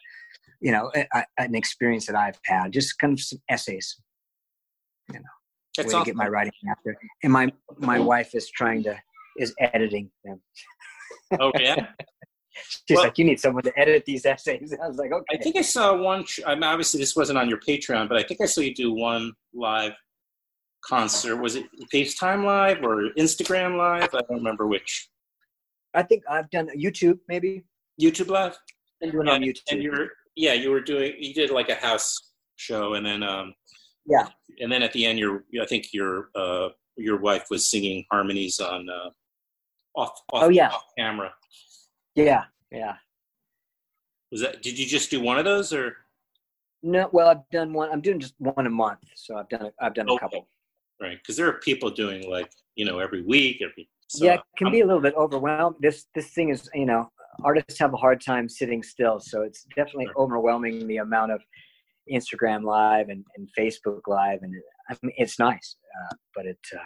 you 0.61 0.71
know, 0.71 0.91
a, 0.95 1.05
a, 1.13 1.25
an 1.39 1.55
experience 1.55 2.05
that 2.05 2.15
I've 2.15 2.39
had, 2.45 2.71
just 2.71 2.97
kind 2.99 3.13
of 3.13 3.19
some 3.19 3.39
essays, 3.49 3.99
you 5.11 5.19
know. 5.19 5.25
That's 5.77 5.89
way 5.89 5.93
awesome. 5.93 6.05
to 6.05 6.09
get 6.09 6.15
my 6.15 6.27
writing 6.27 6.53
after. 6.69 6.97
And 7.23 7.31
my 7.31 7.51
my 7.77 7.99
wife 7.99 8.33
is 8.33 8.49
trying 8.49 8.83
to 8.83 8.97
is 9.37 9.53
editing 9.59 10.09
them. 10.25 10.41
Oh 11.39 11.51
yeah. 11.59 11.87
She's 12.87 12.95
well, 12.95 13.05
like, 13.05 13.17
you 13.17 13.25
need 13.25 13.39
someone 13.39 13.63
to 13.63 13.79
edit 13.79 14.05
these 14.05 14.25
essays. 14.25 14.73
I 14.83 14.87
was 14.87 14.97
like, 14.97 15.11
okay. 15.11 15.37
I 15.37 15.41
think 15.41 15.55
I 15.57 15.61
saw 15.61 15.95
one. 15.95 16.25
I 16.45 16.55
mean, 16.55 16.63
obviously, 16.63 16.99
this 16.99 17.15
wasn't 17.15 17.37
on 17.37 17.49
your 17.49 17.59
Patreon, 17.59 18.07
but 18.09 18.17
I 18.17 18.23
think 18.23 18.41
I 18.41 18.45
saw 18.45 18.61
you 18.61 18.73
do 18.73 18.93
one 18.93 19.33
live 19.53 19.93
concert. 20.83 21.37
Was 21.37 21.55
it 21.55 21.65
FaceTime 21.93 22.45
Live 22.45 22.83
or 22.83 23.09
Instagram 23.17 23.77
Live? 23.77 24.09
I 24.13 24.21
don't 24.21 24.37
remember 24.37 24.67
which. 24.67 25.09
I 25.93 26.03
think 26.03 26.23
I've 26.29 26.49
done 26.49 26.69
YouTube, 26.77 27.19
maybe. 27.27 27.63
YouTube 28.01 28.29
Live. 28.29 28.57
And 29.01 29.11
doing 29.11 29.27
on 29.27 29.41
YouTube. 29.41 29.61
And 29.71 29.83
you're, 29.83 30.09
yeah, 30.35 30.53
you 30.53 30.71
were 30.71 30.81
doing. 30.81 31.13
You 31.19 31.33
did 31.33 31.51
like 31.51 31.69
a 31.69 31.75
house 31.75 32.15
show, 32.55 32.95
and 32.95 33.05
then 33.05 33.23
um, 33.23 33.53
yeah. 34.05 34.27
And 34.59 34.71
then 34.71 34.83
at 34.83 34.93
the 34.93 35.05
end, 35.05 35.19
your 35.19 35.43
I 35.61 35.65
think 35.65 35.93
your 35.93 36.29
uh, 36.35 36.69
your 36.95 37.17
wife 37.19 37.45
was 37.49 37.69
singing 37.69 38.05
harmonies 38.11 38.59
on 38.59 38.87
uh, 38.89 39.09
off, 39.95 40.11
off 40.31 40.43
oh 40.43 40.49
yeah 40.49 40.69
off 40.69 40.83
camera. 40.97 41.31
Yeah, 42.17 42.45
yeah. 42.71 42.95
Was 44.31 44.41
that? 44.41 44.63
Did 44.63 44.77
you 44.77 44.85
just 44.85 45.11
do 45.11 45.21
one 45.21 45.37
of 45.37 45.45
those 45.45 45.71
or? 45.71 45.97
No, 46.81 47.09
well, 47.13 47.27
I've 47.27 47.47
done 47.51 47.73
one. 47.73 47.89
I'm 47.91 48.01
doing 48.01 48.19
just 48.19 48.33
one 48.39 48.65
a 48.65 48.69
month, 48.69 48.99
so 49.15 49.37
I've 49.37 49.47
done 49.49 49.69
I've 49.79 49.93
done 49.93 50.09
okay. 50.09 50.17
a 50.17 50.19
couple. 50.19 50.47
Right, 50.99 51.17
because 51.21 51.37
there 51.37 51.47
are 51.47 51.59
people 51.59 51.91
doing 51.91 52.27
like 52.29 52.51
you 52.75 52.85
know 52.85 52.99
every 52.99 53.21
week, 53.21 53.61
every. 53.61 53.87
So 54.07 54.25
yeah, 54.25 54.35
it 54.35 54.41
can 54.57 54.67
I'm, 54.67 54.73
be 54.73 54.81
a 54.81 54.85
little 54.85 55.01
bit 55.01 55.13
overwhelmed. 55.15 55.75
This 55.79 56.07
this 56.15 56.31
thing 56.31 56.49
is 56.49 56.67
you 56.73 56.87
know 56.87 57.09
artists 57.43 57.79
have 57.79 57.93
a 57.93 57.97
hard 57.97 58.19
time 58.19 58.49
sitting 58.49 58.81
still, 58.81 59.19
so 59.19 59.43
it's 59.43 59.65
definitely 59.75 60.05
sure. 60.05 60.17
overwhelming 60.17 60.87
the 60.87 60.97
amount 60.97 61.31
of 61.31 61.41
Instagram 62.11 62.63
Live 62.63 63.09
and, 63.09 63.23
and 63.35 63.47
Facebook 63.57 64.01
Live, 64.07 64.39
and 64.41 64.55
I 64.89 64.97
mean, 65.03 65.13
it's 65.17 65.37
nice, 65.37 65.75
uh, 66.01 66.15
but 66.35 66.47
it 66.47 66.59
uh, 66.73 66.79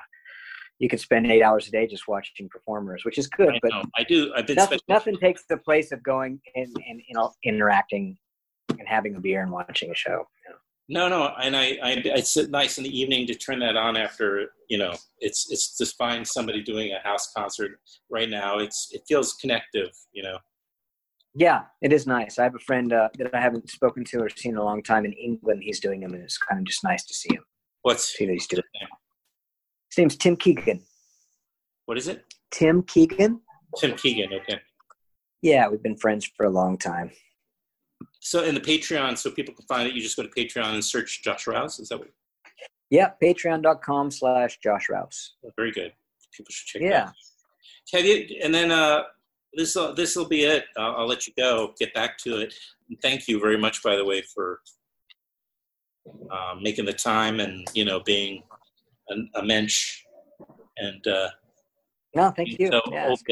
you 0.81 0.89
could 0.89 0.99
spend 0.99 1.27
eight 1.27 1.43
hours 1.43 1.67
a 1.67 1.71
day 1.71 1.85
just 1.85 2.07
watching 2.07 2.49
performers, 2.49 3.05
which 3.05 3.19
is 3.19 3.27
good. 3.27 3.49
I 3.49 3.59
but 3.61 3.71
know. 3.71 3.83
I 3.95 4.03
do. 4.03 4.33
I've 4.35 4.47
been 4.47 4.55
nothing, 4.55 4.79
nothing, 4.89 5.15
takes 5.15 5.43
the 5.47 5.57
place 5.57 5.91
of 5.91 6.01
going 6.01 6.41
and, 6.55 6.75
and 6.89 6.99
you 7.07 7.13
know 7.13 7.31
interacting 7.43 8.17
and 8.67 8.87
having 8.87 9.15
a 9.15 9.19
beer 9.19 9.43
and 9.43 9.51
watching 9.51 9.91
a 9.91 9.95
show. 9.95 10.25
You 10.43 10.49
know? 10.49 10.57
No, 10.89 11.07
no, 11.07 11.33
and 11.39 11.55
I, 11.55 11.77
I, 11.83 12.01
it's 12.03 12.35
nice 12.49 12.79
in 12.79 12.83
the 12.83 12.99
evening 12.99 13.27
to 13.27 13.35
turn 13.35 13.59
that 13.59 13.77
on 13.77 13.95
after 13.95 14.49
you 14.69 14.79
know 14.79 14.95
it's 15.19 15.51
it's 15.51 15.77
just 15.77 15.95
find 15.97 16.27
somebody 16.27 16.63
doing 16.63 16.93
a 16.93 17.07
house 17.07 17.31
concert 17.37 17.79
right 18.09 18.29
now. 18.29 18.57
It's 18.57 18.89
it 18.91 19.03
feels 19.07 19.33
connective, 19.33 19.91
you 20.13 20.23
know. 20.23 20.39
Yeah, 21.35 21.61
it 21.83 21.93
is 21.93 22.07
nice. 22.07 22.39
I 22.39 22.43
have 22.43 22.55
a 22.55 22.59
friend 22.59 22.91
uh, 22.91 23.09
that 23.19 23.35
I 23.35 23.39
haven't 23.39 23.69
spoken 23.69 24.03
to 24.05 24.17
or 24.17 24.29
seen 24.29 24.53
in 24.53 24.57
a 24.57 24.63
long 24.63 24.81
time 24.81 25.05
in 25.05 25.13
England. 25.13 25.61
He's 25.63 25.79
doing 25.79 26.01
them, 26.01 26.15
and 26.15 26.23
it's 26.23 26.39
kind 26.39 26.59
of 26.59 26.65
just 26.65 26.83
nice 26.83 27.05
to 27.05 27.13
see 27.13 27.35
him. 27.35 27.43
What's 27.83 28.17
see 28.17 28.25
that 28.25 28.33
he's 28.33 28.47
doing? 28.47 28.63
His 29.91 29.97
name's 29.97 30.15
Tim 30.15 30.37
Keegan. 30.37 30.81
What 31.85 31.97
is 31.97 32.07
it? 32.07 32.23
Tim 32.49 32.81
Keegan. 32.83 33.41
Tim 33.77 33.95
Keegan. 33.97 34.33
Okay. 34.33 34.59
Yeah, 35.41 35.67
we've 35.67 35.83
been 35.83 35.97
friends 35.97 36.25
for 36.37 36.45
a 36.45 36.49
long 36.49 36.77
time. 36.77 37.11
So 38.21 38.43
in 38.43 38.55
the 38.55 38.61
Patreon, 38.61 39.17
so 39.17 39.31
people 39.31 39.53
can 39.53 39.65
find 39.65 39.87
it, 39.87 39.93
you 39.93 40.01
just 40.01 40.15
go 40.15 40.23
to 40.23 40.29
Patreon 40.29 40.73
and 40.73 40.85
search 40.85 41.21
Josh 41.23 41.45
Rouse. 41.45 41.79
Is 41.79 41.89
that 41.89 41.97
what? 41.97 42.09
Yeah, 42.89 43.11
patreon.com 43.21 44.11
slash 44.11 44.59
Josh 44.63 44.87
Rouse. 44.89 45.33
Oh, 45.45 45.51
very 45.57 45.71
good. 45.71 45.91
People 46.33 46.51
should 46.51 46.67
check 46.67 46.81
yeah. 46.81 47.09
Have 47.93 48.05
you, 48.05 48.39
and 48.41 48.53
then 48.53 48.71
uh, 48.71 49.03
this 49.53 49.75
will 49.75 49.93
this 49.93 50.15
will 50.15 50.27
be 50.27 50.43
it. 50.43 50.65
I'll, 50.77 50.97
I'll, 50.97 51.07
let 51.07 51.27
you 51.27 51.33
go. 51.37 51.73
Get 51.77 51.93
back 51.93 52.17
to 52.19 52.37
it. 52.37 52.53
And 52.87 52.97
thank 53.01 53.27
you 53.27 53.41
very 53.41 53.57
much, 53.57 53.83
by 53.83 53.97
the 53.97 54.05
way, 54.05 54.21
for 54.21 54.61
um, 56.31 56.63
making 56.63 56.85
the 56.85 56.93
time 56.93 57.41
and 57.41 57.67
you 57.73 57.83
know 57.83 57.99
being 57.99 58.43
a, 59.11 59.39
a 59.39 59.45
mensch 59.45 60.03
and. 60.77 61.05
Uh, 61.05 61.29
no, 62.13 62.29
thank 62.31 62.59
you. 62.59 62.67
So 62.67 62.81
yeah. 62.91 63.11
It's, 63.11 63.23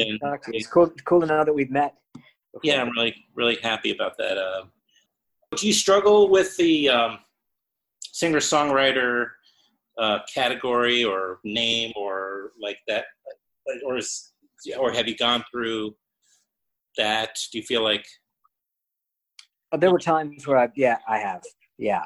it's 0.48 0.66
cool. 0.66 0.90
Cool 1.04 1.20
to 1.20 1.26
know 1.26 1.44
that 1.44 1.52
we've 1.52 1.70
met. 1.70 1.94
Before. 2.14 2.60
Yeah, 2.64 2.80
I'm 2.80 2.90
really 2.90 3.14
really 3.34 3.58
happy 3.62 3.90
about 3.92 4.16
that. 4.18 4.38
Uh, 4.38 4.64
do 5.56 5.66
you 5.66 5.72
struggle 5.72 6.30
with 6.30 6.56
the 6.56 6.88
um, 6.88 7.18
singer 8.12 8.38
songwriter 8.38 9.26
uh, 9.98 10.20
category 10.32 11.04
or 11.04 11.40
name 11.44 11.92
or 11.96 12.52
like 12.60 12.78
that, 12.88 13.04
or 13.84 13.98
is 13.98 14.32
or 14.78 14.92
have 14.92 15.08
you 15.08 15.16
gone 15.16 15.44
through 15.50 15.94
that? 16.96 17.38
Do 17.52 17.58
you 17.58 17.64
feel 17.64 17.82
like 17.82 18.06
oh, 19.72 19.76
there 19.76 19.92
were 19.92 19.98
times 19.98 20.46
where 20.46 20.58
I 20.58 20.68
yeah 20.74 20.98
I 21.08 21.18
have 21.18 21.42
yeah 21.78 22.04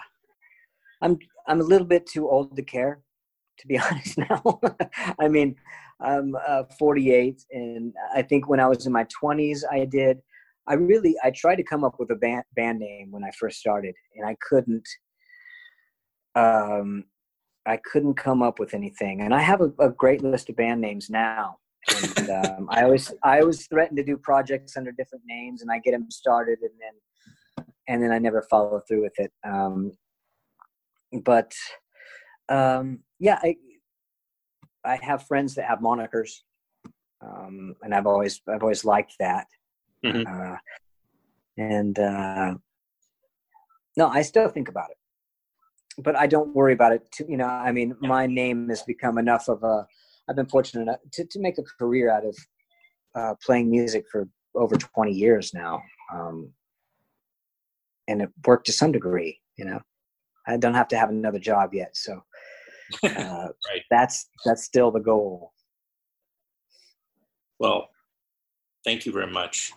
I'm 1.02 1.18
I'm 1.46 1.60
a 1.60 1.64
little 1.64 1.86
bit 1.86 2.06
too 2.06 2.28
old 2.28 2.56
to 2.56 2.62
care 2.62 3.00
to 3.58 3.66
be 3.66 3.78
honest 3.90 4.18
now. 4.18 4.60
I 5.18 5.28
mean 5.28 5.56
I'm 6.00 6.36
uh, 6.46 6.64
48 6.78 7.42
and 7.52 7.94
I 8.14 8.22
think 8.22 8.48
when 8.48 8.60
I 8.60 8.66
was 8.66 8.86
in 8.86 8.92
my 8.92 9.06
20s 9.22 9.62
I 9.70 9.84
did 9.84 10.18
I 10.66 10.74
really 10.74 11.14
I 11.22 11.30
tried 11.30 11.56
to 11.56 11.62
come 11.62 11.84
up 11.84 11.96
with 11.98 12.10
a 12.10 12.16
band 12.16 12.44
band 12.56 12.80
name 12.80 13.10
when 13.10 13.24
I 13.24 13.30
first 13.38 13.58
started 13.58 13.94
and 14.16 14.26
I 14.26 14.36
couldn't 14.40 14.86
um 16.34 17.04
I 17.66 17.78
couldn't 17.78 18.14
come 18.14 18.42
up 18.42 18.58
with 18.58 18.74
anything 18.74 19.20
and 19.22 19.34
I 19.34 19.40
have 19.40 19.60
a, 19.60 19.72
a 19.78 19.90
great 19.90 20.22
list 20.22 20.50
of 20.50 20.56
band 20.56 20.80
names 20.80 21.08
now 21.08 21.58
and 22.18 22.30
um, 22.46 22.68
I 22.70 22.82
always 22.82 23.12
I 23.22 23.40
always 23.40 23.66
threaten 23.66 23.96
to 23.96 24.04
do 24.04 24.16
projects 24.16 24.76
under 24.76 24.92
different 24.92 25.24
names, 25.26 25.62
and 25.62 25.70
I 25.70 25.78
get 25.78 25.92
them 25.92 26.10
started, 26.10 26.58
and 26.62 26.70
then 26.80 27.66
and 27.88 28.02
then 28.02 28.12
I 28.12 28.18
never 28.18 28.42
follow 28.50 28.80
through 28.86 29.02
with 29.02 29.18
it. 29.18 29.32
Um, 29.44 29.92
but 31.24 31.52
um, 32.48 33.00
yeah, 33.18 33.38
I 33.42 33.56
I 34.84 34.96
have 34.96 35.26
friends 35.26 35.54
that 35.54 35.66
have 35.66 35.78
monikers, 35.78 36.42
um, 37.20 37.74
and 37.82 37.94
I've 37.94 38.06
always 38.06 38.40
I've 38.48 38.62
always 38.62 38.84
liked 38.84 39.14
that. 39.20 39.46
Mm-hmm. 40.04 40.52
Uh, 40.52 40.56
and 41.56 41.98
uh, 41.98 42.54
no, 43.96 44.08
I 44.08 44.22
still 44.22 44.48
think 44.48 44.68
about 44.68 44.90
it, 44.90 46.02
but 46.02 46.16
I 46.16 46.26
don't 46.26 46.54
worry 46.54 46.72
about 46.72 46.92
it. 46.92 47.10
Too, 47.12 47.26
you 47.28 47.36
know, 47.36 47.46
I 47.46 47.72
mean, 47.72 47.96
my 48.00 48.26
name 48.26 48.68
has 48.68 48.82
become 48.82 49.18
enough 49.18 49.48
of 49.48 49.62
a 49.62 49.86
I've 50.28 50.36
been 50.36 50.46
fortunate 50.46 50.82
enough 50.82 51.00
to, 51.12 51.24
to 51.24 51.38
make 51.38 51.58
a 51.58 51.62
career 51.78 52.10
out 52.10 52.24
of 52.24 52.36
uh, 53.14 53.34
playing 53.44 53.70
music 53.70 54.06
for 54.10 54.28
over 54.54 54.76
20 54.76 55.12
years 55.12 55.52
now. 55.52 55.82
Um, 56.12 56.52
and 58.08 58.22
it 58.22 58.30
worked 58.46 58.66
to 58.66 58.72
some 58.72 58.92
degree, 58.92 59.40
you 59.56 59.64
know. 59.64 59.80
I 60.46 60.58
don't 60.58 60.74
have 60.74 60.88
to 60.88 60.98
have 60.98 61.08
another 61.08 61.38
job 61.38 61.72
yet, 61.72 61.96
so 61.96 62.22
uh, 63.02 63.08
Right. 63.68 63.82
that's 63.90 64.28
that's 64.44 64.64
still 64.64 64.90
the 64.90 65.00
goal. 65.00 65.52
Well, 67.58 67.88
thank 68.84 69.06
you 69.06 69.12
very 69.12 69.30
much. 69.30 69.72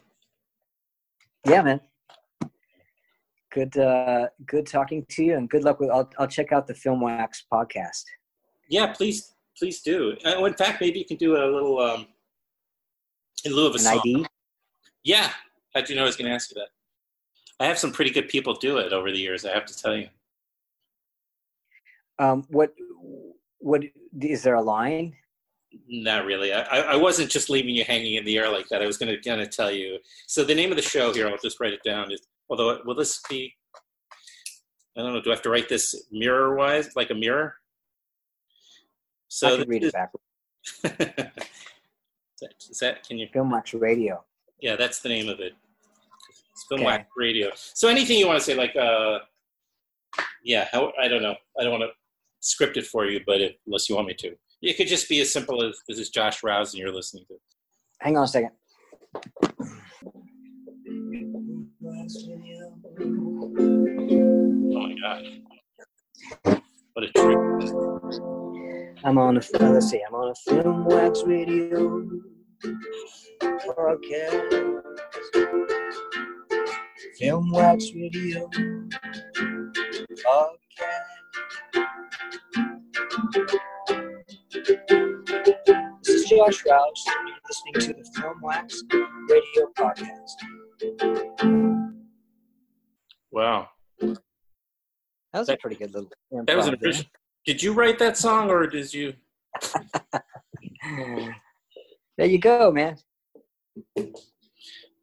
Yeah, 1.46 1.62
man. 1.62 1.80
Good, 3.52 3.78
uh, 3.78 4.28
good 4.46 4.68
talking 4.68 5.06
to 5.10 5.24
you, 5.24 5.36
and 5.36 5.50
good 5.50 5.64
luck 5.64 5.80
with. 5.80 5.90
I'll 5.90 6.10
I'll 6.20 6.28
check 6.28 6.52
out 6.52 6.68
the 6.68 6.74
Film 6.76 7.02
Wax 7.02 7.46
podcast. 7.52 8.04
Yeah, 8.70 8.88
please, 8.94 9.34
please 9.58 9.82
do. 9.82 10.18
Uh, 10.26 10.44
in 10.44 10.54
fact, 10.54 10.82
maybe 10.82 11.00
you 11.00 11.06
can 11.06 11.18
do 11.18 11.38
a 11.38 11.46
little 11.46 11.80
um, 11.80 12.08
in 13.46 13.54
lieu 13.54 13.68
of 13.68 13.74
a 13.74 13.76
An 13.76 13.80
song. 13.80 14.00
ID. 14.00 14.26
Yeah. 15.04 15.32
How'd 15.74 15.90
you 15.90 15.96
know 15.96 16.02
I 16.04 16.06
was 16.06 16.18
going 16.18 16.28
to 16.30 16.34
ask 16.36 16.50
you 16.52 16.56
that? 16.56 16.68
I 17.64 17.68
have 17.68 17.78
some 17.80 17.92
pretty 17.92 18.12
good 18.12 18.28
people 18.28 18.54
do 18.54 18.78
it 18.78 18.92
over 18.92 19.10
the 19.12 19.18
years. 19.18 19.46
I 19.46 19.54
have 19.54 19.66
to 19.66 19.78
tell 19.78 19.96
you. 19.96 20.10
Um, 22.19 22.45
what 22.49 22.73
what 23.60 23.84
is 24.22 24.44
there 24.44 24.56
a 24.56 24.61
line? 24.61 25.15
Not 25.88 26.26
really. 26.26 26.53
I, 26.53 26.94
I 26.94 26.95
wasn't 26.95 27.30
just 27.30 27.49
leaving 27.49 27.76
you 27.76 27.84
hanging 27.84 28.15
in 28.15 28.26
the 28.26 28.38
air 28.38 28.49
like 28.49 28.68
that. 28.69 28.81
I 28.81 28.88
was 28.88 28.98
going 28.98 29.14
to 29.14 29.22
kind 29.30 29.41
of 29.41 29.49
tell 29.49 29.69
you. 29.69 29.99
So 30.26 30.44
the 30.44 30.56
name 30.56 30.72
of 30.72 30.77
the 30.77 30.81
show 30.81 31.14
here, 31.14 31.27
I'll 31.27 31.38
just 31.38 31.60
write 31.60 31.73
it 31.73 31.84
down. 31.84 32.11
Is 32.11 32.22
although 32.49 32.80
will 32.85 32.95
this 32.95 33.22
be? 33.30 33.53
I 34.98 35.02
don't 35.02 35.14
know. 35.14 35.22
Do 35.22 35.30
I 35.30 35.34
have 35.34 35.44
to 35.44 35.49
write 35.49 35.69
this 35.69 35.94
mirror 36.11 36.56
wise, 36.56 36.89
like 36.95 37.11
a 37.11 37.14
mirror? 37.14 37.56
So 39.27 39.53
I 39.53 39.57
can 39.60 39.69
read 39.69 39.84
this 39.84 39.89
it 39.89 39.94
backwards. 39.94 40.23
is, 42.72 42.80
that, 42.80 42.98
is? 43.02 43.07
Can 43.07 43.18
you? 43.18 43.27
Film 43.31 43.52
Wax 43.52 43.73
Radio. 43.73 44.23
Yeah, 44.60 44.76
that's 44.76 45.02
the 45.02 45.10
name 45.10 45.30
of 45.30 45.39
it. 45.39 45.53
It's 46.52 46.65
Film 46.68 46.81
Okay. 46.81 46.85
Wax 46.85 47.10
Radio. 47.15 47.52
So 47.53 47.88
anything 47.88 48.18
you 48.18 48.27
want 48.27 48.39
to 48.39 48.45
say, 48.45 48.56
like, 48.56 48.76
uh, 48.76 49.19
yeah, 50.44 50.68
how, 50.72 50.91
I 50.99 51.07
don't 51.07 51.22
know. 51.22 51.35
I 51.60 51.64
don't 51.64 51.72
want 51.72 51.84
to 51.84 51.89
script 52.39 52.77
it 52.77 52.85
for 52.85 53.05
you, 53.05 53.22
but 53.26 53.41
if, 53.41 53.53
unless 53.65 53.89
you 53.89 53.95
want 53.95 54.07
me 54.07 54.14
to, 54.15 54.35
it 54.61 54.77
could 54.77 54.88
just 54.88 55.09
be 55.09 55.22
as 55.22 55.31
simple 55.31 55.64
as 55.64 55.77
this 55.88 55.99
is 55.99 56.09
Josh 56.09 56.43
Rouse 56.43 56.73
and 56.73 56.80
you're 56.80 56.93
listening 56.93 57.26
to. 57.27 57.35
Hang 57.99 58.18
on 58.18 58.23
a 58.23 58.27
second. 58.27 58.51
Oh 62.99 64.81
my 64.81 64.95
god, 65.01 65.23
what 66.93 67.05
a 67.05 67.11
treat! 67.14 67.38
I'm 69.03 69.18
on 69.18 69.38
a 69.38 69.41
let's 69.59 69.89
see. 69.89 70.01
I'm 70.07 70.15
on 70.15 70.31
a 70.31 70.35
Film 70.49 70.85
Wax 70.85 71.23
Radio 71.26 72.03
podcast. 73.47 74.81
Film 77.19 77.51
Wax 77.51 77.91
Radio 77.95 78.49
podcast. 80.26 81.16
This 86.03 86.07
is 86.07 86.26
Josh 86.30 86.64
Rouse, 86.69 87.06
and 87.07 87.27
you're 87.27 87.38
listening 87.48 87.73
to 87.73 87.94
the 87.94 88.03
Film 88.22 88.39
Wax 88.44 88.84
Radio 89.27 89.72
podcast. 89.76 90.35
Wow, 93.31 93.69
That 93.99 94.19
was 95.34 95.49
a 95.49 95.57
pretty 95.57 95.77
good 95.77 95.94
little. 95.95 96.11
that 96.45 96.56
was 96.56 96.68
an 96.68 96.76
original. 96.84 97.06
Did 97.45 97.64
you 97.64 97.73
write 97.73 97.98
that 97.99 98.18
song 98.18 98.49
or 98.52 98.68
did 98.68 98.94
you? 98.94 99.14
There 102.19 102.26
you 102.27 102.39
go, 102.39 102.72
man. 102.72 102.98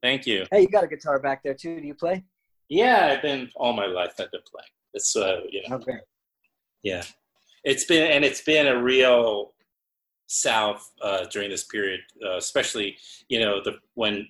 Thank 0.02 0.26
you. 0.26 0.46
Hey, 0.50 0.62
you 0.62 0.68
got 0.68 0.82
a 0.82 0.88
guitar 0.88 1.18
back 1.20 1.42
there 1.44 1.54
too. 1.54 1.80
Do 1.80 1.86
you 1.86 1.94
play? 1.94 2.24
Yeah, 2.68 3.10
I've 3.12 3.22
been 3.22 3.50
all 3.54 3.72
my 3.72 3.86
life. 3.86 4.14
I've 4.18 4.32
been 4.32 4.40
playing. 4.50 4.68
It's 4.94 5.14
uh, 5.14 5.40
you 5.48 5.62
know, 5.68 5.76
Okay. 5.76 5.98
Yeah, 6.82 7.02
it's 7.64 7.84
been 7.84 8.10
and 8.10 8.24
it's 8.24 8.42
been 8.42 8.66
a 8.66 8.82
real 8.82 9.52
south 10.26 10.90
uh, 11.02 11.24
during 11.30 11.50
this 11.50 11.64
period, 11.64 12.00
uh, 12.24 12.36
especially 12.36 12.96
you 13.28 13.40
know 13.40 13.60
the 13.62 13.72
when 13.94 14.26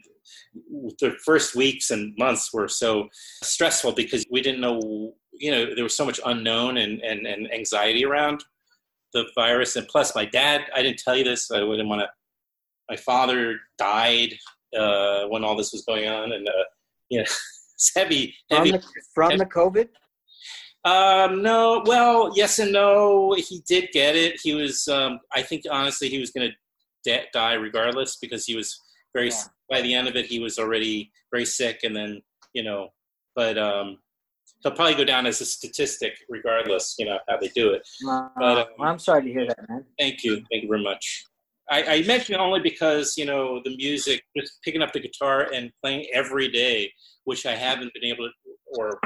the 1.00 1.14
first 1.24 1.54
weeks 1.54 1.90
and 1.90 2.16
months 2.16 2.52
were 2.52 2.68
so 2.68 3.08
stressful 3.42 3.92
because 3.92 4.24
we 4.30 4.40
didn't 4.40 4.60
know 4.60 5.14
you 5.32 5.50
know 5.50 5.74
there 5.74 5.84
was 5.84 5.96
so 5.96 6.04
much 6.04 6.20
unknown 6.24 6.76
and 6.78 7.00
and, 7.02 7.26
and 7.26 7.52
anxiety 7.52 8.04
around 8.04 8.44
the 9.12 9.24
virus 9.34 9.76
and 9.76 9.86
plus 9.88 10.14
my 10.14 10.24
dad 10.24 10.62
I 10.74 10.82
didn't 10.82 10.98
tell 10.98 11.16
you 11.16 11.24
this 11.24 11.50
I 11.50 11.62
wouldn't 11.62 11.88
want 11.88 12.00
to 12.02 12.08
my 12.88 12.96
father 12.96 13.58
died 13.78 14.34
uh, 14.78 15.24
when 15.26 15.44
all 15.44 15.56
this 15.56 15.72
was 15.72 15.84
going 15.84 16.08
on 16.08 16.32
and 16.32 16.48
uh, 16.48 16.64
you 17.10 17.18
know 17.18 17.24
it's 17.74 17.92
heavy 17.94 18.34
From 18.48 18.68
the, 18.68 18.82
from 19.14 19.38
the 19.38 19.46
COVID? 19.46 19.88
Um, 20.84 21.42
no, 21.42 21.82
well, 21.86 22.32
yes 22.34 22.58
and 22.58 22.72
no. 22.72 23.34
He 23.34 23.62
did 23.66 23.90
get 23.92 24.16
it. 24.16 24.40
He 24.42 24.54
was, 24.54 24.86
um, 24.88 25.20
I 25.32 25.42
think, 25.42 25.64
honestly, 25.70 26.08
he 26.08 26.18
was 26.18 26.30
going 26.30 26.50
to 26.50 26.54
de- 27.10 27.26
die 27.32 27.54
regardless 27.54 28.16
because 28.16 28.44
he 28.44 28.56
was 28.56 28.80
very. 29.14 29.28
Yeah. 29.28 29.42
By 29.70 29.80
the 29.80 29.94
end 29.94 30.08
of 30.08 30.14
it, 30.14 30.26
he 30.26 30.40
was 30.40 30.58
already 30.58 31.10
very 31.32 31.46
sick, 31.46 31.80
and 31.84 31.96
then 31.96 32.20
you 32.52 32.62
know, 32.62 32.88
but 33.34 33.56
um, 33.56 33.98
he'll 34.62 34.72
probably 34.72 34.94
go 34.94 35.04
down 35.04 35.24
as 35.26 35.40
a 35.40 35.46
statistic 35.46 36.18
regardless. 36.28 36.96
You 36.98 37.06
know 37.06 37.18
how 37.26 37.38
they 37.38 37.48
do 37.48 37.70
it. 37.70 37.88
Uh, 38.06 38.28
But, 38.36 38.58
um, 38.58 38.66
I'm 38.80 38.98
sorry 38.98 39.22
to 39.22 39.32
hear 39.32 39.46
that, 39.46 39.68
man. 39.68 39.86
Thank 39.98 40.22
you, 40.22 40.36
thank 40.50 40.64
you 40.64 40.68
very 40.68 40.82
much. 40.82 41.24
I, 41.70 41.82
I 41.84 42.02
mention 42.02 42.34
only 42.36 42.60
because 42.60 43.16
you 43.16 43.24
know 43.24 43.62
the 43.64 43.74
music, 43.76 44.22
just 44.36 44.60
picking 44.62 44.82
up 44.82 44.92
the 44.92 45.00
guitar 45.00 45.48
and 45.54 45.72
playing 45.82 46.06
every 46.12 46.48
day, 46.48 46.92
which 47.24 47.46
I 47.46 47.54
haven't 47.54 47.92
been 47.94 48.04
able 48.04 48.28
to, 48.28 48.78
or 48.78 49.00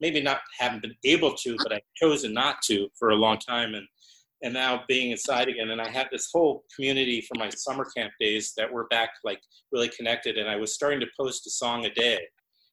maybe 0.00 0.22
not 0.22 0.40
haven't 0.58 0.82
been 0.82 0.94
able 1.04 1.34
to, 1.34 1.58
but 1.62 1.72
I've 1.72 1.80
chosen 1.96 2.32
not 2.32 2.62
to 2.62 2.88
for 2.98 3.10
a 3.10 3.16
long 3.16 3.38
time, 3.38 3.74
and 3.74 3.86
and 4.42 4.54
now 4.54 4.82
being 4.88 5.10
inside 5.10 5.48
again, 5.48 5.70
and 5.70 5.82
I 5.82 5.88
had 5.88 6.08
this 6.10 6.30
whole 6.32 6.64
community 6.74 7.20
from 7.20 7.38
my 7.38 7.50
summer 7.50 7.86
camp 7.94 8.12
days 8.18 8.54
that 8.56 8.72
we're 8.72 8.86
back 8.86 9.10
like 9.24 9.40
really 9.72 9.90
connected, 9.90 10.38
and 10.38 10.48
I 10.48 10.56
was 10.56 10.74
starting 10.74 11.00
to 11.00 11.06
post 11.18 11.46
a 11.46 11.50
song 11.50 11.84
a 11.84 11.90
day, 11.92 12.18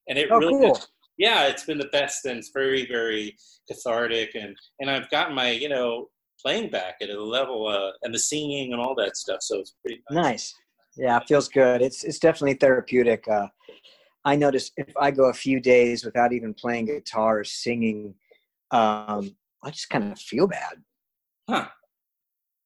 and 0.08 0.18
it 0.18 0.30
Oh, 0.32 0.38
really 0.38 0.54
cool. 0.54 0.80
yeah, 1.18 1.48
it's 1.48 1.66
been 1.66 1.78
the 1.78 1.90
best 1.92 2.26
and 2.26 2.38
it's 2.38 2.52
very, 2.54 2.86
very 2.88 3.36
cathartic 3.68 4.36
and 4.36 4.56
and 4.80 4.90
I've 4.90 5.10
gotten 5.10 5.36
my 5.36 5.52
you 5.52 5.70
know 5.70 6.10
playing 6.42 6.70
back 6.70 6.96
at 7.02 7.10
a 7.10 7.22
level 7.22 7.68
uh, 7.68 7.92
and 8.04 8.14
the 8.14 8.20
singing 8.20 8.72
and 8.72 8.82
all 8.82 8.96
that 8.96 9.18
stuff. 9.18 9.40
So 9.42 9.60
it's 9.60 9.76
pretty 9.84 10.02
nice. 10.10 10.24
Nice. 10.24 10.56
Yeah, 10.96 11.18
it 11.18 11.28
feels 11.28 11.48
good. 11.48 11.82
It's 11.82 12.04
it's 12.04 12.20
definitely 12.20 12.56
therapeutic. 12.56 13.28
Uh, 13.28 13.48
I 14.28 14.36
notice 14.36 14.72
if 14.76 14.92
I 15.00 15.12
go 15.12 15.30
a 15.30 15.34
few 15.34 15.62
days 15.62 16.04
without 16.04 16.34
even 16.34 16.54
playing 16.54 16.88
guitar 16.88 17.40
or 17.40 17.44
singing, 17.46 18.14
um, 18.72 19.38
I 19.64 19.70
just 19.72 19.90
kind 19.90 20.12
of 20.12 20.20
feel 20.20 20.48
bad. 20.48 20.84
Huh. 21.50 21.68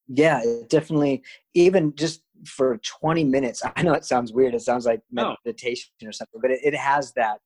Yeah, 0.08 0.42
it 0.44 0.72
definitely. 0.72 1.22
Even 1.54 1.94
just 1.96 2.24
for 2.48 2.78
20 2.78 3.26
minutes, 3.26 3.62
I 3.76 3.84
know 3.84 3.94
it 3.94 4.06
sounds 4.06 4.34
weird. 4.34 4.56
It 4.56 4.64
sounds 4.64 4.88
like 4.88 5.02
meditation 5.12 5.92
or 6.04 6.12
something, 6.12 6.42
but 6.42 6.50
it, 6.50 6.62
it 6.64 6.76
has 6.76 7.14
that. 7.14 7.38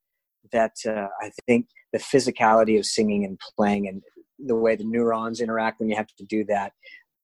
That 0.53 0.75
uh, 0.87 1.07
I 1.21 1.31
think 1.45 1.67
the 1.91 1.97
physicality 1.97 2.79
of 2.79 2.85
singing 2.85 3.25
and 3.25 3.37
playing 3.57 3.89
and 3.89 4.01
the 4.39 4.55
way 4.55 4.77
the 4.77 4.85
neurons 4.85 5.41
interact 5.41 5.79
when 5.79 5.89
you 5.89 5.95
have 5.95 6.07
to 6.19 6.23
do 6.23 6.45
that 6.45 6.71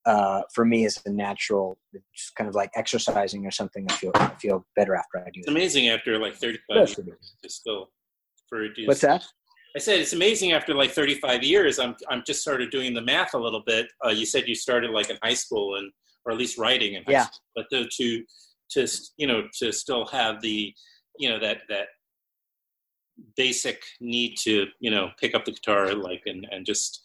uh, 0.06 0.42
for 0.54 0.66
me 0.66 0.86
is 0.86 1.00
a 1.06 1.10
natural, 1.12 1.78
it's 1.94 2.32
kind 2.32 2.48
of 2.48 2.56
like 2.56 2.72
exercising 2.76 3.46
or 3.46 3.52
something. 3.52 3.86
I 3.90 3.94
feel 3.96 4.12
I 4.16 4.30
feel 4.42 4.66
better 4.76 4.96
after 4.96 5.20
I 5.20 5.26
do 5.26 5.40
It's 5.40 5.46
that. 5.46 5.52
amazing 5.52 5.90
after 5.90 6.18
like 6.18 6.36
35 6.36 6.76
Yes, 6.78 6.98
years 6.98 7.18
to 7.44 7.50
still 7.50 7.90
for 8.50 8.60
reduced. 8.60 8.88
What's 8.88 9.02
that? 9.02 9.24
I 9.76 9.80
said 9.80 10.00
it's 10.00 10.14
amazing 10.14 10.52
after 10.52 10.74
like 10.74 10.92
35 10.92 11.44
years. 11.44 11.80
I'm 11.80 11.96
I'm 12.10 12.24
just 12.26 12.42
started 12.42 12.72
doing 12.72 12.94
the 12.94 13.02
math 13.02 13.34
a 13.34 13.38
little 13.38 13.64
bit. 13.66 13.88
Uh, 14.06 14.10
you 14.10 14.26
said 14.26 14.48
you 14.48 14.56
started 14.56 14.92
like 14.92 15.10
in 15.10 15.18
high 15.24 15.34
school 15.36 15.76
and 15.76 15.92
or 16.26 16.32
at 16.32 16.38
least 16.38 16.58
writing 16.58 16.96
in 16.96 17.04
high 17.04 17.12
Yeah. 17.14 17.24
school, 17.24 17.40
but 17.56 17.66
to, 17.72 17.88
to 17.98 18.24
to 18.72 18.88
you 19.18 19.28
know 19.28 19.44
to 19.60 19.72
still 19.72 20.06
have 20.08 20.42
the 20.42 20.74
you 21.20 21.30
know 21.30 21.40
that 21.40 21.60
that 21.70 21.88
basic 23.38 23.82
need 24.00 24.36
to 24.40 24.66
you 24.80 24.90
know 24.90 25.12
pick 25.20 25.36
up 25.36 25.46
the 25.46 25.52
guitar 25.52 25.94
like 25.94 26.24
and 26.26 26.48
and 26.52 26.66
just 26.66 27.04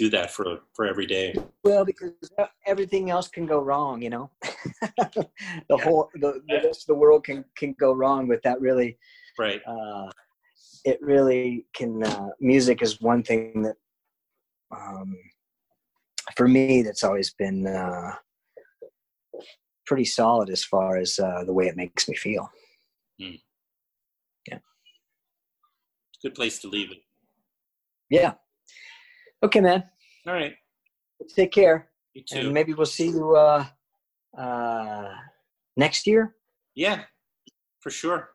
do 0.00 0.08
that 0.08 0.30
for 0.30 0.60
for 0.72 0.86
every 0.86 1.04
day. 1.06 1.34
Well, 1.62 1.84
because 1.84 2.12
everything 2.66 3.10
else 3.10 3.28
can 3.28 3.44
go 3.44 3.60
wrong, 3.60 4.00
you 4.00 4.08
know. 4.08 4.30
the 4.98 5.28
Yeah. 5.68 5.76
whole 5.84 6.08
the, 6.14 6.42
the 6.48 6.60
rest 6.64 6.82
of 6.84 6.86
the 6.86 6.94
world 6.94 7.22
can 7.24 7.44
can 7.54 7.74
go 7.78 7.92
wrong 7.92 8.26
with 8.26 8.40
that. 8.42 8.58
Really, 8.62 8.98
Right. 9.38 9.60
uh, 9.66 10.10
it 10.84 10.98
really 11.02 11.66
can. 11.74 12.02
Uh, 12.02 12.28
music 12.40 12.80
is 12.80 13.00
one 13.02 13.22
thing 13.22 13.62
that, 13.62 13.76
um, 14.74 15.14
for 16.34 16.48
me, 16.48 16.80
that's 16.80 17.04
always 17.04 17.30
been 17.34 17.66
uh, 17.66 18.12
pretty 19.84 20.06
solid 20.06 20.48
as 20.48 20.64
far 20.64 20.96
as 20.96 21.18
uh, 21.18 21.44
the 21.44 21.52
way 21.52 21.66
it 21.66 21.76
makes 21.76 22.08
me 22.08 22.16
feel. 22.16 22.50
Yeah. 23.18 24.60
Good 26.22 26.34
place 26.34 26.58
to 26.60 26.68
leave 26.68 26.90
it. 26.90 27.02
Yeah. 28.08 28.34
Okay, 29.42 29.60
man. 29.60 29.84
All 30.26 30.34
right. 30.34 30.54
Take 31.34 31.52
care. 31.52 31.88
You 32.14 32.22
too. 32.22 32.38
and 32.40 32.52
maybe 32.52 32.74
we'll 32.74 32.86
see 32.86 33.08
you 33.08 33.36
uh, 33.36 33.64
uh, 34.36 35.08
next 35.76 36.06
year. 36.06 36.34
yeah, 36.74 37.02
for 37.80 37.90
sure. 37.90 38.30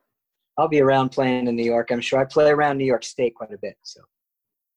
I'll 0.58 0.70
be 0.70 0.80
around 0.80 1.10
playing 1.10 1.48
in 1.48 1.56
New 1.56 1.66
York. 1.66 1.92
I'm 1.92 2.00
sure 2.00 2.20
I 2.20 2.24
play 2.26 2.50
around 2.50 2.78
New 2.78 2.86
York 2.86 3.04
State 3.04 3.36
quite 3.36 3.52
a 3.52 3.58
bit. 3.58 3.76
So 3.84 4.00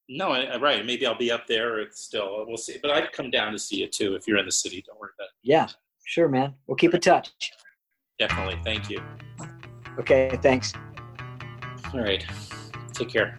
No, 0.08 0.30
I, 0.32 0.56
right. 0.58 0.84
Maybe 0.84 1.06
I'll 1.06 1.16
be 1.16 1.30
up 1.30 1.46
there. 1.46 1.78
Or 1.80 1.84
still, 1.92 2.44
we'll 2.48 2.56
see. 2.56 2.78
But 2.82 2.90
I'd 2.90 3.12
come 3.12 3.30
down 3.30 3.52
to 3.52 3.58
see 3.58 3.76
you 3.76 3.86
too 3.86 4.16
if 4.16 4.26
you're 4.26 4.38
in 4.38 4.46
the 4.46 4.52
city. 4.52 4.82
Don't 4.84 4.98
worry 4.98 5.10
about 5.16 5.26
it. 5.26 5.34
yeah, 5.42 5.68
sure, 6.04 6.28
man. 6.28 6.54
We'll 6.66 6.76
keep 6.76 6.94
in 6.94 7.00
touch. 7.00 7.30
Definitely. 8.18 8.58
Thank 8.64 8.90
you. 8.90 9.00
Okay, 10.00 10.36
thanks. 10.42 10.72
All 11.94 12.00
right. 12.00 12.24
Take 12.92 13.10
care. 13.10 13.38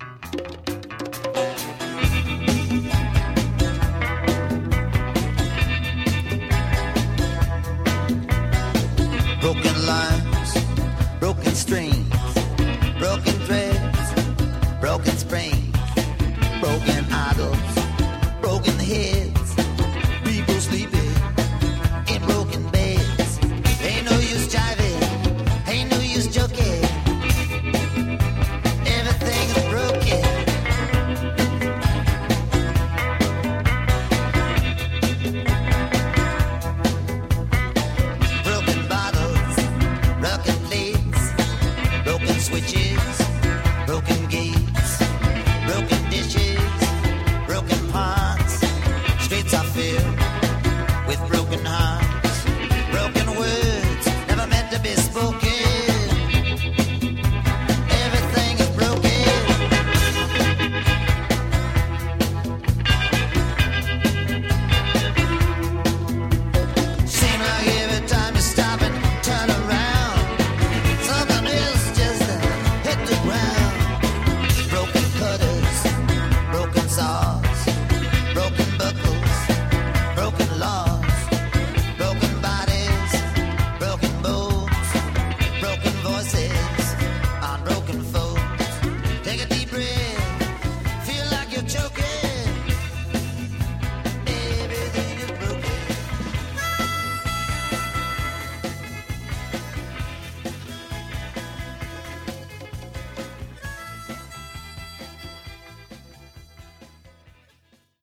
broken 9.41 9.85
lines, 9.85 10.65
broken 11.19 11.53
strings, 11.55 12.09
broken 12.97 13.33
threads, 13.47 14.13
broken 14.81 15.15
springs, 15.17 15.75
broken 16.59 17.05
idols. 17.11 17.68